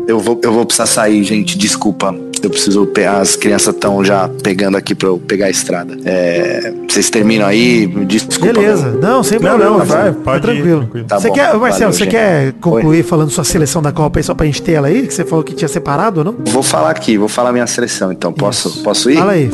Eu 0.07 0.18
vou, 0.18 0.38
eu 0.42 0.53
vou 0.53 0.66
precisar 0.66 0.84
sair, 0.86 1.24
gente. 1.24 1.57
Desculpa. 1.57 2.14
Eu 2.43 2.51
preciso 2.51 2.86
pegar. 2.86 3.18
As 3.20 3.36
crianças 3.36 3.74
estão 3.74 4.05
já 4.05 4.28
pegando 4.43 4.76
aqui 4.76 4.95
pra 4.95 5.09
eu 5.09 5.18
pegar 5.18 5.47
a 5.47 5.51
estrada. 5.51 5.97
É, 6.05 6.72
vocês 6.88 7.09
terminam 7.09 7.47
aí? 7.47 7.86
Desculpa. 8.07 8.53
Beleza. 8.53 8.90
Não, 9.01 9.22
sem 9.22 9.38
Não, 9.38 9.49
problema. 9.51 9.78
não, 9.78 9.84
vai, 9.86 10.11
Tá 10.12 10.18
pode 10.24 10.38
ir, 10.38 10.40
tranquilo. 10.43 10.80
tranquilo. 10.80 11.07
Tá 11.07 11.20
você 11.20 11.28
bom, 11.28 11.34
quer, 11.34 11.43
Marcelo, 11.55 11.61
valeu, 11.70 11.93
você 11.93 11.99
gente. 12.05 12.11
quer 12.11 12.53
concluir 12.55 13.03
falando 13.05 13.30
sua 13.30 13.45
seleção 13.45 13.80
da 13.80 13.93
Copa 13.93 14.18
aí 14.18 14.22
só 14.24 14.34
pra 14.34 14.47
gente 14.47 14.61
ter 14.62 14.72
ela 14.72 14.88
aí? 14.88 15.07
Que 15.07 15.14
você 15.14 15.24
falou 15.24 15.45
que 15.45 15.55
tinha 15.55 15.68
separado 15.68 16.18
ou 16.20 16.24
não? 16.24 16.34
Vou 16.47 16.62
falar 16.62 16.90
aqui, 16.90 17.16
vou 17.16 17.28
falar 17.28 17.53
minha 17.53 17.66
seleção. 17.66 18.11
Então, 18.11 18.32
posso, 18.32 18.82
posso 18.82 19.11
ir? 19.11 19.16
Fala 19.18 19.32
aí. 19.32 19.51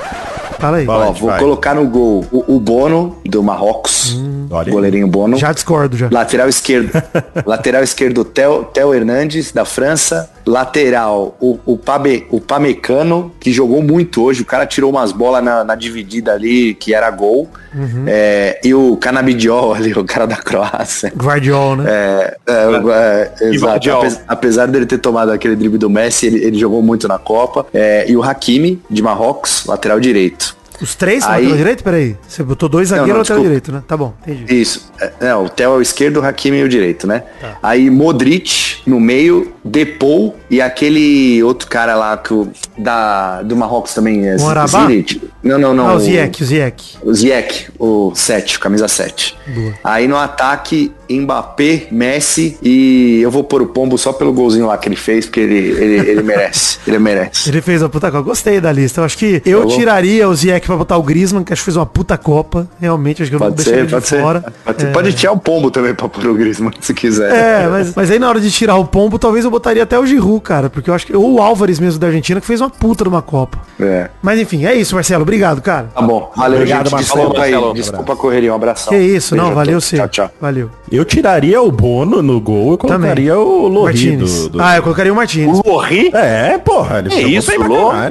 Fala 0.59 0.77
aí. 0.79 0.87
Ó, 0.89 1.07
Pode, 1.07 1.21
vou 1.21 1.31
vai. 1.31 1.39
colocar 1.39 1.75
no 1.75 1.87
gol 1.87 2.25
o, 2.33 2.57
o 2.57 2.59
Bono, 2.59 3.17
do 3.25 3.43
Marrocos. 3.43 4.19
Olha 4.51 4.67
aí. 4.67 4.73
goleirinho 4.73 5.07
Bono. 5.07 5.37
Já 5.37 5.53
discordo 5.53 5.97
já. 5.97 6.09
Lateral 6.11 6.49
esquerdo. 6.49 6.91
lateral 7.47 7.83
esquerdo, 7.85 8.25
Theo, 8.25 8.65
Theo 8.65 8.93
Hernandes, 8.95 9.53
da 9.53 9.65
França. 9.65 10.29
Lateral, 10.49 11.37
o, 11.39 11.59
o, 11.67 11.77
Pabe, 11.77 12.27
o 12.31 12.41
Pamecano, 12.41 13.31
que 13.39 13.53
jogou 13.53 13.83
muito 13.83 14.23
hoje. 14.23 14.41
O 14.41 14.47
cara 14.47 14.65
tirou 14.67 14.91
umas 14.91 15.13
bolas 15.13 15.45
na, 15.45 15.63
na 15.63 15.75
dividida 15.75 16.33
ali, 16.33 16.73
que 16.75 16.95
era 16.95 17.11
gol. 17.11 17.51
Uhum. 17.75 18.05
É, 18.07 18.59
e 18.65 18.73
o 18.73 18.97
Canabidiol 18.97 19.75
ali, 19.77 19.93
o 19.93 20.05
cara 20.05 20.27
da 20.27 20.37
Croácia. 20.37 21.13
Guardiol, 21.15 21.77
né? 21.77 21.85
É, 21.87 22.37
é, 22.47 23.33
é, 23.43 23.55
exato. 23.55 23.91
Apesar 24.27 24.67
dele 24.67 24.87
ter 24.87 24.99
tomado 24.99 25.33
aquele 25.33 25.55
drible 25.55 25.77
do 25.77 25.91
Messi, 25.91 26.27
ele, 26.27 26.43
ele 26.43 26.59
jogou 26.59 26.83
muito 26.83 27.07
na 27.07 27.19
Copa. 27.19 27.67
É, 27.75 28.11
e 28.11 28.17
o 28.17 28.23
Hakimi, 28.23 28.83
de 28.89 29.03
Marrocos, 29.03 29.67
lateral 29.67 30.01
direito. 30.01 30.57
Os 30.81 30.95
três 30.95 31.25
aí- 31.25 31.43
lateral 31.43 31.57
direito? 31.57 31.85
Peraí. 31.85 32.17
Você 32.27 32.43
botou 32.43 32.69
dois 32.69 32.89
zagueiros 32.89 33.13
não, 33.13 33.19
lateral 33.19 33.43
direito, 33.43 33.73
né? 33.73 33.83
Tá 33.87 33.97
bom, 33.97 34.15
entendi. 34.27 34.61
Isso. 34.61 34.91
É, 35.01 35.13
Não, 35.21 35.45
o 35.45 35.49
Theo 35.49 35.73
é 35.73 35.77
o 35.77 35.83
esquerdo, 35.83 36.21
o 36.21 36.25
Hakimi 36.25 36.61
é 36.61 36.65
o 36.65 36.69
direito, 36.69 37.07
né? 37.07 37.25
Tá. 37.41 37.59
Aí 37.63 37.91
Modric 37.91 38.79
no 38.87 39.01
meio, 39.01 39.53
Depou 39.65 40.37
e 40.51 40.63
aquele 40.63 41.43
outro 41.43 41.69
cara 41.69 41.95
lá 41.95 42.17
que 42.17 42.33
o, 42.33 42.49
da, 42.77 43.43
do 43.43 43.55
Marrocos 43.55 43.93
também. 43.93 44.27
É? 44.27 44.37
Ziyech. 44.39 45.21
Não, 45.43 45.59
não, 45.59 45.75
não. 45.75 45.89
Ah, 45.89 45.95
o 45.95 46.01
Ziyech, 46.01 46.43
o 46.43 46.47
Ziyech. 46.47 46.97
O 47.03 47.15
Ziyech, 47.15 47.71
o 47.79 48.13
7, 48.15 48.59
camisa 48.59 48.89
7. 48.89 49.37
Aí 49.85 50.09
no 50.09 50.17
ataque, 50.17 50.93
Mbappé, 51.11 51.87
Messi 51.91 52.57
e 52.63 53.21
eu 53.23 53.31
vou 53.31 53.45
pôr 53.45 53.63
o 53.63 53.67
Pombo 53.67 53.97
só 53.97 54.13
pelo 54.13 54.33
golzinho 54.33 54.67
lá 54.67 54.77
que 54.79 54.89
ele 54.89 54.97
fez, 54.97 55.27
porque 55.27 55.41
ele, 55.41 55.59
ele, 55.59 56.11
ele 56.11 56.23
merece. 56.23 56.79
Ele 56.89 56.99
merece. 56.99 57.51
Ele 57.51 57.61
fez 57.61 57.83
uma 57.83 57.89
puta 57.91 58.11
Copa. 58.11 58.23
Gostei 58.23 58.61
da 58.61 58.73
lista. 58.73 59.01
Eu 59.01 59.05
acho 59.05 59.19
que 59.19 59.43
eu 59.45 59.65
bom. 59.65 59.77
tiraria 59.77 60.27
o 60.27 60.35
Ziyech 60.35 60.67
pra 60.69 60.77
botar 60.77 60.97
o 60.97 61.03
Griezmann, 61.03 61.43
que 61.45 61.53
acho 61.53 61.61
que 61.63 61.65
fez 61.67 61.77
uma 61.77 61.87
puta 61.87 62.17
Copa. 62.17 62.69
Realmente, 62.81 63.23
acho 63.23 63.31
que 63.31 63.37
eu 63.37 63.41
não 63.41 63.47
Pode 63.49 63.57
deixaria 63.57 63.81
ser, 63.81 63.87
de 63.87 63.93
pode 63.95 64.07
ser. 64.09 64.21
fora. 64.23 64.45
Pode, 64.65 64.81
ser. 64.81 64.93
pode 64.93 65.13
tirar 65.15 65.33
o 65.33 65.39
Pombo 65.39 65.71
também 65.71 65.95
pra 65.95 66.09
pôr 66.09 66.27
o 66.27 66.35
Griezmann, 66.35 66.73
se 66.81 66.95
quiser. 66.95 67.33
É, 67.33 67.67
mas, 67.69 67.95
mas 67.95 68.11
aí 68.11 68.19
na 68.19 68.29
hora 68.29 68.41
de 68.41 68.51
tirar 68.51 68.77
o 68.77 68.85
pombo, 68.85 69.19
talvez 69.19 69.45
eu 69.45 69.51
botaria 69.51 69.83
até 69.83 69.99
o 69.99 70.07
Giroud, 70.07 70.41
cara. 70.41 70.71
Porque 70.71 70.89
eu 70.91 70.95
acho 70.95 71.07
que. 71.07 71.17
Ou 71.17 71.35
o 71.35 71.43
Álvares 71.43 71.79
mesmo 71.81 71.99
da 72.01 72.07
Argentina, 72.07 72.41
que 72.41 72.47
fez 72.47 72.61
uma 72.61 72.71
puta 72.71 73.05
numa 73.05 73.23
Copa. 73.23 73.59
É. 73.81 74.09
Mas 74.23 74.39
enfim, 74.41 74.65
é 74.65 74.75
isso, 74.75 74.95
Marcelo. 74.95 75.23
Obrigado, 75.23 75.61
cara. 75.61 75.89
Tá 75.95 76.03
bom. 76.03 76.31
Valeu, 76.37 76.59
Obrigado, 76.59 76.85
gente. 76.85 76.93
Marcelo. 76.93 77.21
Desculpa 77.21 77.43
aí. 77.43 77.53
Marcelo. 77.53 77.75
Desculpa 77.75 78.13
a 78.13 78.17
correria. 78.17 78.53
Um 78.53 78.57
abração. 78.57 78.93
Que 78.93 78.99
isso, 78.99 79.35
Beijo 79.35 79.47
não, 79.49 79.55
valeu 79.55 79.81
sim. 79.81 79.97
Tchau, 79.97 80.09
tchau. 80.09 80.31
Valeu. 80.41 80.71
Eu 80.91 81.05
tiraria 81.05 81.61
o 81.61 81.71
Bono 81.71 82.23
no 82.23 82.41
gol, 82.41 82.73
eu 82.73 82.79
colocaria 82.79 83.39
o 83.39 83.69
Martínez. 83.83 84.43
do, 84.45 84.49
do- 84.51 84.63
Ah, 84.63 84.77
eu 84.77 84.83
colocaria 84.83 85.13
o 85.13 85.17
Martins. 85.17 85.59
O 85.59 85.63
Lorri? 85.69 86.11
É, 86.15 86.59
porra, 86.59 86.99
ele 87.01 87.15
É 87.15 87.23
isso, 87.23 87.51
Lô? 87.63 87.91
Ah, 87.91 88.11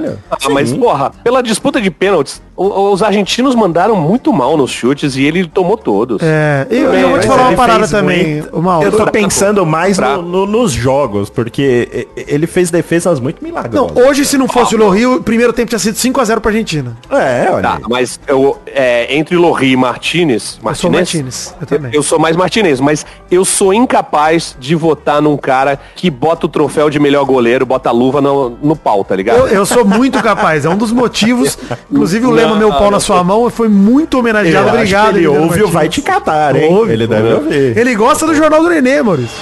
mas, 0.51 0.71
porra, 0.73 1.11
pela 1.23 1.41
disputa 1.41 1.81
de 1.81 1.89
pênaltis, 1.89 2.41
o- 2.57 2.91
os 2.91 3.03
argentinos 3.03 3.53
mandaram 3.55 3.95
muito 3.95 4.33
mal 4.33 4.57
nos 4.57 4.71
chutes 4.71 5.15
e 5.15 5.23
ele 5.23 5.47
tomou 5.47 5.77
todos. 5.77 6.19
É, 6.21 6.65
eu, 6.69 6.91
Bem, 6.91 7.01
eu 7.01 7.09
vou 7.11 7.19
te 7.19 7.27
falar 7.27 7.49
uma 7.49 7.55
parada 7.55 7.87
também, 7.87 8.41
muito. 8.41 8.57
o 8.57 8.61
Mauro. 8.61 8.85
Eu 8.87 8.91
tô 8.91 8.97
Fraco. 8.97 9.11
pensando 9.13 9.65
mais 9.65 9.97
no- 9.99 10.21
no- 10.21 10.45
nos 10.47 10.71
jogos, 10.71 11.29
porque 11.29 12.07
ele 12.15 12.47
fez 12.47 12.71
defesas 12.71 13.19
muito 13.19 13.41
Não, 13.41 13.47
milagrosas. 13.49 13.95
hoje 14.05 14.25
se 14.25 14.37
não 14.37 14.47
fosse 14.47 14.75
o 14.75 14.77
Lohri, 14.79 15.05
o 15.05 15.21
primeiro 15.21 15.53
tempo 15.53 15.69
tinha 15.69 15.79
sido 15.79 15.95
5x0 15.95 16.41
pra 16.41 16.51
Argentina. 16.51 16.97
É, 17.11 17.47
olha. 17.51 17.61
Tá, 17.61 17.79
mas 17.89 18.19
eu, 18.27 18.57
é, 18.65 19.15
entre 19.15 19.35
Lorri 19.37 19.71
e 19.71 19.77
Martinez, 19.77 20.57
Eu 20.63 20.75
sou 20.75 20.89
Martinez, 20.91 20.93
Martinez, 21.13 21.55
eu 21.61 21.67
também. 21.67 21.91
eu 21.93 22.01
sou 22.03 22.17
mais 22.19 22.35
Martinez, 22.35 22.79
mas 22.79 23.05
eu 23.29 23.45
sou 23.45 23.73
incapaz 23.73 24.55
de 24.59 24.73
votar 24.75 25.21
num 25.21 25.37
cara 25.37 25.79
que 25.95 26.09
bota 26.09 26.45
o 26.45 26.49
troféu 26.49 26.89
de 26.89 26.99
melhor 26.99 27.23
goleiro, 27.25 27.65
bota 27.65 27.89
a 27.89 27.91
luva 27.91 28.19
no, 28.21 28.49
no 28.61 28.75
pau, 28.75 29.03
tá 29.03 29.15
ligado? 29.15 29.37
Eu, 29.39 29.47
eu 29.47 29.65
sou 29.65 29.85
muito 29.85 30.21
capaz, 30.23 30.65
é 30.65 30.69
um 30.69 30.77
dos 30.77 30.91
motivos. 30.91 31.57
Inclusive 31.91 32.25
o 32.25 32.31
lema 32.31 32.46
Não, 32.49 32.57
Meu 32.57 32.69
Pau 32.69 32.91
na. 32.91 32.99
Sua 32.99 33.23
Mão 33.23 33.49
foi 33.49 33.67
muito 33.67 34.19
homenageado. 34.19 34.69
Obrigado. 34.69 35.17
ele 35.17 35.27
ouve 35.27 35.63
o. 35.63 35.67
Vai 35.67 35.89
Te 35.89 36.01
Catar, 36.01 36.55
hein? 36.55 36.73
Ouve. 36.73 36.93
Ele 36.93 37.07
deve 37.07 37.33
ouvir. 37.33 37.77
Ele 37.77 37.95
gosta 37.95 38.25
do 38.25 38.33
Jornal 38.35 38.61
do 38.61 38.69
Nenê, 38.69 39.01
Maurício. 39.01 39.37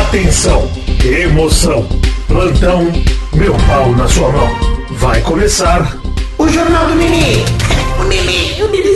Atenção, 0.00 0.70
emoção, 1.04 1.86
plantão, 2.28 2.90
meu 3.34 3.54
pau 3.66 3.90
na 3.96 4.06
sua 4.08 4.30
mão. 4.30 4.48
Vai 4.92 5.20
começar 5.22 5.96
O 6.38 6.46
Jornal 6.48 6.86
do 6.86 6.94
Nenê. 6.94 7.44
O 8.00 8.04
Nenê, 8.04 8.62
o 8.62 8.68
Nenê. 8.68 8.92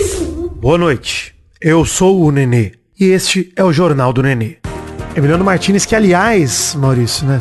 Boa 0.60 0.78
noite. 0.78 1.34
Eu 1.60 1.84
sou 1.84 2.20
o 2.22 2.30
Nenê. 2.30 2.72
E 2.98 3.06
este 3.06 3.52
é 3.56 3.64
o 3.64 3.72
Jornal 3.72 4.12
do 4.12 4.22
Nenê. 4.22 4.56
Emiliano 5.16 5.44
Martinez, 5.44 5.86
que 5.86 5.94
aliás, 5.96 6.74
Maurício, 6.78 7.26
né, 7.26 7.40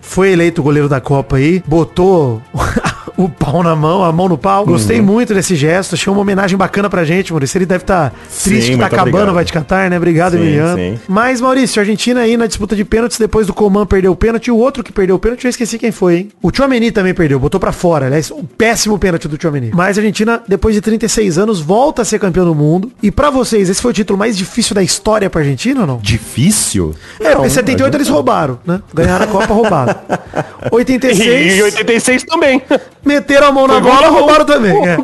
foi 0.00 0.32
eleito 0.32 0.62
goleiro 0.62 0.88
da 0.88 1.02
Copa 1.02 1.36
aí, 1.36 1.62
botou 1.66 2.40
o 3.24 3.28
pau 3.28 3.62
na 3.62 3.74
mão, 3.76 4.02
a 4.04 4.12
mão 4.12 4.28
no 4.28 4.38
pau. 4.38 4.64
Gostei 4.64 5.00
muito 5.00 5.34
desse 5.34 5.54
gesto, 5.54 5.94
achei 5.94 6.12
uma 6.12 6.22
homenagem 6.22 6.56
bacana 6.56 6.88
pra 6.88 7.04
gente, 7.04 7.32
Maurício. 7.32 7.58
Ele 7.58 7.66
deve 7.66 7.82
estar 7.84 8.12
triste 8.44 8.72
que 8.72 8.78
tá 8.78 8.86
acabando, 8.86 9.08
obrigado. 9.10 9.34
vai 9.34 9.44
te 9.44 9.52
catar, 9.52 9.90
né? 9.90 9.96
Obrigado, 9.96 10.32
Sim, 10.32 10.38
Emiliano. 10.42 10.76
sim. 10.76 10.98
Mas, 11.08 11.40
Maurício, 11.40 11.80
a 11.80 11.82
Argentina 11.82 12.20
aí 12.20 12.36
na 12.36 12.46
disputa 12.46 12.74
de 12.74 12.84
pênaltis, 12.84 13.18
depois 13.18 13.46
do 13.46 13.54
Coman 13.54 13.84
perdeu 13.86 14.12
o 14.12 14.16
pênalti, 14.16 14.46
e 14.48 14.50
o 14.50 14.56
outro 14.56 14.82
que 14.82 14.92
perdeu 14.92 15.16
o 15.16 15.18
pênalti, 15.18 15.44
eu 15.44 15.50
esqueci 15.50 15.78
quem 15.78 15.92
foi, 15.92 16.16
hein? 16.16 16.28
O 16.42 16.50
Tchouameni 16.50 16.90
também 16.90 17.12
perdeu, 17.14 17.38
botou 17.38 17.60
pra 17.60 17.72
fora, 17.72 18.06
aliás, 18.06 18.30
um 18.30 18.44
péssimo 18.44 18.98
pênalti 18.98 19.28
do 19.28 19.36
Tchouameni. 19.36 19.70
Mas 19.74 19.98
a 19.98 20.00
Argentina, 20.00 20.42
depois 20.46 20.74
de 20.74 20.80
36 20.80 21.38
anos, 21.38 21.60
volta 21.60 22.02
a 22.02 22.04
ser 22.04 22.18
campeão 22.18 22.44
do 22.44 22.54
mundo. 22.54 22.90
E 23.02 23.10
pra 23.10 23.30
vocês, 23.30 23.68
esse 23.68 23.80
foi 23.82 23.90
o 23.90 23.94
título 23.94 24.18
mais 24.18 24.36
difícil 24.36 24.74
da 24.74 24.82
história 24.82 25.28
pra 25.28 25.40
Argentina 25.40 25.80
ou 25.82 25.86
não? 25.86 25.98
Difícil? 25.98 26.94
É, 27.20 27.34
porque 27.34 27.50
78 27.50 27.96
eles 27.96 28.08
roubaram, 28.08 28.58
né? 28.66 28.80
Ganharam 28.94 29.24
a 29.24 29.28
Copa 29.28 29.52
roubado. 29.52 29.94
E 30.70 30.74
86, 30.74 31.58
em 31.58 31.62
86 31.62 32.22
também. 32.24 32.62
Meteram 33.10 33.48
a 33.48 33.52
mão 33.52 33.66
na 33.66 33.80
bola, 33.80 34.08
roubaram 34.08 34.44
também. 34.44 34.76
é. 34.86 34.96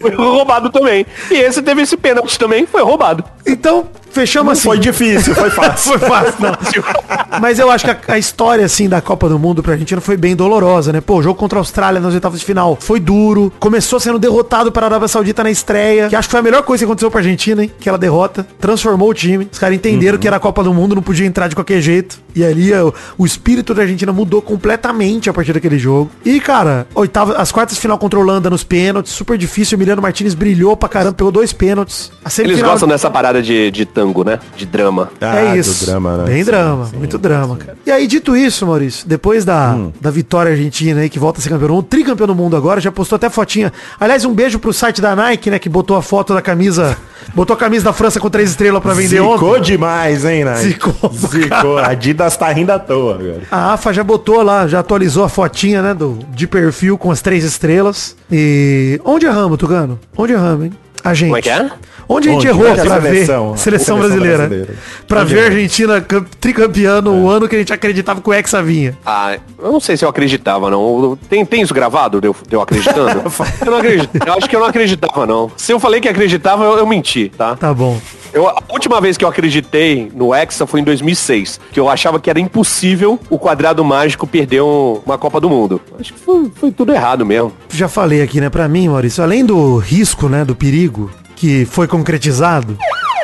Foi 0.00 0.14
roubado 0.14 0.70
também. 0.70 1.06
E 1.30 1.34
esse 1.34 1.62
teve 1.62 1.82
esse 1.82 1.96
pênalti 1.96 2.38
também, 2.38 2.66
foi 2.66 2.82
roubado. 2.82 3.24
Então, 3.46 3.86
fechamos 4.10 4.52
assim. 4.52 4.62
Foi 4.62 4.78
difícil, 4.78 5.34
foi 5.34 5.48
fácil. 5.50 5.98
Foi 5.98 6.08
fácil, 6.08 6.34
não. 6.40 7.40
Mas 7.40 7.58
eu 7.58 7.70
acho 7.70 7.84
que 7.84 7.90
a, 7.90 8.14
a 8.14 8.18
história, 8.18 8.64
assim, 8.64 8.88
da 8.88 9.00
Copa 9.00 9.28
do 9.28 9.38
Mundo 9.38 9.62
pra 9.62 9.72
Argentina 9.72 10.00
foi 10.00 10.16
bem 10.16 10.34
dolorosa, 10.36 10.92
né? 10.92 11.00
Pô, 11.00 11.16
o 11.16 11.22
jogo 11.22 11.34
contra 11.38 11.58
a 11.58 11.60
Austrália 11.60 12.00
nas 12.00 12.14
oitavas 12.14 12.40
de 12.40 12.46
final 12.46 12.76
foi 12.80 13.00
duro. 13.00 13.52
Começou 13.58 13.98
sendo 13.98 14.18
derrotado 14.18 14.70
para 14.70 14.86
a 14.86 14.88
Arábia 14.88 15.08
Saudita 15.08 15.42
na 15.42 15.50
estreia, 15.50 16.08
que 16.08 16.16
acho 16.16 16.28
que 16.28 16.30
foi 16.32 16.40
a 16.40 16.42
melhor 16.42 16.62
coisa 16.62 16.82
que 16.82 16.84
aconteceu 16.84 17.10
pra 17.10 17.20
Argentina, 17.20 17.62
hein? 17.62 17.72
Aquela 17.78 17.98
derrota. 17.98 18.46
Transformou 18.60 19.08
o 19.10 19.14
time. 19.14 19.48
Os 19.50 19.58
caras 19.58 19.76
entenderam 19.76 20.18
que 20.18 20.26
era 20.26 20.36
a 20.36 20.40
Copa 20.40 20.62
do 20.62 20.72
Mundo, 20.72 20.94
não 20.94 21.02
podia 21.02 21.26
entrar 21.26 21.48
de 21.48 21.54
qualquer 21.54 21.80
jeito. 21.80 22.18
E 22.34 22.44
ali 22.44 22.72
o, 22.74 22.92
o 23.18 23.26
espírito 23.26 23.74
da 23.74 23.82
Argentina 23.82 24.12
mudou 24.12 24.40
completamente 24.42 25.28
a 25.30 25.32
partir 25.32 25.52
daquele 25.52 25.78
jogo. 25.78 26.10
E, 26.24 26.40
cara, 26.40 26.86
oitava, 26.94 27.33
as 27.36 27.52
quartas 27.52 27.76
de 27.76 27.80
final 27.80 27.98
contra 27.98 28.18
a 28.18 28.22
Holanda 28.22 28.48
nos 28.50 28.64
pênaltis, 28.64 29.12
super 29.12 29.36
difícil. 29.38 29.76
O 29.76 29.78
Emiliano 29.78 30.00
Martinez 30.02 30.34
brilhou 30.34 30.76
pra 30.76 30.88
caramba, 30.88 31.14
pegou 31.14 31.30
dois 31.32 31.52
pênaltis. 31.52 32.10
A 32.24 32.30
Eles 32.42 32.60
gostam 32.62 32.88
dessa 32.88 33.10
parada 33.10 33.42
de, 33.42 33.70
de 33.70 33.84
tango, 33.84 34.24
né? 34.24 34.38
De 34.56 34.64
drama. 34.66 35.10
Ah, 35.20 35.36
é 35.40 35.56
isso. 35.58 35.84
drama, 35.86 36.16
né? 36.18 36.24
Bem 36.24 36.38
Sim, 36.38 36.44
drama, 36.44 36.86
sim, 36.86 36.96
muito 36.96 37.18
drama, 37.18 37.56
cara. 37.56 37.76
E 37.86 37.90
aí, 37.90 38.06
dito 38.06 38.36
isso, 38.36 38.66
Maurício, 38.66 39.06
depois 39.08 39.44
da, 39.44 39.74
Hum. 39.74 39.92
da 40.00 40.10
vitória 40.10 40.52
argentina 40.52 41.00
aí, 41.00 41.08
que 41.08 41.18
volta 41.18 41.38
a 41.38 41.42
ser 41.42 41.48
campeão 41.48 41.68
do 41.68 41.74
mundo, 41.74 41.84
tricampeão 41.84 42.26
do 42.26 42.34
mundo 42.34 42.56
agora, 42.56 42.80
já 42.80 42.90
postou 42.92 43.16
até 43.16 43.28
fotinha. 43.30 43.72
Aliás, 43.98 44.24
um 44.24 44.32
beijo 44.34 44.58
pro 44.58 44.72
site 44.72 45.00
da 45.00 45.14
Nike, 45.16 45.50
né, 45.50 45.58
que 45.58 45.68
botou 45.68 45.96
a 45.96 46.02
foto 46.02 46.34
da 46.34 46.42
camisa, 46.42 46.96
botou 47.34 47.54
a 47.54 47.56
camisa 47.56 47.84
da 47.84 47.92
França 47.92 48.20
com 48.20 48.28
três 48.30 48.50
estrelas 48.50 48.82
pra 48.82 48.92
vender 48.94 49.20
Zicou 49.20 49.50
ontem. 49.56 49.62
demais, 49.62 50.24
hein, 50.24 50.44
Nike? 50.44 50.60
Zicou, 50.60 51.12
Zicou. 51.12 51.78
A 51.78 51.88
Adidas 51.88 52.36
tá 52.36 52.48
rindo 52.50 52.70
à 52.72 52.78
toa 52.78 53.14
agora. 53.14 53.42
A 53.50 53.72
AFA 53.74 53.92
já 53.92 54.04
botou 54.04 54.42
lá, 54.42 54.66
já 54.66 54.80
atualizou 54.80 55.24
a 55.24 55.28
fotinha, 55.28 55.82
né, 55.82 55.94
do, 55.94 56.18
de 56.30 56.46
perfil 56.46 56.96
com 56.98 57.10
as 57.14 57.22
três 57.22 57.44
estrelas. 57.44 58.16
E 58.30 59.00
onde 59.04 59.24
erramos, 59.24 59.56
Tugano? 59.56 59.98
Onde 60.16 60.32
erramos, 60.32 60.66
hein? 60.66 60.72
A 61.04 61.12
gente. 61.14 61.28
Como 61.28 61.36
é 61.38 61.42
que 61.42 61.50
é? 61.50 61.70
Onde 62.06 62.28
a 62.28 62.32
gente 62.32 62.40
Onde? 62.40 62.48
errou 62.48 62.64
pra 62.74 62.74
seleção? 62.76 63.00
ver 63.00 63.08
seleção 63.10 63.56
Seleção 63.56 63.98
brasileira. 63.98 64.36
brasileira. 64.46 64.74
Pra 65.08 65.20
Onde 65.22 65.32
ver 65.34 65.40
a 65.40 65.42
errou? 65.44 65.54
Argentina 65.56 66.00
cam- 66.02 66.26
tricampeã 66.38 67.00
no 67.00 67.30
ano 67.30 67.48
que 67.48 67.56
a 67.56 67.58
gente 67.58 67.72
acreditava 67.72 68.20
que 68.20 68.28
o 68.28 68.32
Hexa 68.32 68.62
vinha. 68.62 68.94
Ah, 69.06 69.38
eu 69.58 69.72
não 69.72 69.80
sei 69.80 69.96
se 69.96 70.04
eu 70.04 70.08
acreditava, 70.10 70.68
não. 70.70 71.18
Tem, 71.30 71.44
tem 71.46 71.62
isso 71.62 71.72
gravado 71.72 72.20
de 72.20 72.26
eu, 72.28 72.36
de 72.46 72.54
eu 72.54 72.60
acreditando? 72.60 73.22
eu 73.64 73.70
não 73.70 73.78
acredito. 73.78 74.10
Eu 74.26 74.32
acho 74.34 74.48
que 74.48 74.54
eu 74.56 74.60
não 74.60 74.66
acreditava, 74.66 75.26
não. 75.26 75.50
Se 75.56 75.72
eu 75.72 75.80
falei 75.80 75.98
que 76.00 76.08
acreditava, 76.08 76.64
eu, 76.64 76.76
eu 76.78 76.86
menti, 76.86 77.30
tá? 77.36 77.56
Tá 77.56 77.72
bom. 77.72 77.98
Eu, 78.34 78.48
a 78.48 78.56
última 78.68 79.00
vez 79.00 79.16
que 79.16 79.24
eu 79.24 79.28
acreditei 79.28 80.10
no 80.12 80.34
Hexa 80.34 80.66
foi 80.66 80.80
em 80.80 80.84
2006, 80.84 81.60
que 81.72 81.78
eu 81.78 81.88
achava 81.88 82.18
que 82.18 82.28
era 82.28 82.40
impossível 82.40 83.18
o 83.30 83.38
quadrado 83.38 83.82
mágico 83.84 84.26
perder 84.26 84.60
um- 84.60 85.00
uma 85.06 85.16
Copa 85.16 85.40
do 85.40 85.48
Mundo. 85.48 85.80
Acho 86.00 86.12
que 86.12 86.18
foi, 86.18 86.50
foi 86.56 86.70
tudo 86.72 86.92
errado 86.92 87.24
mesmo. 87.24 87.52
Já 87.70 87.86
falei 87.88 88.20
aqui, 88.22 88.40
né, 88.40 88.50
pra 88.50 88.66
mim, 88.68 88.88
Maurício, 88.88 89.22
além 89.22 89.44
do 89.44 89.76
risco, 89.78 90.28
né, 90.28 90.44
do 90.44 90.54
perigo 90.54 90.93
que 91.36 91.64
foi 91.64 91.86
concretizado, 91.86 92.78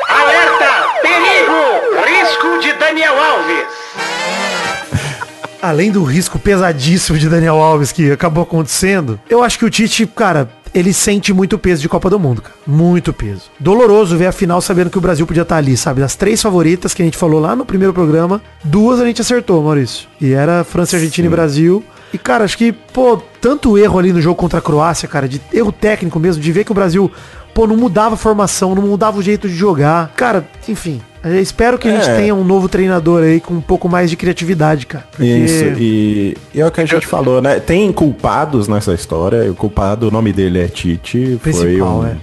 Alerta! 0.07 0.87
Perigo! 1.01 2.05
Risco 2.05 2.59
de 2.61 2.73
Daniel 2.73 3.13
Alves. 3.17 3.65
além 5.61 5.91
do 5.91 6.03
risco 6.03 6.39
pesadíssimo 6.39 7.17
de 7.17 7.29
Daniel 7.29 7.55
Alves 7.55 7.91
que 7.91 8.11
acabou 8.11 8.43
acontecendo, 8.43 9.19
eu 9.29 9.43
acho 9.43 9.59
que 9.59 9.65
o 9.65 9.69
Tite, 9.69 10.07
cara, 10.07 10.49
ele 10.73 10.93
sente 10.93 11.33
muito 11.33 11.57
peso 11.57 11.81
de 11.81 11.89
Copa 11.89 12.09
do 12.09 12.19
Mundo, 12.19 12.41
cara. 12.41 12.55
Muito 12.65 13.13
peso. 13.13 13.43
Doloroso 13.59 14.17
ver 14.17 14.27
a 14.27 14.31
final 14.31 14.61
sabendo 14.61 14.89
que 14.89 14.97
o 14.97 15.01
Brasil 15.01 15.27
podia 15.27 15.43
estar 15.43 15.57
ali, 15.57 15.77
sabe? 15.77 16.01
Das 16.01 16.15
três 16.15 16.41
favoritas 16.41 16.93
que 16.93 17.01
a 17.01 17.05
gente 17.05 17.17
falou 17.17 17.39
lá 17.39 17.55
no 17.55 17.65
primeiro 17.65 17.93
programa, 17.93 18.41
duas 18.63 18.99
a 18.99 19.05
gente 19.05 19.21
acertou, 19.21 19.61
Maurício. 19.61 20.07
E 20.19 20.33
era 20.33 20.63
França, 20.63 20.95
Argentina 20.95 21.27
e 21.27 21.29
Brasil. 21.29 21.83
E, 22.13 22.17
cara, 22.17 22.43
acho 22.43 22.57
que, 22.57 22.71
pô, 22.71 23.21
tanto 23.39 23.77
erro 23.77 23.97
ali 23.97 24.11
no 24.11 24.21
jogo 24.21 24.35
contra 24.35 24.59
a 24.59 24.61
Croácia, 24.61 25.07
cara, 25.07 25.29
de 25.29 25.41
erro 25.53 25.71
técnico 25.71 26.19
mesmo, 26.19 26.41
de 26.41 26.51
ver 26.51 26.65
que 26.65 26.71
o 26.71 26.75
Brasil, 26.75 27.09
pô, 27.53 27.67
não 27.67 27.75
mudava 27.77 28.15
a 28.15 28.17
formação, 28.17 28.73
não 28.75 28.83
mudava 28.83 29.17
o 29.17 29.21
jeito 29.21 29.47
de 29.47 29.55
jogar. 29.55 30.11
Cara, 30.15 30.45
enfim. 30.67 31.01
espero 31.41 31.77
que 31.77 31.87
a 31.87 31.91
gente 31.91 32.09
É. 32.09 32.15
tenha 32.17 32.33
um 32.35 32.43
novo 32.43 32.67
treinador 32.67 33.23
aí 33.23 33.39
com 33.39 33.53
um 33.55 33.61
pouco 33.61 33.87
mais 33.87 34.09
de 34.09 34.15
criatividade, 34.15 34.85
cara. 34.87 35.05
Porque... 35.11 35.23
Isso, 35.25 35.63
e, 35.77 36.35
e 36.53 36.59
é 36.61 36.65
o 36.65 36.71
que 36.71 36.81
a 36.81 36.85
gente 36.85 37.05
falou, 37.05 37.41
né? 37.41 37.59
Tem 37.59 37.91
culpados 37.91 38.67
nessa 38.67 38.93
história. 38.93 39.51
O 39.51 39.55
culpado, 39.55 40.07
o 40.07 40.11
nome 40.11 40.33
dele 40.33 40.59
é 40.59 40.67
Tite. 40.67 41.39
Foi 41.41 41.51
Principal, 41.53 41.99
um. 41.99 42.05
é. 42.07 42.17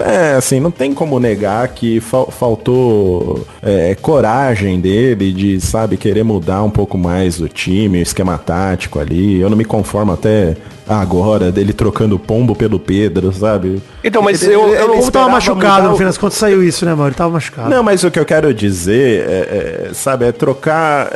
É, 0.00 0.34
assim, 0.36 0.60
não 0.60 0.70
tem 0.70 0.92
como 0.94 1.18
negar 1.20 1.66
que 1.68 2.00
fal- 2.00 2.30
faltou 2.30 3.46
é, 3.62 3.94
coragem 4.00 4.80
dele 4.80 5.32
de, 5.32 5.60
sabe, 5.60 5.96
querer 5.96 6.22
mudar 6.22 6.62
um 6.62 6.70
pouco 6.70 6.96
mais 6.96 7.40
o 7.40 7.48
time, 7.48 7.98
o 7.98 8.02
esquema 8.02 8.38
tático 8.38 8.98
ali. 8.98 9.40
Eu 9.40 9.50
não 9.50 9.56
me 9.56 9.64
conformo 9.64 10.12
até 10.12 10.56
agora 10.88 11.50
dele 11.52 11.72
trocando 11.72 12.16
o 12.16 12.18
pombo 12.18 12.54
pelo 12.56 12.78
Pedro, 12.78 13.32
sabe? 13.32 13.80
Então, 14.02 14.20
mas 14.22 14.42
Ele- 14.42 14.54
eu, 14.54 14.68
ele 14.68 14.82
eu 14.82 14.88
não 14.88 14.98
Ou 15.00 15.10
tava 15.10 15.28
machucado, 15.28 15.88
no 15.88 15.96
fim 15.96 16.04
das 16.04 16.18
contas 16.18 16.38
saiu 16.38 16.62
isso, 16.62 16.84
né, 16.84 16.92
mano? 16.94 17.08
Ele 17.08 17.14
tava 17.14 17.30
machucado. 17.30 17.70
não, 17.70 17.82
mas 17.82 18.02
o 18.04 18.10
que 18.10 18.18
eu 18.18 18.24
quero 18.24 18.52
dizer 18.52 19.20
é, 19.28 19.88
é, 19.90 19.94
sabe, 19.94 20.24
é 20.26 20.32
trocar. 20.32 21.10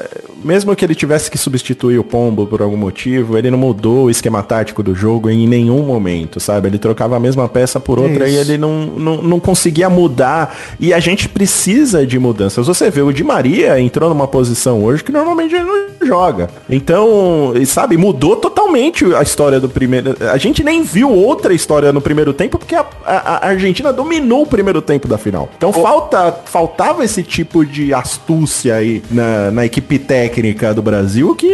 Mesmo 0.45 0.77
que 0.77 0.85
ele 0.85 0.95
tivesse 0.95 1.31
que 1.31 1.39
substituir 1.39 1.99
o 1.99 2.05
Pombo 2.05 2.47
por 2.47 2.61
algum 2.63 2.77
motivo, 2.77 3.37
ele 3.39 3.51
não 3.51 3.59
mudou 3.59 4.05
o 4.05 4.11
esquema 4.11 4.43
tático 4.43 4.83
do 4.83 4.95
jogo 4.95 5.31
em 5.31 5.47
nenhum 5.49 5.83
momento, 5.83 6.39
sabe? 6.39 6.69
Ele 6.69 6.79
trocava 6.79 7.17
a 7.17 7.21
mesma 7.21 7.49
peça 7.49 7.81
por 7.81 7.99
outra 7.99 8.29
Isso. 8.29 8.37
e 8.37 8.41
ele 8.41 8.59
não, 8.59 8.87
não, 8.87 9.23
não 9.23 9.41
conseguia 9.41 9.89
mudar. 9.89 10.57
E 10.79 10.93
a 10.93 11.01
gente 11.01 11.29
precisa 11.29 12.07
de 12.07 12.19
mudanças. 12.19 12.67
Você 12.67 12.91
vê, 12.91 13.01
o 13.03 13.13
Di 13.13 13.25
Maria 13.25 13.81
entrou 13.81 14.09
numa 14.11 14.29
posição 14.29 14.85
hoje 14.85 15.03
que 15.03 15.11
normalmente 15.11 15.55
ele 15.55 15.65
não 15.65 15.87
joga. 16.07 16.51
Então, 16.69 17.53
sabe, 17.65 17.97
mudou 17.97 18.37
totalmente 18.37 19.05
a 19.15 19.23
história 19.23 19.59
do 19.59 19.69
primeiro. 19.69 20.15
A 20.31 20.37
gente 20.37 20.63
nem 20.63 20.83
viu 20.83 21.11
outra 21.11 21.55
história 21.55 21.93
no 21.93 22.01
primeiro 22.01 22.33
tempo 22.33 22.59
porque 22.59 22.75
a, 22.75 22.85
a- 23.05 23.47
a 23.47 23.49
Argentina 23.49 23.93
dominou 23.93 24.43
o 24.43 24.47
primeiro 24.47 24.83
tempo 24.83 25.09
da 25.09 25.17
final. 25.19 25.49
Então 25.57 25.73
falta, 25.73 26.33
faltava 26.45 27.05
esse 27.05 27.23
tipo 27.23 27.65
de 27.65 27.95
astúcia 27.95 28.75
aí 28.77 29.03
na, 29.11 29.51
na 29.51 29.65
equipe 29.65 29.99
técnica 29.99 30.26
do 30.75 30.83
Brasil 30.83 31.35
que 31.35 31.47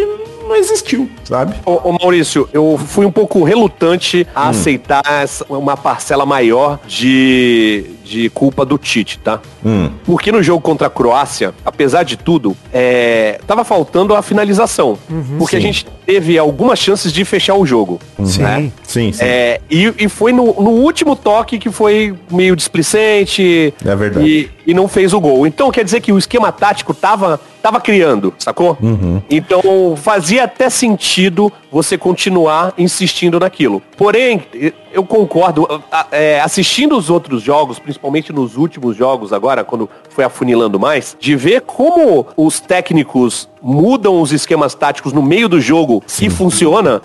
não 0.42 0.56
existiu, 0.56 1.08
sabe? 1.24 1.54
Ô, 1.64 1.88
ô, 1.88 1.92
Maurício, 2.00 2.48
eu 2.52 2.78
fui 2.78 3.06
um 3.06 3.12
pouco 3.12 3.42
relutante 3.44 4.26
Hum. 4.28 4.32
a 4.34 4.48
aceitar 4.50 5.02
essa- 5.06 5.46
uma 5.48 5.76
parcela 5.76 6.26
maior 6.26 6.78
de, 6.86 7.84
de 8.04 8.28
culpa 8.30 8.64
do 8.64 8.78
Tite, 8.78 9.18
tá? 9.18 9.40
Hum. 9.64 9.90
Porque 10.04 10.32
no 10.32 10.42
jogo 10.42 10.60
contra 10.60 10.86
a 10.86 10.90
Croácia, 10.90 11.54
apesar 11.64 12.02
de 12.02 12.16
tudo, 12.16 12.56
é, 12.72 13.40
tava 13.46 13.64
faltando 13.64 14.14
a 14.14 14.22
finalização. 14.22 14.98
porque 15.38 15.56
a 15.56 15.60
gente 15.60 15.86
teve 16.06 16.38
algumas 16.38 16.78
chances 16.78 17.12
de 17.12 17.24
fechar 17.24 17.54
o 17.54 17.64
jogo. 17.64 18.00
Sim. 18.24 18.42
né? 18.42 18.72
Sim, 18.82 19.12
sim. 19.12 19.24
É, 19.24 19.60
e, 19.70 19.92
e 19.98 20.08
foi 20.08 20.32
no, 20.32 20.46
no 20.46 20.70
último 20.70 21.14
toque 21.16 21.58
que 21.58 21.70
foi 21.70 22.14
meio 22.30 22.56
displicente. 22.56 23.72
É 23.84 23.96
verdade. 23.96 24.26
E, 24.26 24.50
e 24.70 24.74
não 24.74 24.88
fez 24.88 25.12
o 25.12 25.20
gol. 25.20 25.46
Então 25.46 25.70
quer 25.70 25.84
dizer 25.84 26.00
que 26.00 26.12
o 26.12 26.18
esquema 26.18 26.52
tático 26.52 26.92
tava, 26.92 27.40
tava 27.62 27.80
criando, 27.80 28.34
sacou? 28.38 28.76
Uhum. 28.82 29.22
Então 29.30 29.94
fazia 29.96 30.44
até 30.44 30.68
sentido 30.68 31.52
você 31.70 31.96
continuar 31.96 32.74
insistindo 32.76 33.38
naquilo. 33.38 33.82
Porém, 33.96 34.42
eu 34.92 35.04
concordo, 35.04 35.66
a- 35.90 36.06
é, 36.12 36.40
assistindo 36.40 36.96
os 36.96 37.08
outros 37.10 37.42
jogos, 37.42 37.78
principalmente 37.78 38.32
nos 38.32 38.56
últimos 38.56 38.96
jogos 38.96 39.32
agora, 39.32 39.64
quando 39.64 39.88
foi 40.10 40.24
afunilando 40.24 40.78
mais, 40.78 41.16
de 41.18 41.34
ver 41.36 41.62
como 41.62 42.26
os 42.36 42.60
técnicos 42.60 43.48
mudam 43.62 44.20
os 44.20 44.32
esquemas 44.32 44.74
táticos 44.74 45.12
no 45.12 45.22
meio 45.22 45.48
do 45.48 45.60
jogo 45.60 46.02
e 46.20 46.30
funciona, 46.30 47.00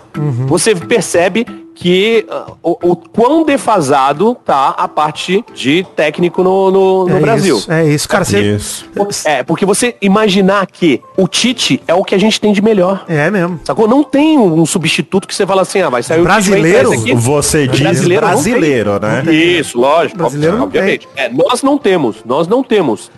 você 0.46 0.74
percebe 0.74 1.46
que 1.78 2.26
ah, 2.28 2.52
o, 2.62 2.90
o 2.90 2.96
quão 2.96 3.44
defasado 3.44 4.36
tá 4.44 4.70
a 4.70 4.88
parte 4.88 5.44
de 5.54 5.86
técnico 5.94 6.42
no, 6.42 6.70
no, 6.70 7.06
no 7.06 7.16
é 7.16 7.20
Brasil. 7.20 7.56
Isso, 7.56 7.72
é 7.72 7.86
isso, 7.86 8.08
cara. 8.08 8.24
Você... 8.24 8.40
Isso. 8.40 8.86
É, 9.24 9.42
porque 9.44 9.64
você 9.64 9.94
imaginar 10.02 10.66
que 10.66 11.00
o 11.16 11.28
Tite 11.28 11.80
é 11.86 11.94
o 11.94 12.02
que 12.02 12.14
a 12.14 12.18
gente 12.18 12.40
tem 12.40 12.52
de 12.52 12.60
melhor. 12.60 13.04
É 13.08 13.30
mesmo. 13.30 13.60
Sacou? 13.64 13.86
Não 13.86 14.02
tem 14.02 14.38
um 14.38 14.66
substituto 14.66 15.28
que 15.28 15.34
você 15.34 15.46
fala 15.46 15.62
assim, 15.62 15.80
ah, 15.80 15.88
vai 15.88 16.02
sair 16.02 16.22
Brasileiro? 16.22 16.90
o 16.90 16.92
aqui. 16.94 17.14
Você 17.14 17.68
diz 17.68 17.80
Brasileiro 17.80 18.26
brasileiro, 18.26 18.98
né? 19.00 19.22
Isso, 19.32 19.78
lógico. 19.78 20.18
Brasileiro 20.18 20.62
obviamente. 20.62 21.08
É, 21.16 21.28
nós 21.28 21.62
não 21.62 21.78
temos, 21.78 22.16
nós 22.24 22.48
não 22.48 22.62
temos. 22.62 23.10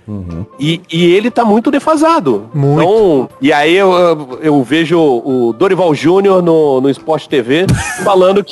E, 0.58 0.82
e 0.92 1.14
ele 1.14 1.30
tá 1.30 1.44
muito 1.44 1.70
defasado. 1.70 2.50
Muito. 2.52 2.82
Então, 2.82 3.28
e 3.40 3.52
aí 3.52 3.74
eu, 3.74 4.38
eu- 4.42 4.60
vejo 4.62 5.00
o 5.00 5.54
Dorival 5.54 5.94
Júnior 5.94 6.42
no, 6.42 6.80
no 6.80 6.90
Sport 6.90 7.26
TV 7.26 7.66
falando 8.04 8.44
que 8.44 8.49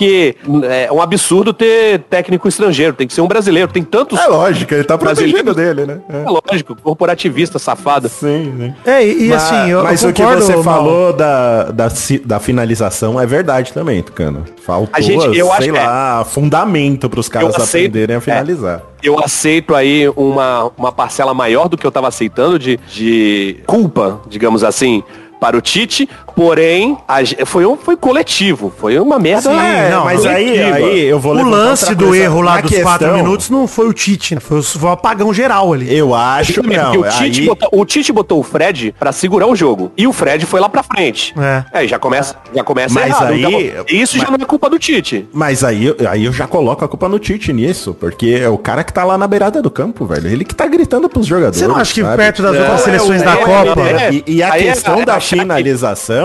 é 0.64 0.90
um 0.92 1.00
absurdo 1.00 1.52
ter 1.52 2.00
técnico 2.10 2.48
estrangeiro, 2.48 2.92
tem 2.92 3.06
que 3.06 3.12
ser 3.14 3.20
um 3.20 3.28
brasileiro. 3.28 3.70
Tem 3.72 3.82
tantos. 3.82 4.18
É 4.18 4.26
lógico, 4.26 4.72
ele 4.74 4.84
tá 4.84 4.96
protegendo 4.98 5.42
Brasileiro. 5.44 5.84
dele, 5.84 6.00
né? 6.08 6.22
É 6.24 6.28
lógico, 6.28 6.76
corporativista, 6.80 7.58
safado. 7.58 8.06
É. 8.06 8.10
Sim, 8.10 8.52
né? 8.56 8.76
É, 8.84 9.04
e, 9.06 9.24
e 9.26 9.28
mas 9.28 9.42
assim, 9.42 9.70
eu, 9.70 9.82
mas 9.82 10.02
eu 10.02 10.10
o 10.10 10.12
que 10.12 10.22
você 10.22 10.54
Mal. 10.54 10.62
falou 10.64 11.12
da, 11.12 11.64
da, 11.70 11.88
da 12.24 12.40
finalização 12.40 13.20
é 13.20 13.26
verdade 13.26 13.72
também, 13.72 14.02
Tucano. 14.02 14.44
Faltou, 14.64 14.88
A 14.92 15.00
gente- 15.00 15.36
eu 15.36 15.50
acho 15.52 15.62
sei 15.62 15.72
que 15.72 15.78
é. 15.78 15.82
lá, 15.82 16.24
fundamento 16.24 17.08
pros 17.08 17.28
caras 17.28 17.54
aceito- 17.54 17.86
aprenderem 17.88 18.16
a 18.16 18.18
é. 18.18 18.20
finalizar. 18.20 18.82
eu 19.02 19.18
aceito 19.22 19.74
aí 19.74 20.08
uma, 20.16 20.70
uma 20.76 20.92
parcela 20.92 21.32
maior 21.34 21.68
do 21.68 21.76
que 21.76 21.86
eu 21.86 21.90
tava 21.92 22.08
aceitando 22.08 22.58
de, 22.58 22.78
de 22.92 23.56
culpa, 23.66 24.20
digamos 24.28 24.62
assim, 24.64 25.02
para 25.40 25.56
o 25.56 25.60
Tite, 25.60 26.08
porém, 26.38 26.96
a 27.08 27.16
foi, 27.44 27.66
um, 27.66 27.76
foi 27.76 27.96
coletivo, 27.96 28.72
foi 28.78 28.96
uma 29.00 29.18
merda. 29.18 29.50
É, 29.50 29.90
não, 29.90 30.04
mas 30.04 30.24
aí, 30.24 30.60
aí 30.72 31.04
eu 31.04 31.18
vou 31.18 31.34
O 31.34 31.42
lance 31.42 31.82
outra 31.90 31.96
do 31.96 32.14
erro 32.14 32.40
lá 32.40 32.54
Na 32.54 32.60
dos 32.60 32.70
questão, 32.70 32.86
quatro 32.88 33.12
minutos 33.14 33.50
não 33.50 33.66
foi 33.66 33.88
o 33.88 33.92
Tite, 33.92 34.36
né? 34.36 34.40
Foi 34.40 34.60
o, 34.60 34.62
foi 34.62 34.88
o 34.88 34.92
apagão 34.92 35.34
geral 35.34 35.72
ali. 35.72 35.92
Eu 35.92 36.14
acho, 36.14 36.54
Porque 36.54 36.76
não, 36.76 36.92
o, 36.92 37.08
Tite 37.08 37.40
aí- 37.40 37.46
botou, 37.46 37.68
o 37.72 37.84
Tite 37.84 38.12
botou 38.12 38.38
o 38.38 38.42
Fred 38.44 38.94
pra 38.96 39.10
segurar 39.10 39.48
o 39.48 39.56
jogo. 39.56 39.90
E 39.96 40.06
o 40.06 40.12
Fred 40.12 40.46
foi 40.46 40.60
lá 40.60 40.68
pra 40.68 40.84
frente. 40.84 41.34
É. 41.36 41.64
Aí 41.72 41.88
já 41.88 41.98
começa, 41.98 42.36
já 42.54 42.62
começa 42.62 42.94
Mas 42.94 43.08
errado. 43.08 43.32
aí- 43.32 43.68
Então, 43.70 43.84
isso 43.88 44.16
já 44.16 44.26
não 44.30 44.36
é 44.40 44.44
culpa 44.44 44.70
do 44.70 44.78
Tite. 44.78 45.26
Mas 45.32 45.64
aí, 45.64 45.92
aí 46.08 46.24
eu 46.24 46.32
já 46.32 46.46
coloco 46.46 46.84
a 46.84 46.88
culpa 46.88 47.08
no 47.08 47.18
Tite 47.18 47.52
nisso, 47.52 47.96
porque 47.98 48.38
é 48.40 48.48
o 48.48 48.58
cara 48.58 48.84
que 48.84 48.92
tá 48.92 49.02
lá 49.02 49.18
na 49.18 49.26
beirada 49.26 49.60
do 49.60 49.70
campo, 49.72 50.06
velho. 50.06 50.28
Ele 50.30 50.44
que 50.44 50.54
tá 50.54 50.68
gritando 50.68 51.08
pros 51.08 51.26
jogadores. 51.26 51.58
Você 51.58 51.66
não 51.66 51.74
acha 51.76 51.92
que 51.92 52.02
sabe? 52.02 52.16
perto 52.16 52.42
das 52.42 52.52
outras 52.52 52.70
Não, 52.70 52.78
seleções 52.78 53.22
é, 53.22 53.24
da 53.24 53.32
é, 53.32 53.36
Copa- 53.36 53.80
é, 53.88 54.12
E, 54.12 54.24
e 54.28 54.42
a 54.42 54.52
Aí 54.52 54.68
é- 54.68 54.72
questão 54.72 55.00
é 55.00 55.04
da 55.04 55.14
achar 55.16 55.44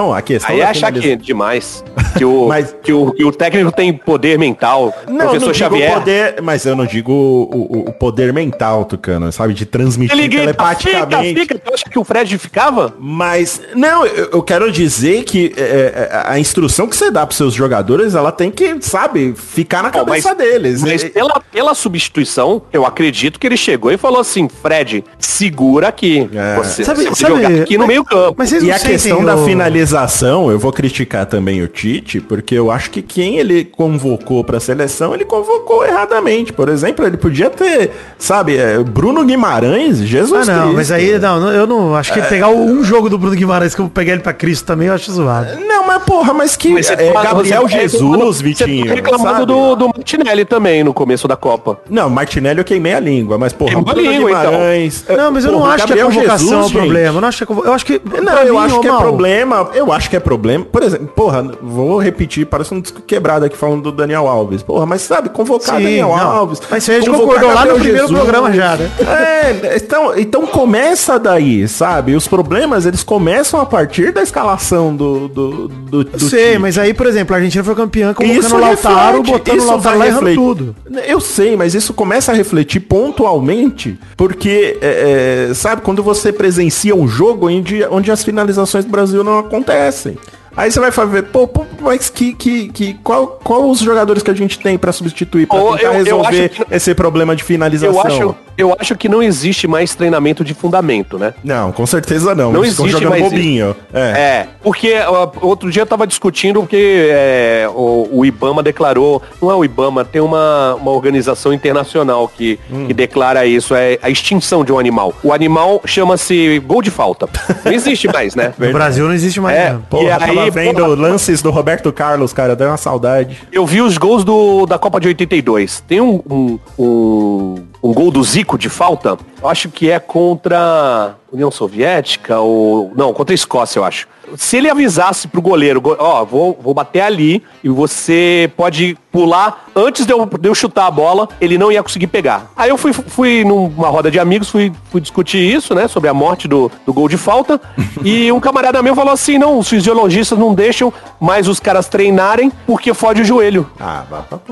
que- 0.04 0.10
finalização, 0.10 0.14
a 0.14 0.22
questão 0.22 0.56
Aí 0.56 0.62
é 0.62 0.66
achar 0.66 0.92
que 0.92 1.00
finalização. 1.02 1.26
demais. 1.26 1.84
Que 2.18 2.26
o, 2.26 2.48
Mas- 2.50 2.76
que, 2.84 2.92
o, 2.94 3.12
que 3.12 3.24
o 3.24 3.32
técnico 3.32 3.72
tem 3.72 3.94
poder 3.94 4.38
mental. 4.38 4.94
Não, 5.08 5.18
professor 5.18 5.46
não 5.48 5.52
digo 5.52 5.54
Xavier. 5.54 5.94
poder, 5.94 6.42
mas 6.42 6.66
eu 6.66 6.76
não 6.76 6.86
digo 6.86 7.12
o, 7.12 7.78
o- 7.78 7.90
o 7.90 7.94
poder 7.94 8.34
mental, 8.34 8.86
Tucano, 8.86 9.32
sabe? 9.32 9.54
De 9.54 9.66
transmitir 9.66 10.18
Ele 10.18 10.28
grita, 10.28 10.50
fica, 10.52 10.54
telepaticamente. 10.54 11.40
fica. 11.40 11.60
Tu 11.60 11.74
acha 11.74 11.86
que 11.90 12.00
o 12.00 12.04
Fred 12.04 12.38
ficava? 12.38 12.94
Mas, 13.00 13.62
não, 13.76 14.06
eu, 14.06 14.30
eu 14.34 14.42
quero 14.44 14.72
dizer 14.72 15.24
que 15.24 15.54
é, 15.56 15.62
é, 15.62 16.24
a 16.26 16.40
instrução 16.40 16.88
que 16.88 16.96
você 16.96 17.10
dá 17.12 17.26
pros 17.26 17.38
seus 17.38 17.54
jogadores, 17.54 18.16
ela 18.16 18.32
tem 18.32 18.52
que, 18.52 18.76
sabe, 18.82 19.34
ficar 19.36 19.78
na 19.84 19.90
Não, 19.92 20.06
cabeça 20.06 20.34
deles. 20.36 20.82
Mas 20.82 21.04
E- 21.04 21.10
pela, 21.10 21.40
pela 21.52 21.74
substituição, 21.74 22.62
eu 22.72 22.86
acredito 22.86 23.40
que 23.40 23.48
ele 23.48 23.58
chegou 23.58 23.92
e 23.92 23.98
falou 23.98 24.20
assim, 24.20 24.48
Fred, 24.50 25.04
segura 25.20 25.88
aqui. 25.88 26.30
É. 26.34 26.56
Você, 26.58 26.84
Sabe- 26.84 27.04
você 27.04 27.16
sabe- 27.16 27.36
jogar 27.44 27.62
aqui 27.62 27.74
no 27.74 27.80
mas- 27.80 27.88
meio 27.88 28.04
campo. 28.04 28.36
Mas 28.38 28.52
E 28.52 28.60
não 28.62 28.76
a 28.76 28.80
questão 28.80 29.24
da 29.24 29.36
o- 29.36 29.46
finalização, 29.94 30.50
eu 30.50 30.58
vou 30.58 30.72
criticar 30.72 31.26
também 31.26 31.62
o 31.62 31.68
Tite, 31.68 32.20
porque 32.20 32.56
eu 32.56 32.72
acho 32.72 32.90
que 32.90 33.02
quem 33.02 33.38
ele 33.38 33.64
convocou 33.64 34.44
pra 34.44 34.60
seleção, 34.60 35.14
ele 35.14 35.24
convocou 35.24 35.86
erradamente. 35.86 36.52
Por 36.52 36.68
exemplo, 36.70 37.06
ele 37.06 37.16
podia 37.18 37.50
ter, 37.50 37.92
sabe, 38.18 38.58
é, 38.58 38.80
Bruno 38.80 39.24
Guimarães, 39.24 40.02
Ah, 40.02 40.06
Jesus 40.06 40.48
não, 40.48 40.56
Cristo. 40.56 40.76
mas 40.76 40.92
aí, 40.92 41.20
não, 41.20 41.52
eu 41.52 41.68
não. 41.68 41.96
Acho 41.96 42.12
que 42.14 42.22
pegar 42.24 42.50
o- 42.50 42.66
um 42.66 42.84
jogo 42.84 43.10
do 43.10 43.18
Bruno 43.18 43.36
Guimarães 43.36 43.76
que 43.76 43.82
eu 43.82 43.90
pegar 43.90 44.14
ele 44.14 44.22
pra 44.22 44.34
Cristo 44.34 44.66
também, 44.66 44.88
eu 44.88 44.94
acho 44.96 45.12
zoado. 45.12 45.60
Não, 45.60 45.83
mas 45.94 46.04
porra, 46.04 46.34
mas 46.34 46.56
que 46.56 46.70
Mas 46.74 46.88
você 46.88 46.94
é, 46.94 47.12
tá- 47.12 47.24
Gabriel 47.24 47.62
você 47.64 47.80
Jesus, 47.82 48.02
reclamando- 48.02 48.32
Vitinho. 48.34 48.84
Você 48.84 48.90
tá 48.90 48.96
reclamando 48.96 49.30
sabe? 49.34 49.46
do, 49.46 49.76
do 49.76 49.88
Martinelli 49.88 50.46
também 50.46 50.84
no 50.84 50.94
começo 50.94 51.28
da 51.28 51.36
Copa. 51.36 51.80
Não, 51.90 52.10
Martinelli 52.10 52.60
eu 52.60 52.64
queimei 52.66 52.94
a 52.94 53.00
língua, 53.00 53.38
mas 53.38 53.54
porra, 53.54 53.82
Bruno 53.82 54.00
língua, 54.02 54.30
então. 54.32 54.52
Guimarães. 54.52 55.06
Não, 55.10 55.32
mas 55.32 55.46
eu 55.46 55.52
não 55.52 55.60
porra, 55.60 55.74
acho 55.76 55.86
que 55.88 55.94
a 55.94 55.96
Gabriel 55.96 56.08
convocação 56.08 56.48
é 56.48 56.52
o 56.52 56.64
Jesus, 56.64 56.72
problema. 56.72 57.18
Eu 57.18 57.22
não 57.22 57.28
acho 57.28 57.38
que 57.38 57.46
convo- 57.46 57.66
Eu 57.66 57.74
acho 57.74 57.86
que. 57.86 58.02
Não, 58.04 58.24
pra 58.34 58.46
eu 58.46 58.54
mim, 58.54 58.60
acho 58.66 58.80
que 58.82 58.88
é 58.88 58.98
problema. 58.98 59.70
Eu 59.74 59.92
acho 59.94 60.10
que 60.10 60.16
é 60.16 60.20
problema. 60.20 60.66
Por 60.66 60.84
exemplo, 60.84 61.08
porra, 61.08 61.52
vou 61.62 61.98
repetir, 61.98 62.46
parece 62.46 62.74
um 62.74 62.82
disco 62.82 63.02
quebrado 63.02 63.46
aqui 63.46 63.58
falando 63.58 63.82
do 63.84 63.92
Daniel 63.92 64.28
Alves. 64.28 64.62
Porra, 64.64 64.86
mas 64.86 65.02
sabe, 65.02 65.30
convocar 65.30 65.78
Sim, 65.78 65.84
Daniel 65.84 66.10
não. 66.10 66.16
Alves. 66.16 66.62
Mas 66.70 66.84
gente 66.86 67.10
convocar 67.10 67.28
concordou 67.42 67.50
lá 67.54 67.62
no 67.66 67.68
Gabriel 67.74 67.84
primeiro 67.84 68.08
programa 68.10 68.52
já, 68.54 68.76
né? 68.76 68.92
É, 69.00 69.78
então, 69.78 70.18
então 70.18 70.46
começa 70.48 71.18
daí, 71.20 71.68
sabe? 71.68 72.16
Os 72.16 72.28
problemas, 72.28 72.86
eles 72.86 73.04
começam 73.04 73.60
a 73.60 73.66
partir 73.66 74.12
da 74.12 74.22
escalação 74.22 74.96
do, 74.96 75.28
do, 75.28 75.68
do, 75.84 76.04
do 76.04 76.30
Sei, 76.30 76.54
time. 76.54 76.60
mas 76.60 76.78
aí, 76.78 76.94
por 76.94 77.08
exemplo, 77.08 77.34
a 77.34 77.38
Argentina 77.38 77.64
foi 77.64 77.76
campeã 77.76 78.14
convocando 78.14 78.46
Isso 78.46 78.56
o 78.56 78.60
Lautaro, 78.60 79.18
reflete, 79.22 79.32
botando 79.32 79.56
o 79.56 79.58
isso 79.58 79.68
Lautaro 79.68 80.00
lá 80.00 80.34
tudo. 80.34 80.76
Eu 81.08 81.20
sei, 81.20 81.56
mas 81.56 81.76
isso 81.76 81.94
começa 81.94 82.32
a 82.32 82.36
refletir 82.36 82.80
pontualmente, 82.82 84.00
porque, 84.18 84.78
é, 84.82 85.48
é, 85.50 85.54
sabe, 85.54 85.82
quando 85.82 86.02
você 86.02 86.32
presencia 86.32 86.96
um 86.96 87.08
jogo 87.08 87.48
onde, 87.50 87.84
onde 87.86 88.12
as 88.12 88.24
finalizações 88.24 88.86
do 88.86 88.92
Brasil 88.92 89.24
não 89.24 89.40
acontecem. 89.40 90.18
Aí 90.56 90.72
você 90.72 90.80
vai 90.80 90.92
ver, 91.08 91.24
pô, 91.24 91.48
pô, 91.48 91.66
mas 91.82 92.10
que, 92.10 92.34
que, 92.34 92.70
que, 92.70 92.94
qual, 93.04 93.40
qual 93.44 93.70
os 93.70 93.80
jogadores 93.80 94.22
que 94.24 94.30
a 94.32 94.34
gente 94.36 94.60
tem 94.60 94.78
pra 94.78 94.92
substituir, 94.92 95.48
pra 95.48 95.58
tentar 95.60 95.82
eu- 95.84 95.92
eu 95.92 95.94
resolver 96.04 96.50
que- 96.50 96.66
esse 96.72 96.94
problema 96.94 97.36
de 97.36 97.44
finalização? 97.44 97.94
Eu 97.96 98.02
acho, 98.06 98.36
eu 98.58 98.78
acho 98.80 98.96
que 98.96 99.10
não 99.10 99.22
existe 99.24 99.68
mais 99.68 99.96
treinamento 99.96 100.44
de 100.44 100.54
fundamento, 100.54 101.18
né? 101.18 101.34
Não, 101.44 101.72
com 101.72 101.86
certeza 101.86 102.36
não. 102.36 102.52
Não 102.52 102.64
Eles 102.64 102.74
existe 102.80 102.92
jogando 102.92 103.10
mais 103.10 103.24
bobinho. 103.24 103.76
É. 103.94 104.00
É, 104.02 104.48
porque 104.62 104.94
ó, 105.08 105.32
outro 105.42 105.72
dia 105.72 105.82
eu 105.82 105.88
tava 105.88 106.06
discutindo 106.06 106.60
porque 106.62 107.08
é, 107.10 107.68
o, 107.74 108.08
o 108.12 108.26
Ibama 108.26 108.62
declarou, 108.62 109.22
não 109.42 109.50
é 109.50 109.56
o 109.56 109.66
Ibama, 109.66 110.06
tem 110.06 110.22
uma, 110.22 110.76
uma 110.76 110.92
organização 110.92 111.52
internacional 111.54 112.28
que, 112.28 112.60
Hum. 112.72 112.86
que 112.88 112.94
declara 112.94 113.46
isso, 113.46 113.74
é 113.76 113.98
a 114.02 114.10
extinção 114.10 114.64
de 114.64 114.72
um 114.72 114.78
animal. 114.80 115.14
O 115.24 115.34
animal 115.34 115.82
chama-se 115.86 116.60
gol 116.66 116.82
de 116.82 116.92
falta. 116.92 117.28
Não 117.66 117.72
existe 117.72 118.08
mais, 118.08 118.36
né? 118.36 118.54
No 118.60 118.72
Brasil 118.72 119.06
não 119.08 119.14
existe 119.14 119.40
mais. 119.42 119.58
É, 119.58 119.74
não. 119.74 119.82
Porra, 119.82 120.04
E 120.04 120.12
tava 120.46 120.52
vendo 120.52 120.76
porra, 120.76 120.96
lances 120.96 121.42
do 121.42 121.52
Roberto 121.52 121.92
Carlos, 121.92 122.34
cara, 122.34 122.56
deu 122.56 122.68
uma 122.68 122.78
saudade. 122.78 123.38
Eu 123.52 123.66
vi 123.66 123.82
os 123.82 123.98
gols 123.98 124.24
do, 124.24 124.66
da 124.66 124.78
Copa 124.78 125.00
de 125.00 125.08
82. 125.08 125.84
Tem 125.88 126.02
um, 126.02 126.22
um, 126.30 126.60
um, 126.78 127.56
um 127.84 127.94
gol 127.94 128.10
do 128.10 128.24
Zico 128.24 128.58
de 128.58 128.70
falta. 128.70 129.18
Eu 129.42 129.50
acho 129.50 129.68
que 129.70 129.92
é 129.92 130.00
contra 130.00 130.58
a 130.58 131.12
União 131.32 131.52
Soviética 131.52 132.40
ou. 132.40 132.92
Não, 132.96 133.14
contra 133.14 133.34
a 133.34 133.36
Escócia, 133.36 133.80
eu 133.80 133.84
acho. 133.84 134.08
Se 134.38 134.58
ele 134.58 134.70
avisasse 134.70 135.28
pro 135.28 135.42
goleiro, 135.42 135.80
go- 135.82 135.98
ó, 136.00 136.24
vou, 136.24 136.58
vou 136.60 136.74
bater 136.74 137.02
ali 137.02 137.44
e 137.64 137.70
você 137.70 138.50
pode 138.56 138.98
pular 139.12 139.66
antes 139.76 140.08
de 140.08 140.14
eu, 140.14 140.26
de 140.26 140.50
eu 140.50 140.56
chutar 140.56 140.88
a 140.88 140.92
bola, 140.92 141.28
ele 141.40 141.56
não 141.58 141.72
ia 141.72 141.84
conseguir 141.84 142.08
pegar. 142.08 142.50
Aí 142.56 142.70
eu 142.70 142.78
fui, 142.78 142.92
fui 142.94 143.44
numa 143.44 143.90
roda 143.90 144.10
de 144.10 144.18
amigos, 144.18 144.50
fui, 144.50 144.72
fui 144.90 145.02
discutir 145.02 145.38
isso, 145.38 145.76
né? 145.76 145.88
Sobre 145.88 146.10
a 146.10 146.14
morte 146.16 146.48
do, 146.48 146.72
do 146.86 146.92
gol 146.94 147.08
de 147.08 147.18
falta. 147.18 147.62
e 148.04 148.32
um 148.32 148.40
camarada 148.40 148.82
meu 148.82 148.96
falou 148.96 149.14
assim, 149.14 149.38
não, 149.38 149.60
os 149.60 149.70
fisiologistas 149.70 150.40
não 150.40 150.56
deixam 150.56 150.92
mais 151.20 151.48
os 151.48 151.60
caras 151.60 151.88
treinarem 151.88 152.52
porque 152.66 152.92
fode 152.94 153.22
o 153.22 153.26
joelho. 153.26 153.70
Ah. 153.80 154.04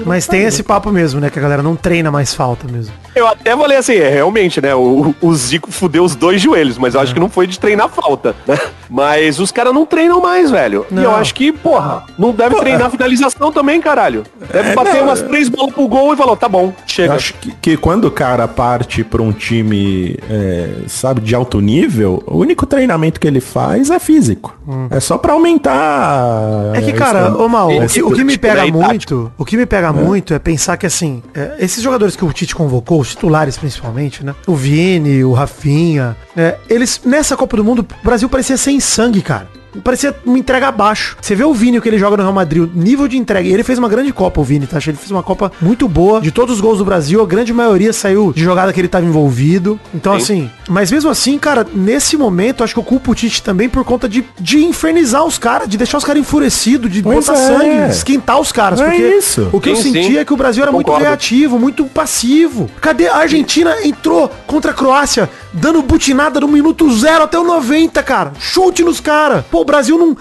Mas 0.06 0.28
tem 0.28 0.42
esse 0.42 0.62
papo 0.62 0.92
mesmo, 0.92 1.20
né? 1.20 1.30
Que 1.32 1.40
a 1.40 1.42
galera 1.42 1.64
não 1.64 1.76
treina 1.76 2.12
mais 2.12 2.36
falta 2.36 2.68
mesmo. 2.68 2.94
Eu 3.16 3.21
até 3.28 3.56
falei 3.56 3.78
assim, 3.78 3.94
é, 3.96 4.10
realmente, 4.10 4.62
né? 4.62 4.74
O, 4.76 5.14
o 5.22 5.34
Zico 5.36 5.72
fudeu 5.72 6.04
os 6.04 6.16
dois 6.16 6.42
joelhos, 6.42 6.78
mas 6.78 6.94
eu 6.96 7.02
acho 7.02 7.14
que 7.14 7.20
não 7.20 7.30
foi 7.30 7.48
de 7.48 7.60
treinar 7.60 7.90
falta, 7.90 8.36
né? 8.48 8.58
Mas 8.90 9.40
os 9.40 9.52
caras 9.52 9.74
não 9.74 9.86
treinam 9.86 10.20
mais, 10.22 10.52
velho. 10.52 10.86
E 10.92 10.96
eu 10.96 11.04
Não. 11.04 11.16
acho 11.16 11.34
que, 11.34 11.52
porra, 11.52 12.04
não 12.20 12.32
deve 12.32 12.56
treinar 12.56 12.90
finalização 12.92 13.52
também, 13.52 13.80
caralho. 13.80 14.24
Deve 14.52 14.76
bater 14.76 15.02
umas 15.02 15.22
três 15.22 15.48
bolas 15.48 15.74
pro 15.74 15.88
gol 15.88 16.14
e 16.14 16.18
falou, 16.18 16.36
tá 16.36 16.50
bom, 16.50 16.66
Eu 16.68 16.74
chega. 16.86 17.14
acho 17.14 17.34
que, 17.36 17.52
que 17.62 17.78
quando 17.78 18.06
o 18.06 18.12
cara 18.12 18.48
parte 18.50 19.04
pra 19.04 19.22
um 19.22 19.32
time, 19.32 20.18
é, 20.30 20.70
sabe, 20.88 21.22
de 21.22 21.34
alto 21.34 21.62
nível, 21.62 22.22
o 22.28 22.38
único 22.38 22.66
treinamento 22.66 23.20
que 23.20 23.28
ele 23.28 23.40
faz 23.40 23.90
é 23.90 24.00
físico. 24.00 24.58
É 24.90 25.00
só 25.00 25.18
pra 25.18 25.34
aumentar. 25.34 26.72
É 26.74 26.82
que, 26.82 26.94
cara, 26.94 27.36
ô 27.36 27.48
Mal, 27.48 27.70
o 27.70 27.88
que, 27.88 28.04
o 28.04 28.12
que 28.12 28.24
me 28.24 28.34
tipo, 28.34 28.48
pega 28.48 28.66
e 28.66 28.72
muito, 28.72 29.32
o 29.38 29.46
que 29.46 29.58
me 29.58 29.66
pega 29.66 29.92
muito 29.92 30.34
é 30.34 30.40
pensar 30.40 30.78
que, 30.78 30.86
assim, 30.86 31.22
é, 31.34 31.56
esses 31.60 31.82
jogadores 31.84 32.16
que 32.16 32.24
o 32.24 32.32
Tite 32.32 32.56
convocou, 32.56 33.00
os 33.00 33.11
titulares 33.12 33.58
principalmente, 33.58 34.26
né? 34.26 34.36
O 34.48 34.56
Vini, 34.56 35.24
o 35.24 35.34
Rafinha, 35.34 36.16
é, 36.36 36.58
eles, 36.70 37.02
nessa 37.06 37.38
Copa 37.38 37.58
do 37.58 37.64
Mundo, 37.64 37.86
o 38.02 38.06
Brasil 38.06 38.28
parecia 38.28 38.58
sem 38.58 38.80
sangue, 38.80 39.22
cara. 39.22 39.48
Parecia 39.84 40.16
uma 40.26 40.38
entrega 40.38 40.68
abaixo. 40.68 41.16
Você 41.22 41.36
vê 41.36 41.44
o 41.44 41.54
Vini 41.54 41.80
que 41.82 41.88
ele 41.90 41.98
joga 41.98 42.18
no 42.18 42.24
Real 42.24 42.34
Madrid, 42.34 42.64
o 42.64 42.70
nível 42.74 43.08
de 43.08 43.18
entrega. 43.18 43.48
E 43.48 43.54
ele 43.54 43.64
fez 43.64 43.80
uma 43.80 43.88
grande 43.90 44.12
Copa, 44.12 44.42
o 44.42 44.44
Vini, 44.44 44.68
tá? 44.68 44.78
Ele 44.86 44.98
fez 44.98 45.12
uma 45.12 45.24
Copa 45.24 45.52
muito 45.62 45.88
boa. 45.88 46.20
De 46.22 46.32
todos 46.32 46.56
os 46.56 46.62
gols 46.62 46.78
do 46.80 46.86
Brasil, 46.86 47.22
a 47.22 47.26
grande 47.26 47.54
maioria 47.54 47.94
saiu 47.94 48.34
de 48.34 48.44
jogada 48.44 48.72
que 48.74 48.80
ele 48.80 48.88
tava 48.88 49.06
envolvido. 49.06 49.80
Então, 49.94 50.14
Sim. 50.20 50.24
assim, 50.24 50.52
mas 50.70 50.92
mesmo 50.92 51.10
assim, 51.10 51.38
cara, 51.38 51.66
nesse 51.74 52.18
momento, 52.18 52.64
acho 52.64 52.74
que 52.74 52.80
eu 52.80 52.84
culpo 52.84 53.12
o 53.12 53.16
Tite 53.16 53.42
também 53.42 53.70
por 53.70 53.84
conta 53.84 54.08
de, 54.10 54.26
de 54.40 54.64
infernizar 54.64 55.24
os 55.24 55.38
caras, 55.38 55.68
de 55.68 55.78
deixar 55.78 55.98
os 55.98 56.04
caras 56.04 56.22
enfurecidos, 56.22 56.92
de 56.92 57.02
Pois 57.02 57.26
botar 57.26 57.40
é. 57.40 57.48
sangue, 57.48 57.92
esquentar 57.92 58.40
os 58.40 58.52
caras. 58.52 58.80
É 58.82 58.86
porque 58.86 59.02
isso. 59.02 59.50
o 59.52 59.60
que 59.62 59.70
eu 59.70 59.76
Sim, 59.76 59.94
senti 59.94 60.08
sim. 60.14 60.18
é 60.18 60.26
que 60.26 60.34
o 60.34 60.38
Brasil 60.38 60.64
era 60.64 60.72
muito 60.72 60.86
Concordo. 60.88 61.06
reativo, 61.06 61.58
muito 61.60 61.86
passivo. 61.86 62.70
Cadê 62.82 63.08
a 63.08 63.18
Argentina 63.18 63.76
entrou 63.84 64.30
contra 64.48 64.72
a 64.72 64.74
Croácia, 64.74 65.30
dando 65.54 65.82
butinada 65.82 66.40
no 66.40 66.48
minuto 66.48 66.92
zero 66.94 67.24
até 67.24 67.38
o 67.40 67.44
90, 67.44 68.02
cara. 68.04 68.34
Chute 68.40 68.84
nos 68.84 69.00
caras. 69.00 69.44
Pô, 69.50 69.61
o 69.62 69.66
Brasil 69.66 69.98
não. 69.98 70.18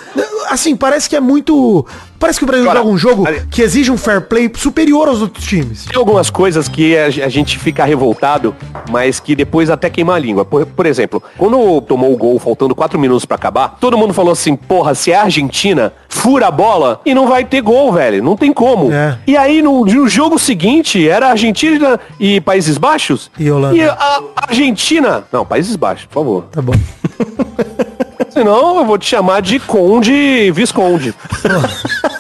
Assim, 0.49 0.77
parece 0.77 1.09
que 1.09 1.17
é 1.17 1.21
muito. 1.21 1.85
Parece 2.19 2.39
que 2.39 2.45
o 2.45 2.47
Brasil 2.47 2.67
joga 2.67 2.83
um 2.87 2.99
jogo 2.99 3.27
ali- 3.27 3.41
que 3.51 3.63
exige 3.63 3.91
um 3.91 3.97
fair 3.97 4.21
play 4.21 4.51
superior 4.55 5.09
aos 5.09 5.23
outros 5.23 5.43
times. 5.47 5.87
Tem 5.87 5.97
algumas 5.99 6.29
coisas 6.29 6.69
que 6.69 6.95
a, 6.95 7.07
a 7.07 7.29
gente 7.31 7.59
fica 7.59 7.83
revoltado, 7.85 8.55
mas 8.91 9.19
que 9.19 9.35
depois 9.35 9.71
até 9.71 9.89
queima 9.89 10.15
a 10.15 10.19
língua. 10.19 10.45
Por, 10.45 10.67
por 10.67 10.85
exemplo, 10.85 11.23
quando 11.39 11.81
tomou 11.81 12.13
o 12.13 12.17
gol 12.19 12.39
faltando 12.39 12.75
quatro 12.75 12.99
minutos 12.99 13.25
pra 13.25 13.37
acabar, 13.37 13.79
todo 13.81 13.97
mundo 13.97 14.13
falou 14.13 14.33
assim, 14.33 14.55
porra, 14.55 14.95
se 14.95 15.11
é 15.13 15.17
a 15.17 15.23
Argentina, 15.23 15.95
fura 16.11 16.49
a 16.49 16.51
bola 16.51 17.01
e 17.07 17.15
não 17.15 17.27
vai 17.27 17.43
ter 17.43 17.63
gol, 17.63 17.91
velho. 17.93 18.23
Não 18.23 18.37
tem 18.37 18.53
como. 18.53 18.93
É. 18.93 19.19
E 19.27 19.35
aí 19.37 19.63
no, 19.63 19.87
no 19.87 20.07
jogo 20.07 20.39
seguinte, 20.39 21.09
era 21.09 21.29
Argentina 21.31 21.99
e 22.19 22.39
Países 22.41 22.77
Baixos. 22.77 23.31
E 23.39 23.51
Holanda. 23.51 23.77
E 23.77 23.83
a 23.83 24.21
Argentina... 24.37 25.25
Não, 25.33 25.47
Países 25.47 25.75
Baixos, 25.75 26.05
por 26.05 26.15
favor. 26.15 26.45
Tá 26.53 26.61
bom. 26.61 26.75
Senão 28.29 28.79
eu 28.79 28.85
vou 28.85 28.99
te 28.99 29.07
chamar 29.07 29.41
de 29.41 29.59
Conde 29.59 30.51
Visconde. 30.53 31.15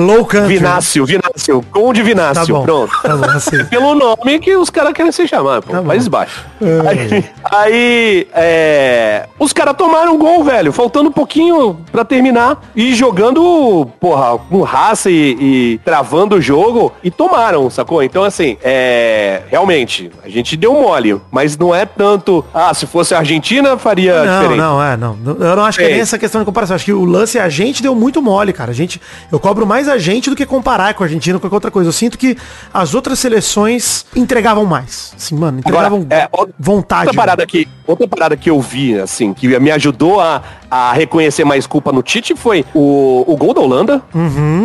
Low 0.00 0.24
country. 0.24 0.56
Vinácio, 0.56 1.04
Vinácio. 1.04 1.64
Conde 1.70 2.00
Tá 2.00 2.06
Vinácio. 2.06 2.54
bom. 2.54 2.62
Pronto. 2.64 2.92
Tá 3.02 3.16
bom, 3.16 3.24
assim. 3.30 3.64
pelo 3.70 3.94
nome 3.94 4.38
que 4.38 4.56
os 4.56 4.70
caras 4.70 4.92
querem 4.92 5.12
se 5.12 5.26
chamar, 5.28 5.62
pô. 5.62 5.72
Tá. 5.72 5.82
Países 5.82 6.08
Baixos. 6.08 6.42
Aí, 6.88 7.24
aí, 7.44 8.28
é, 8.34 9.26
os 9.38 9.52
caras 9.52 9.74
tomaram 9.76 10.14
um 10.14 10.18
gol, 10.18 10.42
velho, 10.44 10.72
faltando 10.72 11.08
um 11.08 11.12
pouquinho 11.12 11.78
pra 11.90 12.04
terminar 12.04 12.60
e 12.74 12.94
jogando, 12.94 13.88
porra, 13.98 14.38
com 14.38 14.62
raça 14.62 15.10
e, 15.10 15.36
e 15.40 15.80
travando 15.84 16.36
o 16.36 16.40
jogo 16.40 16.92
e 17.02 17.10
tomaram, 17.10 17.68
sacou? 17.70 18.02
Então, 18.02 18.24
assim, 18.24 18.56
é, 18.62 19.42
realmente, 19.48 20.10
a 20.24 20.28
gente 20.28 20.56
deu 20.56 20.72
mole, 20.74 21.20
mas 21.30 21.56
não 21.56 21.74
é 21.74 21.84
tanto, 21.84 22.44
ah, 22.52 22.72
se 22.74 22.86
fosse 22.86 23.14
a 23.14 23.18
Argentina, 23.18 23.76
faria 23.78 24.24
Não, 24.24 24.34
diferente. 24.40 24.58
não, 24.58 24.82
é, 24.82 24.96
não. 24.96 25.18
Eu 25.40 25.56
não 25.56 25.64
acho 25.64 25.78
que 25.78 25.84
é 25.84 25.88
nem 25.90 26.00
essa 26.00 26.18
questão 26.18 26.40
de 26.40 26.44
comparação. 26.44 26.76
Acho 26.76 26.84
que 26.84 26.92
o 26.92 27.04
lance 27.04 27.38
a 27.38 27.48
gente 27.48 27.82
deu 27.82 27.94
muito 27.94 28.20
mole, 28.22 28.52
cara. 28.52 28.70
A 28.70 28.74
gente, 28.74 29.00
eu 29.30 29.38
cobro 29.40 29.66
mais 29.66 29.88
a 29.90 29.98
gente 29.98 30.30
do 30.30 30.36
que 30.36 30.46
comparar 30.46 30.94
com 30.94 31.02
a 31.02 31.06
Argentina 31.06 31.36
ou 31.36 31.40
com 31.40 31.46
qualquer 31.46 31.56
outra 31.56 31.70
coisa. 31.70 31.88
Eu 31.88 31.92
sinto 31.92 32.16
que 32.16 32.36
as 32.72 32.94
outras 32.94 33.18
seleções 33.18 34.04
entregavam 34.14 34.64
mais. 34.64 35.12
Assim, 35.16 35.34
mano, 35.34 35.58
entregavam 35.58 36.06
é, 36.10 36.28
outra- 36.32 36.54
vontade. 36.58 37.06
Outra 37.08 37.20
parada, 37.22 37.46
que, 37.46 37.66
outra 37.90 38.08
parada 38.08 38.36
que 38.36 38.48
eu 38.50 38.60
vi, 38.60 38.98
assim, 38.98 39.32
que 39.34 39.58
me 39.58 39.70
ajudou 39.70 40.20
a, 40.20 40.42
a 40.70 40.92
reconhecer 40.92 41.44
mais 41.44 41.66
culpa 41.66 41.92
no 41.92 42.02
Tite 42.02 42.34
foi 42.36 42.64
o, 42.74 43.24
o 43.26 43.36
gol 43.36 43.52
da 43.54 43.60
Holanda. 43.60 44.02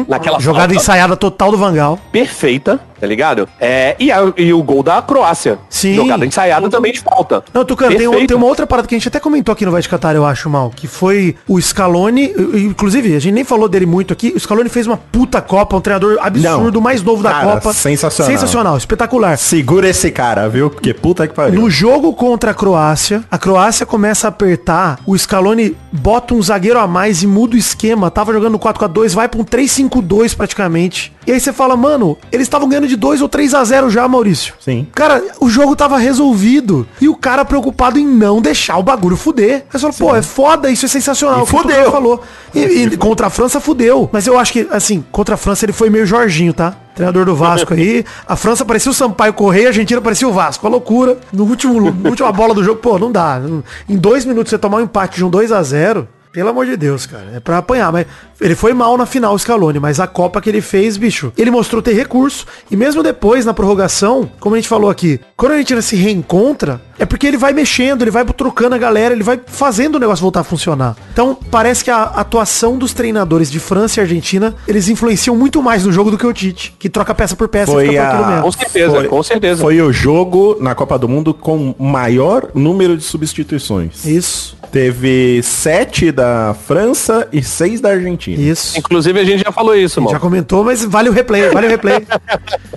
Naquela 0.07 0.39
Jogada 0.39 0.65
falta 0.67 0.76
ensaiada 0.82 1.15
total 1.15 1.51
do 1.51 1.57
Vangal. 1.57 1.99
perfeita, 2.11 2.80
tá 2.99 3.07
ligado? 3.07 3.47
É, 3.59 3.95
e, 3.99 4.11
a- 4.11 4.34
e 4.38 4.53
o 4.53 4.61
gol 4.63 4.82
da 4.84 5.01
Croácia. 5.01 5.57
Sim. 5.69 5.95
Jogada 5.95 6.26
ensaiada 6.26 6.69
também 6.69 6.91
de 6.93 6.99
falta. 6.99 7.43
Não, 7.53 7.65
Tucano, 7.65 7.95
tem, 7.95 8.07
um- 8.07 8.26
tem 8.28 8.38
uma 8.38 8.45
outra 8.47 8.65
parada 8.67 8.88
que 8.88 8.95
a 8.95 8.97
gente 8.97 9.07
até 9.07 9.19
comentou 9.19 9.53
aqui 9.53 9.65
no 9.65 9.71
Vai 9.71 9.82
de 9.82 9.89
Catar, 9.89 10.15
eu 10.15 10.26
acho, 10.26 10.49
mal, 10.49 10.69
que 10.69 10.88
foi 10.88 11.36
o 11.47 11.59
Scaloni, 11.61 12.34
inclusive, 12.53 13.15
a 13.15 13.19
gente 13.19 13.34
nem 13.34 13.43
falou 13.43 13.67
dele 13.67 13.86
muito 13.86 14.13
aqui, 14.13 14.32
o 14.36 14.39
Scaloni 14.39 14.69
fez 14.69 14.88
uma 14.88 14.97
puta 14.97 15.41
Copa, 15.41 15.76
um 15.76 15.82
treinador 15.82 16.17
absurdo, 16.21 16.76
Não. 16.76 16.82
mais 16.82 17.01
novo 17.03 17.21
da 17.23 17.32
Cara, 17.32 17.51
Copa. 17.53 17.73
sensacional. 17.73 18.32
Sensacional, 18.34 18.78
espetacular. 18.78 19.38
Segura 19.38 19.88
esse 19.89 20.11
cara, 20.11 20.47
viu? 20.49 20.69
Porque 20.69 20.93
puta 20.93 21.28
que 21.28 21.34
pariu. 21.34 21.59
No 21.61 21.69
jogo 21.69 22.13
contra 22.13 22.51
a 22.51 22.53
Croácia, 22.53 23.14
a 23.30 23.38
Croácia 23.38 23.86
começa 23.86 24.28
a 24.28 24.30
apertar, 24.30 24.99
o 25.05 25.18
Scaloni 25.18 25.76
bota 25.91 26.34
um 26.34 26.41
zagueiro 26.41 26.80
a 26.80 26.88
mais 26.88 27.24
e 27.24 27.28
muda 27.28 27.55
o 27.55 27.59
esquema. 27.59 28.11
Tava 28.11 28.34
jogando 28.34 28.53
no 28.53 28.59
4x4-2, 28.59 29.13
vai 29.13 29.28
pra 29.28 29.39
um 29.39 29.45
3-5-2 29.45 30.36
praticamente. 30.36 31.14
E 31.28 31.32
aí 31.32 31.39
você 31.39 31.51
fala, 31.51 31.76
mano, 31.76 32.17
eles 32.32 32.45
estavam 32.45 32.69
ganhando 32.69 32.88
de 32.88 32.95
2 32.95 33.21
ou 33.21 33.28
3 33.28 33.53
a 33.55 33.63
0 33.63 33.89
já, 33.89 34.07
Maurício. 34.07 34.53
Sim. 34.59 34.88
Cara, 34.93 35.23
o 35.39 35.49
jogo 35.49 35.76
tava 35.76 35.97
resolvido. 35.97 36.88
E 37.01 37.09
o 37.09 37.15
cara 37.15 37.43
preocupado 37.43 37.97
em 37.97 38.05
não 38.05 38.41
deixar 38.41 38.78
o 38.78 38.84
bagulho 38.84 39.17
fuder. 39.17 39.65
Aí 39.73 39.80
você 39.80 39.91
fala, 39.91 39.93
pô, 39.93 40.15
é 40.15 40.21
foda, 40.21 40.69
isso 40.69 40.86
é 40.86 40.89
sensacional. 40.89 41.43
E 41.43 41.47
fudeu. 41.47 41.91
Falou. 41.91 42.21
E, 42.53 42.59
e 42.59 42.97
contra 42.97 43.28
a 43.28 43.30
França, 43.30 43.59
fudeu. 43.59 44.07
Mas 44.11 44.28
eu 44.28 44.38
acho 44.38 44.53
que, 44.53 44.67
assim, 44.69 45.03
contra 45.11 45.36
a 45.36 45.38
França 45.38 45.65
ele 45.65 45.73
foi 45.73 45.89
meio 45.89 46.05
Jorginho, 46.05 46.53
tá? 46.53 46.76
Treinador 46.95 47.26
do 47.26 47.36
Vasco 47.36 47.73
aí. 47.73 48.05
A 48.26 48.36
França 48.36 48.63
parecia 48.63 48.89
o 48.89 48.93
Sampaio 48.93 49.34
Correia, 49.34 49.67
a 49.67 49.69
Argentina 49.69 49.99
parecia 49.99 50.28
o 50.28 50.32
Vasco. 50.32 50.65
A 50.65 50.69
loucura. 50.69 51.17
No 51.34 51.43
último, 51.43 51.91
na 51.91 51.91
última 52.09 52.32
bola 52.32 52.53
do 52.53 52.63
jogo, 52.63 52.80
pô, 52.80 52.97
não 52.97 53.11
dá. 53.11 53.41
Em 53.89 53.97
dois 53.97 54.23
minutos 54.26 54.49
você 54.49 54.57
tomar 54.57 54.78
um 54.78 54.82
empate 54.82 55.17
de 55.17 55.26
um 55.26 55.30
2 55.30 55.51
a 55.51 55.61
0 55.61 56.07
pelo 56.36 56.50
amor 56.50 56.66
de 56.66 56.76
Deus, 56.76 57.06
cara. 57.06 57.28
É 57.34 57.40
pra 57.40 57.60
apanhar. 57.60 57.94
Mas 57.94 58.06
ele 58.42 58.56
foi 58.56 58.74
mal 58.74 58.98
na 58.98 59.06
final, 59.06 59.34
o 59.34 59.40
Scaloni. 59.40 59.80
Mas 59.80 60.02
a 60.02 60.06
Copa 60.06 60.42
que 60.42 60.50
ele 60.50 60.60
fez, 60.60 60.98
bicho, 60.98 61.32
ele 61.38 61.50
mostrou 61.50 61.82
ter 61.82 61.94
recurso. 61.94 62.46
E 62.70 62.76
mesmo 62.76 63.02
depois, 63.02 63.46
na 63.46 63.54
prorrogação, 63.54 64.30
como 64.38 64.54
a 64.54 64.58
gente 64.58 64.68
falou 64.68 64.90
aqui, 64.90 65.18
quando 65.38 65.54
a 65.54 65.56
Argentina 65.56 65.82
se 65.82 65.96
reencontra, 65.96 66.82
é 67.00 67.06
porque 67.06 67.26
ele 67.26 67.38
vai 67.38 67.54
mexendo, 67.54 68.02
ele 68.02 68.12
vai 68.12 68.26
trocando 68.26 68.76
a 68.76 68.78
galera, 68.78 69.14
ele 69.14 69.24
vai 69.24 69.40
fazendo 69.48 69.96
o 69.96 70.00
negócio 70.00 70.22
voltar 70.22 70.42
a 70.42 70.44
funcionar. 70.44 70.98
Então, 71.14 71.38
parece 71.50 71.86
que 71.86 71.90
a 71.90 72.04
atuação 72.04 72.78
dos 72.78 72.94
treinadores 72.94 73.50
de 73.50 73.58
França 73.62 74.02
e 74.02 74.02
Argentina, 74.02 74.54
eles 74.68 74.90
influenciam 74.90 75.38
muito 75.38 75.64
mais 75.64 75.86
no 75.86 75.92
jogo 75.94 76.12
do 76.12 76.18
que 76.18 76.28
o 76.28 76.34
Tite, 76.34 76.76
que 76.78 76.90
troca 76.90 77.16
peça 77.16 77.34
por 77.34 77.48
peça 77.48 77.72
e 77.72 77.76
Foi 77.76 77.88
fica 77.88 78.02
por 78.02 78.08
aquilo 78.08 78.24
a... 78.24 78.28
mesmo. 78.28 78.44
Com 78.44 78.52
certeza, 78.52 78.92
foi, 78.92 79.08
com 79.08 79.24
certeza. 79.24 79.62
Foi 79.62 79.82
o 79.82 79.94
jogo 79.94 80.58
na 80.60 80.76
Copa 80.76 81.00
do 81.00 81.08
Mundo 81.08 81.34
com 81.34 81.74
maior 81.80 82.50
número 82.54 82.98
de 82.98 83.04
substituições. 83.04 84.06
Isso, 84.06 84.58
Teve 84.76 85.42
sete 85.42 86.12
da 86.12 86.24
França 86.65 87.28
e 87.32 87.41
seis 87.43 87.82
da 87.82 87.89
Argentina. 87.89 88.41
isso. 88.41 88.78
Inclusive 88.78 89.19
a 89.19 89.23
gente 89.23 89.43
já 89.43 89.51
falou 89.51 89.76
isso, 89.76 90.01
mano. 90.01 90.11
Já 90.11 90.19
comentou, 90.19 90.63
mas 90.63 90.84
vale 90.84 91.09
o 91.09 91.11
replay, 91.11 91.49
vale 91.49 91.67
o 91.67 91.69
replay. 91.69 92.05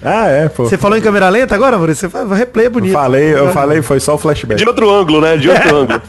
Ah, 0.00 0.28
é, 0.28 0.48
pô. 0.48 0.64
Você 0.64 0.78
falou 0.78 0.96
em 0.96 1.00
câmera 1.00 1.28
lenta 1.28 1.56
agora, 1.56 1.76
Maurício? 1.76 2.08
Você 2.08 2.34
replay 2.34 2.66
é 2.66 2.70
bonito. 2.70 2.92
Falei, 2.92 3.34
eu 3.34 3.52
falei, 3.52 3.82
foi 3.82 3.98
só 3.98 4.14
o 4.14 4.18
flashback. 4.18 4.56
De 4.62 4.68
outro 4.68 4.88
ângulo, 4.88 5.20
né? 5.20 5.36
De 5.36 5.50
outro 5.50 5.76
ângulo. 5.76 6.00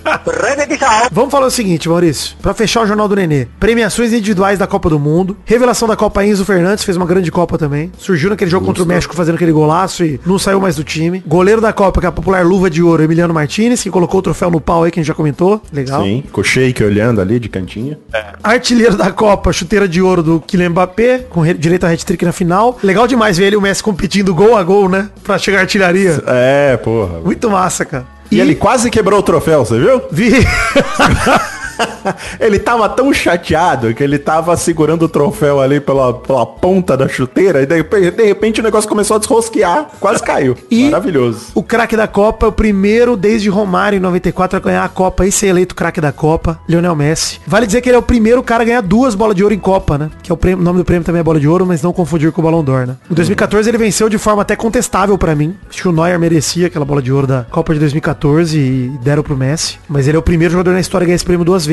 Vamos 1.12 1.32
falar 1.32 1.48
o 1.48 1.52
seguinte, 1.52 1.90
Maurício. 1.90 2.36
Pra 2.42 2.54
fechar 2.54 2.84
o 2.84 2.88
Jornal 2.88 3.08
do 3.08 3.16
Nenê. 3.16 3.48
Premiações 3.60 4.14
individuais 4.14 4.60
da 4.60 4.68
Copa 4.68 4.90
do 4.90 5.00
Mundo. 5.00 5.36
Revelação 5.46 5.88
da 5.88 5.96
Copa 5.96 6.24
Enzo 6.24 6.46
Fernandes, 6.46 6.84
fez 6.84 6.98
uma 6.98 7.06
grande 7.06 7.32
Copa 7.32 7.58
também. 7.58 7.92
Surgiu 7.98 8.30
naquele 8.30 8.50
jogo 8.50 8.66
contra 8.66 8.84
o 8.84 8.86
México 8.86 9.16
fazendo 9.16 9.36
aquele 9.36 9.52
golaço 9.52 10.04
e 10.04 10.20
não 10.26 10.38
saiu 10.38 10.60
mais 10.62 10.76
do 10.76 10.84
time. 10.84 11.24
Goleiro 11.26 11.62
da 11.62 11.74
Copa, 11.74 12.00
que 12.00 12.06
é 12.06 12.10
a 12.10 12.12
popular 12.12 12.46
luva 12.46 12.70
de 12.70 12.82
ouro, 12.84 13.04
Emiliano 13.04 13.34
Martinez, 13.34 13.82
que 13.82 13.90
colocou 13.90 14.20
o 14.20 14.24
troféu 14.24 14.52
no 14.52 14.62
pau 14.62 14.84
aí, 14.84 14.92
que 14.92 15.00
a 15.00 15.02
gente 15.02 15.08
já 15.08 15.14
comentou. 15.14 15.62
Legal. 15.72 16.04
Sim, 16.04 16.24
com 16.32 16.42
o 16.42 16.44
Sheik 16.44 16.84
olhando 16.84 17.22
ali 17.22 17.29
de 17.38 17.50
cantinho. 17.50 17.98
Artilheiro 18.42 18.96
da 18.96 19.12
Copa, 19.12 19.52
chuteira 19.52 19.88
de 19.88 20.02
ouro 20.02 20.24
do 20.24 20.40
Kylian 20.40 20.70
Mbappé, 20.70 21.20
com 21.30 21.42
re- 21.42 21.54
direito 21.54 21.86
a 21.86 21.92
hat-trick 21.92 22.24
na 22.26 22.32
final. 22.32 22.80
Legal 22.82 23.06
demais 23.06 23.38
ver 23.38 23.46
ele 23.48 23.56
e 23.56 23.58
o 23.58 23.62
Messi 23.62 23.84
competindo 23.84 24.34
gol 24.34 24.56
a 24.58 24.64
gol, 24.64 24.88
né? 24.88 25.10
Pra 25.24 25.38
chegar 25.38 25.58
à 25.58 25.62
artilharia. 25.62 26.24
É, 26.26 26.78
porra. 26.78 27.20
Muito 27.20 27.50
massa, 27.50 27.84
cara. 27.84 28.06
E 28.32 28.40
ele 28.40 28.56
quase 28.56 28.90
quebrou 28.90 29.20
o 29.20 29.24
troféu, 29.24 29.66
você 29.66 29.78
viu? 29.80 30.02
Vi... 30.12 30.32
ele 32.40 32.60
tava 32.60 32.88
tão 32.90 33.14
chateado 33.14 33.94
que 33.94 34.04
ele 34.04 34.18
tava 34.20 34.56
segurando 34.58 35.04
o 35.04 35.10
troféu 35.10 35.60
ali 35.62 35.80
pela, 35.80 36.14
pela 36.14 36.46
ponta 36.46 36.96
da 36.98 37.08
chuteira 37.08 37.62
e 37.62 37.66
de, 37.66 37.76
repente- 37.76 38.12
de 38.12 38.24
repente 38.26 38.60
o 38.60 38.64
negócio 38.64 38.90
começou 38.90 39.16
a 39.16 39.20
desrosquear, 39.20 39.88
quase 40.00 40.22
caiu. 40.24 40.56
E- 40.70 40.86
Maravilhoso. 40.90 41.48
O 41.56 41.64
craque 41.64 41.96
da 41.98 42.08
Copa 42.08 42.46
é 42.46 42.50
o 42.50 42.52
primeiro 42.52 43.16
desde 43.18 43.50
Romário 43.50 43.98
em 43.98 44.00
94 44.00 44.58
a 44.58 44.60
ganhar 44.60 44.84
a 44.84 44.90
Copa 44.90 45.26
e 45.26 45.32
ser 45.32 45.48
eleito 45.48 45.74
craque 45.76 46.00
da 46.02 46.12
Copa, 46.12 46.60
Lionel 46.68 46.96
Messi. 46.96 47.40
Vale 47.48 47.66
dizer 47.66 47.82
que 47.82 47.90
ele 47.90 47.96
é 47.96 48.00
o 48.00 48.04
primeiro 48.04 48.42
cara 48.44 48.64
a 48.64 48.66
ganhar 48.66 48.82
duas 48.82 49.16
bolas 49.16 49.36
de 49.36 49.44
ouro 49.44 49.54
em 49.56 49.60
Copa, 49.60 49.98
né? 49.98 50.10
Que 50.22 50.32
é 50.32 50.34
o, 50.34 50.38
prêmio, 50.38 50.60
o 50.60 50.64
nome 50.64 50.78
do 50.80 50.86
prêmio 50.86 51.04
também 51.04 51.20
é 51.20 51.24
bola 51.24 51.40
de 51.40 51.48
ouro, 51.48 51.66
mas 51.66 51.82
não 51.82 51.92
confundir 51.92 52.32
com 52.32 52.42
o 52.42 52.44
Balão 52.44 52.64
d'Or, 52.64 52.86
né? 52.88 52.96
Em 53.10 53.14
2014 53.14 53.68
ele 53.70 53.78
venceu 53.78 54.10
de 54.10 54.18
forma 54.18 54.42
até 54.42 54.56
contestável 54.56 55.18
pra 55.18 55.36
mim. 55.36 55.56
Acho 55.70 55.82
que 55.82 55.88
o 55.88 55.92
Neuer 55.92 56.20
merecia 56.20 56.68
aquela 56.68 56.86
bola 56.86 57.02
de 57.02 57.12
ouro 57.12 57.26
da 57.28 57.46
Copa 57.50 57.74
de 57.74 57.80
2014 57.80 58.58
e 58.58 58.92
deram 59.02 59.24
pro 59.24 59.36
Messi. 59.36 59.78
Mas 59.88 60.08
ele 60.08 60.18
é 60.18 60.20
o 60.20 60.24
primeiro 60.24 60.52
jogador 60.52 60.72
na 60.74 60.80
história 60.80 61.06
a 61.06 61.08
ganhar 61.08 61.16
esse 61.16 61.26
prêmio 61.26 61.46
duas 61.46 61.66
vezes. 61.66 61.69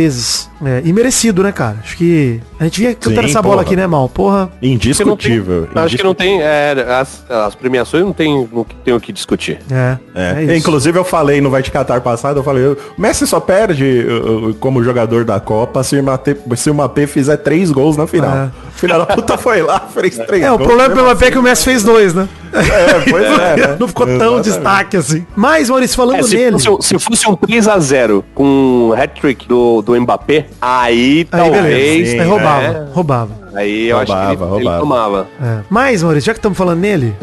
É, 0.65 0.83
e 0.85 0.93
merecido, 0.93 1.43
né, 1.43 1.53
cara? 1.53 1.77
Acho 1.83 1.97
que 1.97 2.41
a 2.59 2.65
gente 2.65 2.81
vinha 2.81 2.97
Sim, 2.99 3.25
essa 3.25 3.43
bola 3.43 3.57
porra. 3.57 3.67
aqui, 3.67 3.77
né, 3.77 3.87
Mal? 3.87 4.09
Porra. 4.09 4.51
Indiscutível. 4.63 5.69
Acho 5.75 5.97
que 5.97 6.03
não 6.05 6.15
tem. 6.15 6.41
é, 6.43 6.73
as, 7.01 7.25
as 7.31 7.55
premiações 7.55 8.05
não 8.05 8.13
tem, 8.13 8.49
não 8.53 8.65
tem 8.85 8.95
o 8.95 9.01
que 9.01 9.13
discutir. 9.13 9.59
É, 9.71 9.97
É. 10.15 10.35
é 10.39 10.45
isso. 10.45 10.55
Inclusive 10.55 10.99
eu 10.99 11.05
falei 11.05 11.41
no 11.41 11.51
Vai 11.51 11.63
Te 11.63 11.71
Catar 11.71 12.01
passado, 12.01 12.39
eu 12.41 12.45
falei, 12.45 12.65
o 12.67 12.77
Messi 12.97 13.27
só 13.27 13.39
perde 13.41 14.07
uh, 14.09 14.49
uh, 14.49 14.55
como 14.55 14.83
jogador 14.83 15.25
da 15.25 15.39
Copa 15.41 15.83
se 15.83 15.97
o 15.99 16.03
Mbappé, 16.03 16.37
se 16.57 16.71
o 16.71 16.75
Mbappé 16.75 17.07
fizer 17.07 17.37
três 17.39 17.71
gols 17.71 17.97
na 17.97 18.07
final. 18.07 18.35
É. 18.37 18.45
O 18.69 18.79
filho 18.79 18.99
da 18.99 19.07
puta 19.07 19.37
foi 19.39 19.63
lá, 19.63 19.81
fez 19.93 20.17
três 20.19 20.43
É, 20.43 20.51
o 20.53 20.57
gols. 20.59 20.67
problema 20.69 20.95
pelo 20.95 21.07
Mbappé 21.07 21.27
é 21.27 21.31
que 21.31 21.39
o 21.39 21.43
Messi 21.43 21.65
fez 21.65 21.83
dois, 21.83 22.15
né? 22.15 22.29
É, 22.53 23.11
pois 23.11 23.25
é, 23.25 23.57
né? 23.57 23.77
Não 23.81 23.89
ficou 23.89 24.07
tão 24.07 24.15
Exatamente. 24.39 24.45
destaque 24.45 24.97
assim. 24.97 25.27
Mas, 25.35 25.69
Maurício, 25.69 25.97
falando 25.97 26.21
É, 26.21 26.23
se, 26.23 26.37
nele. 26.37 26.53
fosse, 26.53 26.71
um- 26.71 26.81
se 26.81 26.99
fosse 26.99 27.29
um 27.29 27.37
3x0 27.37 28.23
com 28.35 28.45
um 28.45 28.93
hat-trick 28.93 29.47
do, 29.47 29.83
do 29.87 30.01
Mbappé, 30.01 30.47
aí, 30.61 31.19
Aí, 31.21 31.25
talvez. 31.25 31.63
beleza. 31.65 32.11
sim, 32.11 32.19
Aí 32.21 32.27
roubava, 32.29 32.69
né? 32.69 32.87
roubava. 32.93 33.31
Aí 33.55 33.87
eu 33.89 33.99
acho 33.99 34.13
que 34.13 34.19
ele, 34.19 34.27
Roubava, 34.37 34.57
ele 34.57 34.65
roubava. 34.69 34.81
tomava. 34.81 35.27
É. 35.43 35.59
Mas, 35.71 36.03
Maurício, 36.03 36.27
já 36.27 36.33
que 36.35 36.39
estamos 36.39 36.59
falando 36.59 36.81
nele. 36.81 37.15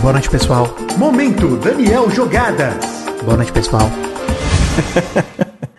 Boa 0.00 0.12
noite, 0.12 0.30
pessoal. 0.30 0.74
Momento 0.96 1.56
Daniel 1.56 2.08
Jogadas. 2.08 2.74
Boa 3.24 3.36
noite, 3.36 3.50
pessoal. 3.52 3.90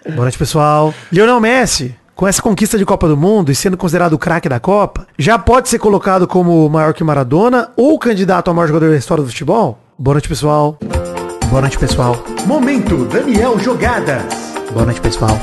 Boa 0.09 0.22
noite, 0.24 0.38
pessoal. 0.38 0.93
Lionel 1.11 1.39
Messi, 1.39 1.95
com 2.15 2.28
essa 2.28 2.41
conquista 2.41 2.78
de 2.78 2.86
Copa 2.86 3.07
do 3.07 3.15
Mundo 3.15 3.51
e 3.51 3.55
sendo 3.55 3.78
considerado 3.78 4.13
o 4.13 4.17
craque 4.20 4.49
da 4.49 4.59
Copa, 4.59 5.07
já 5.17 5.39
pode 5.39 5.70
ser 5.70 5.80
colocado 5.80 6.28
como 6.28 6.67
maior 6.70 6.93
que 6.93 7.03
Maradona 7.03 7.70
ou 7.78 7.97
candidato 7.97 8.49
ao 8.49 8.53
maior 8.53 8.67
jogador 8.67 8.89
da 8.91 8.97
história 8.97 9.24
do 9.24 9.30
futebol? 9.30 9.80
Boa 9.97 10.15
noite, 10.15 10.28
pessoal. 10.28 10.78
Boa 11.49 11.61
noite, 11.61 11.78
pessoal. 11.80 12.15
Momento 12.45 13.05
Daniel 13.05 13.57
Jogadas. 13.57 14.22
Boa 14.74 14.86
noite, 14.86 15.01
pessoal. 15.01 15.38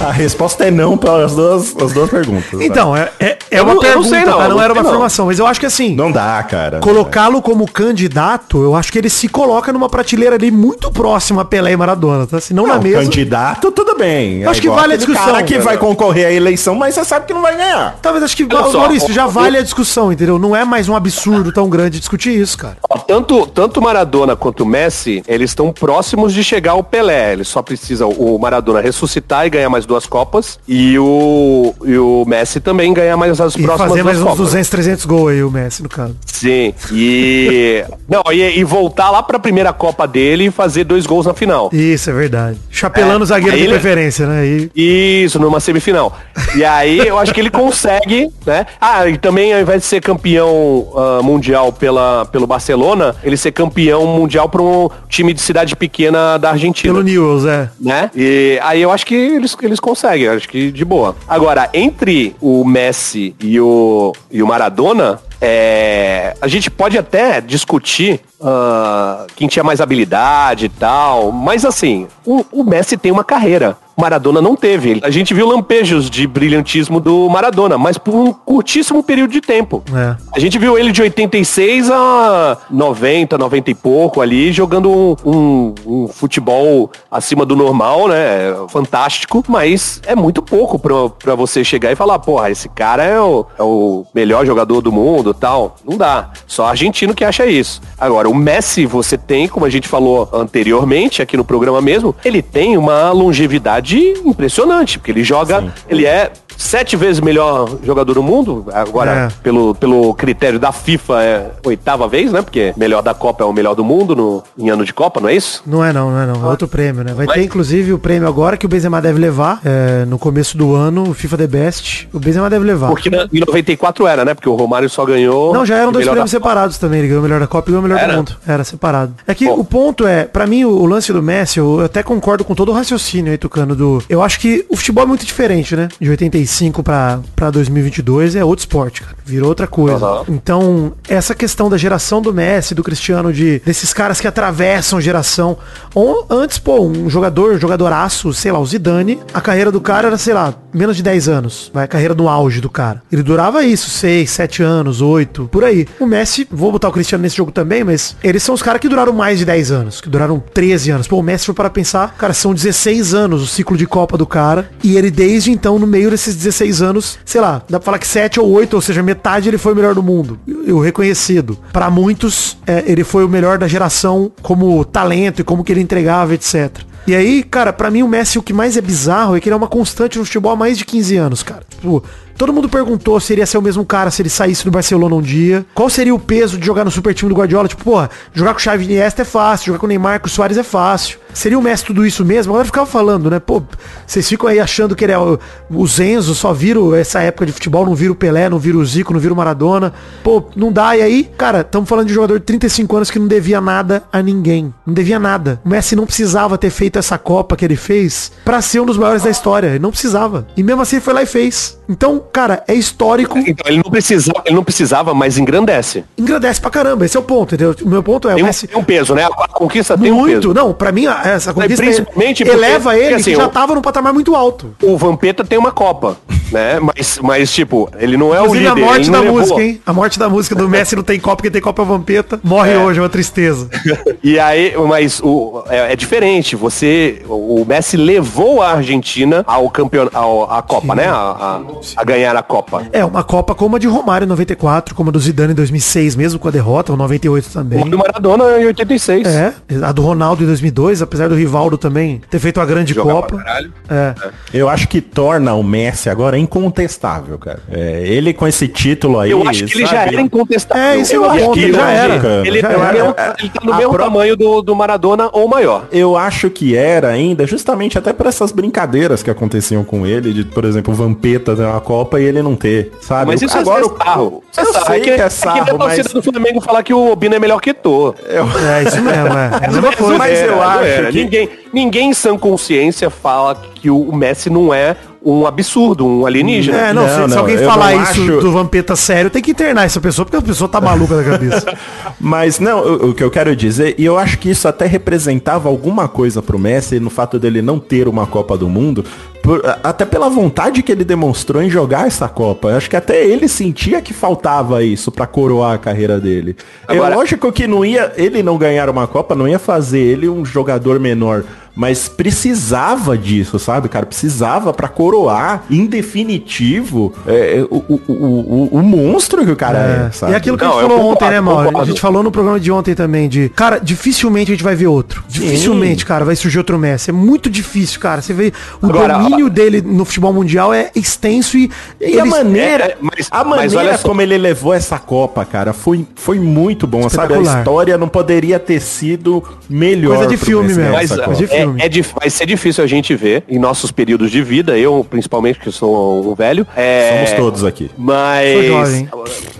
A 0.00 0.10
resposta 0.10 0.64
é 0.64 0.70
não 0.70 0.98
para 0.98 1.24
as 1.24 1.34
duas, 1.34 1.74
as 1.80 1.92
duas 1.92 2.10
perguntas. 2.10 2.52
né? 2.58 2.66
Então, 2.66 2.94
é, 2.96 3.10
é, 3.18 3.38
é 3.50 3.62
uma 3.62 3.74
não- 3.74 3.82
eu 3.82 3.88
não 3.94 4.02
pergunta, 4.02 4.08
sei, 4.08 4.24
não, 4.24 4.38
tá? 4.38 4.48
não 4.48 4.56
não 4.56 4.62
era 4.62 4.72
uma 4.72 4.82
não. 4.82 4.90
afirmação, 4.90 5.26
mas 5.26 5.38
eu 5.38 5.46
acho 5.46 5.58
que 5.60 5.66
assim, 5.66 5.94
Não 5.94 6.10
dá, 6.12 6.42
cara. 6.42 6.80
colocá-lo 6.80 7.40
como 7.40 7.66
candidato, 7.70 8.62
eu 8.62 8.74
acho 8.74 8.92
que 8.92 8.98
ele 8.98 9.08
se 9.08 9.28
coloca 9.28 9.72
numa 9.72 9.88
prateleira 9.88 10.34
ali 10.34 10.50
muito 10.50 10.90
próxima 10.90 11.42
a 11.42 11.44
Pelé 11.44 11.72
e 11.72 11.76
Maradona, 11.76 12.26
tá? 12.26 12.40
Se 12.40 12.52
não, 12.52 12.66
na 12.66 12.74
Não, 12.74 12.82
mesa. 12.82 12.98
candidato, 13.02 13.70
tudo 13.70 13.96
bem. 13.96 14.42
É 14.42 14.46
Acho 14.46 14.60
que 14.60 14.68
vale 14.68 14.94
a 14.94 14.96
discussão, 14.96 15.24
cara 15.26 15.42
que 15.42 15.52
cara. 15.54 15.64
vai 15.64 15.78
concorrer 15.78 16.26
à 16.26 16.32
eleição, 16.32 16.74
mas 16.74 16.94
você 16.94 17.04
sabe 17.04 17.26
que 17.26 17.32
não 17.32 17.40
vai 17.42 17.56
ganhar. 17.56 17.96
Talvez 18.02 18.22
acho 18.24 18.36
que, 18.36 18.44
Olha 18.52 18.70
só, 18.70 18.80
Maurício, 18.80 19.12
já 19.12 19.24
ó, 19.26 19.28
vale 19.28 19.56
a 19.58 19.62
discussão, 19.62 20.12
entendeu? 20.12 20.38
Não 20.38 20.54
é 20.54 20.64
mais 20.64 20.88
um 20.88 20.94
absurdo 20.96 21.50
tão 21.52 21.68
grande 21.68 21.98
discutir 21.98 22.38
isso, 22.38 22.58
cara. 22.58 22.76
Ó, 22.90 22.98
Tanto, 22.98 23.46
tanto 23.46 23.80
o 23.80 23.82
Maradona 23.82 24.34
quanto 24.36 24.64
o 24.64 24.66
Messi, 24.66 25.22
eles 25.26 25.50
estão 25.50 25.72
próximos 25.72 26.32
de 26.34 26.42
chegar 26.44 26.72
ao 26.72 26.82
Pelé. 26.82 27.32
Eles 27.32 27.48
só 27.48 27.62
precisam 27.62 28.10
o 28.10 28.38
Maradona 28.38 28.80
ressuscitar 28.80 29.46
e 29.46 29.50
ganhar 29.50 29.70
mais 29.70 29.83
duas 29.86 30.06
Copas. 30.06 30.58
E 30.68 30.98
o, 30.98 31.74
e 31.84 31.96
o 31.98 32.24
Messi 32.26 32.60
também 32.60 32.92
ganhar 32.92 33.16
mais 33.16 33.40
as 33.40 33.54
E 33.54 33.62
próximas 33.62 33.90
fazer 33.90 34.02
mais 34.02 34.18
uns 34.18 34.22
Copas. 34.24 34.38
200, 34.38 34.70
300 34.70 35.04
gols 35.04 35.32
aí, 35.32 35.42
o 35.42 35.50
Messi, 35.50 35.82
no 35.82 35.88
caso. 35.88 36.16
Sim. 36.26 36.74
E. 36.92 37.84
Não, 38.08 38.22
e, 38.32 38.58
e 38.58 38.64
voltar 38.64 39.10
lá 39.10 39.22
pra 39.22 39.38
primeira 39.38 39.72
Copa 39.72 40.06
dele 40.06 40.46
e 40.46 40.50
fazer 40.50 40.84
dois 40.84 41.06
gols 41.06 41.26
na 41.26 41.34
final. 41.34 41.70
Isso, 41.72 42.10
é 42.10 42.12
verdade. 42.12 42.58
Chapelando 42.70 43.20
É, 43.20 43.22
o 43.22 43.26
zagueiro 43.26 43.56
de 43.56 43.62
ele- 43.64 43.72
preferência, 43.72 44.26
né? 44.26 44.46
E... 44.46 45.24
Isso, 45.24 45.38
numa 45.38 45.60
semifinal. 45.60 46.16
E 46.54 46.64
aí 46.64 46.98
eu 46.98 47.18
acho 47.18 47.32
que 47.32 47.40
ele 47.40 47.50
consegue, 47.50 48.28
né? 48.44 48.66
Ah, 48.80 49.08
e 49.08 49.16
também 49.18 49.52
ao 49.54 49.60
invés 49.60 49.80
de 49.82 49.86
ser 49.86 50.00
campeão 50.00 50.88
ah, 50.96 51.20
mundial 51.22 51.72
pela, 51.72 52.24
pelo 52.26 52.46
Barcelona, 52.46 53.14
ele 53.22 53.36
ser 53.36 53.52
campeão 53.52 54.06
mundial 54.06 54.48
para 54.48 54.62
um 54.62 54.88
time 55.08 55.32
de 55.32 55.40
cidade 55.40 55.74
pequena 55.76 56.36
da 56.38 56.50
Argentina. 56.50 56.92
Pelo 56.92 57.04
Newells, 57.04 57.46
é. 57.48 57.68
né? 57.80 58.10
E 58.14 58.58
aí 58.62 58.82
eu 58.82 58.90
acho 58.90 59.06
que 59.06 59.14
eles, 59.14 59.56
eles 59.62 59.73
conseguem, 59.80 60.28
acho 60.28 60.48
que 60.48 60.70
de 60.70 60.84
boa. 60.84 61.16
Agora, 61.28 61.68
entre 61.72 62.34
o 62.40 62.64
Messi 62.64 63.34
e 63.40 63.60
o, 63.60 64.12
e 64.30 64.42
o 64.42 64.46
Maradona, 64.46 65.20
é, 65.40 66.34
a 66.40 66.48
gente 66.48 66.70
pode 66.70 66.96
até 66.96 67.40
discutir 67.40 68.20
ah, 68.40 69.26
quem 69.36 69.46
tinha 69.46 69.62
mais 69.62 69.80
habilidade 69.80 70.66
e 70.66 70.68
tal, 70.68 71.30
mas 71.30 71.64
assim, 71.64 72.06
o, 72.24 72.44
o 72.50 72.64
Messi 72.64 72.96
tem 72.96 73.12
uma 73.12 73.24
carreira. 73.24 73.76
Maradona 73.96 74.40
não 74.40 74.56
teve. 74.56 75.00
A 75.02 75.10
gente 75.10 75.32
viu 75.34 75.46
lampejos 75.48 76.10
de 76.10 76.26
brilhantismo 76.26 77.00
do 77.00 77.28
Maradona, 77.28 77.78
mas 77.78 77.96
por 77.98 78.14
um 78.14 78.32
curtíssimo 78.32 79.02
período 79.02 79.30
de 79.30 79.40
tempo. 79.40 79.82
É. 79.94 80.16
A 80.34 80.38
gente 80.40 80.58
viu 80.58 80.78
ele 80.78 80.90
de 80.92 81.00
86 81.02 81.90
a 81.90 82.56
90, 82.70 83.38
90 83.38 83.70
e 83.70 83.74
pouco 83.74 84.20
ali, 84.20 84.52
jogando 84.52 84.90
um, 84.90 85.16
um- 85.24 85.74
um 85.86 86.08
futebol 86.08 86.90
acima 87.10 87.44
do 87.46 87.54
normal, 87.54 88.08
né? 88.08 88.54
Fantástico, 88.68 89.44
mas 89.48 90.00
é 90.06 90.14
muito 90.14 90.42
pouco 90.42 90.78
pra, 90.78 91.08
pra 91.10 91.34
você 91.34 91.62
chegar 91.64 91.92
e 91.92 91.96
falar, 91.96 92.18
porra, 92.18 92.50
esse 92.50 92.68
cara 92.68 93.04
é 93.04 93.20
o, 93.20 93.46
é 93.58 93.62
o 93.62 94.04
melhor 94.14 94.44
jogador 94.44 94.80
do 94.80 94.90
mundo 94.92 95.32
tal. 95.32 95.76
Não 95.88 95.96
dá. 95.96 96.30
Só 96.46 96.66
argentino 96.66 97.14
que 97.14 97.24
acha 97.24 97.46
isso. 97.46 97.80
Agora, 97.98 98.28
o 98.28 98.34
Messi, 98.34 98.86
você 98.86 99.16
tem, 99.16 99.46
como 99.48 99.64
a 99.66 99.70
gente 99.70 99.86
falou 99.88 100.28
anteriormente 100.32 101.22
aqui 101.22 101.36
no 101.36 101.44
programa 101.44 101.80
mesmo, 101.80 102.14
ele 102.24 102.42
tem 102.42 102.76
uma 102.76 103.10
longevidade 103.12 103.83
impressionante, 104.24 104.98
porque 104.98 105.10
ele 105.10 105.22
joga, 105.22 105.72
ele 105.88 106.06
é 106.06 106.32
sete 106.56 106.96
vezes 106.96 107.20
melhor 107.20 107.68
jogador 107.84 108.14
do 108.14 108.22
mundo, 108.22 108.66
agora 108.72 109.10
É. 109.12 109.28
pelo, 109.42 109.74
pelo 109.74 110.14
critério 110.14 110.58
da 110.58 110.72
FIFA 110.72 111.22
é 111.22 111.50
oitava 111.64 112.08
vez, 112.08 112.32
né? 112.32 112.42
Porque 112.42 112.72
melhor 112.76 113.02
da 113.02 113.14
Copa 113.14 113.44
é 113.44 113.46
o 113.46 113.52
melhor 113.52 113.74
do 113.74 113.84
mundo 113.84 114.14
no, 114.16 114.42
em 114.58 114.70
ano 114.70 114.84
de 114.84 114.92
Copa, 114.92 115.20
não 115.20 115.28
é 115.28 115.34
isso? 115.34 115.62
Não 115.66 115.84
é 115.84 115.92
não, 115.92 116.10
não 116.10 116.20
é 116.20 116.26
não. 116.26 116.44
É 116.46 116.48
outro 116.48 116.68
prêmio, 116.68 117.02
né? 117.04 117.12
Vai 117.14 117.26
Vai- 117.26 117.38
ter, 117.38 117.44
inclusive, 117.44 117.92
o 117.92 117.98
prêmio 117.98 118.28
agora 118.28 118.56
que 118.56 118.66
o 118.66 118.68
Benzema 118.68 119.00
deve 119.00 119.18
levar. 119.18 119.60
é, 119.64 120.04
no 120.04 120.18
começo 120.18 120.56
do 120.56 120.74
ano, 120.74 121.10
o 121.10 121.14
FIFA 121.14 121.38
The 121.38 121.46
Best. 121.46 122.08
O 122.12 122.18
Benzema 122.18 122.48
deve 122.50 122.64
levar. 122.64 122.88
Porque 122.88 123.08
na- 123.10 123.26
em 123.32 123.40
94 123.40 124.06
era, 124.06 124.24
né? 124.24 124.34
Porque 124.34 124.48
o 124.48 124.54
Romário 124.54 124.88
só 124.90 125.04
ganhou. 125.04 125.52
Não, 125.52 125.64
já 125.64 125.76
eram 125.76 125.92
dois 125.92 126.06
prêmios 126.06 126.30
separados 126.30 126.78
também. 126.78 126.98
Ele 127.00 127.08
ganhou 127.08 127.20
o 127.20 127.22
melhor 127.24 127.40
da 127.40 127.46
Copa 127.46 127.68
e 127.68 127.72
ganhou 127.72 127.80
o 127.80 127.88
melhor 127.88 127.98
Era? 128.00 128.12
do 128.12 128.16
mundo. 128.18 128.36
Era 128.46 128.64
separado. 128.64 129.14
É 129.26 129.34
que 129.34 129.46
Bom. 129.46 129.60
o 129.60 129.64
ponto 129.64 130.06
é, 130.06 130.24
pra 130.24 130.46
mim, 130.46 130.64
o, 130.64 130.70
o 130.70 130.86
lance 130.86 131.12
do 131.12 131.22
Messi, 131.22 131.58
eu 131.58 131.80
até 131.80 132.02
concordo 132.02 132.44
com 132.44 132.54
todo 132.54 132.70
o 132.70 132.72
raciocínio 132.74 133.32
aí, 133.32 133.38
Tucano, 133.38 133.74
do... 133.74 134.02
Eu 134.08 134.22
acho 134.22 134.38
que 134.40 134.64
o 134.68 134.76
futebol 134.76 135.04
é 135.04 135.06
muito 135.06 135.24
diferente, 135.24 135.74
né? 135.76 135.88
De 136.00 136.10
85 136.10 136.43
pra, 136.82 137.20
pra 137.34 137.50
2022 137.50 138.36
é 138.36 138.44
outro 138.44 138.62
esporte, 138.62 139.02
cara. 139.02 139.16
Virou 139.24 139.48
outra 139.48 139.66
coisa. 139.66 139.96
Aham. 139.96 140.24
Então, 140.28 140.92
essa 141.08 141.34
questão 141.34 141.70
da 141.70 141.76
geração 141.76 142.20
do 142.20 142.32
Messi, 142.32 142.74
do 142.74 142.82
Cristiano, 142.82 143.32
de 143.32 143.60
desses 143.64 143.92
caras 143.92 144.20
que 144.20 144.26
atravessam 144.26 145.00
geração. 145.00 145.56
Ou, 145.94 146.26
antes, 146.28 146.58
pô, 146.58 146.80
um 146.80 147.08
jogador, 147.08 147.58
jogadoraço, 147.58 148.32
sei 148.32 148.52
lá, 148.52 148.58
o 148.58 148.66
Zidane, 148.66 149.18
a 149.32 149.40
carreira 149.40 149.72
do 149.72 149.80
cara 149.80 150.08
era, 150.08 150.18
sei 150.18 150.34
lá, 150.34 150.54
menos 150.72 150.96
de 150.96 151.02
10 151.02 151.28
anos. 151.28 151.70
Vai, 151.72 151.84
a 151.84 151.88
carreira 151.88 152.14
no 152.14 152.28
auge 152.28 152.60
do 152.60 152.68
cara. 152.68 153.02
Ele 153.10 153.22
durava 153.22 153.62
isso, 153.64 153.88
6, 153.90 154.30
7 154.30 154.62
anos, 154.62 155.00
8, 155.00 155.48
por 155.50 155.64
aí. 155.64 155.86
O 155.98 156.06
Messi, 156.06 156.46
vou 156.50 156.72
botar 156.72 156.88
o 156.88 156.92
Cristiano 156.92 157.22
nesse 157.22 157.36
jogo 157.36 157.52
também, 157.52 157.84
mas 157.84 158.16
eles 158.22 158.42
são 158.42 158.54
os 158.54 158.62
caras 158.62 158.80
que 158.80 158.88
duraram 158.88 159.12
mais 159.12 159.38
de 159.38 159.44
10 159.44 159.70
anos, 159.70 160.00
que 160.00 160.08
duraram 160.08 160.42
13 160.52 160.90
anos. 160.90 161.08
Pô, 161.08 161.18
o 161.18 161.22
Messi 161.22 161.46
foi 161.46 161.54
para 161.54 161.70
pensar, 161.70 162.14
cara, 162.16 162.32
são 162.32 162.52
16 162.52 163.14
anos 163.14 163.42
o 163.42 163.46
ciclo 163.46 163.76
de 163.76 163.86
Copa 163.86 164.18
do 164.18 164.26
cara, 164.26 164.68
e 164.82 164.96
ele 164.96 165.10
desde 165.10 165.50
então, 165.50 165.78
no 165.78 165.86
meio 165.86 166.10
desses 166.10 166.33
16 166.36 166.82
anos, 166.82 167.18
sei 167.24 167.40
lá, 167.40 167.62
dá 167.68 167.78
pra 167.78 167.86
falar 167.86 167.98
que 167.98 168.06
7 168.06 168.40
ou 168.40 168.50
8, 168.50 168.74
ou 168.74 168.80
seja, 168.80 169.02
metade 169.02 169.48
ele 169.48 169.58
foi 169.58 169.72
o 169.72 169.76
melhor 169.76 169.94
do 169.94 170.02
mundo. 170.02 170.38
O 170.68 170.80
reconhecido. 170.80 171.58
Pra 171.72 171.90
muitos, 171.90 172.56
é, 172.66 172.84
ele 172.86 173.04
foi 173.04 173.24
o 173.24 173.28
melhor 173.28 173.58
da 173.58 173.68
geração 173.68 174.32
como 174.42 174.84
talento 174.84 175.40
e 175.40 175.44
como 175.44 175.64
que 175.64 175.72
ele 175.72 175.80
entregava, 175.80 176.34
etc. 176.34 176.82
E 177.06 177.14
aí, 177.14 177.42
cara, 177.42 177.72
pra 177.72 177.90
mim 177.90 178.02
o 178.02 178.08
Messi 178.08 178.38
o 178.38 178.42
que 178.42 178.52
mais 178.52 178.76
é 178.78 178.80
bizarro 178.80 179.36
é 179.36 179.40
que 179.40 179.48
ele 179.48 179.54
é 179.54 179.56
uma 179.56 179.68
constante 179.68 180.18
no 180.18 180.24
futebol 180.24 180.52
há 180.52 180.56
mais 180.56 180.78
de 180.78 180.86
15 180.86 181.16
anos, 181.16 181.42
cara. 181.42 181.62
Tipo, 181.68 182.02
todo 182.36 182.52
mundo 182.52 182.68
perguntou 182.68 183.18
se 183.20 183.32
ele 183.32 183.40
ia 183.40 183.46
ser 183.46 183.58
o 183.58 183.62
mesmo 183.62 183.84
cara 183.84 184.10
se 184.10 184.22
ele 184.22 184.28
saísse 184.28 184.64
do 184.64 184.70
Barcelona 184.70 185.14
um 185.14 185.22
dia. 185.22 185.64
Qual 185.74 185.88
seria 185.88 186.14
o 186.14 186.18
peso 186.18 186.58
de 186.58 186.66
jogar 186.66 186.84
no 186.84 186.90
super 186.90 187.14
time 187.14 187.28
do 187.28 187.34
Guardiola? 187.36 187.68
Tipo, 187.68 187.84
porra, 187.84 188.10
jogar 188.32 188.52
com 188.52 188.58
o 188.58 188.62
Xavi 188.62 188.84
Iniesta 188.84 189.22
é 189.22 189.24
fácil, 189.24 189.66
jogar 189.66 189.78
com 189.78 189.86
o 189.86 189.88
Neymar, 189.88 190.20
com 190.20 190.26
o 190.26 190.30
Soares 190.30 190.58
é 190.58 190.62
fácil. 190.62 191.18
Seria 191.34 191.58
o 191.58 191.62
Messi 191.62 191.84
tudo 191.84 192.06
isso 192.06 192.24
mesmo? 192.24 192.52
Agora 192.52 192.64
ficava 192.64 192.86
falando, 192.86 193.28
né? 193.28 193.40
Pô, 193.40 193.60
vocês 194.06 194.28
ficam 194.28 194.48
aí 194.48 194.60
achando 194.60 194.94
que 194.94 195.04
ele 195.04 195.12
é 195.12 195.18
o, 195.18 195.36
o 195.68 195.86
Zenzo, 195.86 196.32
só 196.32 196.52
viram 196.52 196.94
essa 196.94 197.20
época 197.20 197.46
de 197.46 197.52
futebol, 197.52 197.84
não 197.84 197.94
viram 197.94 198.12
o 198.12 198.16
Pelé, 198.16 198.48
não 198.48 198.58
viram 198.58 198.78
o 198.78 198.86
Zico, 198.86 199.12
não 199.12 199.18
viram 199.18 199.34
o 199.34 199.36
Maradona. 199.36 199.92
Pô, 200.22 200.44
não 200.54 200.72
dá. 200.72 200.96
E 200.96 201.02
aí, 201.02 201.24
cara, 201.36 201.62
estamos 201.62 201.88
falando 201.88 202.06
de 202.06 202.12
um 202.12 202.14
jogador 202.14 202.38
de 202.38 202.44
35 202.44 202.96
anos 202.96 203.10
que 203.10 203.18
não 203.18 203.26
devia 203.26 203.60
nada 203.60 204.04
a 204.12 204.22
ninguém. 204.22 204.72
Não 204.86 204.94
devia 204.94 205.18
nada. 205.18 205.60
O 205.64 205.68
Messi 205.68 205.96
não 205.96 206.06
precisava 206.06 206.56
ter 206.56 206.70
feito 206.70 207.00
essa 207.00 207.18
Copa 207.18 207.56
que 207.56 207.64
ele 207.64 207.76
fez 207.76 208.30
pra 208.44 208.62
ser 208.62 208.80
um 208.80 208.86
dos 208.86 208.96
maiores 208.96 209.24
da 209.24 209.30
história. 209.30 209.66
Ele 209.68 209.80
não 209.80 209.90
precisava. 209.90 210.46
E 210.56 210.62
mesmo 210.62 210.82
assim 210.82 210.96
ele 210.96 211.04
foi 211.04 211.14
lá 211.14 211.22
e 211.22 211.26
fez. 211.26 211.76
Então, 211.88 212.22
cara, 212.32 212.62
é 212.66 212.74
histórico. 212.74 213.38
Então, 213.38 213.66
ele 213.66 213.82
não 213.82 213.90
precisava, 213.90 214.42
ele 214.44 214.54
não 214.56 214.64
precisava, 214.64 215.12
mas 215.14 215.36
engrandece. 215.38 216.04
Engrandece 216.18 216.60
pra 216.60 216.70
caramba. 216.70 217.04
Esse 217.04 217.16
é 217.16 217.20
o 217.20 217.22
ponto, 217.22 217.54
entendeu? 217.54 217.74
O 217.82 217.88
meu 217.88 218.02
ponto 218.02 218.28
é, 218.28 218.34
Tem 218.34 218.42
o 218.42 218.44
um, 218.44 218.48
Messi... 218.48 218.66
tem 218.66 218.78
um 218.78 218.84
peso, 218.84 219.14
né? 219.14 219.24
A 219.24 219.48
conquista 219.48 219.96
tem 219.98 220.10
um 220.12 220.16
Muito, 220.16 220.48
peso. 220.48 220.54
não, 220.54 220.72
pra 220.72 220.90
mim 220.92 221.06
a- 221.06 221.20
essa 221.24 221.52
conquista 221.52 221.82
principalmente 221.82 222.44
porque- 222.44 222.56
eleva 222.58 222.94
ele, 222.96 223.02
porque, 223.08 223.14
assim, 223.20 223.30
que 223.32 223.36
já 223.36 223.46
o- 223.46 223.50
tava 223.50 223.74
num 223.74 223.82
patamar 223.82 224.12
muito 224.12 224.34
alto. 224.34 224.74
O 224.82 224.96
Vampeta 224.96 225.44
tem 225.44 225.58
uma 225.58 225.72
Copa, 225.72 226.16
né? 226.50 226.78
Mas, 226.80 227.18
mas 227.22 227.52
tipo, 227.52 227.90
ele 227.98 228.16
não 228.16 228.34
é 228.34 228.38
Inclusive 228.40 228.66
o 228.66 228.70
a 228.70 228.74
líder. 228.74 228.86
morte 228.86 229.00
ele 229.02 229.10
da 229.10 229.20
levou. 229.20 229.38
música, 229.40 229.62
hein? 229.62 229.80
A 229.84 229.92
morte 229.92 230.18
da 230.18 230.28
música 230.28 230.54
do 230.54 230.68
Messi 230.68 230.96
não 230.96 231.02
tem 231.02 231.18
Copa, 231.20 231.36
porque 231.36 231.50
tem 231.50 231.60
Copa 231.60 231.82
é 231.82 231.84
Vampeta. 231.84 232.40
Morre 232.42 232.76
hoje, 232.76 232.98
é 232.98 233.02
uma 233.02 233.08
tristeza. 233.08 233.68
E 234.22 234.38
aí, 234.38 234.74
mas 234.88 235.20
o, 235.22 235.62
é, 235.68 235.92
é 235.92 235.96
diferente. 235.96 236.56
Você, 236.56 237.20
o 237.28 237.62
Messi 237.68 237.96
levou 237.96 238.62
a 238.62 238.72
Argentina 238.72 239.44
ao 239.46 239.68
campeão, 239.68 240.08
ao, 240.14 240.50
à 240.50 240.62
Copa, 240.62 240.94
né? 240.94 241.06
A, 241.08 241.12
a- 241.14 241.60
a 241.96 242.04
ganhar 242.04 242.36
a 242.36 242.42
Copa. 242.42 242.82
É, 242.92 243.04
uma 243.04 243.22
Copa 243.24 243.54
como 243.54 243.76
a 243.76 243.78
de 243.78 243.86
Romário 243.86 244.24
em 244.24 244.28
94, 244.28 244.94
como 244.94 245.10
a 245.10 245.12
do 245.12 245.18
Zidane 245.20 245.52
em 245.52 245.56
2006, 245.56 246.16
mesmo 246.16 246.38
com 246.38 246.48
a 246.48 246.50
derrota, 246.50 246.92
o 246.92 246.96
98 246.96 247.48
também. 247.50 247.82
O 247.82 247.88
do 247.88 247.98
Maradona 247.98 248.60
em 248.60 248.66
86. 248.66 249.26
É, 249.26 249.52
a 249.82 249.92
do 249.92 250.02
Ronaldo 250.02 250.42
em 250.42 250.46
2002, 250.46 251.02
apesar 251.02 251.28
do 251.28 251.34
Rivaldo 251.34 251.76
também 251.78 252.20
ter 252.30 252.38
feito 252.38 252.60
a 252.60 252.64
grande 252.66 252.94
Jogar 252.94 253.12
Copa. 253.14 253.36
caralho. 253.38 253.72
É. 253.88 254.14
Eu 254.52 254.68
acho 254.68 254.88
que 254.88 255.00
torna 255.00 255.54
o 255.54 255.62
Messi 255.62 256.08
agora 256.10 256.38
incontestável, 256.38 257.38
cara. 257.38 257.60
É, 257.70 258.02
ele 258.06 258.32
com 258.32 258.46
esse 258.46 258.66
título 258.68 259.20
aí. 259.20 259.30
Eu 259.30 259.46
acho 259.48 259.64
que 259.66 259.74
ele 259.74 259.86
já 259.86 259.98
sabe? 259.98 260.14
era 260.14 260.20
incontestável. 260.22 260.82
É, 260.82 260.96
isso 260.96 261.14
eu 261.14 261.24
é 261.24 261.28
acho 261.36 261.44
uma 261.44 261.54
que 261.54 261.60
ele 261.60 261.72
já 261.72 261.90
era. 261.90 262.14
Ele, 262.46 262.60
já 262.60 262.68
tá 262.68 262.76
no 262.78 262.84
era. 262.84 262.92
mesmo- 262.92 263.14
ele 263.38 263.48
tá 263.50 263.60
no 263.64 263.72
A 263.72 263.76
mesmo 263.76 263.92
pro- 263.92 264.04
tamanho 264.04 264.36
do, 264.36 264.62
do 264.62 264.74
Maradona 264.74 265.28
ou 265.32 265.48
maior. 265.48 265.86
Eu 265.92 266.16
acho 266.16 266.50
que 266.50 266.76
era 266.76 267.08
ainda, 267.08 267.46
justamente 267.46 267.98
até 267.98 268.12
por 268.12 268.26
essas 268.26 268.52
brincadeiras 268.52 269.22
que 269.22 269.30
aconteciam 269.30 269.84
com 269.84 270.06
ele, 270.06 270.32
de, 270.32 270.44
por 270.44 270.64
exemplo, 270.64 270.92
o 270.92 270.96
Vampeta 270.96 271.54
uma 271.66 271.80
Copa 271.80 272.20
e 272.20 272.24
ele 272.24 272.42
não 272.42 272.54
ter, 272.56 272.92
sabe? 273.00 273.30
Mas 273.30 273.42
isso 273.42 273.56
agora 273.56 273.82
é 273.82 273.86
o- 273.86 273.96
sarro. 273.96 274.44
Isso 274.52 274.60
Eu 274.60 274.84
sei 274.86 275.00
que 275.00 275.10
é 275.10 275.16
nem 275.18 275.30
sarro, 275.30 275.60
a 275.62 275.64
torcida 275.78 276.02
mas... 276.04 276.12
do 276.12 276.22
Flamengo 276.22 276.60
falar 276.60 276.82
que 276.82 276.92
o 276.94 277.10
Obina 277.10 277.36
é 277.36 277.38
melhor 277.38 277.60
que 277.60 277.72
Tô. 277.74 278.14
É 278.26 278.82
isso 278.88 279.00
mesmo, 279.02 279.28
é. 279.38 279.50
É 279.62 279.66
a 279.66 279.70
mesma 279.70 279.92
coisa. 279.96 280.18
mas 280.18 280.40
eu 280.42 280.62
acho 280.62 281.06
que- 281.10 281.12
Ninguém, 281.12 281.48
ninguém 281.72 282.10
em 282.10 282.14
sã 282.14 282.36
consciência 282.38 283.10
fala 283.10 283.54
que 283.74 283.90
o 283.90 284.12
Messi 284.12 284.48
não 284.50 284.72
é 284.72 284.96
um 285.24 285.46
absurdo, 285.46 286.06
um 286.06 286.26
alienígena. 286.26 286.76
É, 286.78 286.92
não, 286.92 287.02
Não, 287.02 287.08
se, 287.08 287.14
se 287.14 287.28
não, 287.34 287.38
alguém 287.38 287.56
eu 287.56 287.64
falar 287.70 287.94
isso 287.94 288.22
acho- 288.22 288.40
do 288.40 288.52
Vampeta 288.52 288.94
sério, 288.94 289.30
tem 289.30 289.40
que 289.42 289.50
internar 289.52 289.84
essa 289.86 290.00
pessoa, 290.00 290.26
porque 290.26 290.36
a 290.36 290.42
pessoa 290.42 290.68
tá 290.68 290.80
maluca 290.80 291.16
da 291.16 291.24
cabeça. 291.24 291.64
Mas 292.20 292.58
não, 292.60 292.80
o, 292.80 293.10
o 293.10 293.14
que 293.14 293.22
eu 293.24 293.30
quero 293.30 293.54
dizer, 293.56 293.94
e 293.98 294.04
eu 294.04 294.18
acho 294.18 294.38
que 294.38 294.50
isso 294.50 294.68
até 294.68 294.86
representava 294.86 295.68
alguma 295.68 296.08
coisa 296.08 296.42
pro 296.42 296.58
Messi 296.58 297.00
no 297.00 297.10
fato 297.10 297.38
dele 297.38 297.62
não 297.62 297.78
ter 297.78 298.06
uma 298.08 298.26
Copa 298.26 298.56
do 298.58 298.68
Mundo, 298.68 299.04
por- 299.42 299.62
até 299.82 300.04
pela 300.04 300.28
vontade 300.28 300.82
que 300.82 300.90
ele 300.92 301.04
demonstrou 301.04 301.62
em 301.62 301.70
jogar 301.70 302.06
essa 302.06 302.28
Copa. 302.28 302.68
Eu 302.68 302.76
acho 302.76 302.90
que 302.90 302.96
até 302.96 303.24
ele 303.26 303.48
sentia 303.48 304.00
que 304.02 304.12
faltava 304.12 304.82
isso 304.84 305.10
pra 305.10 305.26
coroar 305.26 305.74
a 305.74 305.78
carreira 305.78 306.18
dele. 306.20 306.56
Agora- 306.86 307.14
é 307.14 307.16
lógico 307.16 307.50
que 307.52 307.66
não 307.66 307.84
ia, 307.84 308.12
ele 308.16 308.42
não 308.42 308.56
ganhar 308.58 308.88
uma 308.90 309.06
Copa 309.06 309.34
não 309.34 309.48
ia 309.48 309.58
fazer 309.58 310.00
ele 310.00 310.28
um 310.28 310.44
jogador 310.44 310.98
menor. 311.00 311.44
Mas 311.76 312.08
precisava 312.08 313.18
disso, 313.18 313.58
sabe, 313.58 313.88
cara? 313.88 314.06
Precisava 314.06 314.72
pra 314.72 314.86
coroar, 314.86 315.64
em 315.70 315.86
definitivo, 315.86 317.12
é, 317.26 317.64
o, 317.68 317.76
o, 317.76 318.00
o, 318.06 318.14
o, 318.14 318.68
o 318.78 318.82
monstro 318.82 319.44
que 319.44 319.50
o 319.50 319.56
cara 319.56 319.78
é, 320.08 320.10
sabe? 320.12 320.32
E 320.32 320.34
aquilo 320.36 320.56
que 320.56 320.64
Não, 320.64 320.70
a 320.70 320.74
gente 320.74 320.82
falou 320.82 320.98
concordo, 320.98 321.24
ontem, 321.24 321.30
né, 321.34 321.40
Mauro? 321.40 321.78
A 321.78 321.84
gente 321.84 322.00
falou 322.00 322.22
no 322.22 322.30
programa 322.30 322.60
de 322.60 322.70
ontem 322.70 322.94
também 322.94 323.28
de, 323.28 323.48
cara, 323.48 323.78
dificilmente 323.78 324.52
a 324.52 324.54
gente 324.54 324.62
vai 324.62 324.76
ver 324.76 324.86
outro. 324.86 325.24
Dificilmente, 325.28 326.06
cara, 326.06 326.24
vai 326.24 326.36
surgir 326.36 326.58
outro 326.58 326.78
Messi. 326.78 327.10
É 327.10 327.12
muito 327.12 327.50
difícil, 327.50 327.98
cara. 328.00 328.22
Você 328.22 328.32
vê 328.32 328.52
o 328.80 328.86
Agora, 328.86 329.14
domínio 329.18 329.50
dele 329.50 329.82
no 329.82 330.04
futebol 330.04 330.32
mundial 330.32 330.72
é 330.72 330.90
extenso 330.94 331.56
e, 331.58 331.70
E 332.00 332.04
a 332.04 332.08
eles- 332.20 332.30
maneira, 332.30 332.84
é, 332.84 332.96
mas- 333.00 333.28
a 333.30 333.42
mas 333.44 333.72
maneira 333.74 333.98
como 333.98 334.20
ele 334.22 334.38
levou 334.38 334.72
essa 334.72 334.98
Copa, 334.98 335.44
cara, 335.44 335.72
foi, 335.72 336.06
foi 336.14 336.38
muito 336.38 336.86
bom, 336.86 337.08
sabe? 337.08 337.34
A 337.34 337.40
história 337.40 337.98
não 337.98 338.08
poderia 338.08 338.58
ter 338.58 338.80
sido 338.80 339.42
melhor. 339.68 340.16
Coisa 340.16 340.30
de 340.30 340.36
filme 340.36 340.68
Messi 340.68 340.78
mesmo. 340.80 340.92
Mas 341.26 341.38
de 341.38 341.46
filme. 341.46 341.63
É, 341.78 341.86
é 341.86 341.88
dif- 341.88 342.14
vai 342.18 342.30
ser 342.30 342.46
difícil 342.46 342.82
a 342.82 342.86
gente 342.86 343.14
ver 343.14 343.44
em 343.48 343.58
nossos 343.58 343.90
períodos 343.90 344.30
de 344.30 344.42
vida, 344.42 344.76
eu 344.78 345.06
principalmente 345.08 345.58
que 345.58 345.70
sou 345.70 346.30
um 346.30 346.34
velho. 346.34 346.66
É, 346.76 347.24
Somos 347.26 347.32
todos 347.32 347.64
aqui. 347.64 347.90
Mas 347.96 349.06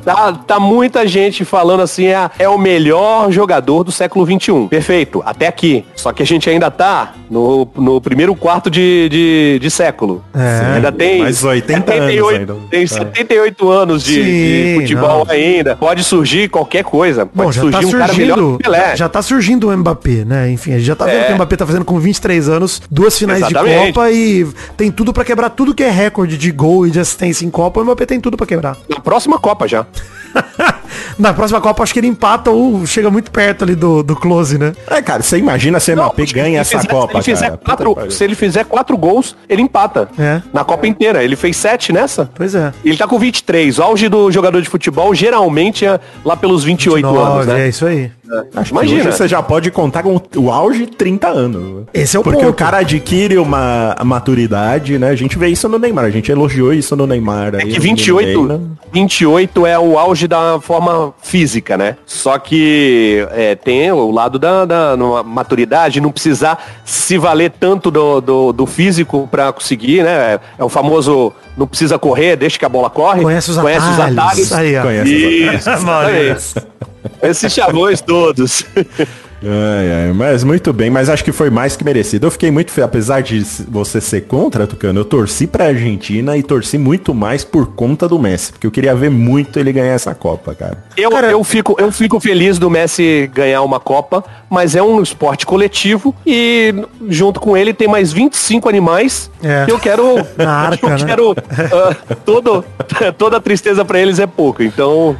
tá, 0.04 0.32
tá 0.32 0.60
muita 0.60 1.06
gente 1.06 1.44
falando 1.44 1.80
assim, 1.80 2.08
ah, 2.12 2.30
é 2.38 2.48
o 2.48 2.58
melhor 2.58 3.30
jogador 3.30 3.84
do 3.84 3.92
século 3.92 4.24
XXI. 4.26 4.66
Perfeito, 4.68 5.22
até 5.24 5.46
aqui. 5.46 5.84
Só 5.96 6.12
que 6.12 6.22
a 6.22 6.26
gente 6.26 6.48
ainda 6.48 6.70
tá 6.70 7.14
no, 7.30 7.66
no 7.76 8.00
primeiro 8.00 8.34
quarto 8.34 8.70
de, 8.70 9.08
de, 9.08 9.58
de 9.60 9.70
século. 9.70 10.22
É. 10.34 10.74
ainda 10.76 10.92
tem 10.92 11.20
Mais 11.20 11.42
80 11.42 11.92
anos 11.92 12.04
78, 12.04 12.38
ainda. 12.40 12.56
Tem 12.70 12.82
É. 12.82 12.86
78 12.86 13.70
anos 13.70 14.02
de, 14.04 14.14
de 14.14 14.72
Sim, 14.74 14.80
futebol 14.80 15.24
não. 15.24 15.32
ainda. 15.34 15.76
Pode 15.76 16.04
surgir 16.04 16.48
qualquer 16.48 16.84
coisa. 16.84 17.26
Pode 17.26 17.46
Bom, 17.46 17.52
já 17.52 17.62
tá 17.70 17.80
surgir 17.82 17.86
um 17.96 17.98
cara 17.98 18.12
melhor 18.14 18.34
surgindo, 18.36 18.58
que 18.58 18.68
o 18.68 18.72
Pelé. 18.72 18.96
já 18.96 19.08
tá 19.08 19.22
surgindo 19.22 19.68
o 19.68 19.76
Mbappé, 19.76 20.24
né? 20.24 20.50
Enfim, 20.50 20.72
a 20.72 20.76
gente 20.78 20.86
já 20.86 20.96
tá 20.96 21.06
vendo 21.06 21.16
É. 21.16 21.24
que 21.24 21.32
o 21.32 21.34
Mbappé 21.36 21.56
tá 21.56 21.66
fazendo 21.66 21.84
com 21.84 21.93
23 22.00 22.48
anos, 22.48 22.82
duas 22.90 23.18
finais 23.18 23.42
Exatamente. 23.42 23.78
de 23.78 23.86
Copa 23.92 24.10
e 24.10 24.46
tem 24.76 24.90
tudo 24.90 25.12
pra 25.12 25.24
quebrar 25.24 25.50
tudo 25.50 25.74
que 25.74 25.82
é 25.82 25.90
recorde 25.90 26.36
de 26.36 26.50
gol 26.50 26.86
e 26.86 26.90
de 26.90 27.00
assistência 27.00 27.44
em 27.44 27.50
Copa, 27.50 27.80
o 27.80 27.84
Mbappé 27.84 28.06
tem 28.06 28.20
tudo 28.20 28.36
pra 28.36 28.46
quebrar. 28.46 28.76
Na 28.88 29.00
próxima 29.00 29.38
Copa 29.38 29.66
já. 29.66 29.86
Na 31.18 31.32
próxima 31.34 31.60
Copa 31.60 31.82
acho 31.82 31.92
que 31.92 32.00
ele 32.00 32.06
empata 32.06 32.50
ou 32.50 32.84
chega 32.86 33.10
muito 33.10 33.30
perto 33.30 33.64
ali 33.64 33.74
do, 33.74 34.02
do 34.02 34.14
close, 34.16 34.58
né? 34.58 34.72
É, 34.88 35.00
cara, 35.02 35.22
você 35.22 35.38
imagina 35.38 35.78
se 35.80 35.94
se 35.94 36.32
ganha 36.34 36.48
ele 36.48 36.56
essa 36.56 36.78
fizer- 36.78 36.88
Copa, 36.90 37.22
se 37.22 37.30
ele, 37.30 37.36
fizer 37.36 37.46
cara. 37.50 37.58
Quatro, 37.64 38.10
se 38.10 38.24
ele 38.24 38.34
fizer 38.34 38.64
quatro 38.64 38.96
gols, 38.96 39.36
ele 39.48 39.62
empata. 39.62 40.08
É. 40.18 40.40
Na 40.52 40.64
Copa 40.64 40.86
inteira. 40.86 41.22
Ele 41.22 41.36
fez 41.36 41.56
sete 41.56 41.92
nessa. 41.92 42.30
Pois 42.34 42.54
é. 42.54 42.72
Ele 42.84 42.96
tá 42.96 43.06
com 43.06 43.18
23. 43.18 43.78
O 43.78 43.82
auge 43.82 44.08
do 44.08 44.30
jogador 44.30 44.60
de 44.60 44.68
futebol 44.68 45.14
geralmente 45.14 45.84
é 45.86 45.98
lá 46.24 46.36
pelos 46.36 46.64
28 46.64 47.06
anos, 47.06 47.18
Nove, 47.46 47.52
né? 47.52 47.66
É 47.66 47.68
isso 47.68 47.86
aí. 47.86 48.10
Acho 48.56 48.70
que 48.70 48.70
Imagina. 48.72 49.00
hoje 49.00 49.12
você 49.12 49.28
já 49.28 49.42
pode 49.42 49.70
contar 49.70 50.02
com 50.02 50.18
o 50.36 50.50
auge 50.50 50.86
30 50.86 51.28
anos. 51.28 51.84
Esse 51.92 52.16
é 52.16 52.20
o 52.20 52.22
Porque 52.22 52.38
ponto. 52.40 52.50
o 52.50 52.54
cara 52.54 52.78
adquire 52.78 53.36
uma 53.38 53.94
maturidade, 54.02 54.98
né? 54.98 55.10
A 55.10 55.14
gente 55.14 55.38
vê 55.38 55.48
isso 55.48 55.68
no 55.68 55.78
Neymar, 55.78 56.06
a 56.06 56.10
gente 56.10 56.32
elogiou 56.32 56.72
isso 56.72 56.96
no 56.96 57.06
Neymar. 57.06 57.54
É 57.54 57.58
aí, 57.62 57.68
que 57.68 57.76
no 57.76 57.82
28, 57.82 58.42
Neymar. 58.46 58.60
28 58.92 59.66
é 59.66 59.78
o 59.78 59.98
auge 59.98 60.26
da 60.26 60.58
forma 60.60 60.93
física, 61.22 61.76
né? 61.76 61.96
Só 62.06 62.38
que 62.38 63.26
é, 63.32 63.54
tem 63.54 63.90
o 63.92 64.10
lado 64.10 64.38
da, 64.38 64.64
da 64.64 64.96
maturidade, 65.24 66.00
não 66.00 66.12
precisar 66.12 66.82
se 66.84 67.18
valer 67.18 67.52
tanto 67.58 67.90
do, 67.90 68.20
do, 68.20 68.52
do 68.52 68.66
físico 68.66 69.28
pra 69.30 69.52
conseguir, 69.52 70.02
né? 70.02 70.40
É 70.58 70.64
o 70.64 70.68
famoso 70.68 71.32
não 71.56 71.66
precisa 71.66 71.98
correr, 71.98 72.36
deixa 72.36 72.58
que 72.58 72.64
a 72.64 72.68
bola 72.68 72.90
corre. 72.90 73.22
Conhece 73.22 73.50
os 73.50 73.58
atalhos. 73.58 74.52
Aí, 74.52 74.76
ó. 74.76 74.82
Conhece 74.82 75.12
Isso, 75.14 75.70
Maurício. 75.82 76.34
exatamente. 76.34 76.74
Esses 77.22 77.52
chavões 77.52 78.00
todos. 78.00 78.64
Ai, 79.46 80.06
ai, 80.06 80.12
mas 80.12 80.42
muito 80.42 80.72
bem, 80.72 80.88
mas 80.90 81.08
acho 81.08 81.22
que 81.22 81.32
foi 81.32 81.50
mais 81.50 81.76
que 81.76 81.84
merecido. 81.84 82.26
Eu 82.26 82.30
fiquei 82.30 82.50
muito 82.50 82.70
feliz, 82.70 82.84
apesar 82.86 83.22
de 83.22 83.40
você 83.68 84.00
ser 84.00 84.22
contra, 84.22 84.66
Tucano, 84.66 85.00
eu 85.00 85.04
torci 85.04 85.46
pra 85.46 85.66
Argentina 85.66 86.36
e 86.36 86.42
torci 86.42 86.78
muito 86.78 87.14
mais 87.14 87.44
por 87.44 87.66
conta 87.66 88.08
do 88.08 88.18
Messi, 88.18 88.52
porque 88.52 88.66
eu 88.66 88.70
queria 88.70 88.94
ver 88.94 89.10
muito 89.10 89.58
ele 89.58 89.72
ganhar 89.72 89.92
essa 89.94 90.14
Copa, 90.14 90.54
cara. 90.54 90.78
Eu, 90.96 91.10
eu, 91.10 91.44
fico, 91.44 91.76
eu 91.78 91.92
fico 91.92 92.18
feliz 92.20 92.58
do 92.58 92.70
Messi 92.70 93.30
ganhar 93.34 93.62
uma 93.62 93.78
Copa, 93.78 94.24
mas 94.48 94.74
é 94.74 94.82
um 94.82 95.02
esporte 95.02 95.44
coletivo 95.44 96.14
e 96.26 96.74
junto 97.08 97.38
com 97.40 97.56
ele 97.56 97.74
tem 97.74 97.86
mais 97.88 98.12
25 98.12 98.68
animais 98.68 99.30
É. 99.42 99.64
que 99.66 99.72
eu 99.72 99.78
quero. 99.78 100.24
Na 100.38 100.52
arca, 100.52 100.86
eu 100.86 100.90
né? 100.90 101.04
quero 101.04 101.34
ah, 101.50 101.96
todo, 102.24 102.64
toda 103.18 103.36
a 103.36 103.40
tristeza 103.40 103.84
pra 103.84 103.98
eles 103.98 104.18
é 104.18 104.26
pouco. 104.26 104.62
Então. 104.62 105.16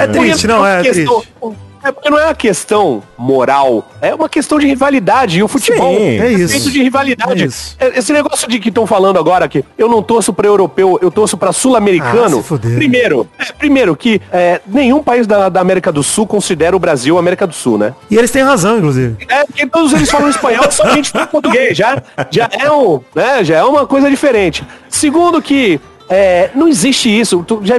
É 0.00 0.06
triste, 0.06 0.46
não, 0.46 0.64
é 0.66 0.82
questão- 0.82 1.20
triste. 1.20 1.71
É 1.84 1.90
porque 1.90 2.08
não 2.10 2.18
é 2.18 2.26
uma 2.26 2.34
questão 2.34 3.02
moral, 3.18 3.88
é 4.00 4.14
uma 4.14 4.28
questão 4.28 4.58
de 4.58 4.66
rivalidade. 4.66 5.38
E 5.38 5.42
o 5.42 5.48
futebol 5.48 5.96
Sim, 5.96 6.20
é 6.20 6.32
isso. 6.32 6.52
feito 6.52 6.70
de 6.70 6.82
rivalidade. 6.82 7.42
É 7.42 7.46
isso. 7.46 7.76
É- 7.78 7.98
Esse 7.98 8.12
negócio 8.12 8.48
de 8.48 8.58
que 8.58 8.68
estão 8.68 8.86
falando 8.86 9.18
agora 9.18 9.48
que 9.48 9.64
eu 9.76 9.88
não 9.88 10.02
torço 10.02 10.32
para 10.32 10.46
europeu, 10.46 10.98
eu 11.02 11.10
torço 11.10 11.36
para 11.36 11.50
Ah, 11.50 11.52
sul-americano. 11.52 12.42
fuder. 12.42 12.76
primeiro, 12.76 13.28
é, 13.38 13.52
primeiro 13.52 13.96
que 13.96 14.20
é, 14.32 14.60
nenhum 14.66 15.02
país 15.02 15.26
da, 15.26 15.48
da 15.48 15.60
América 15.60 15.90
do 15.92 16.02
Sul 16.02 16.26
considera 16.26 16.74
o 16.76 16.78
Brasil 16.78 17.18
América 17.18 17.46
do 17.46 17.54
Sul, 17.54 17.76
né? 17.78 17.94
E 18.10 18.16
eles 18.16 18.30
têm 18.30 18.42
razão, 18.42 18.78
inclusive. 18.78 19.16
É 19.28 19.44
porque 19.44 19.66
todos 19.66 19.92
eles 19.92 20.10
falam 20.10 20.28
espanhol, 20.28 20.70
só 20.70 20.84
a 20.84 20.94
gente 20.94 21.10
fala 21.10 21.26
português. 21.28 21.76
Já, 21.76 22.02
já 22.30 22.48
é 22.52 22.70
um, 22.70 23.00
né? 23.14 23.42
Já 23.44 23.56
é 23.58 23.64
uma 23.64 23.86
coisa 23.86 24.08
diferente. 24.08 24.64
Segundo 24.88 25.40
que 25.42 25.80
é, 26.08 26.50
não 26.54 26.68
existe 26.68 27.08
isso. 27.08 27.44
Tu 27.46 27.60
já, 27.64 27.74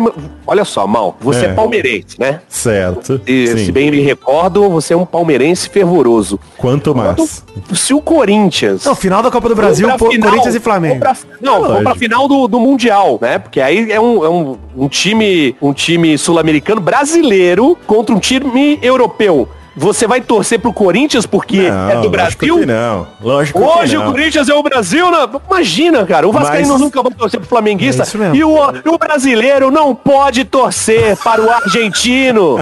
olha 0.48 0.66
só, 0.66 0.86
Mal, 0.88 1.16
você 1.20 1.46
é, 1.46 1.50
É. 1.50 1.54
palmeirense, 1.54 2.20
né? 2.20 2.42
Certo. 2.48 3.22
E, 3.28 3.48
se 3.66 3.72
bem 3.72 3.90
me 3.92 4.02
recordo, 4.02 4.70
você 4.70 4.94
é 4.94 4.98
um 4.98 5.06
palmeirense 5.06 5.70
fervoroso. 5.70 6.40
Quanto 6.58 6.94
mais. 6.96 7.44
Se 7.74 7.94
o 7.94 8.02
Corinthians 8.02 8.86
Não, 8.86 8.96
final 8.96 9.22
da 9.22 9.30
Copa 9.32 9.50
do 9.50 9.56
Brasil, 9.56 9.86
final- 9.86 9.98
Corinthians 10.00 10.56
e 10.56 10.60
Flamengo. 10.60 11.00
pra- 11.00 11.16
não, 11.42 11.58
É 11.66 11.68
vamos 11.68 11.84
pra 11.84 11.96
final 11.96 12.28
do, 12.28 12.48
do 12.48 12.60
Mundial, 12.60 13.18
né? 13.22 13.38
Porque 13.40 13.60
aí 13.62 13.92
é 13.92 14.00
um, 14.00 14.24
é 14.26 14.30
um, 14.30 14.58
um 14.76 14.88
time, 14.88 15.56
um 15.62 15.74
time 15.74 16.18
sul-americano 16.18 16.82
brasileiro 16.82 17.78
contra 17.86 18.14
um 18.16 18.20
time 18.20 18.80
europeu. 18.82 19.48
Você 19.76 20.06
vai 20.08 20.22
torcer 20.22 20.60
pro 20.60 20.72
Corinthians 20.72 21.26
porque 21.26 21.60
é 21.62 21.70
do 21.96 22.08
lógico 22.08 22.10
Brasil? 22.10 22.60
que 22.60 22.66
não. 22.66 23.08
Lógico 23.22 23.60
Hoje 23.60 23.92
que 23.92 23.98
o 23.98 24.04
não. 24.06 24.12
Corinthians 24.12 24.50
é 24.50 24.54
o 24.54 24.62
Brasil, 24.64 25.10
né? 25.12 25.18
Imagina, 25.50 26.06
cara. 26.06 26.28
O 26.28 26.32
Vascaíno 26.32 26.70
Mas- 26.74 26.82
nunca 26.82 27.02
vai 27.02 27.12
torcer 27.12 27.40
pro 27.40 27.50
flamenguista. 27.50 28.04
É 28.04 28.36
e 28.36 28.44
o, 28.44 28.54
o 28.56 28.98
brasileiro 28.98 29.72
não 29.72 29.96
pode 29.96 30.44
torcer 30.46 31.18
para 31.18 31.42
o 31.42 31.50
argentino. 31.50 32.60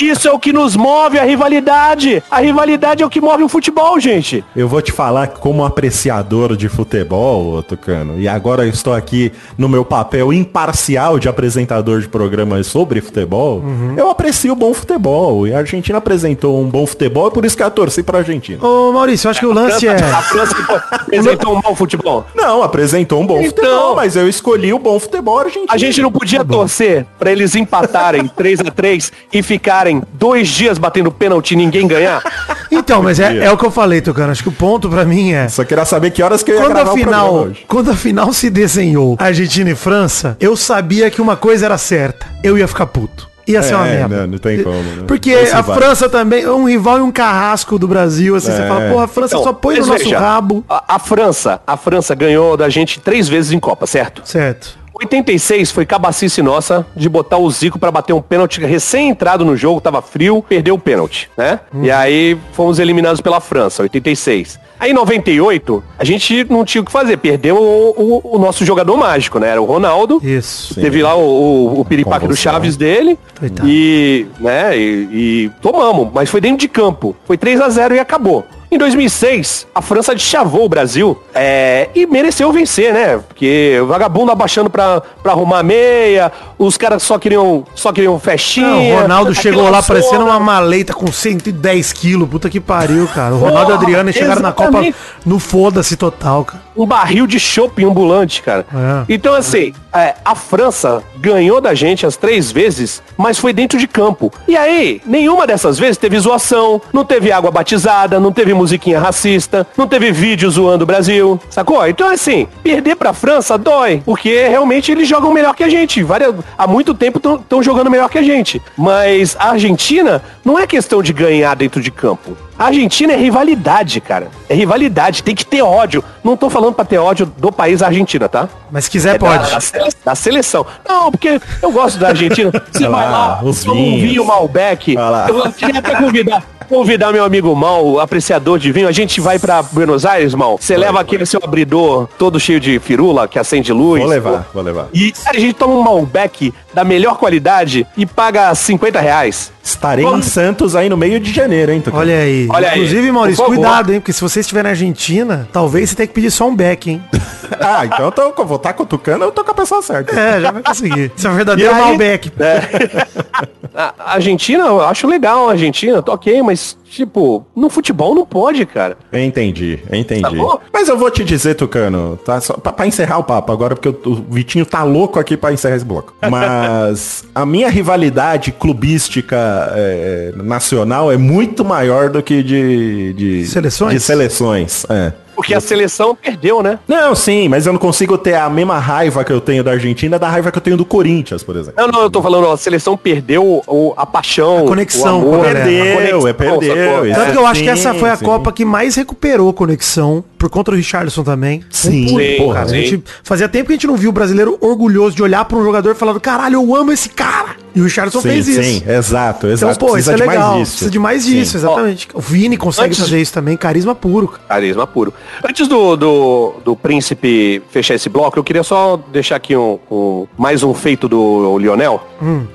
Isso 0.00 0.28
é 0.28 0.32
o 0.32 0.38
que 0.38 0.52
nos 0.52 0.76
move 0.76 1.18
a 1.18 1.24
rivalidade. 1.24 2.22
A 2.30 2.40
rivalidade 2.40 3.02
é 3.02 3.06
o 3.06 3.10
que 3.10 3.20
move 3.20 3.42
o 3.42 3.48
futebol, 3.48 3.98
gente. 3.98 4.44
Eu 4.54 4.68
vou 4.68 4.80
te 4.80 4.92
falar 4.92 5.26
que 5.28 5.40
como 5.40 5.64
apreciador 5.64 6.56
de 6.56 6.68
futebol, 6.68 7.62
Tucano, 7.62 8.18
e 8.20 8.28
agora 8.28 8.64
eu 8.64 8.70
estou 8.70 8.94
aqui 8.94 9.32
no 9.58 9.68
meu 9.68 9.84
papel 9.84 10.32
imparcial 10.32 11.18
de 11.18 11.28
apresentador 11.28 12.00
de 12.00 12.08
programas 12.08 12.66
sobre 12.66 13.00
futebol, 13.00 13.58
Uhum. 13.60 13.94
eu 13.96 14.08
aprecio 14.10 14.52
o 14.52 14.56
bom 14.56 14.72
futebol. 14.72 15.46
E 15.46 15.52
a 15.54 15.58
Argentina 15.58 16.00
apresentou 16.40 16.60
um 16.60 16.68
bom 16.68 16.86
futebol, 16.86 17.28
é 17.28 17.30
por 17.30 17.44
isso 17.44 17.56
que 17.56 17.62
eu 17.62 17.70
torci 17.70 18.02
pra 18.02 18.18
Argentina. 18.18 18.64
Ô, 18.64 18.92
Maurício, 18.92 19.26
eu 19.26 19.30
acho 19.30 19.40
que 19.40 19.46
o 19.46 19.52
lance 19.52 19.86
é... 19.86 19.92
A 19.94 20.22
França 20.22 20.54
que 20.54 20.62
apresentou 20.94 21.56
um 21.56 21.60
mau 21.62 21.74
futebol. 21.76 22.26
Não, 22.34 22.62
apresentou 22.62 23.20
um 23.20 23.26
bom 23.26 23.40
Então- 23.40 23.50
futebol, 23.64 23.94
mas 23.96 24.16
eu 24.16 24.28
escolhi 24.28 24.72
o 24.72 24.78
bom 24.78 24.98
futebol 24.98 25.38
argentino. 25.38 25.66
A 25.68 25.76
gente 25.76 26.00
não 26.00 26.10
podia 26.10 26.44
torcer 26.44 27.04
pra 27.18 27.30
eles 27.30 27.54
empatarem 27.54 28.26
3 28.34 28.60
a 28.60 28.70
3 28.70 29.12
e 29.32 29.42
ficarem 29.42 30.02
dois 30.14 30.48
dias 30.48 30.78
batendo 30.78 31.12
pênalti 31.12 31.52
e 31.52 31.56
ninguém 31.56 31.86
ganhar. 31.86 32.22
Então, 32.70 33.02
mas 33.02 33.20
é, 33.20 33.44
é 33.44 33.50
o 33.52 33.56
que 33.58 33.66
eu 33.66 33.70
falei, 33.70 34.00
Tucano. 34.00 34.32
Acho 34.32 34.42
que 34.42 34.48
o 34.48 34.52
ponto 34.52 34.88
pra 34.88 35.04
mim 35.04 35.32
é... 35.32 35.48
Só 35.48 35.64
queria 35.64 35.84
saber 35.84 36.10
que 36.10 36.22
horas 36.22 36.42
que 36.42 36.50
eu 36.50 36.56
ia 36.56 36.62
Quando 36.62 36.70
a 36.72 36.74
gravar 36.74 36.90
o 36.92 36.94
programa 36.94 37.22
final, 37.26 37.34
hoje. 37.34 37.64
quando 37.68 37.90
a 37.90 37.94
final 37.96 38.32
se 38.32 38.48
desenhou 38.48 39.16
Argentina 39.18 39.70
e 39.70 39.74
França, 39.74 40.36
eu 40.40 40.56
sabia 40.56 41.10
que 41.10 41.20
uma 41.20 41.36
coisa 41.36 41.66
era 41.66 41.76
certa. 41.78 42.26
Eu 42.42 42.56
ia 42.56 42.66
ficar 42.68 42.86
puto. 42.86 43.28
Ia 43.50 43.62
ser 43.62 43.74
uma 43.74 43.84
merda. 43.84 44.16
não, 44.22 44.26
não 44.28 44.38
tem 44.38 44.62
como, 44.62 44.74
né? 44.82 45.04
Porque 45.06 45.30
Esse 45.30 45.54
a 45.54 45.60
vai. 45.60 45.76
França 45.78 46.08
também 46.08 46.42
é 46.44 46.50
um 46.50 46.68
rival 46.68 46.98
e 46.98 47.02
um 47.02 47.10
carrasco 47.12 47.78
do 47.78 47.86
Brasil. 47.88 48.36
Assim, 48.36 48.50
você 48.52 48.62
É. 48.62 48.68
fala, 48.68 48.88
porra, 48.90 49.04
a 49.04 49.08
França 49.08 49.34
Então, 49.34 49.44
só 49.44 49.52
põe 49.52 49.78
no 49.78 49.86
nosso 49.86 50.04
veja, 50.04 50.18
rabo. 50.18 50.64
A, 50.68 50.96
a 50.96 50.98
França, 50.98 51.60
a 51.66 51.76
França 51.76 52.14
ganhou 52.14 52.56
da 52.56 52.68
gente 52.68 52.98
três 53.00 53.28
vezes 53.28 53.52
em 53.52 53.60
Copa, 53.60 53.86
certo? 53.86 54.22
Certo. 54.24 54.79
86 55.02 55.70
foi 55.70 55.86
cabacice 55.86 56.42
nossa 56.42 56.86
de 56.94 57.08
botar 57.08 57.38
o 57.38 57.50
Zico 57.50 57.78
pra 57.78 57.90
bater 57.90 58.12
um 58.12 58.20
pênalti 58.20 58.60
recém-entrado 58.60 59.44
no 59.44 59.56
jogo, 59.56 59.80
tava 59.80 60.02
frio, 60.02 60.44
perdeu 60.46 60.74
o 60.74 60.78
pênalti, 60.78 61.30
né? 61.36 61.60
E 61.82 61.90
aí 61.90 62.36
fomos 62.52 62.78
eliminados 62.78 63.20
pela 63.20 63.40
França, 63.40 63.82
86. 63.82 64.58
Aí 64.78 64.92
em 64.92 64.94
98, 64.94 65.82
a 65.98 66.04
gente 66.04 66.44
não 66.48 66.64
tinha 66.64 66.80
o 66.80 66.84
que 66.84 66.92
fazer, 66.92 67.16
perdeu 67.18 67.56
o, 67.56 68.20
o- 68.24 68.36
o 68.36 68.38
nosso 68.38 68.64
jogador 68.64 68.96
mágico, 68.96 69.38
né? 69.38 69.48
Era 69.48 69.60
o 69.60 69.64
Ronaldo. 69.66 70.20
Isso. 70.22 70.74
Teve 70.74 71.02
lá 71.02 71.14
o, 71.14 71.20
o, 71.20 71.80
o 71.80 71.84
piripaque 71.84 72.26
do. 72.26 72.34
Chaves 72.36 72.76
dele. 72.76 73.18
Coitado. 73.38 73.68
E, 73.68 74.26
né, 74.38 74.76
e, 74.78 75.08
e 75.12 75.50
tomamos, 75.60 76.08
mas 76.14 76.30
foi 76.30 76.40
dentro 76.40 76.58
de 76.58 76.68
campo. 76.68 77.14
Foi 77.26 77.36
3 77.36 77.60
a 77.60 77.68
0 77.68 77.94
e 77.94 78.00
acabou. 78.00 78.44
Em 78.72 78.78
2006, 78.78 79.66
a 79.74 79.82
França 79.82 80.16
chavou 80.16 80.64
o 80.64 80.68
Brasil 80.68 81.20
é, 81.34 81.88
e 81.92 82.06
mereceu 82.06 82.52
vencer, 82.52 82.92
né? 82.92 83.18
Porque 83.18 83.76
o 83.82 83.86
vagabundo 83.86 84.30
abaixando 84.30 84.70
pra, 84.70 85.00
pra 85.22 85.32
arrumar 85.32 85.64
meia, 85.64 86.30
os 86.56 86.76
caras 86.76 87.02
só 87.02 87.18
queriam, 87.18 87.64
só 87.74 87.92
queriam 87.92 88.16
festinha. 88.20 88.68
Não, 88.68 88.90
o 88.90 89.00
Ronaldo 89.02 89.34
chegou 89.34 89.64
lá 89.64 89.80
zona. 89.80 89.82
parecendo 89.82 90.24
uma 90.24 90.38
maleta 90.38 90.94
com 90.94 91.10
110 91.10 91.92
quilos. 91.92 92.28
Puta 92.28 92.48
que 92.48 92.60
pariu, 92.60 93.08
cara. 93.08 93.34
O 93.34 93.38
Ronaldo 93.38 93.72
e 93.72 93.74
o 93.74 93.76
Adriano 93.76 94.12
chegaram 94.12 94.40
na 94.40 94.52
Copa 94.52 94.68
exatamente. 94.68 94.96
no 95.26 95.40
foda-se 95.40 95.96
total, 95.96 96.44
cara. 96.44 96.62
Um 96.76 96.86
barril 96.86 97.26
de 97.26 97.38
chopp 97.38 97.84
ambulante, 97.84 98.42
cara. 98.42 98.66
É. 98.72 99.12
Então, 99.12 99.34
assim, 99.34 99.72
é, 99.92 100.14
a 100.24 100.34
França 100.34 101.02
ganhou 101.16 101.60
da 101.60 101.74
gente 101.74 102.06
as 102.06 102.16
três 102.16 102.50
vezes, 102.50 103.02
mas 103.16 103.38
foi 103.38 103.52
dentro 103.52 103.78
de 103.78 103.86
campo. 103.86 104.32
E 104.46 104.56
aí, 104.56 105.00
nenhuma 105.04 105.46
dessas 105.46 105.78
vezes 105.78 105.96
teve 105.96 106.18
zoação, 106.18 106.80
não 106.92 107.04
teve 107.04 107.32
água 107.32 107.50
batizada, 107.50 108.20
não 108.20 108.32
teve 108.32 108.54
musiquinha 108.54 109.00
racista, 109.00 109.66
não 109.76 109.86
teve 109.86 110.12
vídeo 110.12 110.50
zoando 110.50 110.84
o 110.84 110.86
Brasil, 110.86 111.40
sacou? 111.50 111.86
Então, 111.86 112.08
assim, 112.08 112.46
perder 112.62 112.96
pra 112.96 113.12
França 113.12 113.58
dói, 113.58 114.02
porque 114.04 114.48
realmente 114.48 114.92
eles 114.92 115.08
jogam 115.08 115.32
melhor 115.32 115.54
que 115.54 115.64
a 115.64 115.68
gente. 115.68 116.02
Várias, 116.02 116.34
há 116.56 116.66
muito 116.66 116.94
tempo 116.94 117.18
estão 117.18 117.62
jogando 117.62 117.90
melhor 117.90 118.08
que 118.08 118.18
a 118.18 118.22
gente. 118.22 118.62
Mas 118.76 119.36
a 119.38 119.50
Argentina 119.50 120.22
não 120.44 120.58
é 120.58 120.66
questão 120.66 121.02
de 121.02 121.12
ganhar 121.12 121.54
dentro 121.54 121.80
de 121.80 121.90
campo. 121.90 122.36
A 122.60 122.66
Argentina 122.66 123.14
é 123.14 123.16
rivalidade, 123.16 124.02
cara. 124.02 124.28
É 124.46 124.54
rivalidade, 124.54 125.22
tem 125.22 125.34
que 125.34 125.46
ter 125.46 125.62
ódio. 125.62 126.04
Não 126.22 126.36
tô 126.36 126.50
falando 126.50 126.74
pra 126.74 126.84
ter 126.84 126.98
ódio 126.98 127.24
do 127.24 127.50
país 127.50 127.82
Argentina, 127.82 128.28
tá? 128.28 128.50
Mas 128.70 128.84
se 128.84 128.90
quiser, 128.90 129.14
É 129.14 129.18
pode. 129.18 129.44
Da, 129.44 129.54
da 129.54 129.60
sele- 129.60 129.90
da 130.04 130.14
seleção. 130.14 130.66
Não, 130.86 131.10
porque 131.10 131.40
eu 131.62 131.72
gosto 131.72 131.98
da 131.98 132.08
Argentina. 132.08 132.50
Você 132.70 132.84
Olha 132.84 132.90
vai 132.90 133.10
lá, 133.10 133.40
toma 133.64 133.80
um 133.80 133.98
vinho 133.98 134.24
Malbec. 134.26 134.94
Eu 134.94 135.50
queria 135.52 135.78
até 135.78 135.94
convidar, 135.96 136.42
convidar 136.68 137.12
meu 137.12 137.24
amigo 137.24 137.56
Mal, 137.56 137.98
apreciador 137.98 138.58
de 138.58 138.70
vinho. 138.70 138.88
A 138.88 138.92
gente 138.92 139.22
vai 139.22 139.38
pra 139.38 139.62
Buenos 139.62 140.04
Aires, 140.04 140.34
Mal. 140.34 140.58
Você 140.60 140.76
leva 140.76 141.00
aquele 141.00 141.24
seu 141.24 141.40
abridor 141.42 142.08
todo 142.18 142.38
cheio 142.38 142.60
de 142.60 142.78
firula, 142.78 143.26
que 143.26 143.38
acende 143.38 143.72
luz. 143.72 144.02
Vou 144.02 144.10
levar, 144.10 144.46
vou 144.52 144.62
levar. 144.62 144.88
E 144.92 145.14
a 145.24 145.32
gente 145.32 145.54
toma 145.54 145.72
um 145.76 145.82
Malbec 145.82 146.52
da 146.72 146.84
melhor 146.84 147.16
qualidade 147.18 147.86
e 147.96 148.06
paga 148.06 148.54
50 148.54 149.00
reais. 149.00 149.52
Estarei 149.62 150.04
em. 150.04 150.22
Santos 150.22 150.74
aí 150.76 150.88
no 150.88 150.96
meio 150.96 151.18
de 151.20 151.32
janeiro, 151.32 151.72
hein, 151.72 151.80
Tucano? 151.80 152.02
Olha 152.02 152.18
aí. 152.18 152.46
Olha 152.50 152.70
aí, 152.70 152.78
Inclusive, 152.80 153.12
Maurício, 153.12 153.44
cuidado, 153.44 153.92
hein? 153.92 154.00
Porque 154.00 154.12
se 154.12 154.20
você 154.20 154.40
estiver 154.40 154.62
na 154.62 154.70
Argentina, 154.70 155.48
talvez 155.52 155.90
você 155.90 155.96
tenha 155.96 156.06
que 156.06 156.14
pedir 156.14 156.30
só 156.30 156.48
um 156.48 156.54
beck, 156.54 156.90
hein? 156.90 157.02
Ah, 157.60 157.84
então 157.84 158.06
eu 158.06 158.12
tô, 158.12 158.44
vou 158.44 158.56
estar 158.56 158.72
cutucando, 158.72 159.24
eu 159.24 159.32
tô 159.32 159.42
com 159.44 159.50
a 159.50 159.54
pessoa 159.54 159.82
certa. 159.82 160.18
É, 160.18 160.40
já 160.40 160.52
vai 160.52 160.62
conseguir. 160.62 161.10
Isso 161.16 161.26
é 161.26 161.30
um 161.30 161.34
verdadeiro 161.34 161.72
E 161.72 161.74
aí- 161.74 161.80
Malbec. 161.82 162.30
A 163.74 164.14
Argentina, 164.14 164.64
eu 164.64 164.80
acho 164.84 165.06
legal 165.06 165.48
a 165.48 165.52
Argentina, 165.52 166.02
tá 166.02 166.12
ok, 166.12 166.42
mas, 166.42 166.76
tipo, 166.90 167.46
no 167.54 167.70
futebol 167.70 168.14
não 168.14 168.26
pode, 168.26 168.66
cara. 168.66 168.96
Eu 169.12 169.20
entendi, 169.20 169.78
eu 169.88 169.98
entendi. 169.98 170.22
Tá? 170.22 170.58
Mas 170.72 170.88
eu 170.88 170.98
vou 170.98 171.10
te 171.10 171.24
dizer, 171.24 171.54
Tucano, 171.54 172.18
tá? 172.24 172.40
Só 172.40 172.54
pra, 172.54 172.72
pra 172.72 172.86
encerrar 172.86 173.18
o 173.18 173.24
papo 173.24 173.52
agora, 173.52 173.76
porque 173.76 173.88
o, 173.88 174.12
o 174.12 174.14
Vitinho 174.30 174.66
tá 174.66 174.82
louco 174.82 175.18
aqui 175.18 175.36
pra 175.36 175.52
encerrar 175.52 175.76
esse 175.76 175.84
bloco. 175.84 176.14
Mas 176.28 177.24
a 177.34 177.46
minha 177.46 177.70
rivalidade 177.70 178.52
clubística 178.52 179.72
é, 179.74 180.32
nacional 180.36 181.12
é 181.12 181.16
muito 181.16 181.64
maior 181.64 182.10
do 182.10 182.22
que 182.22 182.42
de, 182.42 183.12
de 183.14 183.46
Seleções? 183.46 183.94
De 183.94 184.00
seleções, 184.00 184.84
é. 184.90 185.12
Porque 185.40 185.54
a 185.54 185.60
seleção 185.60 186.14
perdeu, 186.14 186.62
né? 186.62 186.78
Não, 186.86 187.14
sim, 187.14 187.48
mas 187.48 187.66
eu 187.66 187.72
não 187.72 187.80
consigo 187.80 188.18
ter 188.18 188.34
a 188.34 188.50
mesma 188.50 188.78
raiva 188.78 189.24
que 189.24 189.32
eu 189.32 189.40
tenho 189.40 189.64
da 189.64 189.70
Argentina 189.72 190.18
da 190.18 190.28
raiva 190.28 190.52
que 190.52 190.58
eu 190.58 190.62
tenho 190.62 190.76
do 190.76 190.84
Corinthians, 190.84 191.42
por 191.42 191.56
exemplo. 191.56 191.74
Não, 191.78 191.88
não, 191.88 192.02
eu 192.02 192.10
tô 192.10 192.20
falando, 192.20 192.46
ó, 192.46 192.52
a 192.52 192.56
seleção 192.56 192.96
perdeu 192.96 193.62
o, 193.66 193.94
a 193.96 194.04
paixão, 194.04 194.64
A 194.64 194.68
conexão 194.68 195.24
o 195.24 195.34
amor, 195.34 195.46
a. 195.46 195.52
Perdeu, 195.52 195.82
a 195.82 195.94
conexão, 195.94 196.28
é, 196.28 196.32
perdeu, 196.32 197.04
é. 197.06 197.14
Tanto 197.14 197.32
que 197.32 197.38
eu 197.38 197.46
acho 197.46 197.62
que 197.62 197.68
essa 197.68 197.92
sim, 197.92 197.98
foi 197.98 198.10
a 198.10 198.16
sim. 198.16 198.24
Copa 198.24 198.52
que 198.52 198.64
mais 198.64 198.94
recuperou 198.96 199.52
conexão, 199.52 200.22
por 200.38 200.50
conta 200.50 200.70
do 200.70 200.76
Richardson 200.76 201.22
também. 201.22 201.64
Sim, 201.70 202.04
Um 202.04 202.18
sim, 202.18 202.52
cara. 202.52 202.66
A 202.66 202.68
sim. 202.68 202.74
gente, 202.82 203.04
fazia 203.22 203.48
tempo 203.48 203.66
que 203.66 203.72
a 203.72 203.76
gente 203.76 203.86
não 203.86 203.96
viu 203.96 204.10
o 204.10 204.12
brasileiro 204.12 204.58
orgulhoso 204.60 205.16
de 205.16 205.22
olhar 205.22 205.44
pra 205.44 205.56
um 205.56 205.64
jogador 205.64 205.94
falando, 205.94 206.20
caralho, 206.20 206.54
eu 206.54 206.74
amo 206.74 206.92
esse 206.92 207.08
cara. 207.08 207.56
E 207.74 207.80
o 207.80 207.84
Richardson 207.84 208.20
Sim, 208.20 208.28
fez 208.28 208.48
isso. 208.48 208.62
sim, 208.62 208.82
exato, 208.90 209.38
Então, 209.46 209.50
exato. 209.50 209.78
pô, 209.78 209.96
isso 209.96 210.10
é 210.10 210.16
legal. 210.16 210.58
disso. 210.58 210.72
Precisa 210.72 210.90
de 210.90 210.98
mais 210.98 211.24
disso, 211.24 211.52
Sim. 211.52 211.56
exatamente. 211.58 212.08
O 212.14 212.20
Vini 212.20 212.56
consegue 212.56 212.88
antes- 212.88 212.98
fazer 213.00 213.20
isso 213.20 213.32
também, 213.32 213.56
carisma 213.56 213.94
puro. 213.94 214.28
cara. 214.28 214.42
Carisma 214.48 214.86
puro. 214.86 215.14
Antes 215.48 215.68
do, 215.68 215.96
do, 215.96 216.54
do 216.64 216.76
príncipe 216.76 217.62
fechar 217.70 217.94
esse 217.94 218.08
bloco, 218.08 218.38
eu 218.38 218.44
queria 218.44 218.62
só 218.62 218.98
deixar 219.12 219.36
aqui 219.36 219.56
um, 219.56 219.78
um- 219.90 220.26
mais 220.36 220.62
um 220.62 220.74
feito 220.74 221.08
do 221.08 221.58
Lionel, 221.58 222.00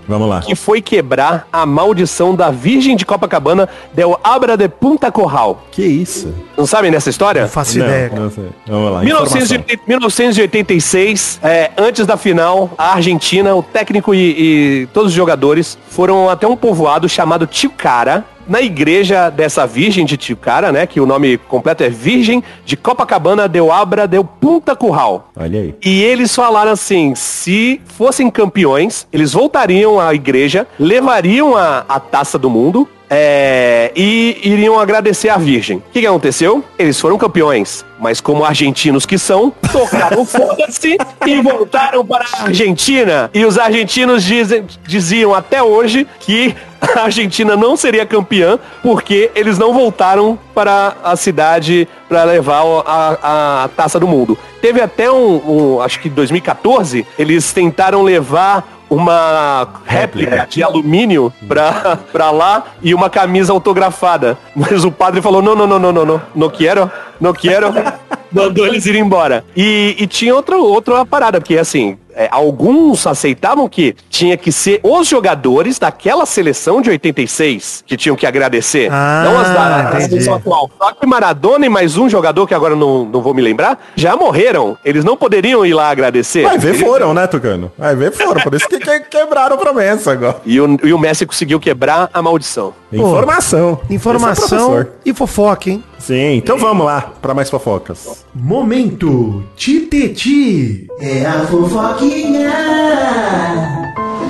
Vamos 0.07 0.29
lá. 0.29 0.41
que 0.41 0.55
foi 0.55 0.81
quebrar 0.81 1.47
a 1.51 1.65
maldição 1.65 2.35
da 2.35 2.51
Virgem 2.51 2.95
de 2.95 3.05
Copacabana 3.05 3.67
del 3.93 4.19
Abra 4.23 4.55
de 4.57 4.67
Punta 4.67 5.11
Corral. 5.11 5.65
Que 5.71 5.83
isso? 5.83 6.33
Não 6.57 6.65
sabem 6.65 6.91
dessa 6.91 7.09
história? 7.09 7.41
Não 7.43 7.49
faço 7.49 7.77
Não, 7.79 7.85
ideia. 7.85 8.09
cara. 8.09 8.21
não 8.21 8.31
sei. 8.31 8.45
Vamos 8.67 8.91
lá. 8.91 9.03
informação. 9.03 9.37
1980 9.37 9.83
1986, 9.87 11.39
é, 11.43 11.71
antes 11.77 12.05
da 12.05 12.17
final, 12.17 12.71
a 12.77 12.93
Argentina, 12.95 13.55
o 13.55 13.63
técnico 13.63 14.13
e, 14.13 14.81
e 14.83 14.87
todos 15.05 15.11
os 15.11 15.13
jogadores 15.13 15.77
foram 15.87 16.29
até 16.29 16.47
um 16.47 16.55
povoado 16.55 17.07
chamado 17.07 17.45
Tilcara, 17.45 18.25
na 18.47 18.61
igreja 18.61 19.29
dessa 19.29 19.65
Virgem 19.65 20.05
de 20.05 20.17
Tilcara, 20.17 20.71
né? 20.71 20.85
Que 20.85 20.99
o 20.99 21.05
nome 21.05 21.37
completo 21.37 21.83
é 21.83 21.89
Virgem 21.89 22.43
de 22.63 22.77
Copacabana 22.77 23.47
del 23.47 23.71
Abra 23.71 24.07
del 24.07 24.23
Punta 24.23 24.75
Curral. 24.75 25.31
Olha 25.35 25.59
aí. 25.59 25.75
E 25.83 26.03
eles 26.03 26.35
falaram 26.35 26.71
assim, 26.71 27.15
se 27.15 27.81
fossem 27.85 28.29
campeões, 28.29 29.07
eles 29.11 29.33
voltariam 29.33 29.99
à 29.99 30.13
igreja, 30.13 30.67
levariam 30.79 31.55
a, 31.55 31.85
a 31.87 31.99
taça 31.99 32.37
do 32.37 32.49
mundo 32.49 32.87
é, 33.09 33.91
e 33.95 34.39
iriam 34.43 34.79
agradecer 34.79 35.29
à 35.29 35.37
Virgem. 35.37 35.77
O 35.77 35.83
que, 35.91 36.01
que 36.01 36.07
aconteceu? 36.07 36.63
Eles 36.77 36.99
foram 36.99 37.17
campeões, 37.17 37.85
mas 37.99 38.19
como 38.19 38.43
argentinos 38.43 39.05
que 39.05 39.17
são, 39.17 39.53
tocaram 39.71 40.25
foda-se 40.25 40.97
e 41.25 41.41
voltaram 41.41 42.05
para 42.05 42.25
a 42.33 42.43
Argentina. 42.43 43.29
E 43.33 43.45
os 43.45 43.57
argentinos 43.57 44.23
dizem, 44.23 44.65
diziam 44.87 45.33
até 45.33 45.61
hoje 45.61 46.07
que 46.19 46.55
a 46.81 47.01
Argentina 47.01 47.55
não 47.55 47.75
seria 47.75 48.05
campeã 48.05 48.59
porque 48.81 49.31
eles 49.35 49.57
não 49.57 49.73
voltaram 49.73 50.37
para 50.53 50.95
a 51.03 51.15
cidade 51.15 51.87
para 52.07 52.23
levar 52.23 52.63
a, 52.85 53.63
a 53.63 53.67
taça 53.69 53.99
do 53.99 54.07
mundo. 54.07 54.37
Teve 54.61 54.81
até 54.81 55.11
um, 55.11 55.75
um, 55.75 55.81
acho 55.81 55.99
que 55.99 56.07
em 56.07 56.11
2014, 56.11 57.05
eles 57.19 57.51
tentaram 57.53 58.01
levar 58.01 58.74
uma 58.95 59.67
réplica 59.85 60.47
de 60.49 60.63
alumínio 60.63 61.31
pra, 61.47 61.97
pra 62.11 62.31
lá 62.31 62.63
e 62.81 62.93
uma 62.93 63.09
camisa 63.09 63.51
autografada. 63.51 64.37
Mas 64.55 64.85
o 64.85 64.91
padre 64.91 65.21
falou, 65.21 65.41
não, 65.41 65.55
não, 65.55 65.67
não, 65.67 65.79
não, 65.79 65.91
não, 65.91 66.05
não, 66.05 66.21
não 66.35 66.49
quero, 66.49 66.89
não 67.19 67.33
quero. 67.33 67.73
Mandou 68.31 68.65
eles 68.65 68.85
ir 68.85 68.95
embora. 68.95 69.45
E, 69.55 69.95
e 69.97 70.07
tinha 70.07 70.35
outra, 70.35 70.57
outra 70.57 71.05
parada, 71.05 71.39
porque 71.39 71.57
assim, 71.57 71.97
é, 72.15 72.27
alguns 72.31 73.05
aceitavam 73.05 73.67
que 73.67 73.95
tinha 74.09 74.37
que 74.37 74.51
ser 74.51 74.79
os 74.81 75.07
jogadores 75.07 75.77
daquela 75.77 76.25
seleção 76.25 76.81
de 76.81 76.89
86 76.89 77.83
que 77.85 77.97
tinham 77.97 78.15
que 78.15 78.25
agradecer. 78.25 78.89
Ah, 78.91 79.23
não 79.25 79.39
as 79.39 79.47
da, 79.49 79.99
seleção 80.07 80.35
atual. 80.35 80.69
Só 80.77 80.91
que 80.93 81.05
Maradona 81.05 81.65
e 81.65 81.69
mais 81.69 81.97
um 81.97 82.07
jogador 82.09 82.47
que 82.47 82.53
agora 82.53 82.75
não, 82.75 83.05
não 83.05 83.21
vou 83.21 83.33
me 83.33 83.41
lembrar, 83.41 83.77
já 83.95 84.15
morreram. 84.15 84.77
Eles 84.85 85.03
não 85.03 85.17
poderiam 85.17 85.65
ir 85.65 85.73
lá 85.73 85.89
agradecer. 85.89 86.43
Vai 86.43 86.57
ver 86.57 86.69
Eles- 86.69 86.81
foram, 86.81 87.13
né, 87.13 87.27
Tucano? 87.27 87.71
Vai 87.77 87.95
ver 87.95 88.11
foram. 88.11 88.41
Por 88.41 88.53
isso 88.53 88.67
que, 88.67 88.79
que- 88.79 88.99
quebraram 89.01 89.55
a 89.55 89.59
promessa 89.59 90.11
agora. 90.11 90.37
E 90.45 90.59
o, 90.61 90.77
e 90.83 90.93
o 90.93 90.97
Messi 90.99 91.25
conseguiu 91.25 91.59
quebrar 91.59 92.09
a 92.13 92.21
maldição. 92.21 92.73
Informação. 92.91 93.79
É 93.89 93.93
Informação 93.93 94.47
professor. 94.47 94.91
e 95.05 95.13
fofoca, 95.13 95.69
hein? 95.69 95.83
Sim, 95.99 96.35
então 96.35 96.57
vamos 96.57 96.85
lá 96.85 97.13
para 97.21 97.33
mais 97.33 97.49
fofocas. 97.49 98.23
Momento 98.33 99.43
Titeti. 99.55 100.87
É 100.99 101.25
a 101.25 101.45
fofoquinha. 101.47 102.51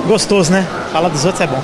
Gostoso, 0.06 0.52
né? 0.52 0.66
Falar 0.92 1.08
dos 1.08 1.24
outros 1.24 1.42
é 1.42 1.46
bom. 1.46 1.60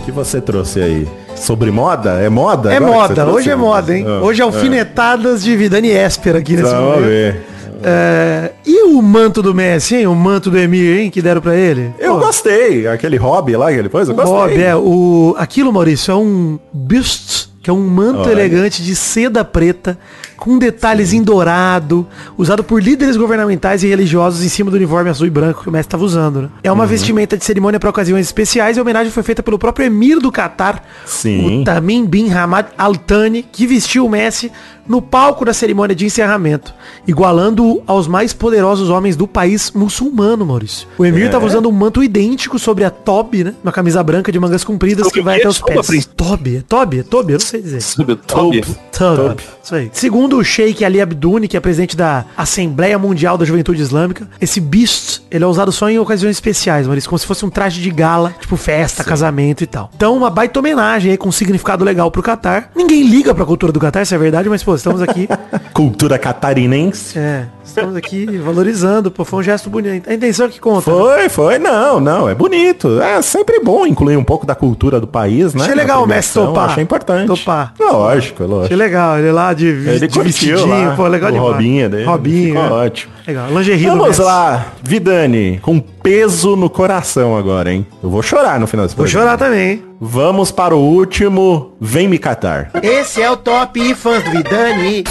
O 0.00 0.04
que 0.04 0.10
você 0.10 0.40
trouxe 0.40 0.80
aí? 0.80 1.06
Sobre 1.36 1.70
moda? 1.70 2.14
É 2.20 2.28
moda? 2.28 2.72
É 2.72 2.80
moda, 2.80 3.26
hoje 3.26 3.50
é 3.50 3.54
moda, 3.54 3.96
hein? 3.96 4.04
Ah, 4.08 4.20
Hoje 4.24 4.40
é 4.40 4.44
alfinetadas 4.44 5.42
de 5.44 5.54
Vidani 5.56 5.90
Esper 5.90 6.34
aqui 6.34 6.56
nesse 6.56 6.64
Vamos 6.72 6.94
momento. 6.96 7.04
ver. 7.06 7.46
É, 7.82 8.52
e 8.66 8.84
o 8.84 9.00
manto 9.02 9.42
do 9.42 9.54
Messi, 9.54 9.96
hein? 9.96 10.06
O 10.06 10.14
manto 10.14 10.50
do 10.50 10.58
Emir, 10.58 10.98
hein? 10.98 11.10
Que 11.10 11.22
deram 11.22 11.40
pra 11.40 11.54
ele? 11.54 11.92
Eu 11.98 12.14
Pô, 12.14 12.26
gostei. 12.26 12.86
Aquele 12.86 13.16
hobby 13.16 13.56
lá 13.56 13.70
que 13.70 13.78
ele 13.78 13.88
pôs, 13.88 14.08
eu 14.08 14.14
o 14.14 14.16
gostei. 14.16 14.34
Bob, 14.34 14.62
é, 14.62 14.76
o, 14.76 15.34
aquilo, 15.38 15.72
Maurício, 15.72 16.12
é 16.12 16.16
um 16.16 16.58
bust, 16.72 17.50
que 17.62 17.70
é 17.70 17.72
um 17.72 17.86
manto 17.86 18.20
Olha. 18.20 18.32
elegante 18.32 18.82
de 18.82 18.94
seda 18.96 19.44
preta, 19.44 19.98
com 20.38 20.56
detalhes 20.58 21.12
em 21.12 21.22
dourado, 21.22 22.06
usado 22.36 22.62
por 22.64 22.82
líderes 22.82 23.16
governamentais 23.16 23.82
e 23.82 23.88
religiosos 23.88 24.44
em 24.44 24.48
cima 24.48 24.70
do 24.70 24.76
uniforme 24.76 25.10
azul 25.10 25.26
e 25.26 25.30
branco 25.30 25.62
que 25.62 25.68
o 25.68 25.72
Messi 25.72 25.88
estava 25.88 26.04
usando. 26.04 26.42
Né? 26.42 26.48
É 26.62 26.70
uma 26.72 26.84
Uhum. 26.84 26.88
vestimenta 26.90 27.36
de 27.36 27.44
cerimônia 27.44 27.78
para 27.80 27.90
ocasiões 27.90 28.24
especiais 28.26 28.76
e 28.76 28.80
a 28.80 28.82
homenagem 28.82 29.10
foi 29.12 29.22
feita 29.22 29.42
pelo 29.42 29.58
próprio 29.58 29.86
Emir 29.86 30.20
do 30.20 30.30
Catar, 30.30 30.82
Sim. 31.04 31.60
o 31.62 31.64
Tamim 31.64 32.06
bin 32.06 32.30
Hamad 32.32 32.68
Al 32.78 32.94
Thani, 32.96 33.42
que 33.42 33.66
vestiu 33.66 34.06
o 34.06 34.10
Messi 34.10 34.50
no 34.86 35.02
palco 35.02 35.44
da 35.44 35.52
cerimônia 35.52 35.94
de 35.94 36.06
encerramento, 36.06 36.72
igualando-o 37.06 37.82
aos 37.86 38.06
mais 38.06 38.32
poderosos 38.32 38.88
homens 38.90 39.16
do 39.16 39.26
país 39.26 39.70
muçulmano, 39.72 40.46
Maurício. 40.46 40.86
O 40.96 41.04
Emir 41.04 41.24
É. 41.24 41.26
estava 41.26 41.44
usando 41.44 41.68
um 41.68 41.72
manto 41.72 42.02
idêntico 42.02 42.58
sobre 42.58 42.84
a 42.84 42.90
Tobi, 42.90 43.44
né? 43.44 43.54
Uma 43.62 43.72
camisa 43.72 44.02
branca 44.02 44.30
de 44.32 44.38
mangas 44.38 44.62
compridas 44.64 45.10
que 45.10 45.20
vai 45.20 45.38
até 45.38 45.48
os 45.48 45.60
pés. 45.60 45.90
é 45.90 46.02
Tobi, 46.16 46.98
é 46.98 47.02
Tobi, 47.02 47.32
eu 47.32 47.38
não 47.38 47.46
sei 47.46 47.60
dizer. 47.62 47.82
Toby. 48.26 48.62
Tobi. 48.92 49.42
Isso 49.62 49.74
aí. 49.74 49.90
Segundo 49.92 50.27
o 50.36 50.44
Sheikh 50.44 50.84
Ali 50.84 51.00
Abduni, 51.00 51.48
que 51.48 51.56
é 51.56 51.60
presidente 51.60 51.96
da 51.96 52.24
Assembleia 52.36 52.98
Mundial 52.98 53.38
da 53.38 53.44
Juventude 53.44 53.80
Islâmica, 53.80 54.28
esse 54.40 54.60
beast, 54.60 55.22
ele 55.30 55.44
é 55.44 55.46
usado 55.46 55.70
só 55.72 55.88
em 55.88 55.98
ocasiões 55.98 56.36
especiais, 56.36 56.86
mas 56.86 57.06
como 57.06 57.18
se 57.18 57.26
fosse 57.26 57.44
um 57.44 57.50
traje 57.50 57.80
de 57.80 57.90
gala, 57.90 58.34
tipo 58.40 58.56
festa, 58.56 59.02
casamento 59.04 59.62
e 59.62 59.66
tal. 59.66 59.90
Então, 59.96 60.16
uma 60.16 60.30
baita 60.30 60.58
homenagem 60.58 61.12
aí 61.12 61.16
com 61.16 61.28
um 61.28 61.32
significado 61.32 61.84
legal 61.84 62.10
pro 62.10 62.22
Catar. 62.22 62.70
Ninguém 62.74 63.04
liga 63.08 63.34
pra 63.34 63.44
cultura 63.44 63.72
do 63.72 63.80
Catar, 63.80 64.02
isso 64.02 64.14
é 64.14 64.18
verdade, 64.18 64.48
mas 64.48 64.62
pô, 64.62 64.74
estamos 64.74 65.00
aqui, 65.02 65.28
Cultura 65.72 66.18
catarinense. 66.18 67.18
é, 67.18 67.46
estamos 67.64 67.94
aqui 67.94 68.26
valorizando, 68.38 69.10
pô, 69.10 69.24
foi 69.24 69.40
um 69.40 69.42
gesto 69.42 69.70
bonito. 69.70 70.08
A 70.10 70.14
intenção 70.14 70.46
é 70.46 70.48
que 70.48 70.60
conta. 70.60 70.82
Foi, 70.90 71.28
foi, 71.28 71.58
não, 71.58 72.00
não, 72.00 72.28
é 72.28 72.34
bonito. 72.34 73.00
É 73.00 73.20
sempre 73.22 73.60
bom 73.60 73.86
incluir 73.86 74.16
um 74.16 74.24
pouco 74.24 74.44
da 74.46 74.54
cultura 74.54 75.00
do 75.00 75.06
país, 75.06 75.54
né? 75.54 75.62
Achei 75.62 75.74
legal 75.74 76.00
o 76.02 76.06
premiação, 76.06 76.46
topar. 76.48 76.70
Achei 76.70 76.82
importante. 76.82 77.26
Topar. 77.26 77.74
Lógico, 77.78 78.42
Achei 78.42 78.56
lógico. 78.56 78.74
legal, 78.76 79.18
ele 79.18 79.30
lá 79.30 79.52
de, 79.52 79.66
Ele 79.66 80.06
de 80.08 80.17
curtiu 80.22 80.56
vestidinho, 80.56 80.88
lá, 80.88 80.96
pô, 80.96 81.06
legal 81.06 81.30
o 81.30 81.32
demais. 81.32 81.52
Robinho 81.52 81.88
dele. 81.90 82.04
Robinho, 82.04 82.54
Ficou 82.60 82.62
é. 82.62 82.70
ótimo. 82.84 83.12
Legal, 83.26 83.48
lingerie 83.50 83.84
do 83.84 83.90
Vamos 83.90 84.08
Messi. 84.08 84.20
lá, 84.22 84.66
Vidani, 84.82 85.58
com 85.62 85.78
peso 85.80 86.56
no 86.56 86.68
coração 86.70 87.36
agora, 87.36 87.72
hein? 87.72 87.86
Eu 88.02 88.10
vou 88.10 88.22
chorar 88.22 88.58
no 88.58 88.66
final 88.66 88.86
desse 88.86 88.96
Vou 88.96 89.04
programa. 89.04 89.26
chorar 89.26 89.38
também, 89.38 89.70
hein? 89.70 89.84
Vamos 90.00 90.50
para 90.50 90.74
o 90.74 90.78
último, 90.78 91.72
Vem 91.80 92.08
Me 92.08 92.18
Catar. 92.18 92.70
Esse 92.82 93.20
é 93.22 93.30
o 93.30 93.36
Top 93.36 93.94
Fãs 93.94 94.22
do 94.24 94.30
Vidani. 94.30 95.04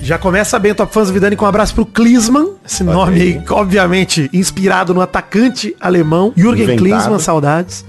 Já 0.00 0.18
começa 0.18 0.58
bem 0.58 0.72
o 0.72 0.74
Top 0.74 0.92
Fãs 0.92 1.08
do 1.08 1.14
Vidani 1.14 1.36
com 1.36 1.44
um 1.46 1.48
abraço 1.48 1.74
pro 1.74 1.86
Klinsmann, 1.86 2.50
esse 2.64 2.84
nome 2.84 3.20
aí, 3.20 3.42
obviamente, 3.48 4.28
inspirado 4.32 4.92
no 4.92 5.00
atacante 5.00 5.74
alemão, 5.80 6.32
Jürgen 6.36 6.64
Inventado. 6.64 6.84
Klinsmann, 6.84 7.18
saudades. 7.18 7.84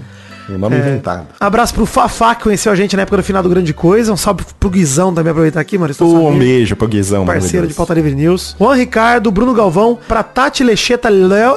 O 0.48 0.58
nome 0.58 0.76
inventado. 0.78 1.26
Abraço 1.38 1.74
pro 1.74 1.84
Fafá, 1.86 2.34
que 2.34 2.44
conheceu 2.44 2.72
a 2.72 2.74
gente 2.74 2.96
na 2.96 3.02
época 3.02 3.18
do 3.18 3.22
final 3.22 3.42
do 3.42 3.48
Grande 3.48 3.72
Coisa. 3.74 4.12
Um 4.12 4.16
salve 4.16 4.44
pro 4.58 4.70
Guizão 4.70 5.12
também, 5.14 5.30
aproveitar 5.30 5.60
aqui, 5.60 5.76
mano. 5.78 5.90
estou 5.90 6.08
Um 6.16 6.24
sabendo. 6.24 6.38
beijo 6.38 6.76
pro 6.76 6.88
Guizão, 6.88 7.24
Parceiro 7.26 7.66
de. 7.66 7.74
Pauta 7.74 7.94
Livre 7.94 8.14
News. 8.14 8.56
Juan 8.58 8.74
Ricardo, 8.74 9.30
Bruno 9.30 9.52
Galvão, 9.54 9.98
pra 10.08 10.22
Tati 10.22 10.64
Lecheta 10.64 11.08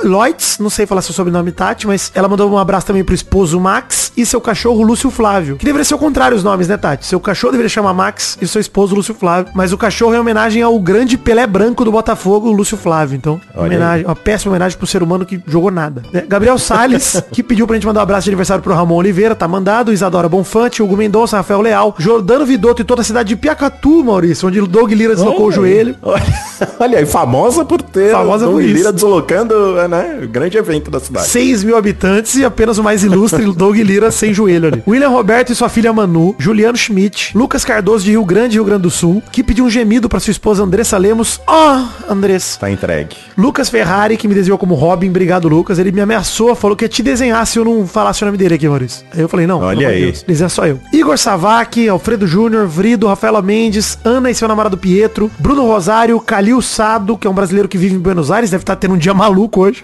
Loitz, 0.03 0.57
não 0.59 0.69
sei 0.69 0.85
falar 0.85 1.01
seu 1.01 1.13
sobrenome 1.13 1.51
Tati, 1.51 1.88
mas 1.88 2.11
ela 2.13 2.27
mandou 2.27 2.49
um 2.51 2.57
abraço 2.57 2.88
também 2.88 3.03
pro 3.03 3.15
esposo 3.15 3.59
Max 3.59 4.11
e 4.15 4.26
seu 4.26 4.41
cachorro 4.41 4.81
Lúcio 4.84 5.09
Flávio. 5.09 5.55
Que 5.57 5.65
deveria 5.65 5.85
ser 5.85 5.95
o 5.95 5.97
contrário 5.97 6.35
os 6.35 6.43
nomes, 6.43 6.68
né, 6.68 6.77
Tati? 6.77 7.05
Seu 7.05 7.19
cachorro 7.19 7.51
deveria 7.51 7.69
chamar 7.69 7.93
Max 7.93 8.38
e 8.41 8.47
seu 8.47 8.59
esposo 8.61 8.95
Lúcio 8.95 9.13
Flávio. 9.13 9.51
Mas 9.55 9.72
o 9.73 9.77
cachorro 9.77 10.13
é 10.13 10.19
homenagem 10.19 10.61
ao 10.61 10.77
grande 10.80 11.18
Pelé 11.18 11.45
branco 11.47 11.84
do 11.85 11.91
Botafogo, 11.91 12.51
Lúcio 12.51 12.77
Flávio. 12.77 13.15
Então, 13.15 13.39
homenagem, 13.55 14.05
uma 14.05 14.15
péssima 14.15 14.51
homenagem 14.51 14.77
pro 14.77 14.88
ser 14.88 15.01
humano 15.03 15.26
que 15.26 15.41
jogou 15.47 15.72
nada. 15.72 16.03
né? 16.11 16.23
Gabriel 16.27 16.57
Salles, 16.57 17.22
que 17.31 17.41
pediu 17.43 17.65
pra 17.68 17.76
gente 17.76 17.85
mandar 17.88 17.99
um 18.01 18.03
abraço 18.03 18.26
de 18.26 18.30
aniversário 18.31 18.63
pro 18.63 18.73
Ramon 18.82 18.95
Oliveira, 18.95 19.36
tá 19.36 19.48
mandado. 19.48 19.94
Isadora 19.94 20.28
Bonfante, 20.28 20.82
Hugo 20.82 20.98
Mendonça, 20.98 21.38
Rafael 21.38 21.62
Leal, 21.62 21.95
Jordano 21.98 22.45
Vidotto 22.45 22.82
e 22.82 22.86
toda 22.86 23.02
a 23.02 23.06
cidade 23.06 23.30
de 23.30 23.36
Piacatu, 23.36 24.03
Maurício, 24.03 24.48
onde 24.48 24.60
o 24.60 24.68
Doug 24.68 24.91
Lira 24.91 25.14
deslocou 25.16 25.44
o 25.44 25.45
Olha. 25.45 25.56
joelho. 25.56 25.95
Olha, 26.02 26.24
olha 26.80 26.99
aí, 26.99 27.06
famosa 27.06 27.64
por 27.64 27.82
ter 27.82 28.12
Famosa 28.12 28.45
Dom 28.45 28.53
por 28.53 28.64
isso. 28.64 28.74
Lira 28.74 28.91
deslocando, 28.91 29.53
né, 29.88 30.20
o 30.24 30.28
grande 30.28 30.58
evento 30.58 30.90
da 30.90 30.99
cidade. 30.99 31.28
6 31.28 31.64
mil 31.64 31.78
habitantes 31.78 32.36
e 32.36 32.44
apenas 32.44 32.78
o 32.78 32.84
mais 32.84 33.03
ilustre 33.03 33.44
Doug 33.53 33.76
Lira 33.78 34.12
sem 34.12 34.34
joelho 34.34 34.68
ali. 34.68 34.84
William 34.88 35.10
Roberto 35.10 35.52
e 35.52 35.56
sua 35.56 35.70
filha 35.70 35.94
Manu, 35.94 36.36
Juliano 36.40 36.78
Schmidt, 36.78 37.38
Lucas 37.38 37.64
Cardoso 37.64 38.03
de 38.03 38.12
Rio 38.12 38.26
Grande, 38.26 38.56
Rio 38.56 38.66
Grande 38.66 38.84
do 38.84 38.90
Sul, 38.91 39.22
que 39.32 39.44
pediu 39.44 39.66
um 39.66 39.70
gemido 39.70 40.10
para 40.10 40.20
sua 40.20 40.32
esposa 40.32 40.64
Andressa 40.64 40.98
Lemos. 40.98 41.40
Ó, 41.45 41.84
Andressa. 42.10 42.60
Tá 42.60 42.72
entregue. 42.72 43.16
Lucas 43.38 43.70
Ferrari, 43.70 44.18
que 44.18 44.28
me 44.28 44.34
desenhou 44.34 44.58
como 44.58 44.74
Robin, 44.74 45.10
obrigado 45.10 45.48
Lucas. 45.48 45.78
Ele 45.78 45.91
me 45.91 46.02
ameaçou, 46.02 46.56
falou 46.56 46.76
que 46.76 46.86
ia 46.86 46.90
te 46.90 47.03
desenhar 47.03 47.45
se 47.45 47.60
eu 47.60 47.66
não 47.66 47.86
falasse 47.86 48.24
o 48.24 48.26
nome 48.26 48.38
dele 48.38 48.56
aqui, 48.56 48.68
Maurício. 48.72 49.06
Aí 49.14 49.22
eu 49.22 49.30
falei, 49.30 49.45
não, 49.45 49.60
Olha 49.60 49.89
aí. 49.89 50.06
Deus, 50.06 50.23
desenha 50.23 50.49
só 50.49 50.65
eu. 50.65 50.80
Igor 50.91 51.18
Savak, 51.18 51.88
Alfredo 51.88 52.26
Júnior, 52.26 52.68
Vrido, 52.68 53.07
Rafaela 53.07 53.41
Mendes, 53.41 53.98
Ana 54.03 54.31
e 54.31 54.35
seu 54.35 54.48
namorado 54.48 54.77
Pietro, 54.77 55.30
Bruno 55.39 55.65
Rosário, 55.65 56.19
Calil 56.19 56.61
Sado, 56.61 57.18
que 57.18 57.27
é 57.27 57.30
um 57.30 57.34
brasileiro 57.34 57.68
que 57.68 57.77
vive 57.77 57.95
em 57.95 57.99
Buenos 57.99 58.31
Aires, 58.31 58.49
deve 58.49 58.64
estar 58.64 58.76
tendo 58.76 58.95
um 58.95 58.98
dia 58.98 59.14
maluco 59.15 59.61
hoje. 59.61 59.84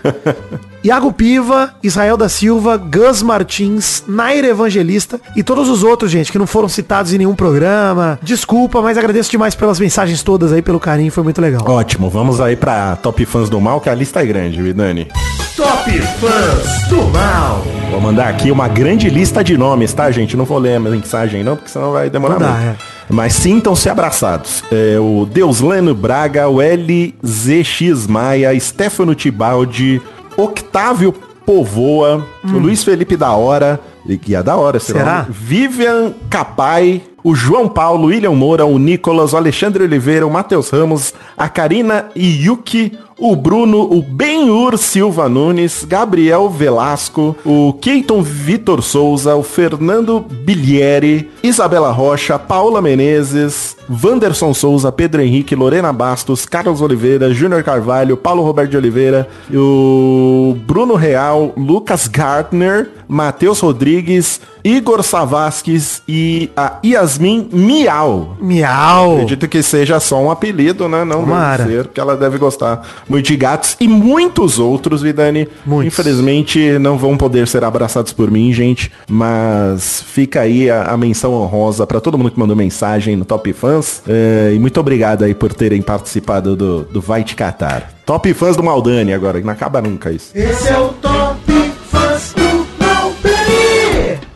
Iago 0.88 1.12
Piva, 1.12 1.74
Israel 1.84 2.16
da 2.16 2.30
Silva, 2.30 2.78
Gus 2.78 3.22
Martins, 3.22 4.06
Naira 4.08 4.48
Evangelista 4.48 5.20
e 5.36 5.44
todos 5.44 5.68
os 5.68 5.84
outros, 5.84 6.10
gente, 6.10 6.32
que 6.32 6.40
não 6.40 6.48
foram 6.48 6.70
citados 6.70 7.12
em 7.14 7.18
nenhum 7.18 7.36
programa. 7.36 8.18
Desculpa, 8.24 8.82
mas 8.82 8.98
agradeço 8.98 9.30
demais 9.30 9.54
pelas 9.54 9.82
mensagens 9.82 10.24
todas 10.24 10.54
aí, 10.54 10.62
pelo 10.62 10.80
carinho, 10.80 11.12
foi 11.12 11.26
muito 11.26 11.42
legal. 11.42 11.62
Ótimo, 11.70 12.10
vamos 12.10 12.40
aí 12.40 12.56
pra 12.56 12.96
Top 12.96 13.26
Fãs 13.26 13.50
do 13.50 13.60
Mal, 13.60 13.82
que 13.82 13.90
a 13.90 13.94
lista 13.94 14.22
é 14.22 14.26
grande, 14.26 14.62
viu, 14.62 14.74
Dani? 14.74 15.10
Top 15.58 15.92
Fãs 15.92 16.88
do 16.88 17.04
Mal. 17.12 17.64
Vou 17.92 18.00
mandar 18.00 18.30
aqui 18.30 18.50
uma 18.50 18.70
grande 18.70 19.10
lista 19.10 19.44
de 19.44 19.58
nomes, 19.58 19.92
tá, 19.92 20.10
gente? 20.10 20.38
Não 20.38 20.46
vou 20.46 20.58
ler 20.58 20.76
a 20.76 20.80
mensagem 20.80 21.44
não, 21.44 21.58
porque 21.58 21.70
senão 21.70 21.92
vai 21.92 22.10
demorar 22.10 22.36
Não 22.36 22.48
dá, 22.48 22.54
muito. 22.54 22.66
é. 22.70 22.76
Mas 23.10 23.34
sintam-se 23.34 23.90
abraçados. 23.90 24.64
É, 24.72 25.00
o 25.00 25.26
Deuslano 25.26 25.96
Braga, 25.96 26.48
o 26.50 26.60
LZX 26.62 28.06
Maia, 28.06 28.58
Stefano 28.60 29.16
Tibaldi, 29.16 30.02
Octávio 30.38 31.14
Povoa, 31.46 32.26
o 32.44 32.58
Luiz 32.58 32.84
Felipe 32.84 33.18
da 33.18 33.32
Hora, 33.32 33.80
e 34.06 34.36
é 34.36 34.44
da 34.44 34.56
hora 34.56 34.78
Hum. 34.78 34.80
Será? 34.80 35.26
Vivian 35.30 36.14
Capai, 36.30 37.02
o 37.24 37.34
João 37.36 37.68
Paulo, 37.68 38.04
o 38.04 38.08
William 38.08 38.32
Moura, 38.32 38.66
o 38.66 38.78
Nicolas, 38.78 39.34
o 39.34 39.38
Alexandre 39.38 39.84
Oliveira, 39.84 40.26
o 40.28 40.32
Matheus 40.32 40.70
Ramos, 40.70 41.14
a 41.38 41.50
Karina 41.50 42.10
Iyuki, 42.16 42.98
o 43.18 43.36
Bruno, 43.36 43.82
o 43.82 44.02
Benhur 44.02 44.78
Silva 44.78 45.28
Nunes, 45.28 45.84
Gabriel 45.84 46.50
Velasco, 46.50 47.36
o 47.44 47.74
Keiton 47.74 48.22
Vitor 48.22 48.82
Souza, 48.82 49.36
o 49.36 49.44
Fernando 49.44 50.20
Bilieri, 50.20 51.30
Isabela 51.42 51.92
Rocha, 51.92 52.38
Paula 52.38 52.82
Menezes, 52.82 53.76
Wanderson 53.90 54.54
Souza, 54.54 54.92
Pedro 54.92 55.22
Henrique, 55.22 55.56
Lorena 55.56 55.92
Bastos, 55.92 56.46
Carlos 56.46 56.82
Oliveira, 56.82 57.34
Júnior 57.34 57.64
Carvalho, 57.64 58.18
Paulo 58.18 58.44
Roberto 58.44 58.72
de 58.72 58.78
Oliveira, 58.78 59.28
o 59.54 60.56
Bruno 60.66 60.96
Real, 60.96 61.54
Lucas 61.58 62.08
Gartner, 62.08 62.90
Matheus 63.08 63.62
Rodrigues, 63.62 64.42
Igor 64.64 65.02
Savasques 65.02 66.02
e 66.08 66.52
a 66.58 66.80
Yasmin 66.84 67.50
Miau. 67.54 68.36
Miau. 68.40 69.14
Acredito 69.14 69.48
que 69.48 69.64
seja 69.64 69.98
só 70.00 70.22
um 70.22 70.30
apelido, 70.30 70.90
né? 70.90 71.06
Não 71.06 71.22
Tomara. 71.22 71.66
ser, 71.66 71.86
porque 71.86 72.02
ela 72.02 72.18
deve 72.18 72.38
gostar 72.38 72.86
muito 73.10 73.28
de 73.28 73.36
gatos 73.36 73.76
e 73.80 73.88
muitos 73.88 74.60
outros, 74.60 75.02
Vidani. 75.02 75.48
Muitos. 75.66 75.94
Infelizmente 75.94 76.80
não 76.80 76.98
vão 76.98 77.18
poder 77.18 77.48
ser 77.48 77.64
abraçados 77.64 78.14
por 78.14 78.30
mim, 78.30 78.52
gente, 78.54 78.92
mas 79.10 80.04
fica 80.04 80.42
aí 80.42 80.70
a, 80.70 80.84
a 80.84 80.98
menção 80.98 81.34
honrosa 81.34 81.86
pra 81.86 82.00
todo 82.00 82.18
mundo 82.18 82.32
que 82.32 82.40
mandou 82.40 82.56
mensagem 82.56 83.16
no 83.16 83.26
Top 83.26 83.52
Fãs. 83.54 84.02
É, 84.08 84.52
e 84.54 84.60
muito 84.60 84.80
obrigado 84.80 85.24
aí 85.24 85.34
por 85.34 85.54
terem 85.54 85.82
participado 85.82 86.56
do, 86.56 86.84
do 86.84 87.02
Vai 87.02 87.24
Te 87.24 87.36
Catar. 87.36 87.94
Top 88.06 88.34
Fãs 88.34 88.56
do 88.56 88.64
Maldani 88.64 89.14
agora, 89.14 89.40
que 89.40 89.46
não 89.46 89.54
acaba 89.54 89.82
nunca 89.82 90.12
isso. 90.12 90.32
Esse 90.34 90.70
é 90.70 90.78
o 90.78 90.90
Top 90.90 91.37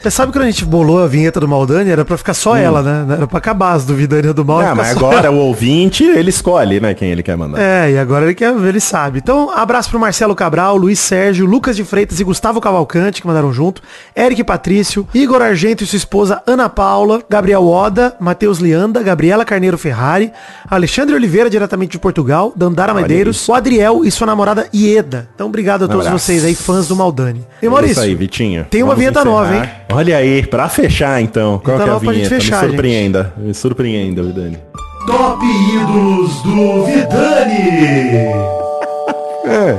Você 0.02 0.10
sabe 0.10 0.32
que 0.32 0.38
quando 0.40 0.46
a 0.48 0.50
gente 0.52 0.66
bolou 0.66 1.04
a 1.04 1.08
vinheta 1.08 1.40
do 1.40 1.48
Maldani, 1.48 1.92
era 1.92 2.04
pra 2.04 2.18
ficar 2.18 2.34
só 2.34 2.58
ela, 2.58 2.82
né? 2.82 3.18
Era 3.18 3.28
pra 3.28 3.38
acabar 3.38 3.74
as 3.74 3.86
do 3.86 3.94
Vidania 3.94 4.34
do 4.34 4.44
Mal. 4.44 4.64
e 4.64 4.66
Ah, 4.66 4.74
mas 4.74 4.98
agora 4.98 5.32
o 5.32 5.36
ouvinte, 5.36 6.04
ele 6.04 6.32
escolhe, 6.32 6.80
né, 6.80 6.96
quem 6.96 7.12
ele 7.12 7.22
quer 7.22 7.38
mandar. 7.38 7.62
É, 7.62 7.92
e 7.92 8.00
agora 8.00 8.26
ele 8.26 8.34
quer 8.34 8.52
ele 8.52 8.80
sabe. 8.80 9.20
Então, 9.20 9.52
abraço 9.52 9.92
pro 9.92 10.00
Marcelo 10.00 10.34
Cabral, 10.34 10.76
Luiz 10.76 10.98
Sérgio, 11.00 11.46
Lucas 11.46 11.76
de 11.76 11.84
Freitas 11.84 12.20
e 12.20 12.24
Gustavo 12.24 12.60
Cavalcante, 12.60 13.22
que 13.22 13.28
mandaram 13.28 13.54
junto, 13.54 13.84
Eric 14.18 14.44
Patrício, 14.44 15.08
Igor 15.14 15.40
Argento 15.40 15.84
e 15.84 15.88
sua 15.88 15.98
esposa 15.98 16.42
Ana 16.48 16.68
Paula, 16.68 17.22
Gabriel 17.30 17.68
Oda, 17.68 18.16
Matheus 18.20 18.58
Lianda, 18.58 19.04
Gabriela 19.04 19.46
Carneiro 19.46 19.78
Ferrari, 19.78 20.32
Alexandre 20.68 21.14
Oliveira, 21.14 21.48
diretamente 21.48 21.92
de 21.92 22.00
Portugal, 22.00 22.52
Dandara 22.56 22.92
Medeiros, 22.94 23.48
o 23.48 23.54
Adriel 23.54 24.04
e 24.04 24.10
sua 24.10 24.26
namorada 24.26 24.68
Ieda. 24.74 25.30
Então, 25.36 25.48
obrigado 25.48 25.86
a 25.86 25.88
todos 25.88 26.08
vocês 26.08 26.44
aí, 26.44 26.56
fãs 26.56 26.88
do 26.88 26.96
Maldani. 26.96 27.46
E 27.62 27.68
É 27.68 27.70
Maurício, 27.70 27.92
isso 27.92 28.02
aí, 28.02 28.16
Vitinho. 28.16 28.66
tem 28.70 28.82
uma 28.82 28.96
vinheta 28.96 29.24
nova, 29.24 29.56
hein? 29.56 29.70
Olha 29.94 30.18
aí, 30.18 30.46
pra 30.46 30.70
fechar 30.70 31.22
então. 31.22 31.60
Qual 31.64 31.78
que 31.78 31.84
é 31.84 31.92
a 31.92 31.94
gente 31.96 32.10
vinheta? 32.12 32.30
fechar, 32.30 32.64
Me 32.64 32.70
surpreenda. 32.70 33.34
Me 33.38 33.54
surpreenda, 33.54 34.24
Vidani. 34.24 34.58
Top 35.06 35.46
ídolos 35.46 36.42
do 36.44 36.86
Vidani. 36.86 38.32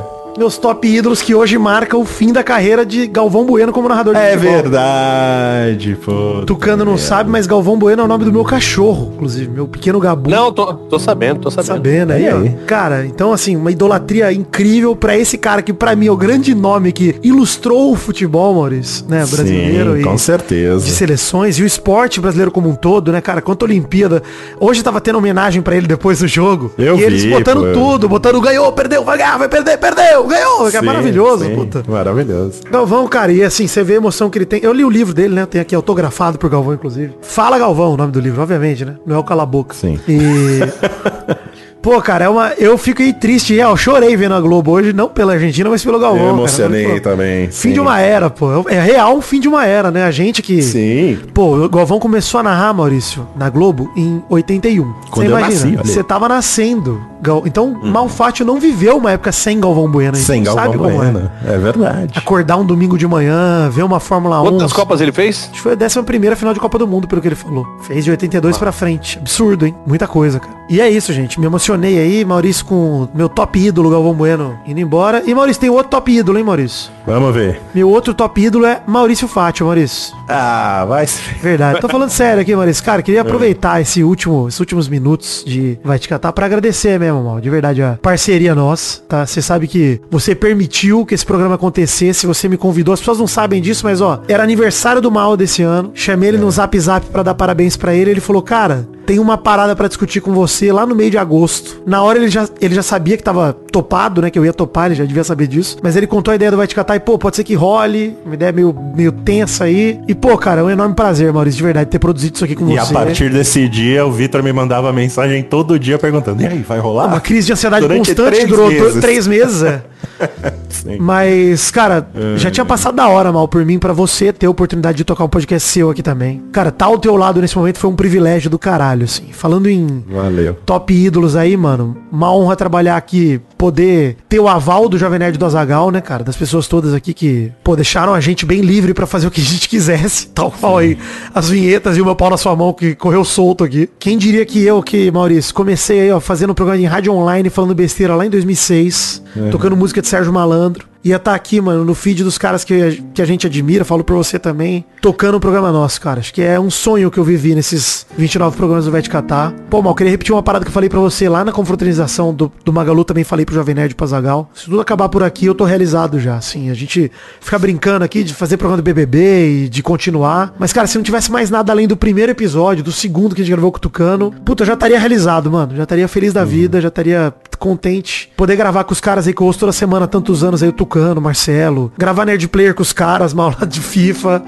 meus 0.38 0.56
top 0.56 0.88
ídolos 0.88 1.20
que 1.20 1.34
hoje 1.34 1.58
marcam 1.58 2.00
o 2.00 2.04
fim 2.06 2.32
da 2.32 2.42
carreira 2.42 2.86
de 2.86 3.06
Galvão 3.06 3.44
Bueno 3.44 3.72
como 3.72 3.88
narrador 3.88 4.14
de 4.14 4.20
É 4.20 4.32
futebol. 4.32 4.52
verdade, 4.62 5.96
pô. 6.02 6.42
Tucano 6.46 6.84
não 6.84 6.96
sabe, 6.96 7.30
mas 7.30 7.46
Galvão 7.46 7.78
Bueno 7.78 8.02
é 8.02 8.04
o 8.04 8.08
nome 8.08 8.24
do 8.24 8.32
meu 8.32 8.44
cachorro, 8.44 9.12
inclusive, 9.14 9.50
meu 9.50 9.68
pequeno 9.68 10.00
Gabu. 10.00 10.30
Não, 10.30 10.50
tô, 10.52 10.72
tô 10.74 10.98
sabendo, 10.98 11.40
tô 11.40 11.50
sabendo. 11.50 11.66
Sabendo 11.72 12.12
aí, 12.12 12.28
aí? 12.28 12.56
Cara, 12.66 13.04
então 13.06 13.32
assim, 13.32 13.56
uma 13.56 13.70
idolatria 13.70 14.32
incrível 14.32 14.96
pra 14.96 15.16
esse 15.16 15.36
cara 15.36 15.60
que 15.62 15.72
pra 15.72 15.94
mim 15.94 16.06
é 16.06 16.10
o 16.10 16.16
grande 16.16 16.54
nome 16.54 16.92
que 16.92 17.14
ilustrou 17.22 17.92
o 17.92 17.96
futebol, 17.96 18.54
Maurício, 18.54 19.04
né, 19.08 19.24
brasileiro 19.26 19.94
Sim, 19.94 20.00
e 20.00 20.04
com 20.04 20.16
certeza. 20.18 20.84
de 20.84 20.90
seleções 20.92 21.58
e 21.58 21.62
o 21.62 21.66
esporte 21.66 22.20
brasileiro 22.20 22.50
como 22.50 22.68
um 22.68 22.74
todo, 22.74 23.12
né, 23.12 23.20
cara? 23.20 23.42
Quanto 23.42 23.64
Olimpíada. 23.64 24.22
Hoje 24.58 24.82
tava 24.82 25.00
tendo 25.00 25.18
homenagem 25.18 25.60
pra 25.62 25.76
ele 25.76 25.86
depois 25.86 26.20
do 26.20 26.26
jogo. 26.26 26.72
Eu 26.78 26.96
e 26.98 27.02
eles 27.02 27.22
vi, 27.24 27.30
botando 27.30 27.60
pô. 27.60 27.72
tudo, 27.72 28.08
botando 28.08 28.40
ganhou, 28.40 28.72
perdeu, 28.72 29.04
vai 29.04 29.18
ganhar, 29.18 29.38
vai 29.38 29.48
perder, 29.48 29.78
perdeu, 29.78 30.21
ganhou. 30.26 30.70
que 30.70 30.76
é 30.76 30.80
Sim, 30.80 30.86
maravilhoso, 30.86 31.44
sim, 31.44 31.54
puta. 31.54 31.82
Maravilhoso. 31.88 32.60
Galvão, 32.70 33.06
cara, 33.08 33.32
e 33.32 33.42
assim, 33.42 33.66
você 33.66 33.82
vê 33.82 33.94
a 33.94 33.96
emoção 33.96 34.30
que 34.30 34.38
ele 34.38 34.46
tem. 34.46 34.60
Eu 34.62 34.72
li 34.72 34.84
o 34.84 34.90
livro 34.90 35.14
dele, 35.14 35.34
né? 35.34 35.46
Tem 35.46 35.60
aqui 35.60 35.74
autografado 35.74 36.38
por 36.38 36.48
Galvão, 36.50 36.74
inclusive. 36.74 37.14
Fala 37.22 37.58
Galvão, 37.58 37.94
o 37.94 37.96
nome 37.96 38.12
do 38.12 38.20
livro, 38.20 38.40
obviamente, 38.42 38.84
né? 38.84 38.96
Não 39.06 39.16
é 39.16 39.18
o 39.18 39.24
Cala 39.24 39.44
Boca. 39.46 39.74
Sim. 39.74 39.98
E. 40.08 40.60
Pô, 41.82 42.00
cara, 42.00 42.26
é 42.26 42.28
uma... 42.28 42.52
eu 42.58 42.78
fiquei 42.78 43.12
triste. 43.12 43.54
Eu 43.54 43.76
chorei 43.76 44.16
vendo 44.16 44.34
a 44.34 44.40
Globo 44.40 44.70
hoje, 44.70 44.92
não 44.92 45.08
pela 45.08 45.32
Argentina, 45.32 45.68
mas 45.68 45.84
pelo 45.84 45.98
Galvão. 45.98 46.20
Eu 46.20 46.26
cara. 46.28 46.38
emocionei 46.38 46.94
Pô, 46.94 47.00
também. 47.00 47.46
Fim 47.48 47.52
sim. 47.68 47.72
de 47.72 47.80
uma 47.80 48.00
era, 48.00 48.30
pô. 48.30 48.64
É 48.68 48.80
real 48.80 49.16
um 49.16 49.20
fim 49.20 49.40
de 49.40 49.48
uma 49.48 49.66
era, 49.66 49.90
né? 49.90 50.04
A 50.04 50.10
gente 50.10 50.40
que. 50.42 50.62
Sim. 50.62 51.18
Pô, 51.34 51.56
o 51.56 51.68
Galvão 51.68 51.98
começou 51.98 52.40
a 52.40 52.42
narrar, 52.42 52.72
Maurício, 52.72 53.26
na 53.36 53.50
Globo 53.50 53.90
em 53.96 54.22
81. 54.30 54.92
Quando 55.10 55.26
Você 55.26 55.32
eu 55.32 55.38
imagina, 55.38 55.82
você 55.84 56.02
tava 56.04 56.28
nascendo. 56.28 57.02
Gal- 57.20 57.42
Então, 57.46 57.70
Malfátio 57.82 58.44
não 58.44 58.58
viveu 58.58 58.96
uma 58.96 59.12
época 59.12 59.30
sem 59.30 59.60
Galvão 59.60 59.88
Bueno. 59.88 60.16
Sem 60.16 60.42
Galvão 60.42 60.64
sabe 60.64 60.76
como 60.76 60.90
é. 60.90 60.94
Bueno. 60.94 61.30
É 61.46 61.56
verdade. 61.58 62.12
Acordar 62.18 62.56
um 62.56 62.64
domingo 62.64 62.98
de 62.98 63.06
manhã, 63.06 63.68
ver 63.70 63.84
uma 63.84 64.00
Fórmula 64.00 64.40
1. 64.42 64.44
Quantas 64.44 64.72
copas 64.72 65.00
ele 65.00 65.12
fez? 65.12 65.42
Acho 65.44 65.52
que 65.52 65.60
foi 65.60 65.72
a 65.72 65.76
décima 65.76 66.02
primeira 66.02 66.34
final 66.34 66.52
de 66.52 66.58
Copa 66.58 66.78
do 66.78 66.86
Mundo, 66.86 67.06
pelo 67.06 67.20
que 67.20 67.28
ele 67.28 67.36
falou. 67.36 67.64
Fez 67.82 68.04
de 68.04 68.10
82 68.10 68.58
pra 68.58 68.72
frente. 68.72 69.18
Absurdo, 69.18 69.64
hein? 69.66 69.74
Muita 69.86 70.08
coisa, 70.08 70.40
cara. 70.40 70.52
E 70.68 70.80
é 70.80 70.88
isso, 70.88 71.12
gente. 71.12 71.38
Me 71.38 71.46
emocionei 71.72 71.98
aí, 71.98 72.24
Maurício, 72.24 72.64
com 72.64 73.08
meu 73.14 73.28
top 73.28 73.58
ídolo, 73.58 73.90
Galvão 73.90 74.14
Bueno, 74.14 74.58
indo 74.66 74.80
embora. 74.80 75.22
E 75.26 75.34
Maurício, 75.34 75.60
tem 75.60 75.70
outro 75.70 75.90
top 75.90 76.12
ídolo, 76.12 76.38
hein, 76.38 76.44
Maurício? 76.44 76.90
Vamos 77.06 77.34
ver. 77.34 77.60
Meu 77.74 77.88
outro 77.88 78.14
top 78.14 78.40
ídolo 78.40 78.66
é 78.66 78.82
Maurício 78.86 79.26
Fátio, 79.26 79.66
Maurício. 79.66 80.14
Ah, 80.28 80.84
vai 80.86 81.06
se... 81.06 81.20
Verdade. 81.42 81.80
Tô 81.80 81.88
falando 81.88 82.10
sério 82.10 82.42
aqui, 82.42 82.54
Maurício. 82.54 82.84
Cara, 82.84 83.02
queria 83.02 83.22
aproveitar 83.22 83.80
esse 83.80 84.04
último, 84.04 84.48
esses 84.48 84.60
últimos 84.60 84.88
minutos 84.88 85.42
de 85.46 85.78
Vai 85.82 85.98
Te 85.98 86.08
Catar 86.08 86.32
pra 86.32 86.46
agradecer 86.46 86.98
mesmo, 86.98 87.24
mal. 87.24 87.40
De 87.40 87.50
verdade, 87.50 87.82
a 87.82 87.98
parceria 88.00 88.54
nossa, 88.54 89.00
tá? 89.08 89.26
Você 89.26 89.40
sabe 89.40 89.66
que 89.66 90.00
você 90.10 90.34
permitiu 90.34 91.06
que 91.06 91.14
esse 91.14 91.24
programa 91.24 91.54
acontecesse, 91.54 92.26
você 92.26 92.48
me 92.48 92.56
convidou. 92.56 92.92
As 92.92 93.00
pessoas 93.00 93.18
não 93.18 93.26
sabem 93.26 93.60
disso, 93.60 93.84
mas 93.84 94.00
ó, 94.00 94.20
era 94.28 94.42
aniversário 94.42 95.00
do 95.00 95.10
Mal 95.10 95.36
desse 95.36 95.62
ano. 95.62 95.90
Chamei 95.94 96.30
ele 96.30 96.38
no 96.38 96.50
Zap 96.50 96.78
Zap 96.78 97.06
pra 97.06 97.22
dar 97.22 97.34
parabéns 97.34 97.76
pra 97.76 97.94
ele. 97.94 98.10
Ele 98.10 98.20
falou, 98.20 98.42
cara, 98.42 98.88
tem 99.12 99.18
uma 99.18 99.36
parada 99.36 99.76
pra 99.76 99.88
discutir 99.88 100.22
com 100.22 100.32
você 100.32 100.72
lá 100.72 100.86
no 100.86 100.94
meio 100.94 101.10
de 101.10 101.18
agosto. 101.18 101.82
Na 101.84 102.02
hora 102.02 102.18
ele 102.18 102.28
já, 102.30 102.48
ele 102.62 102.74
já 102.74 102.82
sabia 102.82 103.14
que 103.14 103.22
tava 103.22 103.52
topado, 103.70 104.22
né? 104.22 104.30
Que 104.30 104.38
eu 104.38 104.44
ia 104.46 104.54
topar, 104.54 104.86
ele 104.86 104.94
já 104.94 105.04
devia 105.04 105.22
saber 105.22 105.46
disso. 105.46 105.76
Mas 105.82 105.96
ele 105.96 106.06
contou 106.06 106.32
a 106.32 106.34
ideia 106.34 106.50
do 106.50 106.56
Vai 106.56 106.66
Te 106.66 106.74
Catar 106.74 106.96
e, 106.96 107.00
pô, 107.00 107.18
pode 107.18 107.36
ser 107.36 107.44
que 107.44 107.54
role. 107.54 108.16
Uma 108.24 108.32
ideia 108.34 108.50
meio, 108.52 108.74
meio 108.96 109.12
tensa 109.12 109.64
aí. 109.64 110.00
E, 110.08 110.14
pô, 110.14 110.38
cara, 110.38 110.62
é 110.62 110.64
um 110.64 110.70
enorme 110.70 110.94
prazer, 110.94 111.30
Maurício, 111.30 111.58
de 111.58 111.62
verdade, 111.62 111.90
ter 111.90 111.98
produzido 111.98 112.36
isso 112.36 112.44
aqui 112.46 112.54
com 112.56 112.66
E 112.70 112.78
você. 112.78 112.90
a 112.90 113.00
partir 113.04 113.28
desse 113.30 113.68
dia, 113.68 114.06
o 114.06 114.10
Vitor 114.10 114.42
me 114.42 114.50
mandava 114.50 114.90
mensagem 114.94 115.42
todo 115.42 115.78
dia 115.78 115.98
perguntando, 115.98 116.40
e 116.42 116.46
aí, 116.46 116.62
vai 116.62 116.78
rolar? 116.78 117.08
Uma 117.08 117.20
crise 117.20 117.48
de 117.48 117.52
ansiedade 117.52 117.82
Durante 117.82 118.14
constante 118.14 118.34
três 118.34 118.48
durou 118.48 118.70
meses. 118.70 119.00
três 119.02 119.26
meses, 119.26 119.62
é. 119.62 119.82
Mas, 120.98 121.70
cara, 121.70 122.06
já 122.36 122.50
tinha 122.50 122.64
passado 122.64 122.94
da 122.94 123.08
hora, 123.08 123.30
mal, 123.30 123.46
por 123.46 123.62
mim, 123.64 123.78
pra 123.78 123.92
você 123.92 124.32
ter 124.32 124.46
a 124.46 124.50
oportunidade 124.50 124.96
de 124.96 125.04
tocar 125.04 125.24
um 125.24 125.28
podcast 125.28 125.68
seu 125.68 125.90
aqui 125.90 126.02
também. 126.02 126.42
Cara, 126.50 126.70
tá 126.70 126.86
ao 126.86 126.98
teu 126.98 127.14
lado 127.16 127.40
nesse 127.40 127.56
momento 127.56 127.78
foi 127.78 127.90
um 127.90 127.94
privilégio 127.96 128.48
do 128.50 128.58
caralho, 128.58 129.01
assim. 129.02 129.26
Falando 129.32 129.68
em 129.68 130.04
Valeu. 130.08 130.56
top 130.66 130.92
ídolos 130.92 131.36
aí, 131.36 131.56
mano, 131.56 131.96
uma 132.10 132.34
honra 132.34 132.56
trabalhar 132.56 132.96
aqui, 132.96 133.40
poder 133.56 134.16
ter 134.28 134.40
o 134.40 134.48
aval 134.48 134.88
do 134.88 134.98
Jovem 134.98 135.18
Nerd 135.18 135.38
do 135.38 135.44
Azagal, 135.44 135.90
né, 135.90 136.00
cara? 136.00 136.24
Das 136.24 136.36
pessoas 136.36 136.66
todas 136.66 136.94
aqui 136.94 137.12
que, 137.14 137.52
pô, 137.62 137.76
deixaram 137.76 138.14
a 138.14 138.20
gente 138.20 138.44
bem 138.44 138.60
livre 138.60 138.94
pra 138.94 139.06
fazer 139.06 139.26
o 139.26 139.30
que 139.30 139.40
a 139.40 139.44
gente 139.44 139.68
quisesse. 139.68 140.28
Tal 140.34 140.50
qual 140.50 140.78
aí 140.78 140.98
as 141.34 141.48
vinhetas 141.48 141.96
e 141.96 142.02
o 142.02 142.04
meu 142.04 142.16
pau 142.16 142.30
na 142.30 142.36
sua 142.36 142.54
mão 142.56 142.72
que 142.72 142.94
correu 142.94 143.24
solto 143.24 143.64
aqui. 143.64 143.88
Quem 143.98 144.18
diria 144.18 144.44
que 144.44 144.62
eu, 144.62 144.82
que, 144.82 145.10
Maurício, 145.10 145.54
comecei 145.54 146.00
aí, 146.00 146.12
ó, 146.12 146.20
fazendo 146.20 146.50
um 146.50 146.54
programa 146.54 146.78
de 146.78 146.86
rádio 146.86 147.12
online, 147.12 147.50
falando 147.50 147.74
besteira 147.74 148.14
lá 148.14 148.26
em 148.26 148.30
2006, 148.30 149.22
tocando 149.50 149.76
música 149.76 150.00
de 150.00 150.08
Sérgio 150.08 150.32
Malandro. 150.32 150.91
Ia 151.04 151.16
estar 151.16 151.34
aqui, 151.34 151.60
mano, 151.60 151.84
no 151.84 151.94
feed 151.94 152.22
dos 152.22 152.38
caras 152.38 152.62
que, 152.62 152.74
a- 152.74 152.96
que 153.12 153.20
a 153.20 153.24
gente 153.24 153.46
admira, 153.46 153.84
falo 153.84 154.04
pra 154.04 154.14
você 154.14 154.38
também, 154.38 154.84
tocando 155.00 155.34
o 155.36 155.40
programa 155.40 155.72
nosso, 155.72 156.00
cara. 156.00 156.20
Acho 156.20 156.32
que 156.32 156.40
é 156.40 156.60
um 156.60 156.70
sonho 156.70 157.10
que 157.10 157.18
eu 157.18 157.24
vivi 157.24 157.54
nesses 157.56 158.06
29 158.16 158.56
programas 158.56 158.84
do 158.84 158.92
Vai 158.92 159.02
Te 159.02 159.10
Catar. 159.10 159.52
Pô, 159.68 159.82
mal, 159.82 159.94
queria 159.96 160.10
repetir 160.12 160.32
uma 160.32 160.42
parada 160.42 160.64
que 160.64 160.68
eu 160.68 160.72
falei 160.72 160.88
pra 160.88 161.00
você 161.00 161.28
lá 161.28 161.44
na 161.44 161.50
confraternização 161.50 162.32
do, 162.32 162.52
do 162.64 162.72
Magalu, 162.72 163.04
também 163.04 163.24
falei 163.24 163.44
pro 163.44 163.54
Jovem 163.54 163.74
Nerd 163.74 163.92
e 163.92 163.94
pro 163.96 164.06
Zagal. 164.06 164.48
Se 164.54 164.66
tudo 164.66 164.80
acabar 164.80 165.08
por 165.08 165.24
aqui, 165.24 165.46
eu 165.46 165.54
tô 165.56 165.64
realizado 165.64 166.20
já, 166.20 166.36
assim. 166.36 166.70
A 166.70 166.74
gente 166.74 167.10
fica 167.40 167.58
brincando 167.58 168.04
aqui 168.04 168.22
de 168.22 168.32
fazer 168.32 168.56
programa 168.56 168.80
do 168.80 168.84
BBB 168.84 169.64
e 169.64 169.68
de 169.68 169.82
continuar. 169.82 170.54
Mas, 170.58 170.72
cara, 170.72 170.86
se 170.86 170.96
não 170.96 171.02
tivesse 171.02 171.32
mais 171.32 171.50
nada 171.50 171.72
além 171.72 171.88
do 171.88 171.96
primeiro 171.96 172.30
episódio, 172.30 172.84
do 172.84 172.92
segundo 172.92 173.34
que 173.34 173.40
a 173.42 173.44
gente 173.44 173.52
gravou 173.52 173.72
com 173.72 173.78
o 173.78 173.80
Tucano, 173.80 174.32
puta, 174.44 174.62
eu 174.62 174.66
já 174.68 174.74
estaria 174.74 174.98
realizado, 175.00 175.50
mano. 175.50 175.74
Já 175.74 175.82
estaria 175.82 176.06
feliz 176.06 176.32
da 176.32 176.44
vida, 176.44 176.80
já 176.80 176.88
estaria 176.88 177.34
contente. 177.58 178.30
Poder 178.36 178.56
gravar 178.56 178.84
com 178.84 178.92
os 178.92 179.00
caras 179.00 179.26
aí 179.26 179.32
que 179.32 179.40
eu 179.40 179.46
ouço 179.46 179.58
toda 179.60 179.72
semana 179.72 180.04
há 180.04 180.08
tantos 180.08 180.42
anos 180.42 180.62
aí, 180.62 180.68
o 180.68 180.72
Tucano, 180.72 180.91
Marcelo. 181.20 181.92
Gravar 181.98 182.24
Nerd 182.24 182.48
Player 182.48 182.74
com 182.74 182.82
os 182.82 182.92
caras, 182.92 183.32
mal 183.34 183.54
de 183.66 183.80
FIFA. 183.80 184.42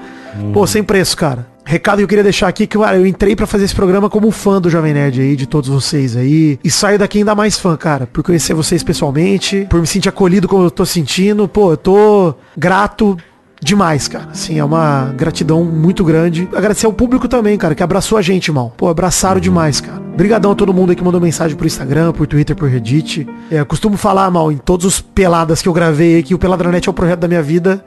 Pô, 0.53 0.67
sem 0.67 0.83
preço, 0.83 1.15
cara. 1.15 1.47
Recado 1.67 1.97
que 1.97 2.03
eu 2.03 2.07
queria 2.07 2.23
deixar 2.23 2.47
aqui, 2.47 2.67
que 2.67 2.77
cara, 2.77 2.97
eu 2.97 3.07
entrei 3.07 3.35
pra 3.35 3.47
fazer 3.47 3.65
esse 3.65 3.73
programa 3.73 4.07
como 4.07 4.29
fã 4.29 4.61
do 4.61 4.69
Jovem 4.69 4.93
Nerd 4.93 5.19
aí, 5.19 5.35
de 5.35 5.47
todos 5.47 5.67
vocês 5.67 6.15
aí. 6.15 6.59
E 6.63 6.69
saio 6.69 6.99
daqui 6.99 7.17
ainda 7.19 7.33
mais 7.33 7.57
fã, 7.57 7.75
cara. 7.75 8.05
Por 8.05 8.23
conhecer 8.23 8.53
vocês 8.53 8.83
pessoalmente, 8.83 9.65
por 9.67 9.81
me 9.81 9.87
sentir 9.87 10.09
acolhido 10.09 10.47
como 10.47 10.63
eu 10.63 10.71
tô 10.71 10.85
sentindo. 10.85 11.47
Pô, 11.47 11.71
eu 11.71 11.77
tô 11.77 12.35
grato 12.55 13.17
demais, 13.65 14.07
cara. 14.07 14.27
Assim, 14.31 14.59
é 14.59 14.63
uma 14.63 15.11
gratidão 15.17 15.63
muito 15.63 16.05
grande. 16.05 16.47
Agradecer 16.55 16.85
ao 16.85 16.93
público 16.93 17.27
também, 17.27 17.57
cara, 17.57 17.73
que 17.73 17.81
abraçou 17.81 18.17
a 18.17 18.21
gente, 18.21 18.51
mal. 18.51 18.71
Pô, 18.77 18.87
abraçaram 18.87 19.41
demais, 19.41 19.81
cara. 19.81 19.99
Obrigadão 20.13 20.51
a 20.51 20.55
todo 20.55 20.71
mundo 20.73 20.91
aí 20.91 20.95
que 20.95 21.03
mandou 21.03 21.19
mensagem 21.19 21.57
pro 21.57 21.65
Instagram, 21.65 22.13
por 22.13 22.27
Twitter, 22.27 22.55
por 22.55 22.69
Reddit. 22.69 23.27
É, 23.49 23.63
costumo 23.65 23.97
falar, 23.97 24.29
mal, 24.29 24.51
em 24.51 24.57
todos 24.57 24.85
os 24.85 25.01
peladas 25.01 25.61
que 25.63 25.67
eu 25.67 25.73
gravei 25.73 26.17
aí, 26.17 26.23
que 26.23 26.35
o 26.35 26.39
Peladranet 26.39 26.87
é 26.87 26.91
o 26.91 26.93
projeto 26.93 27.19
da 27.19 27.27
minha 27.27 27.41
vida. 27.41 27.83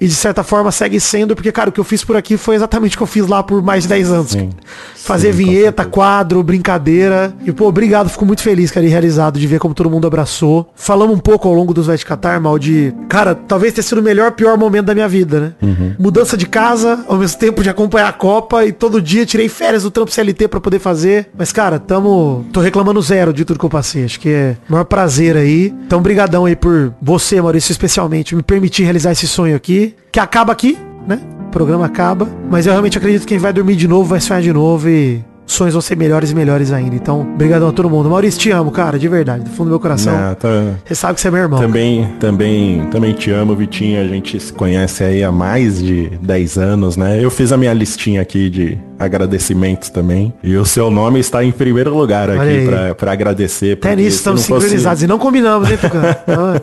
E 0.00 0.06
de 0.06 0.14
certa 0.14 0.42
forma 0.42 0.72
segue 0.72 0.98
sendo, 0.98 1.34
porque, 1.34 1.52
cara, 1.52 1.68
o 1.68 1.72
que 1.72 1.78
eu 1.78 1.84
fiz 1.84 2.02
por 2.02 2.16
aqui 2.16 2.36
foi 2.38 2.54
exatamente 2.54 2.94
o 2.94 2.98
que 2.98 3.02
eu 3.02 3.06
fiz 3.06 3.26
lá 3.26 3.42
por 3.42 3.62
mais 3.62 3.82
de 3.82 3.90
10 3.90 4.10
anos. 4.10 4.30
Sim. 4.30 4.50
Fazer 4.96 5.32
Sim, 5.32 5.44
vinheta, 5.44 5.84
quadro, 5.84 6.42
brincadeira. 6.42 7.34
E, 7.44 7.52
pô, 7.52 7.66
obrigado. 7.66 8.08
Fico 8.08 8.24
muito 8.24 8.42
feliz, 8.42 8.70
cara, 8.70 8.86
e 8.86 8.88
realizado 8.88 9.38
de 9.38 9.46
ver 9.46 9.58
como 9.58 9.74
todo 9.74 9.90
mundo 9.90 10.06
abraçou. 10.06 10.70
Falamos 10.74 11.14
um 11.14 11.18
pouco 11.18 11.48
ao 11.48 11.54
longo 11.54 11.74
dos 11.74 11.86
Vai 11.86 11.96
de 11.96 12.06
Catar, 12.06 12.40
mal 12.40 12.58
de... 12.58 12.94
Cara, 13.08 13.34
talvez 13.34 13.74
tenha 13.74 13.82
sido 13.82 13.98
o 13.98 14.02
melhor, 14.02 14.32
pior 14.32 14.56
momento 14.56 14.86
da 14.86 14.94
minha 14.94 15.08
vida, 15.08 15.40
né? 15.40 15.52
Uhum. 15.60 15.94
Mudança 15.98 16.36
de 16.36 16.46
casa, 16.46 17.04
ao 17.06 17.18
mesmo 17.18 17.38
tempo 17.38 17.62
de 17.62 17.68
acompanhar 17.68 18.08
a 18.08 18.12
Copa. 18.12 18.64
E 18.64 18.72
todo 18.72 19.02
dia 19.02 19.26
tirei 19.26 19.48
férias 19.48 19.82
do 19.82 19.90
trampo 19.90 20.10
CLT 20.10 20.48
pra 20.48 20.60
poder 20.60 20.78
fazer. 20.78 21.28
Mas, 21.36 21.52
cara, 21.52 21.78
tamo... 21.78 22.46
Tô 22.52 22.60
reclamando 22.60 23.02
zero 23.02 23.32
de 23.32 23.44
tudo 23.44 23.58
que 23.58 23.66
eu 23.66 23.70
passei. 23.70 24.04
Acho 24.04 24.18
que 24.18 24.30
é 24.30 24.56
o 24.68 24.72
maior 24.72 24.84
prazer 24.84 25.36
aí. 25.36 25.74
Então, 25.86 26.00
brigadão 26.00 26.46
aí 26.46 26.56
por 26.56 26.94
você, 27.02 27.40
Maurício, 27.40 27.72
especialmente, 27.72 28.34
me 28.34 28.42
permitir 28.42 28.84
realizar 28.84 29.12
esse 29.12 29.28
sonho 29.28 29.54
aqui. 29.54 29.89
Que 30.10 30.20
acaba 30.20 30.52
aqui, 30.52 30.78
né? 31.06 31.20
O 31.46 31.50
programa 31.50 31.86
acaba. 31.86 32.28
Mas 32.50 32.66
eu 32.66 32.72
realmente 32.72 32.98
acredito 32.98 33.22
que 33.22 33.28
quem 33.28 33.38
vai 33.38 33.52
dormir 33.52 33.76
de 33.76 33.88
novo 33.88 34.04
vai 34.04 34.20
sonhar 34.20 34.42
de 34.42 34.52
novo 34.52 34.88
e 34.88 35.24
sonhos 35.52 35.74
vão 35.74 35.80
ser 35.80 35.96
melhores 35.96 36.30
e 36.30 36.34
melhores 36.34 36.72
ainda. 36.72 36.94
Então, 36.94 37.24
brigadão 37.36 37.68
a 37.68 37.72
todo 37.72 37.88
mundo. 37.90 38.08
Maurício, 38.10 38.40
te 38.40 38.50
amo, 38.50 38.70
cara, 38.70 38.98
de 38.98 39.08
verdade, 39.08 39.44
do 39.44 39.50
fundo 39.50 39.64
do 39.66 39.70
meu 39.70 39.80
coração. 39.80 40.12
Não, 40.16 40.34
tá- 40.34 40.48
Você 40.84 40.94
sabe 40.94 41.14
que 41.14 41.20
você 41.20 41.28
é 41.28 41.30
meu 41.30 41.40
irmão. 41.42 41.60
Também, 41.60 42.08
também, 42.18 42.86
também 42.90 43.12
te 43.12 43.30
amo, 43.30 43.54
Vitinho. 43.54 44.00
A 44.00 44.06
gente 44.06 44.38
se 44.40 44.52
conhece 44.52 45.02
aí 45.04 45.22
há 45.24 45.32
mais 45.32 45.82
de 45.82 46.10
10 46.22 46.56
anos, 46.58 46.96
né? 46.96 47.22
Eu 47.22 47.30
fiz 47.30 47.52
a 47.52 47.56
minha 47.56 47.72
listinha 47.72 48.20
aqui 48.20 48.48
de 48.50 48.78
agradecimentos 48.98 49.88
também. 49.90 50.32
E 50.42 50.56
o 50.56 50.64
seu 50.64 50.90
nome 50.90 51.20
está 51.20 51.42
em 51.42 51.50
primeiro 51.50 51.94
lugar 51.96 52.28
Olha 52.28 52.42
aqui 52.42 52.66
pra, 52.66 52.94
pra 52.94 53.12
agradecer. 53.12 53.72
Até 53.78 53.96
nisso 53.96 54.18
estamos 54.18 54.42
não 54.42 54.48
fosse- 54.48 54.60
sincronizados 54.68 55.02
e 55.02 55.06
não 55.06 55.18
combinamos, 55.18 55.70
hein, 55.70 55.78
Tucano? 55.78 56.06
Então, 56.22 56.60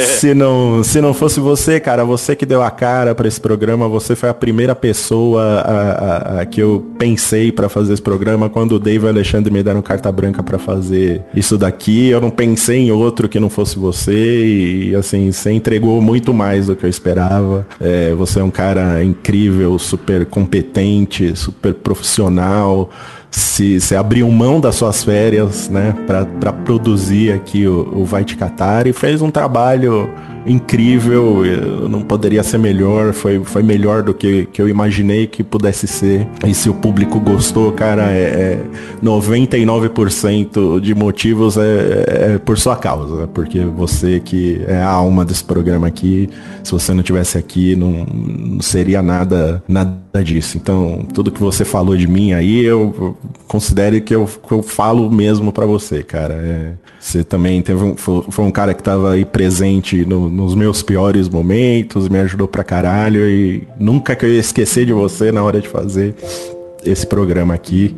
se 0.18 0.34
não, 0.34 0.82
se 0.82 1.00
não 1.00 1.12
fosse 1.14 1.38
você, 1.38 1.78
cara, 1.78 2.04
você 2.04 2.34
que 2.34 2.46
deu 2.46 2.62
a 2.62 2.70
cara 2.70 3.14
pra 3.14 3.28
esse 3.28 3.40
programa, 3.40 3.88
você 3.88 4.16
foi 4.16 4.28
a 4.30 4.34
primeira 4.34 4.74
pessoa 4.74 5.42
a, 5.42 6.36
a- 6.38 6.40
a 6.40 6.46
que 6.46 6.60
eu 6.60 6.84
pensei 6.98 7.52
pra 7.52 7.68
fazer 7.68 7.92
programa 8.00 8.48
quando 8.48 8.72
o 8.72 8.78
Dave 8.78 9.04
e 9.04 9.06
o 9.06 9.08
Alexandre 9.08 9.52
me 9.52 9.62
deram 9.62 9.82
carta 9.82 10.10
branca 10.10 10.42
pra 10.42 10.58
fazer 10.58 11.22
isso 11.34 11.56
daqui. 11.56 12.08
Eu 12.08 12.20
não 12.20 12.30
pensei 12.30 12.78
em 12.78 12.90
outro 12.90 13.28
que 13.28 13.40
não 13.40 13.50
fosse 13.50 13.78
você 13.78 14.90
e 14.90 14.94
assim, 14.94 15.30
você 15.30 15.52
entregou 15.52 16.00
muito 16.00 16.32
mais 16.34 16.66
do 16.66 16.76
que 16.76 16.84
eu 16.84 16.90
esperava. 16.90 17.66
É, 17.80 18.14
você 18.14 18.40
é 18.40 18.44
um 18.44 18.50
cara 18.50 19.02
incrível, 19.02 19.78
super 19.78 20.26
competente, 20.26 21.36
super 21.36 21.74
profissional 21.74 22.90
se, 23.30 23.80
se 23.80 23.94
abriu 23.94 24.28
mão 24.30 24.60
das 24.60 24.74
suas 24.74 25.04
férias, 25.04 25.68
né, 25.68 25.94
para 26.06 26.52
produzir 26.52 27.32
aqui 27.32 27.66
o, 27.66 28.00
o 28.00 28.04
Vai 28.04 28.24
Te 28.24 28.36
Catar 28.36 28.86
e 28.86 28.92
fez 28.92 29.22
um 29.22 29.30
trabalho 29.30 30.10
incrível, 30.46 31.42
não 31.88 32.02
poderia 32.02 32.42
ser 32.42 32.58
melhor, 32.58 33.12
foi, 33.12 33.40
foi 33.44 33.62
melhor 33.62 34.02
do 34.02 34.14
que, 34.14 34.46
que 34.52 34.60
eu 34.60 34.68
imaginei 34.68 35.26
que 35.26 35.42
pudesse 35.42 35.86
ser. 35.86 36.26
E 36.46 36.54
se 36.54 36.68
o 36.70 36.74
público 36.74 37.20
gostou, 37.20 37.72
cara, 37.72 38.10
é, 38.10 38.22
é 38.22 38.60
99% 39.02 40.80
de 40.80 40.94
motivos 40.94 41.56
é, 41.56 42.34
é 42.34 42.38
por 42.38 42.58
sua 42.58 42.76
causa, 42.76 43.26
porque 43.28 43.60
você 43.60 44.20
que 44.20 44.60
é 44.66 44.76
a 44.76 44.88
alma 44.88 45.24
desse 45.24 45.44
programa 45.44 45.86
aqui, 45.86 46.28
se 46.62 46.72
você 46.72 46.92
não 46.92 47.02
tivesse 47.02 47.38
aqui, 47.38 47.74
não, 47.76 48.04
não 48.04 48.60
seria 48.62 49.02
nada, 49.02 49.62
nada 49.68 50.00
disso. 50.24 50.56
Então, 50.56 51.06
tudo 51.14 51.30
que 51.30 51.40
você 51.40 51.64
falou 51.64 51.96
de 51.96 52.06
mim 52.06 52.32
aí, 52.32 52.64
eu 52.64 53.16
considere 53.46 54.00
que 54.00 54.14
eu, 54.14 54.26
que 54.26 54.52
eu 54.52 54.62
falo 54.62 55.10
mesmo 55.10 55.52
pra 55.52 55.66
você, 55.66 56.02
cara. 56.02 56.34
É, 56.34 56.72
você 56.98 57.24
também 57.24 57.62
teve 57.62 57.82
um, 57.82 57.96
foi, 57.96 58.44
um 58.44 58.50
cara 58.50 58.74
que 58.74 58.82
tava 58.82 59.12
aí 59.12 59.24
presente 59.24 60.04
no- 60.04 60.28
nos 60.40 60.54
meus 60.54 60.82
piores 60.82 61.28
momentos, 61.28 62.08
me 62.08 62.18
ajudou 62.18 62.48
pra 62.48 62.64
caralho 62.64 63.28
e 63.28 63.68
nunca 63.78 64.16
que 64.16 64.24
eu 64.24 64.32
ia 64.32 64.40
esquecer 64.40 64.86
de 64.86 64.92
você 64.92 65.30
na 65.30 65.42
hora 65.42 65.60
de 65.60 65.68
fazer 65.68 66.14
esse 66.84 67.06
programa 67.06 67.52
aqui. 67.52 67.94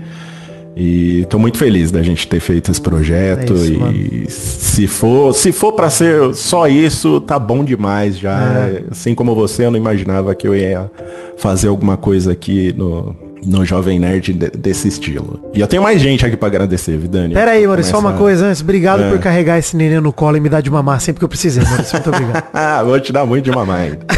E 0.75 1.27
tô 1.29 1.39
muito 1.39 1.59
feliz 1.59 1.91
da 1.91 2.03
gente 2.03 2.27
ter 2.27 2.41
feito 2.41 2.71
esse 2.71 2.81
projeto 2.81 3.53
É 3.53 3.57
isso, 3.57 3.73
e 3.93 4.31
se 4.31 4.87
for, 4.87 5.35
se 5.35 5.53
for 5.53 5.73
para 5.75 5.91
ser 5.91 6.35
só 6.35 6.67
isso, 6.67 7.21
tá 7.21 7.39
bom 7.39 7.63
demais 7.63 8.19
já. 8.19 8.71
Assim 8.91 9.15
como 9.15 9.35
você, 9.35 9.67
eu 9.67 9.71
não 9.71 9.79
imaginava 9.79 10.35
que 10.35 10.49
eu 10.49 10.57
ia 10.57 10.91
fazer 11.37 11.69
alguma 11.69 11.97
coisa 11.97 12.33
aqui 12.33 12.75
no 12.77 13.15
no 13.45 13.65
Jovem 13.65 13.99
Nerd 13.99 14.33
de- 14.33 14.51
desse 14.51 14.87
estilo. 14.89 15.41
E 15.53 15.61
eu 15.61 15.67
tenho 15.67 15.83
mais 15.83 16.01
gente 16.01 16.25
aqui 16.25 16.37
pra 16.37 16.49
agradecer, 16.49 16.97
Vidani. 16.97 17.35
Pera 17.35 17.51
aí, 17.53 17.67
Maurício, 17.67 17.91
só 17.91 17.99
uma 17.99 18.11
Começa- 18.11 18.23
coisa 18.23 18.47
antes. 18.47 18.61
Obrigado 18.63 19.03
É. 19.03 19.11
por 19.11 19.19
carregar 19.19 19.59
esse 19.59 19.77
neném 19.77 20.01
no 20.01 20.13
colo 20.13 20.37
e 20.37 20.41
me 20.41 20.49
dar 20.49 20.61
de 20.61 20.71
mamar 20.71 21.01
sempre 21.01 21.19
que 21.19 21.25
eu 21.25 21.29
precisei, 21.29 21.63
Maurício. 21.65 21.95
Muito 21.95 22.09
obrigado. 22.09 22.45
Ah, 22.55 22.83
vou 22.85 22.99
te 23.01 23.13
dar 23.13 23.27
muito 23.27 23.45
de 23.45 23.51
mamãe. 23.51 23.99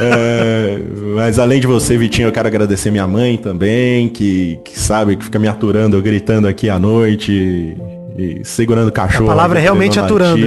É, 0.00 0.78
mas 1.14 1.38
além 1.38 1.60
de 1.60 1.66
você, 1.66 1.96
Vitinho, 1.96 2.28
eu 2.28 2.32
quero 2.32 2.48
agradecer 2.48 2.90
minha 2.90 3.06
mãe 3.06 3.36
também, 3.36 4.08
que, 4.08 4.58
que 4.64 4.78
sabe, 4.78 5.16
que 5.16 5.24
fica 5.24 5.38
me 5.38 5.46
aturando, 5.48 6.00
gritando 6.02 6.46
aqui 6.48 6.68
à 6.68 6.78
noite 6.78 7.32
e, 7.32 8.40
e 8.40 8.44
segurando 8.44 8.88
o 8.88 8.92
cachorro. 8.92 9.26
A 9.30 9.34
palavra 9.34 9.58
é 9.58 9.62
realmente 9.62 9.98
aturando. 9.98 10.44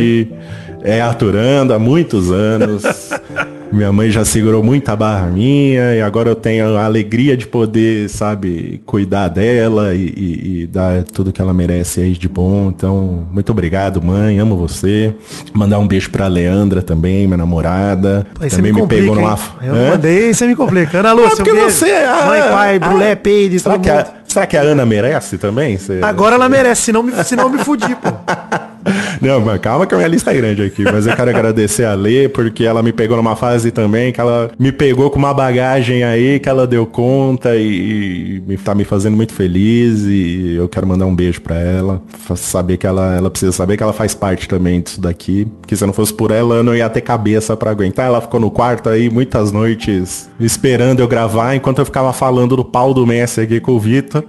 É 0.84 1.02
aturando 1.02 1.74
há 1.74 1.80
muitos 1.80 2.32
anos. 2.32 2.84
Minha 3.72 3.92
mãe 3.94 4.12
já 4.12 4.26
segurou 4.26 4.62
muita 4.62 4.96
barra 4.96 5.28
minha 5.28 5.96
e 5.96 6.02
agora 6.02 6.30
eu 6.30 6.36
tenho 6.36 6.76
a 6.78 6.84
alegria 6.86 7.38
de 7.38 7.48
poder, 7.48 8.10
sabe, 8.10 8.82
cuidar 8.86 9.30
dela 9.30 9.94
e, 9.96 10.08
e- 10.08 10.62
e 10.64 10.68
dar 10.68 11.04
tudo 11.04 11.32
que 11.32 11.42
ela 11.42 11.54
merece 11.54 12.02
aí 12.02 12.12
de 12.12 12.28
bom. 12.28 12.68
Então, 12.68 13.26
muito 13.32 13.52
obrigado, 13.52 14.02
mãe. 14.02 14.40
Amo 14.40 14.58
você. 14.58 15.16
Mandar 15.54 15.80
um 15.80 15.88
beijo 15.88 16.10
pra 16.10 16.28
Leandra 16.28 16.82
também, 16.82 17.26
minha 17.26 17.38
namorada. 17.38 18.28
Também 18.34 18.62
me 18.62 18.74
me, 18.74 18.80
complica, 18.82 19.02
pegou 19.04 19.18
hein? 19.18 19.24
numa. 19.24 19.40
Eu 19.64 19.74
Hã? 19.76 19.90
mandei, 19.92 20.34
você 20.34 20.46
me 20.48 20.56
complica. 20.56 21.00
Ana 21.00 21.14
Lúcia, 21.14 21.34
É 21.34 21.36
porque 21.38 21.52
um 21.54 21.64
você. 21.64 21.92
ah, 21.92 22.26
Mãe, 22.28 22.42
pai, 22.42 22.76
ah, 22.82 22.88
brulé, 22.90 23.16
peide, 23.16 23.60
será 23.60 23.80
que, 23.80 23.90
a, 23.90 24.08
será 24.28 24.46
que 24.48 24.58
a 24.58 24.62
Ana 24.62 24.86
merece 24.86 25.38
também? 25.38 25.78
Você- 25.78 26.00
Agora 26.04 26.36
ela 26.36 26.50
merece, 26.50 26.82
senão, 26.84 27.04
me, 27.04 27.12
senão 27.24 27.46
eu 27.46 27.50
me 27.50 27.60
fudi, 27.64 27.96
pô. 27.96 28.10
Não, 29.22 29.40
mas 29.40 29.60
calma 29.60 29.86
que 29.86 29.94
a 29.94 29.98
minha 29.98 30.10
lista 30.10 30.32
é 30.32 30.36
grande 30.36 30.64
aqui. 30.64 30.84
Mas 30.84 31.06
eu 31.06 31.16
quero 31.16 31.30
agradecer 31.30 31.86
a 31.86 31.94
Lê, 31.94 32.28
porque 32.28 32.64
ela 32.64 32.82
me 32.82 32.92
pegou 32.92 33.18
numa 33.18 33.36
fase 33.36 33.72
também 33.72 34.12
que 34.12 34.20
ela 34.20 34.52
me 34.58 34.72
pegou 34.72 35.10
com 35.10 35.20
uma 35.20 35.34
bagagem 35.34 36.04
aí 36.04 36.40
que 36.40 36.50
ela 36.50 36.66
deu 36.66 36.86
conta 36.86 37.56
e, 37.56 38.38
e 38.38 38.44
me, 38.48 38.58
tá 38.58 38.74
me 38.74 38.84
fazendo 38.84 39.16
muito 39.16 39.34
feliz. 39.34 40.02
E 40.02 40.56
eu 40.56 40.68
quero 40.68 40.88
mandar 40.88 41.06
um 41.06 41.16
beijo 41.16 41.42
pra 41.42 41.56
ela. 41.60 42.02
Saber 42.36 42.78
que 42.78 42.88
ela, 42.88 43.16
ela 43.16 43.30
precisa 43.30 43.52
saber 43.52 43.78
que 43.78 43.84
ela 43.84 43.94
faz 43.94 44.14
parte 44.14 44.48
também 44.48 44.82
disso 44.82 45.00
daqui. 45.00 45.46
Porque 45.62 45.76
se 45.76 45.86
não 45.86 45.94
fosse 45.94 46.14
por 46.14 46.32
ela, 46.32 46.56
eu 46.56 46.64
não 46.64 46.76
ia 46.76 46.90
ter 46.90 47.02
cabeça 47.02 47.56
pra 47.56 47.72
aguentar. 47.72 48.06
Ela 48.06 48.22
ficou 48.22 48.40
no 48.40 48.50
quarto 48.50 48.90
aí 48.90 49.10
muitas 49.10 49.52
noites 49.52 50.30
esperando 50.40 51.00
eu 51.00 51.08
gravar, 51.08 51.56
enquanto 51.56 51.80
eu 51.80 51.86
ficava 51.86 52.12
falando 52.14 52.56
do 52.56 52.66
pau 52.66 52.94
do 52.94 53.06
Messi 53.06 53.42
aqui 53.42 53.60
com 53.60 53.74
o 53.74 53.80
Vitor. 53.80 54.24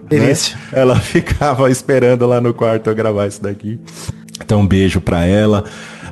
né? 0.72 0.80
Ela 0.80 0.96
ficava 1.00 1.70
esperando 1.70 2.26
lá 2.26 2.40
no 2.40 2.52
quarto 2.52 2.88
eu 2.90 2.94
gravar 2.94 3.26
isso 3.26 3.42
daqui. 3.42 3.78
Então 4.44 4.60
um 4.60 4.66
beijo 4.66 5.00
pra 5.00 5.24
ela. 5.24 5.64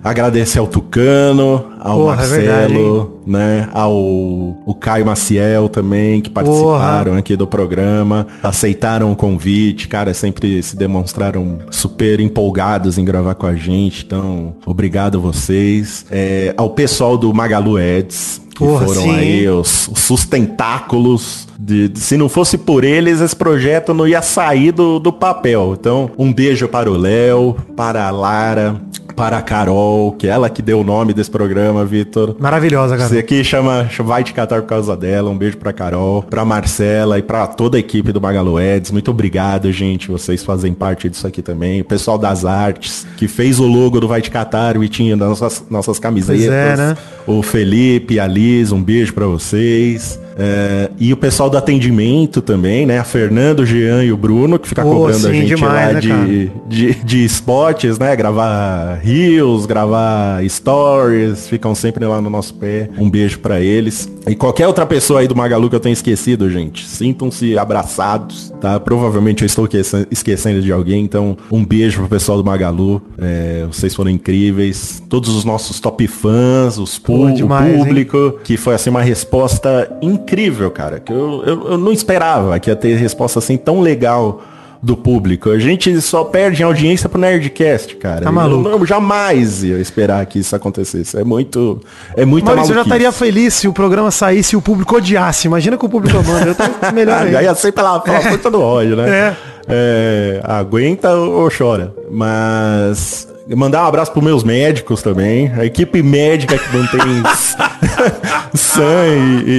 Agradecer 0.02 0.58
ao 0.58 0.66
Tucano, 0.66 1.62
ao 1.78 1.98
Porra, 1.98 2.24
é 2.24 2.26
verdade, 2.26 2.72
Marcelo, 2.72 3.20
né? 3.26 3.68
Ao 3.70 3.92
o 3.94 4.74
Caio 4.80 5.04
Maciel 5.04 5.68
também, 5.68 6.22
que 6.22 6.30
participaram 6.30 7.16
aqui 7.16 7.36
do 7.36 7.46
programa, 7.46 8.26
aceitaram 8.42 9.12
o 9.12 9.16
convite, 9.16 9.88
cara, 9.88 10.14
sempre 10.14 10.62
se 10.62 10.74
demonstraram 10.74 11.58
super 11.70 12.18
empolgados 12.18 12.96
em 12.96 13.04
gravar 13.04 13.34
com 13.34 13.46
a 13.46 13.54
gente. 13.54 14.04
Então, 14.06 14.54
obrigado 14.64 15.18
a 15.18 15.20
vocês. 15.20 16.06
É, 16.10 16.54
ao 16.56 16.70
pessoal 16.70 17.18
do 17.18 17.34
Magalu 17.34 17.78
Eds, 17.78 18.40
Porra, 18.60 18.86
foram 18.86 19.02
sim. 19.02 19.14
aí 19.14 19.48
os, 19.48 19.88
os 19.88 19.98
sustentáculos. 19.98 21.48
De, 21.58 21.88
de- 21.88 22.00
se 22.00 22.16
não 22.16 22.28
fosse 22.28 22.56
por 22.56 22.84
eles, 22.84 23.20
esse 23.20 23.34
projeto 23.36 23.92
não 23.92 24.06
ia 24.06 24.22
sair 24.22 24.72
do, 24.72 24.98
do 24.98 25.12
papel. 25.12 25.76
Então, 25.78 26.10
um 26.16 26.32
beijo 26.32 26.68
para 26.68 26.90
o 26.90 26.96
Léo, 26.96 27.56
para 27.76 28.06
a 28.06 28.10
Lara, 28.10 28.80
para 29.14 29.38
a 29.38 29.42
Carol, 29.42 30.12
que 30.12 30.26
é 30.26 30.30
ela 30.30 30.48
que 30.48 30.62
deu 30.62 30.80
o 30.80 30.84
nome 30.84 31.12
desse 31.12 31.30
programa, 31.30 31.84
Vitor. 31.84 32.36
Maravilhosa, 32.38 32.96
cara. 32.96 33.08
Você 33.08 33.18
aqui 33.18 33.42
chama, 33.44 33.88
vai 34.04 34.24
te 34.24 34.32
catar 34.32 34.62
por 34.62 34.68
causa 34.68 34.96
dela. 34.96 35.30
Um 35.30 35.36
beijo 35.36 35.56
pra 35.56 35.72
Carol, 35.72 36.22
pra 36.22 36.44
Marcela 36.44 37.18
e 37.18 37.22
pra 37.22 37.46
toda 37.46 37.76
a 37.76 37.80
equipe 37.80 38.12
do 38.12 38.20
Magalu 38.20 38.60
Eds. 38.60 38.90
Muito 38.90 39.10
obrigado, 39.10 39.70
gente. 39.72 40.10
Vocês 40.10 40.44
fazem 40.44 40.72
parte 40.72 41.08
disso 41.08 41.26
aqui 41.26 41.42
também. 41.42 41.80
O 41.80 41.84
pessoal 41.84 42.18
das 42.18 42.44
artes, 42.44 43.06
que 43.16 43.28
fez 43.28 43.60
o 43.60 43.66
logo 43.66 44.00
do 44.00 44.08
Vai 44.08 44.20
Te 44.20 44.30
Catar, 44.30 44.76
o 44.76 44.84
Itinho 44.84 45.16
das 45.16 45.28
nossas, 45.28 45.64
nossas 45.68 45.98
camisetas. 45.98 46.46
Pois 46.46 46.52
é, 46.52 46.76
né? 46.76 46.96
O 47.26 47.42
Felipe, 47.42 48.18
a 48.18 48.26
Liz, 48.26 48.72
um 48.72 48.82
beijo 48.82 49.12
pra 49.12 49.26
vocês. 49.26 50.18
É, 50.42 50.90
e 50.98 51.12
o 51.12 51.18
pessoal 51.18 51.50
do 51.50 51.58
atendimento 51.58 52.40
também, 52.40 52.86
né? 52.86 52.98
A 52.98 53.04
Fernando, 53.04 53.60
o 53.60 53.66
Jean 53.66 54.02
e 54.02 54.10
o 54.10 54.16
Bruno, 54.16 54.58
que 54.58 54.66
fica 54.66 54.82
Pô, 54.82 54.90
cobrando 54.90 55.26
a 55.26 55.30
sim, 55.30 55.40
gente 55.42 55.54
demais, 55.54 55.88
lá 55.88 55.92
né, 55.92 56.00
de, 56.00 56.50
de, 56.66 56.94
de 57.04 57.24
spots, 57.26 57.98
né? 57.98 58.16
Gravar 58.16 58.98
reels, 59.02 59.66
gravar 59.66 60.42
stories, 60.48 61.46
ficam 61.46 61.74
sempre 61.74 62.06
lá 62.06 62.22
no 62.22 62.30
nosso 62.30 62.54
pé. 62.54 62.88
Um 62.96 63.10
beijo 63.10 63.38
pra 63.40 63.60
eles. 63.60 64.10
E 64.30 64.36
qualquer 64.36 64.66
outra 64.66 64.86
pessoa 64.86 65.20
aí 65.20 65.26
do 65.28 65.34
Magalu 65.34 65.68
que 65.68 65.74
eu 65.76 65.80
tenha 65.80 65.92
esquecido, 65.92 66.48
gente, 66.48 66.86
sintam-se 66.86 67.58
abraçados, 67.58 68.52
tá? 68.60 68.78
Provavelmente 68.78 69.42
eu 69.42 69.46
estou 69.46 69.64
esquece- 69.64 70.06
esquecendo 70.10 70.62
de 70.62 70.70
alguém, 70.70 71.04
então 71.04 71.36
um 71.50 71.64
beijo 71.64 71.98
pro 72.00 72.08
pessoal 72.08 72.38
do 72.38 72.44
Magalu. 72.44 73.02
É, 73.18 73.66
vocês 73.66 73.94
foram 73.94 74.10
incríveis. 74.10 75.02
Todos 75.08 75.34
os 75.34 75.44
nossos 75.44 75.80
top 75.80 76.06
fãs, 76.06 76.78
os 76.78 76.98
Pô, 76.98 77.30
demais, 77.32 77.72
o 77.72 77.78
hein? 77.78 77.84
público, 77.84 78.38
que 78.44 78.56
foi 78.56 78.74
assim 78.74 78.90
uma 78.90 79.02
resposta 79.02 79.90
incrível 80.00 80.20
incrível, 80.30 80.70
cara. 80.70 81.00
Que 81.00 81.12
eu, 81.12 81.42
eu, 81.44 81.70
eu 81.72 81.78
não 81.78 81.92
esperava 81.92 82.58
que 82.58 82.70
ia 82.70 82.76
ter 82.76 82.94
resposta 82.96 83.38
assim 83.38 83.56
tão 83.56 83.80
legal 83.80 84.42
do 84.82 84.96
público. 84.96 85.50
A 85.50 85.58
gente 85.58 86.00
só 86.00 86.24
perde 86.24 86.62
audiência 86.62 87.08
pro 87.08 87.20
Nerdcast, 87.20 87.96
cara. 87.96 88.22
Tá 88.22 88.32
maluco. 88.32 88.68
Eu, 88.68 88.78
não- 88.78 88.86
jamais 88.86 89.62
ia 89.62 89.78
esperar 89.78 90.24
que 90.26 90.38
isso 90.38 90.56
acontecesse. 90.56 91.18
É 91.18 91.24
muito. 91.24 91.80
É 92.16 92.24
muito 92.24 92.44
Maurício, 92.46 92.70
eu 92.72 92.76
já 92.76 92.82
estaria 92.82 93.12
feliz 93.12 93.54
se 93.54 93.68
o 93.68 93.72
programa 93.72 94.10
saísse 94.10 94.54
e 94.54 94.56
o 94.56 94.62
público 94.62 94.96
odiasse. 94.96 95.46
Imagina 95.46 95.76
que 95.76 95.84
o 95.84 95.88
público 95.88 96.16
amando. 96.16 96.48
Eu 96.48 96.54
tô 96.54 96.64
melhor 96.94 97.28
Já 97.28 97.38
aí. 97.40 97.44
ia 97.44 97.54
ser 97.54 97.72
pela, 97.72 98.00
pela 98.00 98.20
força 98.20 98.50
do 98.50 98.60
ódio, 98.60 98.96
né? 98.96 99.08
É. 99.10 99.36
É, 99.72 100.40
aguenta 100.42 101.12
ou 101.14 101.50
chora. 101.56 101.94
Mas 102.10 103.28
mandar 103.56 103.84
um 103.84 103.86
abraço 103.88 104.12
pros 104.12 104.24
meus 104.24 104.44
médicos 104.44 105.02
também. 105.02 105.50
A 105.52 105.64
equipe 105.64 106.02
médica 106.02 106.56
que 106.58 106.76
mantém 106.76 107.00
sã 108.54 109.04
e, 109.06 109.50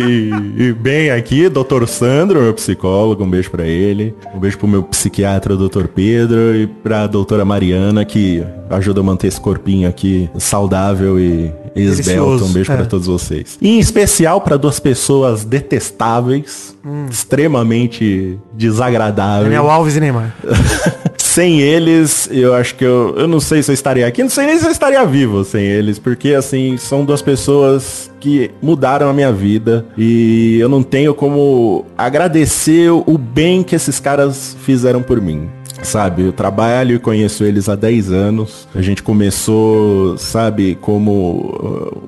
e- 0.58 0.64
e 0.70 0.74
bem 0.74 1.12
aqui. 1.12 1.50
Doutor 1.50 1.88
Sandro, 1.88 2.42
meu 2.42 2.54
psicólogo, 2.54 3.24
um 3.24 3.30
beijo 3.30 3.50
pra 3.52 3.66
ele. 3.66 4.14
Um 4.34 4.40
beijo 4.40 4.58
pro 4.58 4.68
meu 4.68 4.84
psiquiatra, 4.84 5.56
doutor 5.56 5.88
Pedro. 5.88 6.56
E 6.56 6.68
pra 6.68 7.08
doutora 7.08 7.44
Mariana, 7.46 8.04
que 8.06 8.44
ajuda 8.70 9.02
a 9.02 9.04
manter 9.04 9.28
esse 9.28 9.40
corpinho 9.42 9.88
aqui 9.90 10.30
saudável 10.38 11.20
e 11.20 11.52
esbelto. 11.76 12.02
Delicioso, 12.04 12.46
Um 12.46 12.54
beijo 12.54 12.72
é. 12.72 12.76
pra 12.78 12.86
todos 12.86 13.08
vocês. 13.08 13.58
E 13.62 13.70
em 13.70 13.80
especial 13.80 14.42
para 14.42 14.58
duas 14.58 14.80
pessoas 14.80 15.44
detestáveis, 15.46 16.76
extremamente 17.10 18.38
desagradáveis. 18.54 19.44
Daniel 19.46 19.70
Alves 19.70 19.96
e 19.96 20.00
Neymar. 20.00 20.36
Sem 21.32 21.62
eles, 21.62 22.28
eu 22.30 22.54
acho 22.54 22.76
que 22.76 22.84
eu, 22.84 23.16
eu 23.18 23.26
não 23.26 23.40
sei 23.40 23.64
se 23.64 23.72
eu 23.72 23.74
estaria 23.74 24.06
aqui, 24.06 24.22
não 24.22 24.30
sei 24.30 24.48
nem 24.48 24.60
se 24.60 24.66
eu 24.66 24.70
estaria 24.70 25.06
vivo 25.06 25.46
sem 25.46 25.64
eles, 25.64 25.98
porque 25.98 26.34
assim, 26.34 26.76
são 26.76 27.06
duas 27.06 27.22
pessoas 27.22 28.12
que 28.20 28.52
mudaram 28.62 29.10
a 29.10 29.14
minha 29.14 29.32
vida 29.32 29.86
e 29.98 30.58
eu 30.60 30.68
não 30.68 30.84
tenho 30.84 31.16
como 31.16 31.86
agradecer 31.98 32.90
o 32.92 33.18
bem 33.18 33.64
que 33.64 33.74
esses 33.74 33.98
caras 33.98 34.58
fizeram 34.66 35.02
por 35.02 35.22
mim. 35.22 35.50
Sabe, 35.82 36.24
eu 36.24 36.34
trabalho 36.34 36.98
e 36.98 37.00
conheço 37.00 37.46
eles 37.46 37.70
há 37.70 37.76
10 37.76 38.12
anos. 38.12 38.68
A 38.76 38.82
gente 38.82 39.02
começou, 39.02 40.18
sabe, 40.18 40.78
como 40.82 41.12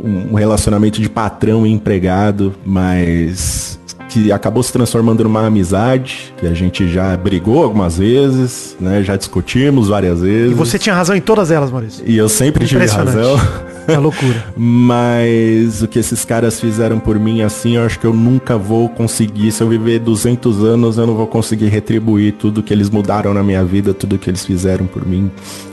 uh, 0.04 0.06
um 0.06 0.34
relacionamento 0.34 1.02
de 1.02 1.10
patrão 1.10 1.66
e 1.66 1.72
empregado, 1.72 2.54
mas 2.66 3.80
que 4.14 4.32
acabou 4.32 4.62
se 4.62 4.72
transformando 4.72 5.24
numa 5.24 5.48
amizade, 5.48 6.32
que 6.38 6.46
a 6.46 6.54
gente 6.54 6.88
já 6.88 7.18
brigou 7.18 7.64
algumas 7.64 7.98
vezes, 7.98 8.78
né? 8.80 9.02
Já 9.02 9.16
discutimos 9.16 9.88
várias 9.88 10.22
vezes. 10.22 10.52
E 10.52 10.54
você 10.54 10.78
tinha 10.78 10.94
razão 10.94 11.16
em 11.16 11.22
todas 11.22 11.50
elas, 11.50 11.72
Maurício. 11.72 12.04
E 12.06 12.16
eu 12.16 12.30
sempre 12.30 12.66
tive 12.66 12.86
razão. 12.86 13.36
É 13.86 13.98
loucura. 13.98 14.46
Mas 14.56 15.82
o 15.82 15.90
que 15.90 16.00
esses 16.00 16.24
caras 16.24 16.58
fizeram 16.58 17.00
por 17.00 17.20
mim, 17.20 17.42
assim, 17.42 17.76
eu 17.76 17.86
acho 17.86 18.00
que 18.00 18.06
eu 18.06 18.14
nunca 18.14 18.58
vou 18.58 18.88
conseguir. 18.88 19.52
Se 19.52 19.62
eu 19.62 19.68
viver 19.68 20.00
200 20.00 20.64
anos, 20.64 20.98
eu 20.98 21.06
não 21.06 21.16
vou 21.16 21.28
conseguir 21.28 21.68
retribuir 21.68 22.32
tudo 22.34 22.64
que 22.64 22.74
eles 22.74 22.90
mudaram 22.90 23.34
na 23.34 23.44
minha 23.44 23.62
vida, 23.62 23.94
tudo 23.94 24.18
que 24.18 24.30
eles 24.30 24.46
fizeram 24.46 24.86
por 24.86 25.06
mim. 25.06 25.30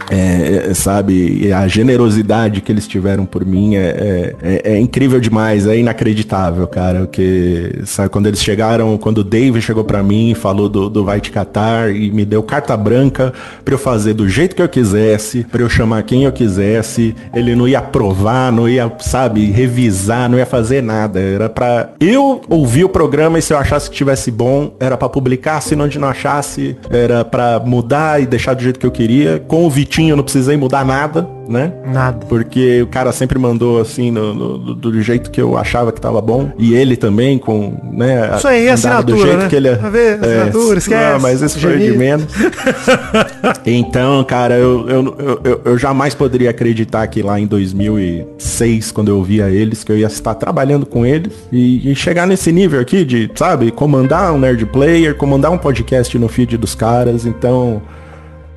É, 0.08 0.70
é, 0.70 0.74
sabe? 0.74 1.52
A 1.52 1.66
generosidade 1.68 2.60
que 2.60 2.72
eles 2.72 2.86
tiveram 2.88 3.24
por 3.26 3.44
mim 3.44 3.76
é, 3.76 4.34
é, 4.42 4.72
é- 4.72 4.78
incrível 4.80 5.20
demais, 5.20 5.66
é 5.66 5.76
inacreditável, 5.76 6.66
cara. 6.66 7.06
Que, 7.06 7.80
sabe, 7.84 8.08
quando 8.08 8.26
eles 8.26 8.42
chegaram, 8.42 8.96
quando 8.96 9.18
o 9.18 9.24
Dave 9.24 9.60
chegou 9.60 9.84
pra 9.84 10.02
mim 10.02 10.30
e 10.30 10.34
falou 10.34 10.68
do, 10.68 10.88
do 10.88 11.04
Vai 11.04 11.20
Te 11.20 11.30
Catar 11.30 11.94
e 11.94 12.10
me 12.10 12.24
deu 12.24 12.42
carta 12.42 12.76
branca 12.76 13.32
pra 13.64 13.74
eu 13.74 13.78
fazer 13.78 14.14
do 14.14 14.28
jeito 14.28 14.56
que 14.56 14.62
eu 14.62 14.68
quisesse, 14.68 15.44
pra 15.44 15.62
eu 15.62 15.68
chamar 15.68 16.02
quem 16.02 16.24
eu 16.24 16.32
quisesse, 16.32 17.14
ele 17.34 17.54
não 17.54 17.68
ia 17.68 17.78
aprovar, 17.78 18.50
não 18.50 18.68
ia, 18.68 18.90
sabe, 19.00 19.44
revisar, 19.50 20.28
não 20.28 20.38
ia 20.38 20.46
fazer 20.46 20.82
nada. 20.82 21.20
Era 21.20 21.48
pra 21.48 21.90
eu 22.00 22.40
ouvir 22.48 22.84
o 22.84 22.88
programa 22.88 23.38
e 23.38 23.42
se 23.42 23.52
eu 23.52 23.58
achasse 23.58 23.90
que 23.90 23.96
tivesse 23.96 24.30
bom, 24.30 24.74
era 24.80 24.96
pra 24.96 25.08
publicar, 25.08 25.60
se 25.60 25.76
não 25.76 25.90
não 25.90 26.08
achasse, 26.08 26.76
era 26.88 27.24
pra 27.24 27.60
mudar 27.64 28.22
e 28.22 28.26
deixar 28.26 28.54
do 28.54 28.62
jeito 28.62 28.78
que 28.78 28.86
eu 28.86 28.90
queria. 28.90 29.42
Com 29.46 29.66
o 29.66 29.70
eu 29.98 30.16
não 30.16 30.22
precisei 30.22 30.56
mudar 30.56 30.84
nada, 30.84 31.28
né? 31.48 31.72
Nada. 31.92 32.24
Porque 32.26 32.80
o 32.82 32.86
cara 32.86 33.10
sempre 33.12 33.38
mandou 33.38 33.80
assim, 33.80 34.10
no- 34.10 34.32
no- 34.32 34.58
do, 34.58 34.74
do 34.74 35.02
jeito 35.02 35.30
que 35.30 35.40
eu 35.40 35.58
achava 35.58 35.90
que 35.90 36.00
tava 36.00 36.20
bom. 36.20 36.52
E 36.58 36.74
ele 36.74 36.96
também, 36.96 37.38
com, 37.38 37.76
né? 37.92 38.30
Isso 38.36 38.46
aí, 38.46 38.68
andava 38.68 39.02
do 39.02 39.12
assinatura, 39.14 39.18
jeito 39.26 39.42
né? 39.42 39.48
que 39.48 39.56
ele 39.56 39.68
é. 39.68 39.74
Vai 39.74 39.90
ver, 39.90 40.14
assinatura, 40.24 40.78
esquece, 40.78 41.12
Não, 41.12 41.20
mas 41.20 41.42
isso 41.42 41.58
foi 41.58 41.78
de 41.78 41.90
menos. 41.98 42.26
então, 43.66 44.22
cara, 44.24 44.54
eu, 44.56 44.88
eu, 44.88 45.16
eu, 45.18 45.40
eu- 45.44 45.60
eu 45.64 45.78
jamais 45.78 46.14
poderia 46.14 46.50
acreditar 46.50 47.06
que 47.08 47.22
lá 47.22 47.38
em 47.40 47.46
2006, 47.46 48.92
quando 48.92 49.08
eu 49.08 49.22
via 49.22 49.50
eles, 49.50 49.82
que 49.84 49.92
eu 49.92 49.98
ia 49.98 50.06
estar 50.06 50.34
trabalhando 50.34 50.86
com 50.86 51.04
eles 51.04 51.32
e, 51.50 51.90
e 51.90 51.94
chegar 51.94 52.26
nesse 52.26 52.52
nível 52.52 52.80
aqui 52.80 53.04
de, 53.04 53.30
sabe, 53.34 53.70
comandar 53.70 54.32
um 54.32 54.38
Nerd 54.38 54.64
Player, 54.66 55.14
comandar 55.16 55.50
um 55.50 55.58
podcast 55.58 56.16
no 56.18 56.28
feed 56.28 56.56
dos 56.56 56.74
caras. 56.74 57.26
Então, 57.26 57.82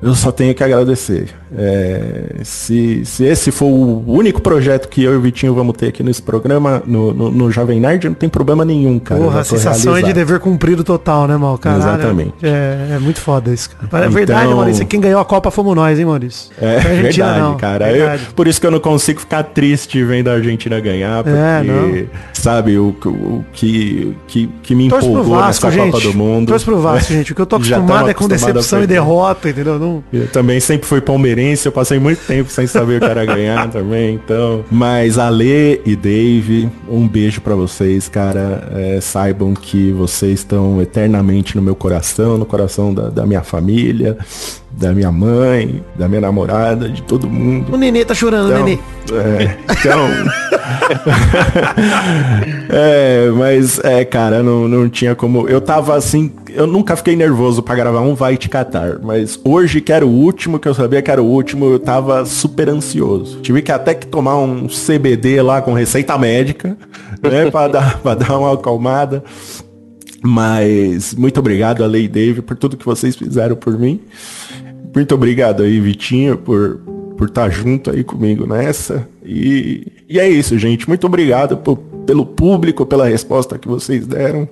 eu 0.04 0.14
só 0.14 0.30
tenho 0.30 0.54
que 0.54 0.62
agradecer. 0.62 1.34
É, 1.56 2.36
se, 2.42 3.04
se 3.04 3.24
esse 3.24 3.50
for 3.50 3.66
o 3.66 4.04
único 4.06 4.40
projeto 4.42 4.88
que 4.88 5.02
eu 5.02 5.12
e 5.14 5.16
o 5.16 5.20
Vitinho 5.20 5.54
vamos 5.54 5.76
ter 5.76 5.88
aqui 5.88 6.02
nesse 6.02 6.22
programa, 6.22 6.82
no, 6.86 7.12
no, 7.14 7.30
no 7.30 7.50
Jovem 7.50 7.80
Nerd, 7.80 8.06
não 8.08 8.14
tem 8.14 8.28
problema 8.28 8.64
nenhum, 8.64 8.98
cara. 8.98 9.20
Eu 9.20 9.24
Porra, 9.26 9.40
a 9.40 9.44
sensação 9.44 9.92
é 9.92 10.00
de 10.00 10.06
realizado. 10.06 10.14
dever 10.14 10.40
cumprido 10.40 10.82
total, 10.84 11.26
né, 11.28 11.36
mal? 11.36 11.56
Caralho, 11.58 11.82
Exatamente. 11.82 12.34
É, 12.42 12.88
é 12.96 12.98
muito 12.98 13.20
foda 13.20 13.52
isso, 13.52 13.70
cara. 13.70 13.82
É 13.82 14.06
Então- 14.06 14.10
verdade, 14.12 14.48
Maurício. 14.54 14.86
Quem 14.86 15.00
ganhou 15.00 15.20
a 15.20 15.24
Copa 15.24 15.50
fomos 15.50 15.74
nós, 15.76 15.98
hein, 15.98 16.04
Maurício? 16.04 16.50
É 16.60 16.78
verdade, 16.78 17.40
não. 17.40 17.56
cara. 17.56 17.88
Eu- 17.90 17.94
Verdade. 18.08 18.28
por 18.34 18.46
isso 18.48 18.60
que 18.60 18.66
eu 18.66 18.70
não 18.70 18.80
consigo 18.80 19.20
ficar 19.20 19.42
triste 19.44 20.02
vendo 20.04 20.28
a 20.28 20.32
Argentina 20.34 20.78
ganhar, 20.80 21.22
porque, 21.22 21.38
É, 21.38 21.62
não. 21.62 22.06
sabe, 22.32 22.76
o, 22.78 22.88
o 23.04 23.44
que, 23.52 24.14
que, 24.26 24.48
que 24.62 24.74
me 24.74 24.88
Torce 24.88 25.06
empolgou 25.08 25.36
Vasco, 25.36 25.66
nessa 25.66 25.70
gente. 25.78 25.92
Copa 25.92 26.02
do 26.04 26.14
Mundo. 26.14 26.48
Torce 26.48 26.64
pro 26.64 26.80
Vasco, 26.80 27.12
gente. 27.12 27.32
O 27.32 27.34
que 27.34 27.40
eu 27.40 27.46
tô 27.46 27.58
Já 27.62 27.76
acostumado 27.76 27.98
tamo 28.00 28.10
é 28.10 28.14
com 28.14 28.24
acostumado 28.24 28.54
decepção 28.54 28.82
e 28.82 28.86
derrota, 28.86 29.48
entendeu? 29.48 29.78
Não... 29.78 30.04
Eu 30.12 30.26
também 30.28 30.58
sempre 30.60 30.86
fui 30.86 31.00
palmeirense, 31.00 31.43
eu 31.64 31.72
passei 31.72 31.98
muito 31.98 32.26
tempo 32.26 32.50
sem 32.50 32.66
saber 32.66 32.96
o 32.96 33.00
que 33.00 33.06
era 33.06 33.24
ganhar 33.24 33.70
também, 33.70 34.14
então. 34.14 34.64
Mas 34.70 35.18
Ale 35.18 35.80
e 35.84 35.94
Dave, 35.94 36.70
um 36.88 37.06
beijo 37.06 37.40
pra 37.40 37.54
vocês, 37.54 38.08
cara. 38.08 38.68
É, 38.74 39.00
saibam 39.00 39.54
que 39.54 39.92
vocês 39.92 40.40
estão 40.40 40.80
eternamente 40.80 41.56
no 41.56 41.62
meu 41.62 41.74
coração, 41.74 42.38
no 42.38 42.46
coração 42.46 42.94
da, 42.94 43.08
da 43.08 43.26
minha 43.26 43.42
família, 43.42 44.16
da 44.76 44.92
minha 44.92 45.10
mãe, 45.12 45.82
da 45.96 46.08
minha 46.08 46.20
namorada, 46.20 46.88
de 46.88 47.02
todo 47.02 47.28
mundo. 47.28 47.72
O 47.72 47.76
Nenê 47.76 48.04
tá 48.04 48.14
chorando, 48.14 48.50
Então, 48.52 48.64
Nenê. 48.64 48.78
é, 49.12 49.56
então. 49.70 50.00
é, 52.68 53.30
mas 53.36 53.78
é, 53.84 54.04
cara, 54.04 54.42
não, 54.42 54.68
não 54.68 54.88
tinha 54.88 55.14
como. 55.14 55.48
Eu 55.48 55.60
tava 55.60 55.94
assim, 55.94 56.32
eu 56.48 56.66
nunca 56.66 56.96
fiquei 56.96 57.16
nervoso 57.16 57.62
pra 57.62 57.74
gravar 57.74 58.00
um 58.00 58.14
Vai 58.14 58.36
Te 58.36 58.48
Catar, 58.48 58.98
mas 59.02 59.38
hoje 59.44 59.80
que 59.80 59.92
era 59.92 60.04
o 60.04 60.10
último, 60.10 60.58
que 60.58 60.68
eu 60.68 60.74
sabia 60.74 61.02
que 61.02 61.10
era 61.10 61.22
o 61.22 61.26
último, 61.26 61.66
eu 61.66 61.78
tava 61.78 62.24
super 62.24 62.68
ansioso. 62.68 63.40
Tive 63.40 63.62
que 63.62 63.72
até 63.72 63.94
que 63.94 64.06
tomar 64.06 64.36
um 64.38 64.66
CBD 64.66 65.40
lá 65.40 65.62
com 65.62 65.72
receita 65.72 66.16
médica, 66.18 66.76
né, 67.22 67.50
pra 67.50 67.68
dar, 67.72 67.98
pra 68.00 68.14
dar 68.14 68.38
uma 68.38 68.54
acalmada. 68.54 69.22
Mas 70.26 71.14
muito 71.14 71.38
obrigado 71.38 71.84
a 71.84 71.86
Lei 71.86 72.08
Dave 72.08 72.40
por 72.40 72.56
tudo 72.56 72.78
que 72.78 72.86
vocês 72.86 73.14
fizeram 73.14 73.54
por 73.56 73.78
mim. 73.78 74.00
Muito 74.94 75.14
obrigado 75.14 75.62
aí, 75.62 75.80
Vitinho, 75.80 76.36
por 76.38 76.80
por 77.16 77.28
estar 77.28 77.48
junto 77.48 77.92
aí 77.92 78.02
comigo 78.02 78.44
nessa. 78.44 79.06
E, 79.24 79.86
e 80.08 80.18
é 80.18 80.28
isso, 80.28 80.58
gente. 80.58 80.88
Muito 80.88 81.06
obrigado 81.06 81.56
por- 81.56 81.76
pelo 81.76 82.26
público, 82.26 82.84
pela 82.84 83.06
resposta 83.08 83.56
que 83.56 83.68
vocês 83.68 84.04
deram. 84.04 84.48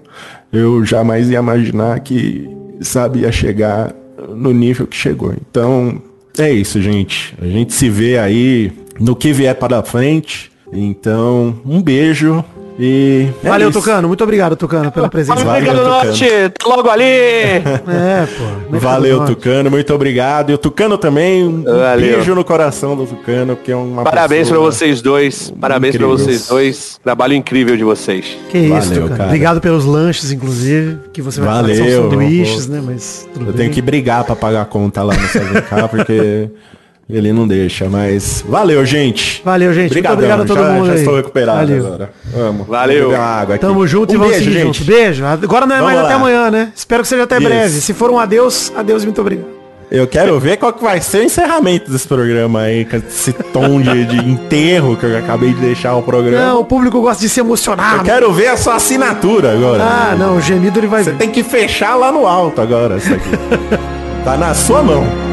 Eu 0.53 0.85
jamais 0.85 1.29
ia 1.29 1.41
imaginar 1.41 1.99
que, 1.99 2.49
sabe, 2.81 3.21
ia 3.23 3.33
chegar 3.33 3.93
no 4.33 4.53
nível 4.53 4.87
que 4.87 4.95
chegou. 4.97 5.35
Então, 5.51 6.01
é 6.39 6.53
isso, 6.53 6.81
gente. 6.81 7.35
A 7.43 7.47
gente 7.49 7.73
se 7.75 7.91
vê 7.91 8.17
aí 8.17 8.71
no 9.01 9.17
que 9.17 9.33
vier 9.33 9.57
para 9.57 9.83
frente. 9.83 10.53
Então, 10.73 11.57
um 11.67 11.83
beijo 11.83 12.45
e 12.79 13.29
é 13.45 13.49
Valeu, 13.49 13.69
isso. 13.71 13.79
Tucano. 13.79 14.09
Muito 14.09 14.25
obrigado, 14.25 14.57
Tucano, 14.57 14.91
pela 14.91 15.09
presença. 15.09 15.45
Valeu, 15.45 15.51
América 15.51 15.75
do. 15.75 15.89
Norte, 15.89 16.25
tá 16.59 16.69
logo 16.69 16.89
ali. 16.89 17.05
É, 17.05 18.27
pô. 18.71 18.79
Valeu. 18.79 19.25
Tucano, 19.25 19.71
muito 19.71 19.93
obrigado. 19.95 20.51
E 20.51 20.55
o 20.55 20.59
Tucano 20.59 20.97
também, 20.99 21.45
um 21.47 21.63
Valeu. 21.63 22.17
beijo 22.17 22.35
no 22.35 22.45
coração 22.45 22.97
do 22.97 23.07
Tucano, 23.07 23.57
que 23.57 23.71
é 23.71 23.77
uma 23.77 24.03
Parabéns 24.03 24.49
pra 24.49 24.57
pessoa- 24.57 24.73
vocês 24.73 25.03
dois. 25.03 25.53
Parabéns 25.61 25.97
pra 25.97 26.07
Incrível. 26.07 26.25
vocês 26.27 26.49
dois. 26.49 26.99
Trabalho 27.03 27.35
incrível 27.35 27.77
de 27.77 27.85
vocês. 27.85 28.37
Que 28.51 28.59
isso, 28.59 28.69
Valeu, 28.71 28.93
Tucano. 29.03 29.09
cara. 29.17 29.25
Obrigado 29.25 29.61
pelos 29.61 29.85
lanches, 29.85 30.33
inclusive, 30.33 30.99
que 31.13 31.21
você 31.23 31.41
vai 31.41 31.49
falar 31.55 31.69
que 31.69 31.75
Valeu, 31.79 31.93
são 32.03 32.11
sanduíches, 32.11 32.67
né? 32.69 32.83
Mas 32.85 33.29
tudo 33.33 33.43
Eu 33.43 33.47
bem. 33.49 33.57
tenho 33.57 33.71
que 33.73 33.83
brigar 33.83 34.25
pra 34.25 34.35
pagar 34.35 34.63
a 34.63 34.65
conta 34.65 35.03
lá 35.03 35.15
no 35.15 35.21
7K, 35.29 35.89
porque 35.89 36.51
ele 37.17 37.33
não 37.33 37.47
deixa, 37.47 37.89
mas 37.89 38.45
valeu, 38.49 38.85
gente. 38.87 39.43
Valeu, 39.45 39.73
gente. 39.75 39.93
Muito 39.93 40.13
obrigado 40.13 40.43
a 40.43 40.45
todo 40.45 40.61
já, 40.61 40.71
mundo 40.71 40.87
Já 40.87 40.93
aí. 40.93 40.99
estou 40.99 41.17
recuperado 41.17 41.59
Valeu. 41.59 41.87
agora. 41.87 42.11
Amo. 42.37 42.65
Valeu. 42.65 43.01
Vou 43.01 43.11
beber 43.11 43.21
uma 43.21 43.27
água 43.29 43.55
aqui. 43.55 43.67
Tamo 43.67 43.87
junto 43.87 44.13
um 44.13 44.15
e 44.15 44.19
vamos 44.19 44.33
beijo, 44.33 44.45
seguir 44.51 44.59
gente. 44.61 44.79
junto. 44.79 44.91
Beijo. 44.91 45.25
Agora 45.25 45.67
não 45.67 45.75
é 45.77 45.79
Vamos 45.79 45.93
mais 45.93 46.03
lá. 46.03 46.09
até 46.09 46.15
amanhã, 46.15 46.51
né? 46.51 46.73
Espero 46.75 47.03
que 47.03 47.09
seja 47.09 47.25
até 47.25 47.37
Isso. 47.39 47.45
breve. 47.49 47.81
Se 47.81 47.93
for 47.93 48.11
um 48.11 48.19
adeus, 48.19 48.73
adeus 48.77 49.03
e 49.03 49.07
muito 49.07 49.21
obrigado. 49.21 49.63
Eu 49.91 50.07
quero 50.07 50.41
ver 50.41 50.57
qual 50.57 50.73
que 50.73 50.83
vai 50.83 51.03
ser 51.03 51.19
o 51.19 51.23
encerramento 51.23 51.93
desse 51.93 52.09
programa 52.09 52.63
aí, 52.63 52.87
com 52.87 52.97
esse 52.97 53.31
tom 53.53 53.79
de, 53.79 54.07
de 54.07 54.17
enterro 54.27 54.97
que 54.97 55.05
eu 55.05 55.19
acabei 55.19 55.53
de 55.53 55.61
deixar 55.61 55.95
o 55.97 56.03
programa. 56.03 56.47
Não, 56.47 56.61
o 56.61 56.65
público 56.65 56.99
gosta 57.03 57.21
de 57.21 57.29
se 57.29 57.41
emocionar. 57.41 57.99
Eu 57.99 58.03
quero 58.03 58.33
ver 58.33 58.47
a 58.47 58.57
sua 58.57 58.77
assinatura 58.77 59.53
agora. 59.53 59.83
Ah, 59.85 60.17
não, 60.19 60.39
o 60.39 60.41
gemido 60.41 60.79
ele 60.81 60.87
vai 60.87 61.05
Você 61.05 61.13
tem 61.13 61.29
que 61.29 61.43
fechar 61.43 61.95
lá 61.95 62.11
no 62.11 62.27
alto 62.27 62.63
agora, 62.63 62.97
isso 62.97 63.13
aqui. 63.13 63.29
tá 64.25 64.39
na 64.39 64.55
sua 64.55 64.83
mão. 64.83 65.32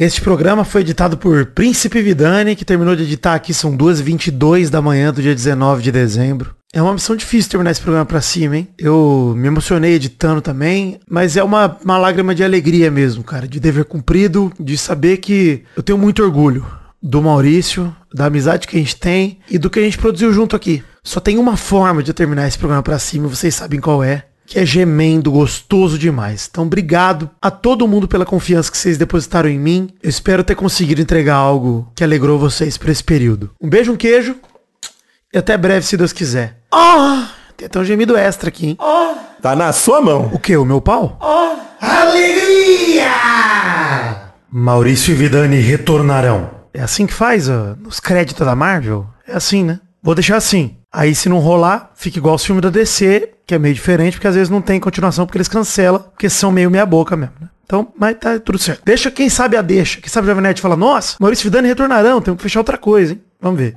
Este 0.00 0.20
programa 0.20 0.62
foi 0.62 0.82
editado 0.82 1.18
por 1.18 1.46
Príncipe 1.46 2.00
Vidani, 2.00 2.54
que 2.54 2.64
terminou 2.64 2.94
de 2.94 3.02
editar 3.02 3.34
aqui, 3.34 3.52
são 3.52 3.76
2h22 3.76 4.70
da 4.70 4.80
manhã 4.80 5.12
do 5.12 5.20
dia 5.20 5.34
19 5.34 5.82
de 5.82 5.90
dezembro. 5.90 6.54
É 6.72 6.80
uma 6.80 6.92
missão 6.92 7.16
difícil 7.16 7.50
terminar 7.50 7.72
esse 7.72 7.80
programa 7.80 8.06
pra 8.06 8.20
cima, 8.20 8.58
hein? 8.58 8.68
Eu 8.78 9.34
me 9.36 9.48
emocionei 9.48 9.94
editando 9.94 10.40
também, 10.40 11.00
mas 11.10 11.36
é 11.36 11.42
uma, 11.42 11.76
uma 11.84 11.98
lágrima 11.98 12.32
de 12.32 12.44
alegria 12.44 12.92
mesmo, 12.92 13.24
cara, 13.24 13.48
de 13.48 13.58
dever 13.58 13.86
cumprido, 13.86 14.52
de 14.60 14.78
saber 14.78 15.16
que 15.16 15.64
eu 15.76 15.82
tenho 15.82 15.98
muito 15.98 16.22
orgulho 16.22 16.64
do 17.02 17.20
Maurício, 17.20 17.92
da 18.14 18.26
amizade 18.26 18.68
que 18.68 18.76
a 18.76 18.78
gente 18.78 18.94
tem 18.94 19.40
e 19.50 19.58
do 19.58 19.68
que 19.68 19.80
a 19.80 19.82
gente 19.82 19.98
produziu 19.98 20.32
junto 20.32 20.54
aqui. 20.54 20.80
Só 21.02 21.18
tem 21.18 21.38
uma 21.38 21.56
forma 21.56 22.04
de 22.04 22.12
terminar 22.12 22.46
esse 22.46 22.56
programa 22.56 22.84
pra 22.84 23.00
cima, 23.00 23.26
vocês 23.26 23.52
sabem 23.52 23.80
qual 23.80 24.04
é 24.04 24.26
que 24.48 24.58
é 24.58 24.64
gemendo 24.64 25.30
gostoso 25.30 25.98
demais. 25.98 26.48
Então, 26.50 26.64
obrigado 26.64 27.30
a 27.40 27.50
todo 27.50 27.86
mundo 27.86 28.08
pela 28.08 28.24
confiança 28.24 28.70
que 28.70 28.78
vocês 28.78 28.96
depositaram 28.96 29.50
em 29.50 29.58
mim. 29.58 29.90
Eu 30.02 30.08
espero 30.08 30.42
ter 30.42 30.54
conseguido 30.54 31.02
entregar 31.02 31.34
algo 31.34 31.86
que 31.94 32.02
alegrou 32.02 32.38
vocês 32.38 32.78
por 32.78 32.88
esse 32.88 33.04
período. 33.04 33.50
Um 33.60 33.68
beijo, 33.68 33.92
um 33.92 33.96
queijo 33.96 34.36
e 35.34 35.36
até 35.36 35.54
breve, 35.58 35.84
se 35.84 35.98
Deus 35.98 36.14
quiser. 36.14 36.60
Ah, 36.72 37.28
tem 37.58 37.66
até 37.66 37.78
um 37.78 37.84
gemido 37.84 38.16
extra 38.16 38.48
aqui, 38.48 38.68
hein? 38.68 38.78
Tá 39.42 39.54
na 39.54 39.70
sua 39.70 40.00
mão. 40.00 40.30
O 40.32 40.38
que? 40.38 40.56
O 40.56 40.64
meu 40.64 40.80
pau? 40.80 41.18
Alegria! 41.78 43.12
Maurício 44.50 45.12
e 45.12 45.14
Vidani 45.14 45.60
retornarão. 45.60 46.50
É 46.72 46.80
assim 46.80 47.06
que 47.06 47.12
faz 47.12 47.50
ó, 47.50 47.76
nos 47.78 48.00
créditos 48.00 48.46
da 48.46 48.56
Marvel? 48.56 49.06
É 49.26 49.36
assim, 49.36 49.62
né? 49.62 49.78
Vou 50.08 50.14
deixar 50.14 50.38
assim. 50.38 50.74
Aí 50.90 51.14
se 51.14 51.28
não 51.28 51.38
rolar, 51.38 51.90
fica 51.94 52.16
igual 52.16 52.34
os 52.34 52.42
filmes 52.42 52.62
da 52.62 52.70
DC, 52.70 53.30
que 53.46 53.54
é 53.54 53.58
meio 53.58 53.74
diferente, 53.74 54.14
porque 54.14 54.26
às 54.26 54.34
vezes 54.34 54.48
não 54.48 54.62
tem 54.62 54.80
continuação, 54.80 55.26
porque 55.26 55.36
eles 55.36 55.48
cancelam, 55.48 56.00
porque 56.00 56.30
são 56.30 56.50
meio 56.50 56.70
meia 56.70 56.86
boca 56.86 57.14
mesmo, 57.14 57.34
né? 57.38 57.48
Então, 57.62 57.92
mas 57.94 58.16
tá 58.18 58.38
tudo 58.38 58.58
certo. 58.58 58.80
Deixa 58.86 59.10
quem 59.10 59.28
sabe 59.28 59.54
a 59.54 59.60
deixa. 59.60 60.00
Quem 60.00 60.08
sabe 60.08 60.26
a 60.26 60.30
Jovem 60.30 60.44
Nerd 60.44 60.62
fala, 60.62 60.76
nossa, 60.76 61.18
Maurício 61.20 61.42
e 61.42 61.50
Vidani 61.50 61.68
retornarão, 61.68 62.22
temos 62.22 62.38
que 62.38 62.42
fechar 62.42 62.60
outra 62.60 62.78
coisa, 62.78 63.12
hein? 63.12 63.22
Vamos 63.38 63.60
ver. 63.60 63.74